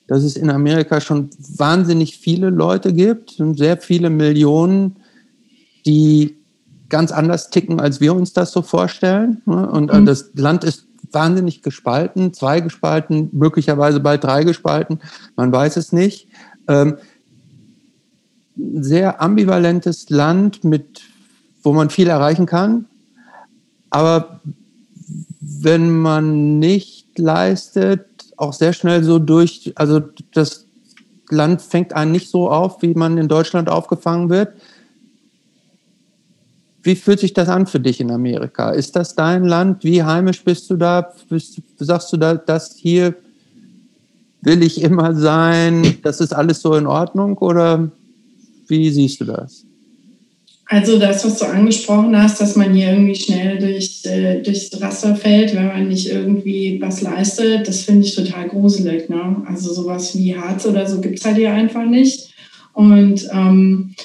[0.07, 4.97] dass es in Amerika schon wahnsinnig viele Leute gibt, sehr viele Millionen
[5.87, 6.37] die
[6.89, 9.43] ganz anders ticken, als wir uns das so vorstellen.
[9.47, 9.69] Ne?
[9.71, 10.07] Und äh, mhm.
[10.07, 15.01] das Land ist wahnsinnig gespalten, zwei gespalten, möglicherweise bald drei gespalten,
[15.37, 16.29] man weiß es nicht.
[16.71, 16.99] Ähm,
[18.81, 21.03] sehr ambivalentes Land, mit,
[21.63, 22.87] wo man viel erreichen kann.
[23.91, 24.41] Aber
[25.41, 28.07] wenn man nicht leistet,
[28.37, 30.01] auch sehr schnell so durch, also
[30.33, 30.67] das
[31.29, 34.53] Land fängt einen nicht so auf, wie man in Deutschland aufgefangen wird.
[36.83, 38.71] Wie fühlt sich das an für dich in Amerika?
[38.71, 39.83] Ist das dein Land?
[39.85, 41.13] Wie heimisch bist du da?
[41.29, 43.15] Bist, sagst du da, das hier
[44.43, 45.97] will ich immer sein?
[46.03, 47.37] Das ist alles so in Ordnung?
[47.39, 47.91] Oder
[48.69, 49.65] wie siehst du das?
[50.67, 55.17] Also das, was du angesprochen hast, dass man hier irgendwie schnell durch, äh, durchs Raster
[55.17, 59.09] fällt, wenn man nicht irgendwie was leistet, das finde ich total gruselig.
[59.09, 59.43] Ne?
[59.47, 62.33] Also sowas wie Harz oder so gibt es halt hier einfach nicht.
[62.73, 63.97] Und ähm,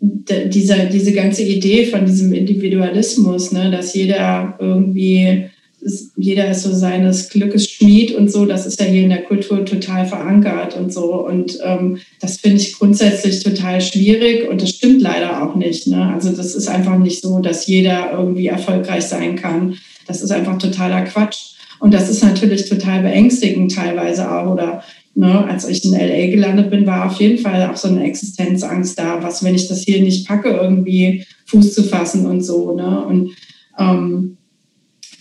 [0.00, 6.72] dieser, diese ganze Idee von diesem Individualismus, ne, dass jeder irgendwie ist, jeder ist so
[6.72, 10.92] seines Glückes Schmied und so, das ist ja hier in der Kultur total verankert und
[10.92, 11.26] so.
[11.26, 15.86] Und ähm, das finde ich grundsätzlich total schwierig und das stimmt leider auch nicht.
[15.86, 16.12] Ne?
[16.12, 19.76] Also das ist einfach nicht so, dass jeder irgendwie erfolgreich sein kann.
[20.06, 21.54] Das ist einfach totaler Quatsch.
[21.80, 24.50] Und das ist natürlich total beängstigend teilweise auch.
[24.52, 24.82] Oder
[25.14, 28.98] ne, als ich in LA gelandet bin, war auf jeden Fall auch so eine Existenzangst
[28.98, 29.22] da.
[29.22, 32.74] Was, wenn ich das hier nicht packe, irgendwie Fuß zu fassen und so.
[32.74, 33.04] Ne?
[33.06, 33.30] Und
[33.78, 34.37] ähm,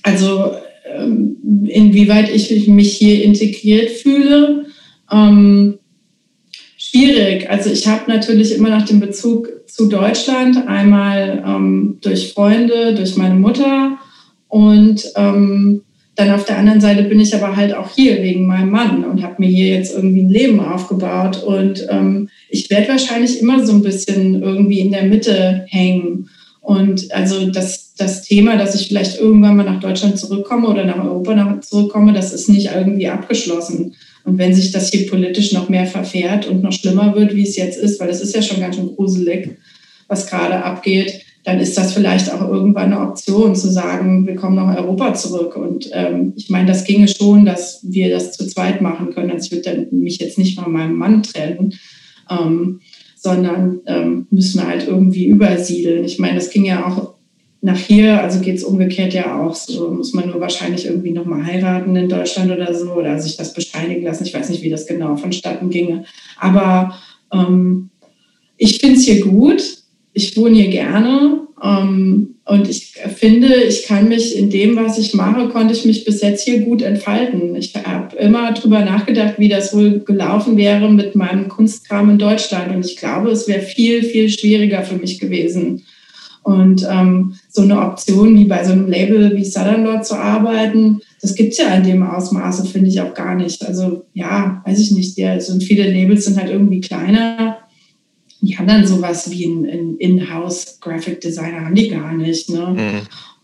[0.08, 0.54] also
[0.86, 4.66] ähm, inwieweit ich mich hier integriert fühle,
[5.12, 5.80] ähm,
[6.78, 7.50] schwierig.
[7.50, 13.18] Also ich habe natürlich immer noch den Bezug zu Deutschland, einmal ähm, durch Freunde, durch
[13.18, 13.98] meine Mutter
[14.48, 15.82] und ähm,
[16.16, 19.22] dann auf der anderen Seite bin ich aber halt auch hier wegen meinem Mann und
[19.22, 23.74] habe mir hier jetzt irgendwie ein Leben aufgebaut und ähm, ich werde wahrscheinlich immer so
[23.74, 26.30] ein bisschen irgendwie in der Mitte hängen.
[26.68, 31.02] Und also das, das Thema, dass ich vielleicht irgendwann mal nach Deutschland zurückkomme oder nach
[31.02, 33.96] Europa zurückkomme, das ist nicht irgendwie abgeschlossen.
[34.26, 37.56] Und wenn sich das hier politisch noch mehr verfährt und noch schlimmer wird, wie es
[37.56, 39.58] jetzt ist, weil es ist ja schon ganz schön gruselig,
[40.10, 44.58] was gerade abgeht, dann ist das vielleicht auch irgendwann eine Option zu sagen, wir kommen
[44.58, 45.56] nach Europa zurück.
[45.56, 49.32] Und ähm, ich meine, das ginge schon, dass wir das zu zweit machen können.
[49.32, 51.76] Also ich würde mich jetzt nicht von meinem Mann trennen.
[52.30, 52.82] Ähm,
[53.28, 56.06] sondern ähm, müssen halt irgendwie übersiedeln.
[56.06, 57.16] Ich meine, das ging ja auch
[57.62, 61.46] nach hier, also geht es umgekehrt ja auch so, muss man nur wahrscheinlich irgendwie nochmal
[61.46, 64.24] heiraten in Deutschland oder so oder sich das bescheinigen lassen.
[64.24, 66.06] Ich weiß nicht, wie das genau vonstatten ginge.
[66.40, 66.96] Aber
[67.34, 67.90] ähm,
[68.56, 69.62] ich finde es hier gut.
[70.14, 71.42] Ich wohne hier gerne.
[71.62, 76.06] Ähm, und ich finde, ich kann mich in dem, was ich mache, konnte ich mich
[76.06, 77.56] bis jetzt hier gut entfalten.
[77.58, 82.74] Ich habe immer darüber nachgedacht, wie das wohl gelaufen wäre mit meinem Kunstkram in Deutschland.
[82.74, 85.84] Und ich glaube, es wäre viel, viel schwieriger für mich gewesen.
[86.44, 91.02] Und ähm, so eine Option wie bei so einem Label wie Southern Lord zu arbeiten,
[91.22, 93.66] das gibt es ja in dem Ausmaße, finde ich auch gar nicht.
[93.66, 95.18] Also ja, weiß ich nicht.
[95.18, 97.57] Ja, also viele Labels sind halt irgendwie kleiner
[98.42, 102.50] die haben dann sowas wie ein, In-house Graphic Designer, haben die gar nicht.
[102.50, 102.76] Ne?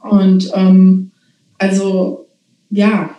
[0.04, 0.10] Mhm.
[0.10, 1.12] Und ähm,
[1.58, 2.28] also,
[2.70, 3.16] ja,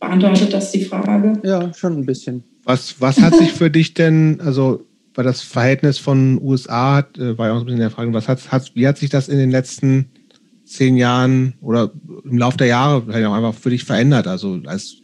[0.00, 1.40] beantwortet das die Frage?
[1.42, 2.44] Ja, schon ein bisschen.
[2.64, 7.38] Was, was hat sich für dich denn, also weil das Verhältnis von USA hat, äh,
[7.38, 9.38] war ja auch ein bisschen der Frage, was hat, hat, wie hat sich das in
[9.38, 10.10] den letzten
[10.64, 11.90] zehn Jahren oder
[12.24, 14.26] im Laufe der Jahre vielleicht auch einfach für dich verändert?
[14.26, 14.96] Also als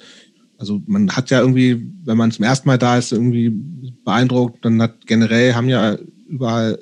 [0.63, 3.51] also man hat ja irgendwie, wenn man zum ersten Mal da ist, irgendwie
[4.05, 6.79] beeindruckt, dann hat generell haben ja überall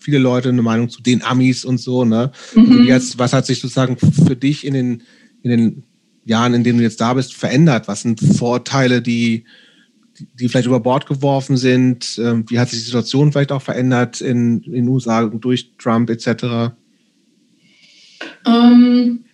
[0.00, 2.32] viele Leute eine Meinung zu den Amis und so, ne?
[2.56, 2.72] Also mhm.
[2.72, 5.02] Also jetzt, was hat sich sozusagen für dich in den,
[5.42, 5.82] in den
[6.24, 7.86] Jahren, in denen du jetzt da bist, verändert?
[7.86, 9.44] Was sind Vorteile, die,
[10.34, 12.20] die vielleicht über Bord geworfen sind?
[12.20, 16.10] Ähm, wie hat sich die Situation vielleicht auch verändert in, in den USA durch Trump
[16.10, 16.74] etc.?
[18.44, 19.24] Ähm,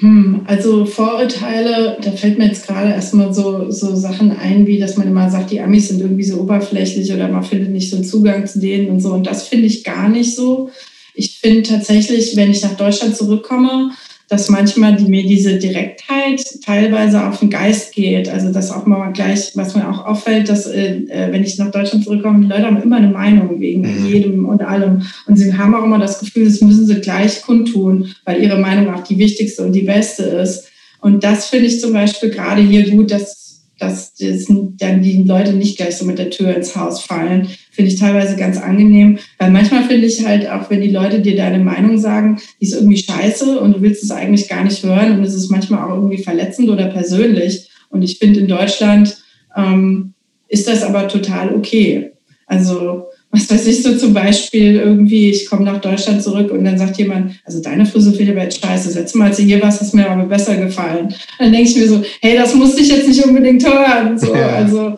[0.00, 4.96] hm, also Vorurteile, da fällt mir jetzt gerade erstmal so, so Sachen ein, wie dass
[4.96, 8.04] man immer sagt, die Amis sind irgendwie so oberflächlich oder man findet nicht so einen
[8.04, 9.12] Zugang zu denen und so.
[9.12, 10.70] Und das finde ich gar nicht so.
[11.14, 13.90] Ich finde tatsächlich, wenn ich nach Deutschland zurückkomme,
[14.28, 18.28] dass manchmal die, mir diese Direktheit teilweise auf den Geist geht.
[18.28, 21.70] Also das auch mal gleich, was mir auch auffällt, dass äh, äh, wenn ich nach
[21.70, 24.06] Deutschland zurückkomme, die Leute haben immer eine Meinung wegen mhm.
[24.06, 25.02] jedem und allem.
[25.26, 28.92] Und sie haben auch immer das Gefühl, das müssen sie gleich kundtun, weil ihre Meinung
[28.92, 30.68] auch die wichtigste und die beste ist.
[31.00, 33.35] Und das finde ich zum Beispiel gerade hier gut, dass
[33.78, 37.48] dass das dann die Leute nicht gleich so mit der Tür ins Haus fallen.
[37.70, 41.36] Finde ich teilweise ganz angenehm, weil manchmal finde ich halt auch, wenn die Leute dir
[41.36, 45.18] deine Meinung sagen, die ist irgendwie scheiße und du willst es eigentlich gar nicht hören
[45.18, 47.70] und es ist manchmal auch irgendwie verletzend oder persönlich.
[47.90, 49.16] Und ich finde, in Deutschland
[49.56, 50.14] ähm,
[50.48, 52.12] ist das aber total okay.
[52.46, 56.78] Also was weiß ich so zum Beispiel irgendwie, ich komme nach Deutschland zurück und dann
[56.78, 59.42] sagt jemand, also deine Frisur finde ich aber jetzt scheiße, das letzte Mal, als du
[59.42, 61.14] hier warst, hast mir aber besser gefallen.
[61.38, 64.18] Dann denke ich mir so, hey, das musste ich jetzt nicht unbedingt hören.
[64.18, 64.48] So, ja.
[64.48, 64.96] Also,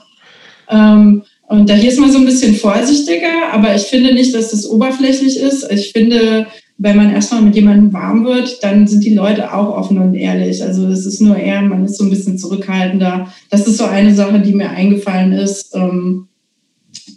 [0.71, 4.51] ähm, und da hier ist man so ein bisschen vorsichtiger, aber ich finde nicht, dass
[4.51, 5.67] das oberflächlich ist.
[5.73, 9.99] Ich finde, wenn man erstmal mit jemandem warm wird, dann sind die Leute auch offen
[9.99, 10.63] und ehrlich.
[10.63, 13.33] Also es ist nur eher, man ist so ein bisschen zurückhaltender.
[13.51, 16.29] Das ist so eine Sache, die mir eingefallen ist, ähm,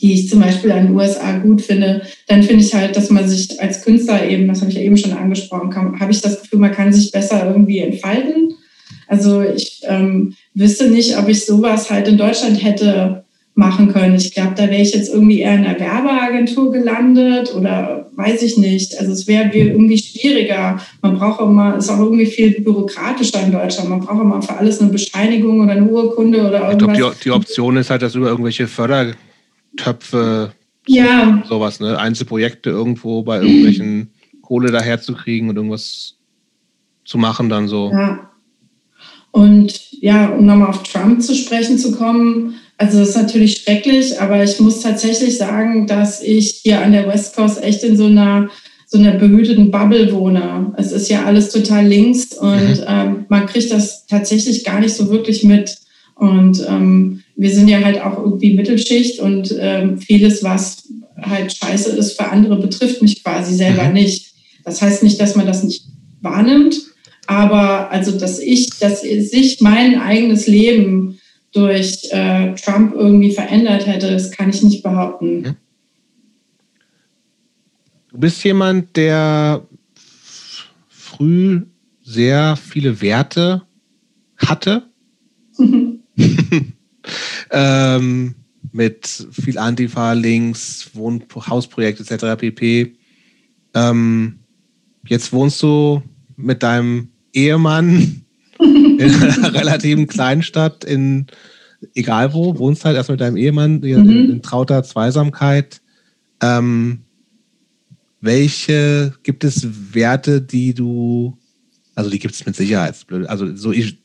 [0.01, 2.01] die ich zum Beispiel an den USA gut finde.
[2.27, 4.97] Dann finde ich halt, dass man sich als Künstler eben, das habe ich ja eben
[4.97, 8.55] schon angesprochen, habe ich das Gefühl, man kann sich besser irgendwie entfalten.
[9.07, 14.15] Also ich ähm, wüsste nicht, ob ich sowas halt in Deutschland hätte machen können.
[14.15, 18.57] Ich glaube, da wäre ich jetzt irgendwie eher in einer Werbeagentur gelandet oder weiß ich
[18.57, 18.97] nicht.
[18.97, 20.79] Also es wäre irgendwie schwieriger.
[21.01, 23.89] Man braucht immer, ist auch irgendwie viel bürokratischer in Deutschland.
[23.89, 26.93] Man braucht immer für alles eine Bescheinigung oder eine Urkunde oder irgendwas.
[26.93, 28.67] Ich glaube, die, die, Option ist halt, dass über irgendwelche
[29.77, 30.53] Fördertöpfe
[30.87, 31.43] ja.
[31.47, 31.97] sowas, ne?
[31.97, 36.15] Einzelprojekte irgendwo bei irgendwelchen Kohle daherzukriegen und irgendwas
[37.05, 37.91] zu machen dann so.
[37.91, 38.31] Ja.
[39.31, 44.19] Und ja, um nochmal auf Trump zu sprechen zu kommen, also das ist natürlich schrecklich,
[44.19, 48.07] aber ich muss tatsächlich sagen, dass ich hier an der West Coast echt in so
[48.07, 48.49] einer
[48.87, 50.73] so einer behüteten Bubble wohne.
[50.75, 52.85] Es ist ja alles total links und mhm.
[52.85, 55.77] ähm, man kriegt das tatsächlich gar nicht so wirklich mit.
[56.15, 60.87] Und ähm, wir sind ja halt auch irgendwie Mittelschicht und ähm, vieles, was
[61.19, 63.93] halt scheiße ist für andere, betrifft mich quasi selber mhm.
[63.93, 64.35] nicht.
[64.63, 65.85] Das heißt nicht, dass man das nicht
[66.21, 66.75] wahrnimmt,
[67.25, 71.19] aber also, dass ich, dass sich mein eigenes Leben
[71.51, 75.45] durch äh, Trump irgendwie verändert hätte, das kann ich nicht behaupten.
[75.45, 75.55] Hm.
[78.11, 79.65] Du bist jemand, der
[80.87, 81.63] früh
[82.03, 83.63] sehr viele Werte
[84.37, 84.90] hatte.
[87.51, 88.35] Ähm,
[88.71, 92.37] mit viel Antifa, Links, Wohn Hausprojekt etc.
[92.37, 92.95] pp.
[93.73, 94.39] Ähm,
[95.07, 96.01] jetzt wohnst du
[96.35, 98.23] mit deinem Ehemann
[98.59, 101.27] in einer relativen Kleinstadt in,
[101.95, 103.83] egal wo, wohnst halt erst mit deinem Ehemann mhm.
[103.83, 105.81] in, in, trauter Zweisamkeit.
[106.41, 107.01] Ähm,
[108.21, 111.37] welche gibt es Werte, die du,
[111.95, 112.95] also die gibt es mit Sicherheit,
[113.27, 113.97] also so ich,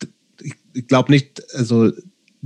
[0.72, 1.92] ich glaube nicht, also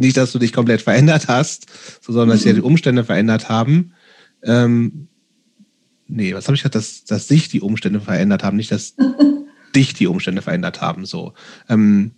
[0.01, 1.67] nicht, dass du dich komplett verändert hast,
[2.01, 3.93] sondern dass sich ja die Umstände verändert haben.
[4.43, 5.09] Ähm,
[6.09, 8.95] nee, was habe ich gesagt, dass, dass sich die Umstände verändert haben, nicht, dass
[9.77, 11.05] dich die Umstände verändert haben.
[11.05, 11.35] So.
[11.69, 12.13] Ähm,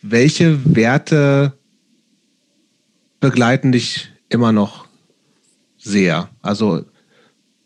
[0.00, 1.58] welche Werte
[3.20, 4.86] begleiten dich immer noch
[5.76, 6.30] sehr?
[6.40, 6.84] Also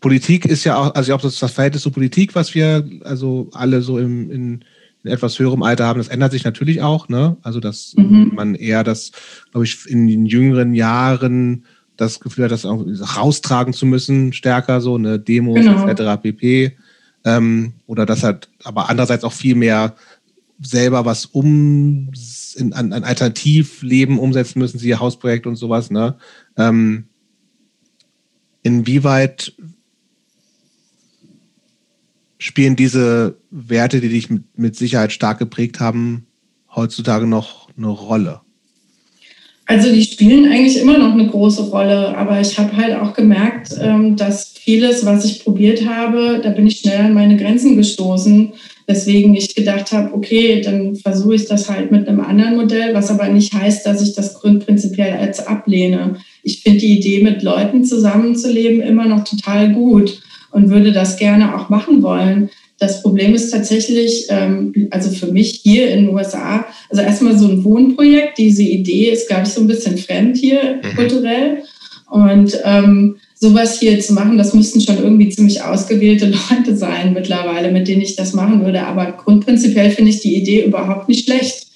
[0.00, 3.83] Politik ist ja auch, also ich glaube, das Verhältnis zur Politik, was wir also alle
[3.83, 4.65] so im, in,
[5.05, 7.09] in etwas höherem Alter haben, das ändert sich natürlich auch.
[7.09, 7.36] Ne?
[7.43, 8.33] Also dass mhm.
[8.35, 9.12] man eher das,
[9.51, 11.65] glaube ich, in den jüngeren Jahren
[11.97, 12.85] das Gefühl hat, das auch
[13.17, 15.86] raustragen zu müssen, stärker so, eine Demos genau.
[15.86, 16.23] etc.
[16.23, 16.77] pp.
[17.25, 19.94] Ähm, oder das hat aber andererseits auch viel mehr
[20.60, 22.10] selber was um
[22.57, 25.91] in, an, an Alternativleben umsetzen müssen, sie ihr Hausprojekt und sowas.
[25.91, 26.17] Ne?
[26.57, 27.05] Ähm,
[28.62, 29.55] inwieweit
[32.39, 36.26] spielen diese Werte, die dich mit, mit Sicherheit stark geprägt haben,
[36.75, 38.41] heutzutage noch eine Rolle?
[39.67, 43.76] Also die spielen eigentlich immer noch eine große Rolle, aber ich habe halt auch gemerkt,
[43.78, 48.55] ähm, dass vieles, was ich probiert habe, da bin ich schnell an meine Grenzen gestoßen.
[48.89, 53.10] Deswegen ich gedacht habe, okay, dann versuche ich das halt mit einem anderen Modell, was
[53.10, 56.17] aber nicht heißt, dass ich das grundprinzipiell als ablehne.
[56.42, 61.57] Ich finde die Idee, mit Leuten zusammenzuleben, immer noch total gut und würde das gerne
[61.57, 62.51] auch machen wollen.
[62.78, 67.49] Das Problem ist tatsächlich, ähm, also für mich hier in den USA, also erstmal so
[67.49, 70.97] ein Wohnprojekt, diese Idee ist, glaube ich, so ein bisschen fremd hier mhm.
[70.97, 71.62] kulturell.
[72.10, 77.70] Und ähm, sowas hier zu machen, das müssten schon irgendwie ziemlich ausgewählte Leute sein mittlerweile,
[77.70, 78.83] mit denen ich das machen würde.
[78.86, 81.67] Aber grundprinzipiell finde ich die Idee überhaupt nicht schlecht.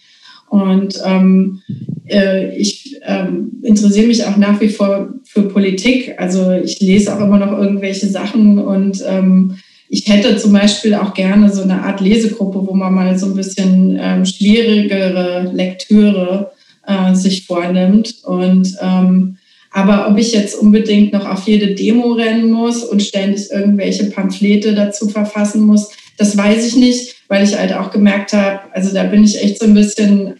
[0.52, 1.62] Und ähm,
[2.06, 6.16] äh, ich ähm, interessiere mich auch nach wie vor für Politik.
[6.18, 9.56] Also ich lese auch immer noch irgendwelche Sachen und ähm,
[9.88, 13.34] ich hätte zum Beispiel auch gerne so eine Art Lesegruppe, wo man mal so ein
[13.34, 16.52] bisschen ähm, schwierigere Lektüre
[16.86, 18.16] äh, sich vornimmt.
[18.22, 19.38] Und ähm,
[19.70, 24.74] aber ob ich jetzt unbedingt noch auf jede Demo rennen muss und ständig irgendwelche Pamphlete
[24.74, 29.04] dazu verfassen muss, das weiß ich nicht, weil ich halt auch gemerkt habe, also da
[29.04, 30.34] bin ich echt so ein bisschen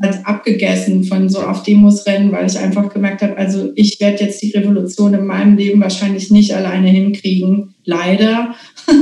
[0.00, 4.24] als abgegessen von so auf Demos rennen, weil ich einfach gemerkt habe, also ich werde
[4.24, 8.54] jetzt die Revolution in meinem Leben wahrscheinlich nicht alleine hinkriegen, leider.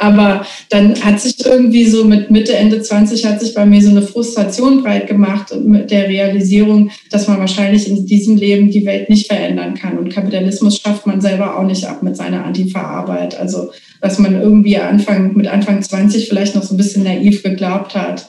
[0.00, 3.90] Aber dann hat sich irgendwie so mit Mitte, Ende 20 hat sich bei mir so
[3.90, 9.10] eine Frustration breit gemacht mit der Realisierung, dass man wahrscheinlich in diesem Leben die Welt
[9.10, 9.98] nicht verändern kann.
[9.98, 13.38] Und Kapitalismus schafft man selber auch nicht ab mit seiner Antifa-Arbeit.
[13.38, 17.94] Also, was man irgendwie Anfang, mit Anfang 20 vielleicht noch so ein bisschen naiv geglaubt
[17.94, 18.28] hat.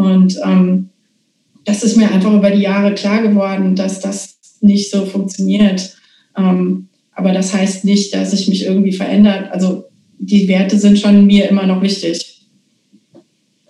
[0.00, 0.88] Und ähm,
[1.66, 5.94] das ist mir einfach über die Jahre klar geworden, dass das nicht so funktioniert.
[6.38, 9.84] Ähm, aber das heißt nicht, dass ich mich irgendwie verändert, also
[10.18, 12.46] die Werte sind schon mir immer noch wichtig.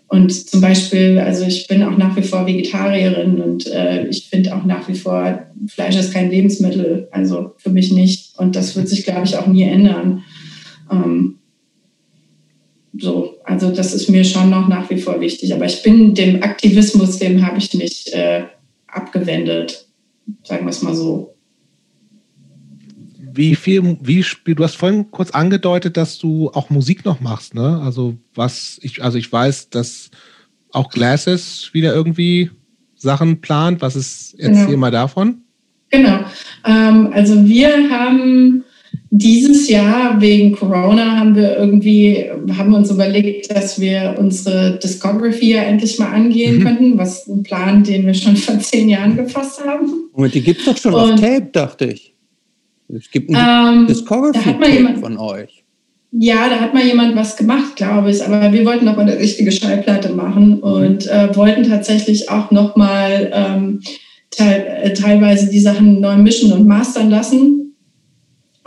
[0.07, 4.55] Und zum Beispiel, also ich bin auch nach wie vor Vegetarierin und äh, ich finde
[4.55, 8.39] auch nach wie vor, Fleisch ist kein Lebensmittel, also für mich nicht.
[8.39, 10.23] Und das wird sich, glaube ich, auch nie ändern.
[10.92, 11.40] Ähm,
[12.99, 15.55] so, also das ist mir schon noch nach wie vor wichtig.
[15.55, 18.44] Aber ich bin dem Aktivismus, dem habe ich mich äh,
[18.86, 19.86] abgewendet,
[20.43, 21.35] sagen wir es mal so.
[23.33, 27.81] Wie viel, wie du hast vorhin kurz angedeutet, dass du auch Musik noch machst, ne?
[27.81, 30.10] Also was ich, also ich weiß, dass
[30.73, 32.51] auch Glasses wieder irgendwie
[32.97, 33.83] Sachen plant.
[33.83, 34.78] Was ist, erzähl genau.
[34.78, 35.43] mal davon.
[35.91, 36.25] Genau.
[36.65, 38.65] Ähm, also wir haben
[39.12, 45.55] dieses Jahr wegen Corona haben wir irgendwie, haben wir uns überlegt, dass wir unsere Discography
[45.55, 46.62] ja endlich mal angehen mhm.
[46.62, 50.10] könnten, was ein Plan, den wir schon vor zehn Jahren gefasst haben.
[50.12, 52.15] Und die gibt es doch schon Und, auf Tape, dachte ich.
[52.89, 55.65] Es gibt ein ähm, Discography von euch.
[56.12, 58.25] Ja, da hat mal jemand was gemacht, glaube ich.
[58.25, 60.62] Aber wir wollten noch mal eine richtige Schallplatte machen mhm.
[60.62, 63.81] und äh, wollten tatsächlich auch noch mal ähm,
[64.31, 67.60] te äh, teilweise die Sachen neu mischen und mastern lassen.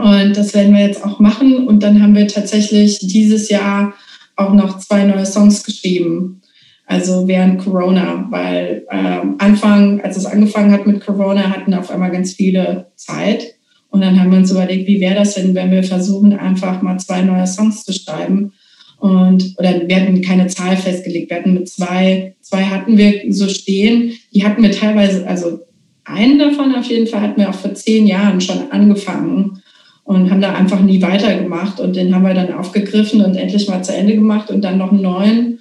[0.04, 1.66] Und das werden wir jetzt auch machen.
[1.66, 3.94] Und dann haben wir tatsächlich dieses Jahr
[4.36, 6.42] auch noch zwei neue Songs geschrieben.
[6.86, 12.12] Also während Corona, weil äh, Anfang, als es angefangen hat mit Corona, hatten auf einmal
[12.12, 13.46] ganz viele Zeit
[13.92, 17.00] und dann haben wir uns überlegt, wie wäre das denn, wenn wir versuchen, einfach mal
[17.00, 18.52] zwei neue Songs zu schreiben.
[19.00, 21.30] Und, oder wir hatten keine Zahl festgelegt.
[21.30, 24.12] Wir hatten mit zwei, zwei hatten wir so stehen.
[24.34, 25.62] Die hatten wir teilweise, also
[26.04, 29.63] einen davon auf jeden Fall hatten wir auch vor zehn Jahren schon angefangen
[30.04, 31.80] und haben da einfach nie weitergemacht.
[31.80, 34.92] Und den haben wir dann aufgegriffen und endlich mal zu Ende gemacht und dann noch
[34.92, 35.60] einen neuen.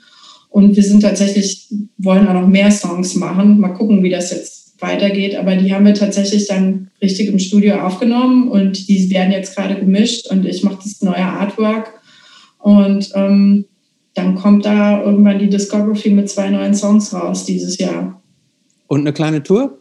[0.48, 3.58] Und wir sind tatsächlich, wollen auch noch mehr Songs machen.
[3.58, 5.36] Mal gucken, wie das jetzt weitergeht.
[5.36, 9.76] Aber die haben wir tatsächlich dann richtig im Studio aufgenommen und die werden jetzt gerade
[9.76, 11.94] gemischt und ich mache das neue Artwork.
[12.58, 13.64] Und ähm,
[14.14, 18.20] dann kommt da irgendwann die Discography mit zwei neuen Songs raus dieses Jahr.
[18.88, 19.78] Und eine kleine Tour?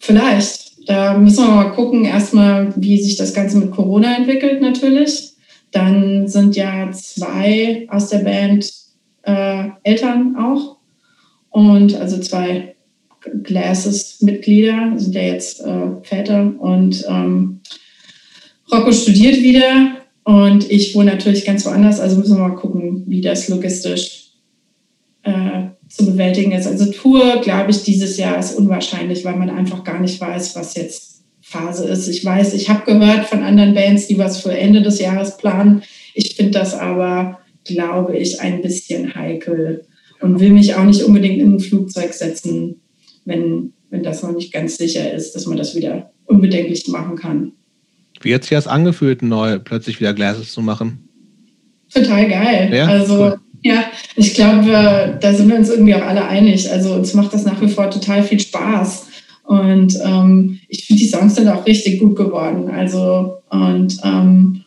[0.00, 0.63] Vielleicht.
[0.86, 5.32] Da müssen wir mal gucken, erstmal, wie sich das Ganze mit Corona entwickelt, natürlich.
[5.70, 8.70] Dann sind ja zwei aus der Band
[9.22, 10.76] äh, Eltern auch.
[11.50, 12.74] Und also zwei
[13.42, 17.60] Glasses-Mitglieder, sind ja jetzt äh, Väter und ähm,
[18.72, 19.92] Rocco studiert wieder
[20.24, 24.23] und ich wohne natürlich ganz woanders, also müssen wir mal gucken, wie das logistisch
[25.96, 26.66] zu bewältigen ist.
[26.66, 30.74] Also Tour, glaube ich, dieses Jahr ist unwahrscheinlich, weil man einfach gar nicht weiß, was
[30.74, 32.08] jetzt Phase ist.
[32.08, 35.82] Ich weiß, ich habe gehört von anderen Bands, die was für Ende des Jahres planen.
[36.14, 39.84] Ich finde das aber, glaube ich, ein bisschen heikel
[40.20, 42.80] und will mich auch nicht unbedingt in ein Flugzeug setzen
[43.24, 47.52] wenn, wenn das noch nicht ganz sicher ist, dass man das wieder unbedenklich machen kann.
[48.20, 51.08] Wie hat sich das angefühlt, neu plötzlich wieder Glasses zu machen?
[51.92, 52.72] Total geil.
[52.74, 52.86] Ja?
[52.86, 53.40] Also cool.
[53.64, 53.84] Ja,
[54.14, 56.70] ich glaube, da sind wir uns irgendwie auch alle einig.
[56.70, 59.06] Also uns macht das nach wie vor total viel Spaß.
[59.44, 62.70] Und ähm, ich finde, die Songs sind auch richtig gut geworden.
[62.70, 64.64] Also und ähm,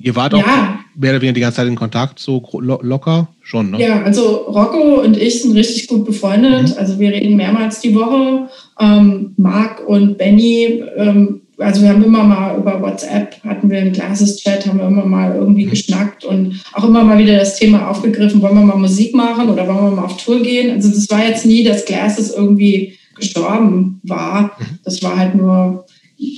[0.00, 0.80] Ihr wart auch ja.
[0.96, 3.78] mehr oder weniger die ganze Zeit in Kontakt, so lo locker schon, ne?
[3.80, 6.70] Ja, also Rocco und ich sind richtig gut befreundet.
[6.70, 6.78] Mhm.
[6.78, 8.48] Also wir reden mehrmals die Woche.
[8.80, 13.92] Ähm, Marc und Benny, ähm, also wir haben immer mal über WhatsApp, hatten wir einen
[13.92, 15.70] Glasses-Chat, haben wir immer mal irgendwie mhm.
[15.70, 19.66] geschnackt und auch immer mal wieder das Thema aufgegriffen, wollen wir mal Musik machen oder
[19.66, 20.70] wollen wir mal auf Tour gehen?
[20.72, 24.42] Also das war jetzt nie, dass Glasses irgendwie gestorben war.
[24.42, 24.78] Mhm.
[24.84, 25.84] Das war halt nur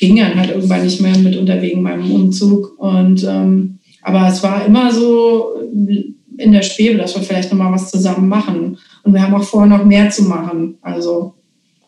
[0.00, 2.78] ging dann halt irgendwann nicht mehr mitunter wegen meinem Umzug.
[2.78, 5.54] Und ähm, aber es war immer so
[6.38, 8.78] in der Schwebe, dass wir vielleicht noch mal was zusammen machen.
[9.02, 10.78] Und wir haben auch vor, noch mehr zu machen.
[10.82, 11.34] Also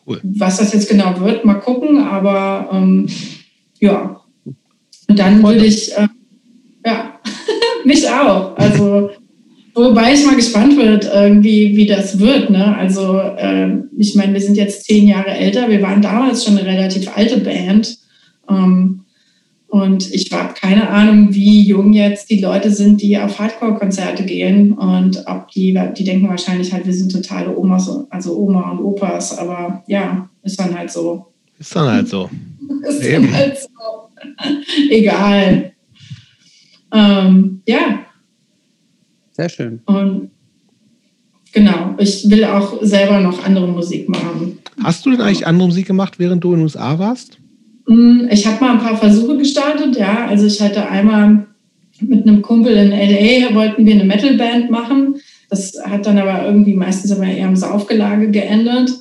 [0.09, 0.19] cool.
[0.23, 1.99] was das jetzt genau wird, mal gucken.
[1.99, 3.07] Aber ähm,
[3.79, 4.21] ja.
[5.07, 6.07] Und dann würde ich, äh,
[6.85, 7.19] ja,
[7.85, 8.57] mich auch.
[8.57, 9.09] Also
[9.79, 12.49] Wobei ich mal gespannt wird, irgendwie, wie das wird.
[12.49, 12.75] Ne?
[12.75, 15.69] Also, äh, ich meine, wir sind jetzt zehn Jahre älter.
[15.69, 17.97] Wir waren damals schon eine relativ alte Band.
[18.49, 18.98] Ähm,
[19.69, 24.73] und ich habe keine Ahnung, wie jung jetzt die Leute sind, die auf Hardcore-Konzerte gehen.
[24.73, 29.37] Und ob die, die denken wahrscheinlich halt, wir sind totale Omas, also Oma und Opas.
[29.37, 31.27] Aber ja, ist dann halt so.
[31.59, 32.29] Ist dann halt so.
[32.87, 33.25] ist Eben.
[33.25, 33.69] dann halt so.
[34.89, 35.73] Egal.
[36.91, 37.99] Ähm, ja,
[39.39, 39.79] sehr schön.
[39.85, 40.31] Und
[41.53, 44.59] genau, ich will auch selber noch andere Musik machen.
[44.83, 47.37] Hast du denn eigentlich andere Musik gemacht, während du in den USA warst?
[47.89, 50.27] Mm, ich habe mal ein paar Versuche gestartet, ja.
[50.27, 51.47] Also ich hatte einmal
[51.99, 55.15] mit einem Kumpel in LA, wollten wir eine Metalband machen.
[55.49, 58.91] Das hat dann aber irgendwie meistens aber eher im Saufgelage geendet.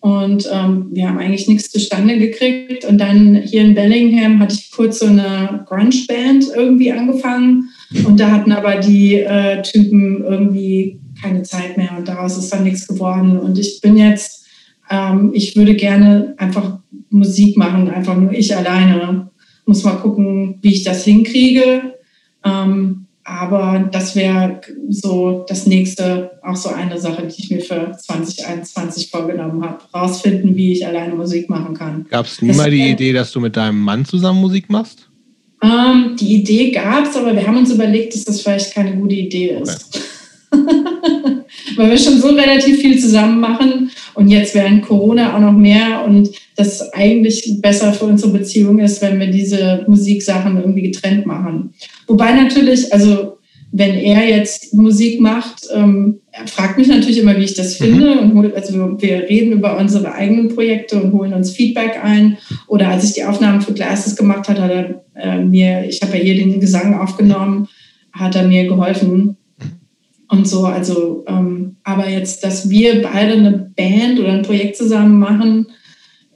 [0.00, 2.84] Und ähm, wir haben eigentlich nichts zustande gekriegt.
[2.84, 7.70] Und dann hier in Bellingham hatte ich kurz so eine Grunge-Band irgendwie angefangen.
[8.06, 12.64] Und da hatten aber die äh, Typen irgendwie keine Zeit mehr und daraus ist dann
[12.64, 13.38] nichts geworden.
[13.38, 14.43] Und ich bin jetzt,
[14.90, 16.78] ähm, ich würde gerne einfach
[17.10, 19.30] Musik machen, einfach nur ich alleine.
[19.66, 21.94] Muss mal gucken, wie ich das hinkriege.
[22.44, 27.96] Ähm, aber das wäre so das nächste, auch so eine Sache, die ich mir für
[27.98, 29.78] 2021 vorgenommen habe.
[29.94, 32.04] Rausfinden, wie ich alleine Musik machen kann.
[32.10, 35.08] Gab es nie mal die Idee, dass du mit deinem Mann zusammen Musik machst?
[35.62, 39.14] Ähm, die Idee gab es, aber wir haben uns überlegt, dass das vielleicht keine gute
[39.14, 39.96] Idee ist.
[40.50, 40.62] Okay.
[41.76, 46.04] Weil wir schon so relativ viel zusammen machen und jetzt während Corona auch noch mehr
[46.06, 51.74] und das eigentlich besser für unsere Beziehung ist, wenn wir diese Musiksachen irgendwie getrennt machen.
[52.06, 53.38] Wobei natürlich, also
[53.76, 57.84] wenn er jetzt Musik macht, ähm, er fragt mich natürlich immer, wie ich das mhm.
[57.84, 58.20] finde.
[58.20, 62.38] Und holt, also wir reden über unsere eigenen Projekte und holen uns Feedback ein.
[62.68, 66.16] Oder als ich die Aufnahmen für Glasses gemacht habe, hat er äh, mir, ich habe
[66.16, 67.68] ja hier den Gesang aufgenommen,
[68.12, 69.36] hat er mir geholfen.
[70.28, 75.18] Und so, also, ähm, aber jetzt, dass wir beide eine Band oder ein Projekt zusammen
[75.18, 75.66] machen,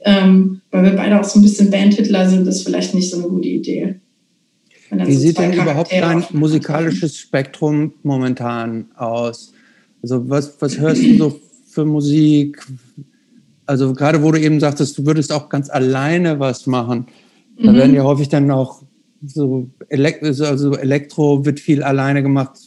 [0.05, 3.27] ähm, weil wir beide auch so ein bisschen Bandhitler sind, ist vielleicht nicht so eine
[3.27, 3.95] gute Idee.
[4.91, 9.53] Wie so sieht denn überhaupt dein musikalisches Spektrum momentan aus?
[10.01, 12.65] Also was, was hörst du so für Musik?
[13.65, 17.07] Also gerade wo du eben sagtest, du würdest auch ganz alleine was machen.
[17.61, 17.75] Da mhm.
[17.75, 18.81] werden ja häufig dann auch
[19.25, 22.57] so Elektro, also Elektro wird viel alleine gemacht.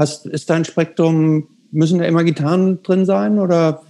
[0.00, 3.82] Hast, ist dein Spektrum, müssen da immer Gitarren drin sein oder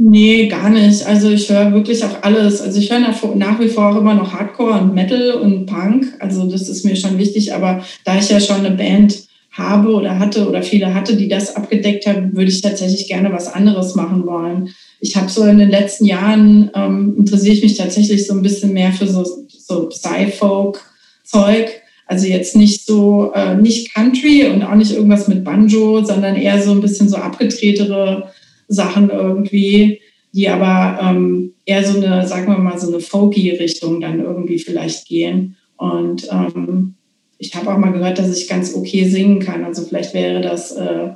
[0.00, 1.04] Nee, gar nicht.
[1.06, 2.60] Also ich höre wirklich auch alles.
[2.60, 6.06] Also ich höre nach, wie vor auch immer noch Hardcore und Metal und Punk.
[6.20, 7.52] Also das ist mir schon wichtig.
[7.52, 11.56] Aber da ich ja schon eine Band habe oder hatte oder viele hatte, die das
[11.56, 14.70] abgedeckt haben, würde ich tatsächlich gerne was anderes machen wollen.
[15.00, 18.72] Ich habe so in den letzten Jahren, ähm, interessiere ich mich tatsächlich so ein bisschen
[18.72, 21.77] mehr für so, so Psy-Folk-Zeug.
[22.08, 26.60] Also jetzt nicht so, äh, nicht Country und auch nicht irgendwas mit Banjo, sondern eher
[26.60, 28.30] so ein bisschen so abgedrehtere
[28.66, 30.00] Sachen irgendwie,
[30.32, 34.58] die aber ähm, eher so eine, sagen wir mal, so eine folky Richtung dann irgendwie
[34.58, 35.56] vielleicht gehen.
[35.76, 36.94] Und ähm,
[37.36, 39.64] ich habe auch mal gehört, dass ich ganz okay singen kann.
[39.64, 41.10] Also vielleicht wäre das, äh,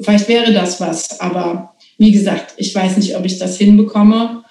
[0.00, 1.20] vielleicht wäre das was.
[1.20, 4.42] Aber wie gesagt, ich weiß nicht, ob ich das hinbekomme.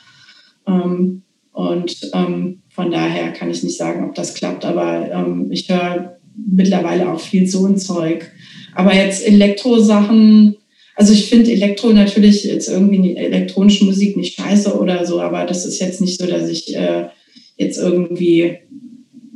[0.68, 4.66] Ähm, und ähm, von daher kann ich nicht sagen, ob das klappt.
[4.66, 8.32] Aber ähm, ich höre mittlerweile auch viel so ein Zeug.
[8.74, 10.56] Aber jetzt Elektrosachen,
[10.95, 15.66] also ich finde Elektro natürlich jetzt irgendwie elektronische Musik nicht scheiße oder so, aber das
[15.66, 17.08] ist jetzt nicht so, dass ich äh,
[17.58, 18.59] jetzt irgendwie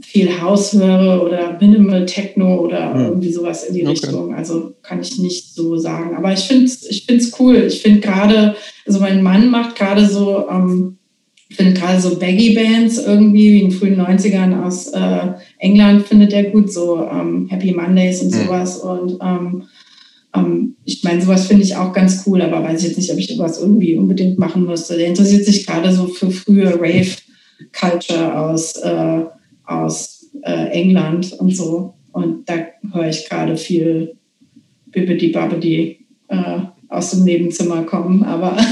[0.01, 3.05] viel Haus höre oder Minimal Techno oder hm.
[3.05, 3.91] irgendwie sowas in die okay.
[3.91, 4.33] Richtung.
[4.33, 6.15] Also kann ich nicht so sagen.
[6.15, 7.57] Aber ich finde es ich find's cool.
[7.67, 8.55] Ich finde gerade,
[8.85, 10.97] also mein Mann macht gerade so, ähm,
[11.51, 16.45] finde gerade so Baggy-Bands irgendwie wie in den frühen 90ern aus äh, England findet er
[16.45, 18.45] gut, so ähm, Happy Mondays und hm.
[18.45, 18.77] sowas.
[18.77, 19.63] Und ähm,
[20.35, 23.19] ähm, ich meine, sowas finde ich auch ganz cool, aber weiß ich jetzt nicht, ob
[23.19, 24.97] ich sowas irgendwie unbedingt machen müsste.
[24.97, 29.21] Der interessiert sich gerade so für frühe Rave-Culture aus, äh,
[29.65, 31.93] aus äh, England und so.
[32.11, 32.55] Und da
[32.93, 34.15] höre ich gerade viel
[34.87, 36.59] Bibbidi Babbidi äh,
[36.89, 38.57] aus dem Nebenzimmer kommen, aber.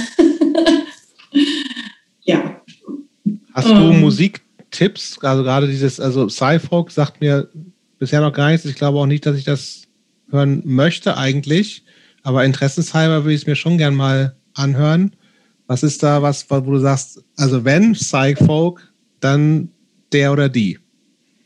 [3.64, 5.18] Hast du ähm, Musiktipps?
[5.22, 7.50] Also gerade dieses, also Sci-Folk sagt mir
[8.00, 8.66] bisher noch gar nichts.
[8.66, 9.84] Ich glaube auch nicht, dass ich das
[10.30, 11.84] hören möchte eigentlich,
[12.24, 15.12] aber interessenshalber würde ich es mir schon gern mal anhören.
[15.68, 19.70] Was ist da was, wo du sagst, also wenn Psych-Folk, dann
[20.12, 20.80] der oder die?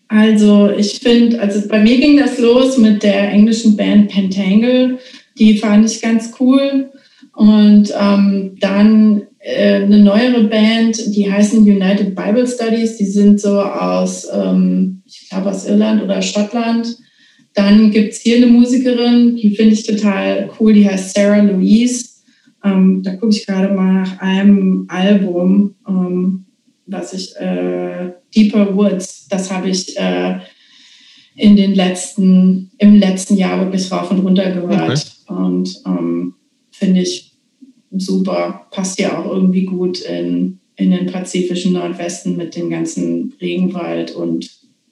[0.08, 5.00] Also ich finde, also bei mir ging das los mit der englischen Band Pentangle.
[5.38, 6.90] Die fand ich ganz cool.
[7.38, 12.98] Und ähm, dann äh, eine neuere Band, die heißen United Bible Studies.
[12.98, 16.98] Die sind so aus, ähm, ich glaube aus Irland oder Schottland.
[17.54, 22.10] Dann gibt es hier eine Musikerin, die finde ich total cool, die heißt Sarah Louise.
[22.64, 26.46] Ähm, da gucke ich gerade mal nach einem Album, ähm,
[26.88, 30.40] was ich, äh, Deeper Woods, das habe ich äh,
[31.36, 34.90] in den letzten, im letzten Jahr wirklich rauf und runter gehört.
[35.28, 35.40] Okay.
[35.40, 36.34] Und ähm,
[36.72, 37.27] finde ich
[37.92, 44.12] super, passt ja auch irgendwie gut in, in den pazifischen Nordwesten mit dem ganzen Regenwald
[44.12, 44.50] und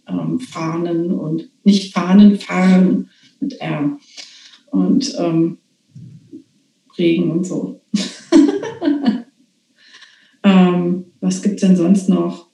[0.07, 3.09] ähm, Fahnen und nicht Fahnen, Fahren
[3.39, 3.97] mit R
[4.71, 5.57] und ähm,
[6.97, 7.81] Regen und so.
[10.43, 12.47] ähm, was gibt es denn sonst noch?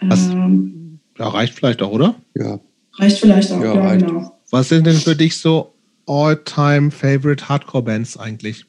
[0.00, 2.16] Ähm, ja, reicht vielleicht auch, oder?
[2.34, 2.60] Ja.
[2.94, 4.38] Reicht vielleicht auch, ja, ja genau.
[4.50, 5.74] Was sind denn für dich so
[6.06, 8.66] all-time favorite Hardcore-Bands eigentlich?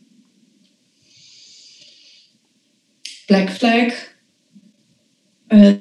[3.27, 3.93] Black Flag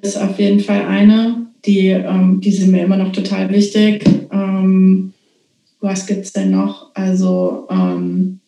[0.02, 4.05] ist auf jeden Fall eine die, ähm, die sind mir immer noch total wichtig.
[4.33, 5.12] ähm,
[5.81, 6.94] was gibt's denn noch?
[6.94, 8.41] Also ähm,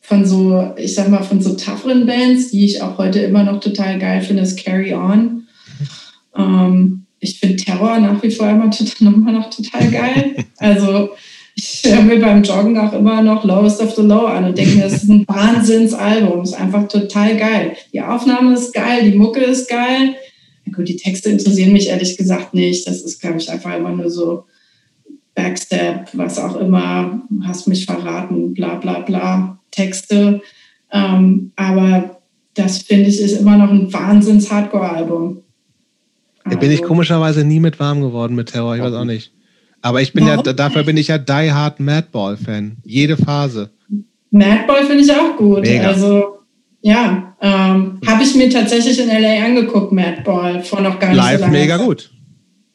[0.00, 3.60] von so, ich sag mal, von so tougheren Bands, die ich auch heute immer noch
[3.60, 5.46] total geil finde, ist Carry On.
[6.36, 10.36] Ähm, ich finde Terror nach wie vor immer, total, immer noch total geil.
[10.58, 11.10] Also
[11.58, 14.76] ich höre mir beim Joggen auch immer noch Lowest of the Low an und denke
[14.76, 16.40] mir, das ist ein Wahnsinnsalbum.
[16.40, 17.76] Das ist einfach total geil.
[17.94, 20.16] Die Aufnahme ist geil, die Mucke ist geil.
[20.70, 22.86] Gut, die Texte interessieren mich ehrlich gesagt nicht.
[22.86, 24.44] Das ist, glaube ich, einfach immer nur so
[25.34, 30.42] Backstep, was auch immer, hast mich verraten, bla bla bla, Texte.
[30.92, 32.20] Ähm, aber
[32.52, 35.42] das finde ich ist immer noch ein Wahnsinns-Hardcore-Album.
[36.44, 39.32] Da bin ich also komischerweise nie mit warm geworden mit Terror, ich weiß auch nicht.
[39.82, 40.44] Aber ich bin Warum?
[40.44, 42.78] ja, dafür bin ich ja Die Hard Madball-Fan.
[42.84, 43.70] Jede Phase.
[44.30, 45.60] Madball finde ich auch gut.
[45.60, 45.88] Mega.
[45.88, 46.38] Also,
[46.80, 51.38] ja, ähm, habe ich mir tatsächlich in LA angeguckt, Madball, vor noch gar nicht Live
[51.38, 51.58] so lange.
[51.58, 52.10] mega gut.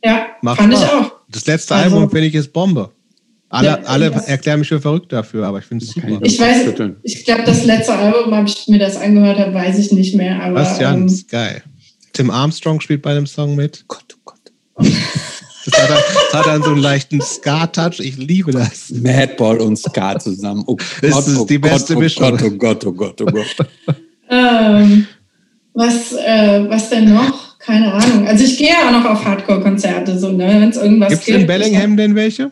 [0.04, 0.84] Ja, Macht fand Spaß.
[0.84, 1.12] ich auch.
[1.30, 2.92] Das letzte also, Album finde ich ist Bombe.
[3.50, 6.08] Alle, ja, alle erklären mich für verrückt dafür, aber ich finde es super.
[6.24, 6.74] Ich weiß,
[7.04, 10.42] ich glaube, das letzte Album, habe ich mir das angehört habe, weiß ich nicht mehr.
[10.42, 11.62] Aber, Was, Jan, ähm, ist geil.
[12.14, 13.84] Tim Armstrong spielt bei dem Song mit.
[13.90, 14.92] Gott, oh Gott.
[15.72, 18.00] Das hat, das hat dann so einen leichten Ska-Touch.
[18.00, 18.92] Ich liebe das.
[18.92, 20.64] Madball und Ska zusammen.
[20.68, 22.40] Oh das Gott, ist oh die beste Gott, Mischung.
[22.42, 23.98] Oh Gott, oh Gott, oh Gott, oh Gott.
[24.30, 25.08] ähm,
[25.74, 27.58] was, äh, was denn noch?
[27.60, 28.28] Keine Ahnung.
[28.28, 31.38] Also ich gehe ja auch noch auf Hardcore-Konzerte, so, ne, wenn es irgendwas Gibt's gibt.
[31.38, 32.50] Gibt es in Bellingham denn welche?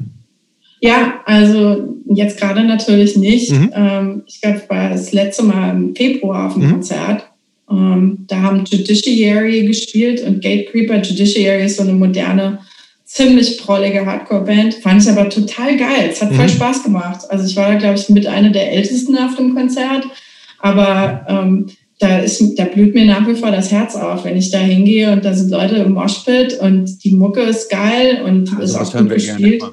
[0.82, 3.52] Ja, also jetzt gerade natürlich nicht.
[3.52, 3.72] Mhm.
[3.74, 6.72] Ähm, ich glaube, ich war das letzte Mal im Februar auf dem mhm.
[6.72, 7.26] Konzert.
[7.70, 11.02] Ähm, da haben Judiciary gespielt und Gatecreeper.
[11.02, 12.60] Judiciary ist so eine moderne,
[13.10, 14.76] ziemlich prollige Hardcore-Band.
[14.76, 16.10] Fand ich aber total geil.
[16.12, 16.36] Es hat mhm.
[16.36, 17.22] voll Spaß gemacht.
[17.30, 20.06] Also ich war da, glaube ich, mit einer der ältesten auf dem Konzert.
[20.60, 21.66] Aber ähm,
[21.98, 25.12] da, ist, da blüht mir nach wie vor das Herz auf, wenn ich da hingehe
[25.12, 29.00] und da sind Leute im Moshpit und die Mucke ist geil und also ist auch
[29.00, 29.64] gut gespielt.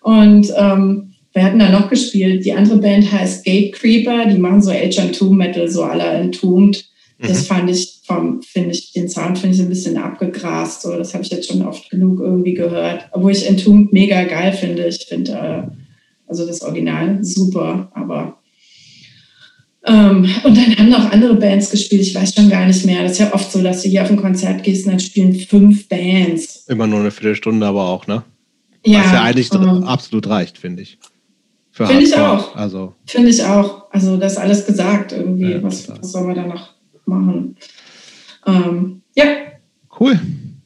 [0.00, 2.44] Und ähm, wir hatten da noch gespielt.
[2.44, 4.26] Die andere Band heißt Gate Creeper.
[4.26, 6.84] Die machen so H2 Metal, so aller Entombed.
[7.18, 7.46] Das mhm.
[7.46, 10.82] fand ich vom, finde ich, den Sound finde ich ein bisschen abgegrast.
[10.82, 13.08] So, das habe ich jetzt schon oft genug irgendwie gehört.
[13.12, 14.86] Obwohl ich Entombed mega geil finde.
[14.86, 15.62] Ich finde, äh,
[16.26, 18.38] also das Original super, aber
[19.86, 23.02] ähm, und dann haben noch andere Bands gespielt, ich weiß schon gar nicht mehr.
[23.02, 25.34] Das ist ja oft so, dass du hier auf ein Konzert gehst und dann spielen
[25.34, 26.64] fünf Bands.
[26.68, 28.22] Immer nur eine Viertelstunde, aber auch, ne?
[28.86, 29.00] Ja.
[29.00, 30.98] Was ja eigentlich ähm, absolut reicht, finde ich.
[31.70, 32.54] Finde ich auch.
[32.56, 32.94] Also.
[33.04, 33.90] Finde ich auch.
[33.90, 35.52] Also, das ist alles gesagt irgendwie.
[35.52, 36.70] Ja, was, was soll man da noch
[37.04, 37.56] machen?
[38.46, 39.24] Ähm, ja.
[39.98, 40.18] Cool.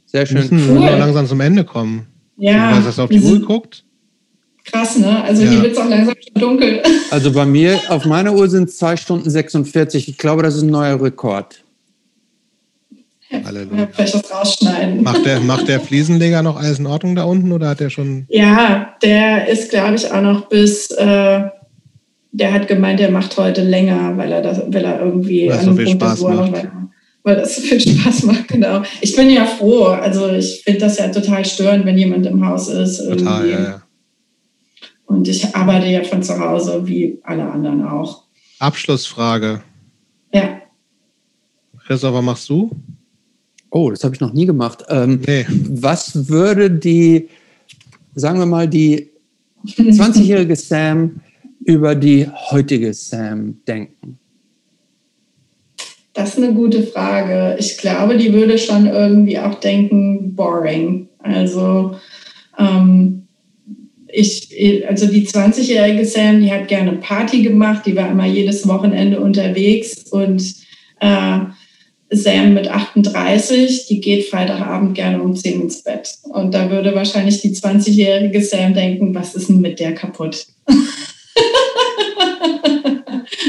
[0.07, 0.51] Sehr schön.
[0.51, 0.85] Wir müssen cool.
[0.99, 2.07] langsam zum Ende kommen.
[2.37, 2.79] Ja.
[2.79, 3.85] Du hast auf die Uhr geguckt.
[4.65, 5.23] Krass, ne?
[5.25, 5.51] Also ja.
[5.51, 6.83] hier wird es auch langsam schon dunkel.
[7.11, 10.09] Also bei mir, auf meiner Uhr sind es 2 Stunden 46.
[10.09, 11.65] Ich glaube, das ist ein neuer Rekord.
[13.33, 13.89] Halleluja.
[13.93, 15.03] Vielleicht was rausschneiden.
[15.03, 18.27] Macht der, macht der Fliesenleger noch alles in Ordnung da unten oder hat der schon.
[18.29, 20.91] Ja, der ist, glaube ich, auch noch bis.
[20.91, 21.45] Äh,
[22.31, 25.49] der hat gemeint, der macht heute länger, weil er, das, weil er irgendwie.
[25.49, 26.53] Weil so viel Punkt Spaß ist, macht.
[26.53, 26.88] Noch,
[27.29, 28.83] weil das so viel Spaß macht, genau.
[29.03, 29.85] Ich bin ja froh.
[29.85, 32.99] Also ich finde das ja total störend, wenn jemand im Haus ist.
[32.99, 33.83] Total, ja, ja.
[35.05, 38.25] Und ich arbeite ja von zu Hause, wie alle anderen auch.
[38.59, 39.63] Abschlussfrage.
[40.33, 40.61] Ja.
[41.87, 42.71] Christopher, machst du?
[43.71, 44.85] Oh, das habe ich noch nie gemacht.
[44.89, 45.47] Ähm, nee.
[45.69, 47.29] Was würde die,
[48.15, 49.11] sagen wir mal, die
[49.67, 51.21] 20-jährige Sam
[51.65, 54.19] über die heutige Sam denken?
[56.19, 57.57] Das ist eine gute Frage.
[57.61, 61.09] Ich glaube, die würde schon irgendwie auch denken, boring.
[61.21, 61.95] Also
[62.59, 63.29] ähm,
[64.09, 64.49] ich,
[64.89, 70.07] also die 20-jährige Sam, die hat gerne Party gemacht, die war immer jedes Wochenende unterwegs
[70.11, 70.43] und
[70.99, 71.39] äh,
[72.11, 76.13] Sam mit 38, die geht Freitagabend gerne um 10 ins Bett.
[76.25, 80.49] Und da würde wahrscheinlich die 20-jährige Sam denken, was ist denn mit der kaputt?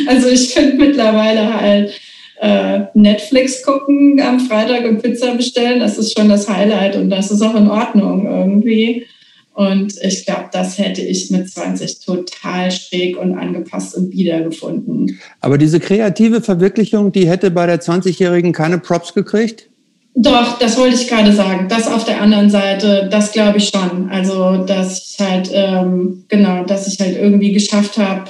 [0.07, 1.99] also ich finde mittlerweile halt
[2.39, 7.31] äh, Netflix gucken am Freitag und Pizza bestellen, das ist schon das Highlight und das
[7.31, 9.05] ist auch in Ordnung irgendwie.
[9.53, 15.19] Und ich glaube, das hätte ich mit 20 total schräg und angepasst und wiedergefunden.
[15.41, 19.69] Aber diese kreative Verwirklichung, die hätte bei der 20-Jährigen keine Props gekriegt?
[20.15, 21.67] Doch, das wollte ich gerade sagen.
[21.69, 24.09] Das auf der anderen Seite, das glaube ich schon.
[24.09, 28.29] Also, dass ich halt, ähm, genau, dass ich halt irgendwie geschafft habe,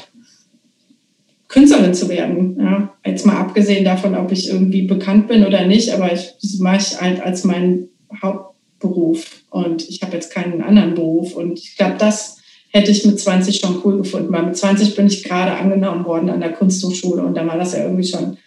[1.50, 2.58] Künstlerin zu werden.
[2.60, 2.94] Ja.
[3.06, 6.78] Jetzt mal abgesehen davon, ob ich irgendwie bekannt bin oder nicht, aber ich, das mache
[6.78, 7.90] ich halt als mein
[8.22, 11.36] Haupt Beruf und ich habe jetzt keinen anderen Beruf.
[11.36, 12.38] Und ich glaube, das
[12.72, 16.30] hätte ich mit 20 schon cool gefunden, weil mit 20 bin ich gerade angenommen worden
[16.30, 18.38] an der Kunsthochschule und da war das ja irgendwie schon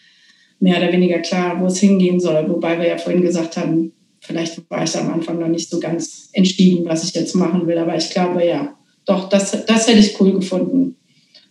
[0.60, 2.48] mehr oder weniger klar, wo es hingehen soll.
[2.48, 6.30] Wobei wir ja vorhin gesagt haben, vielleicht war ich am Anfang noch nicht so ganz
[6.32, 7.78] entschieden, was ich jetzt machen will.
[7.78, 8.74] Aber ich glaube, ja,
[9.04, 10.96] doch, das, das hätte ich cool gefunden.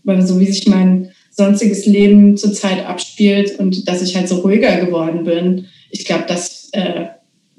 [0.03, 4.85] Weil so wie sich mein sonstiges Leben zurzeit abspielt und dass ich halt so ruhiger
[4.85, 7.05] geworden bin, ich glaube, das äh,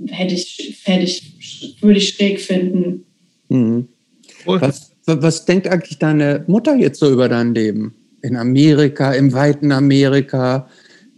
[0.08, 3.04] hätte ich, hätte ich, würde ich schräg finden.
[3.48, 3.88] Mhm.
[4.44, 7.94] Was, was denkt eigentlich deine Mutter jetzt so über dein Leben?
[8.22, 10.68] In Amerika, im weiten Amerika,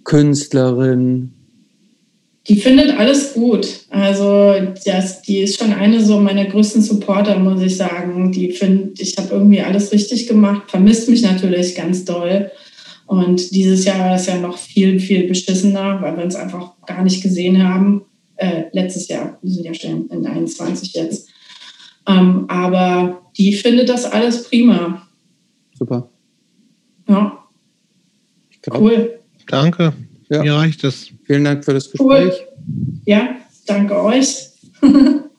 [0.05, 1.34] Künstlerin?
[2.47, 3.67] Die findet alles gut.
[3.89, 8.33] Also das, die ist schon eine so meiner größten Supporter, muss ich sagen.
[8.33, 12.51] Die findet, ich habe irgendwie alles richtig gemacht, vermisst mich natürlich ganz doll.
[13.07, 17.03] Und dieses Jahr war es ja noch viel, viel beschissener, weil wir uns einfach gar
[17.03, 18.03] nicht gesehen haben.
[18.37, 21.29] Äh, letztes Jahr, wir sind ja schon in 21 jetzt.
[22.07, 25.07] Ähm, aber die findet das alles prima.
[25.79, 26.11] Super.
[27.09, 27.39] Ja.
[28.71, 29.19] Cool.
[29.47, 29.93] Danke.
[30.29, 30.43] Ja.
[30.43, 31.11] Mir reicht es.
[31.25, 32.33] Vielen Dank für das Gespräch.
[32.33, 32.33] Cool.
[33.05, 33.37] Ja,
[33.67, 34.49] danke euch.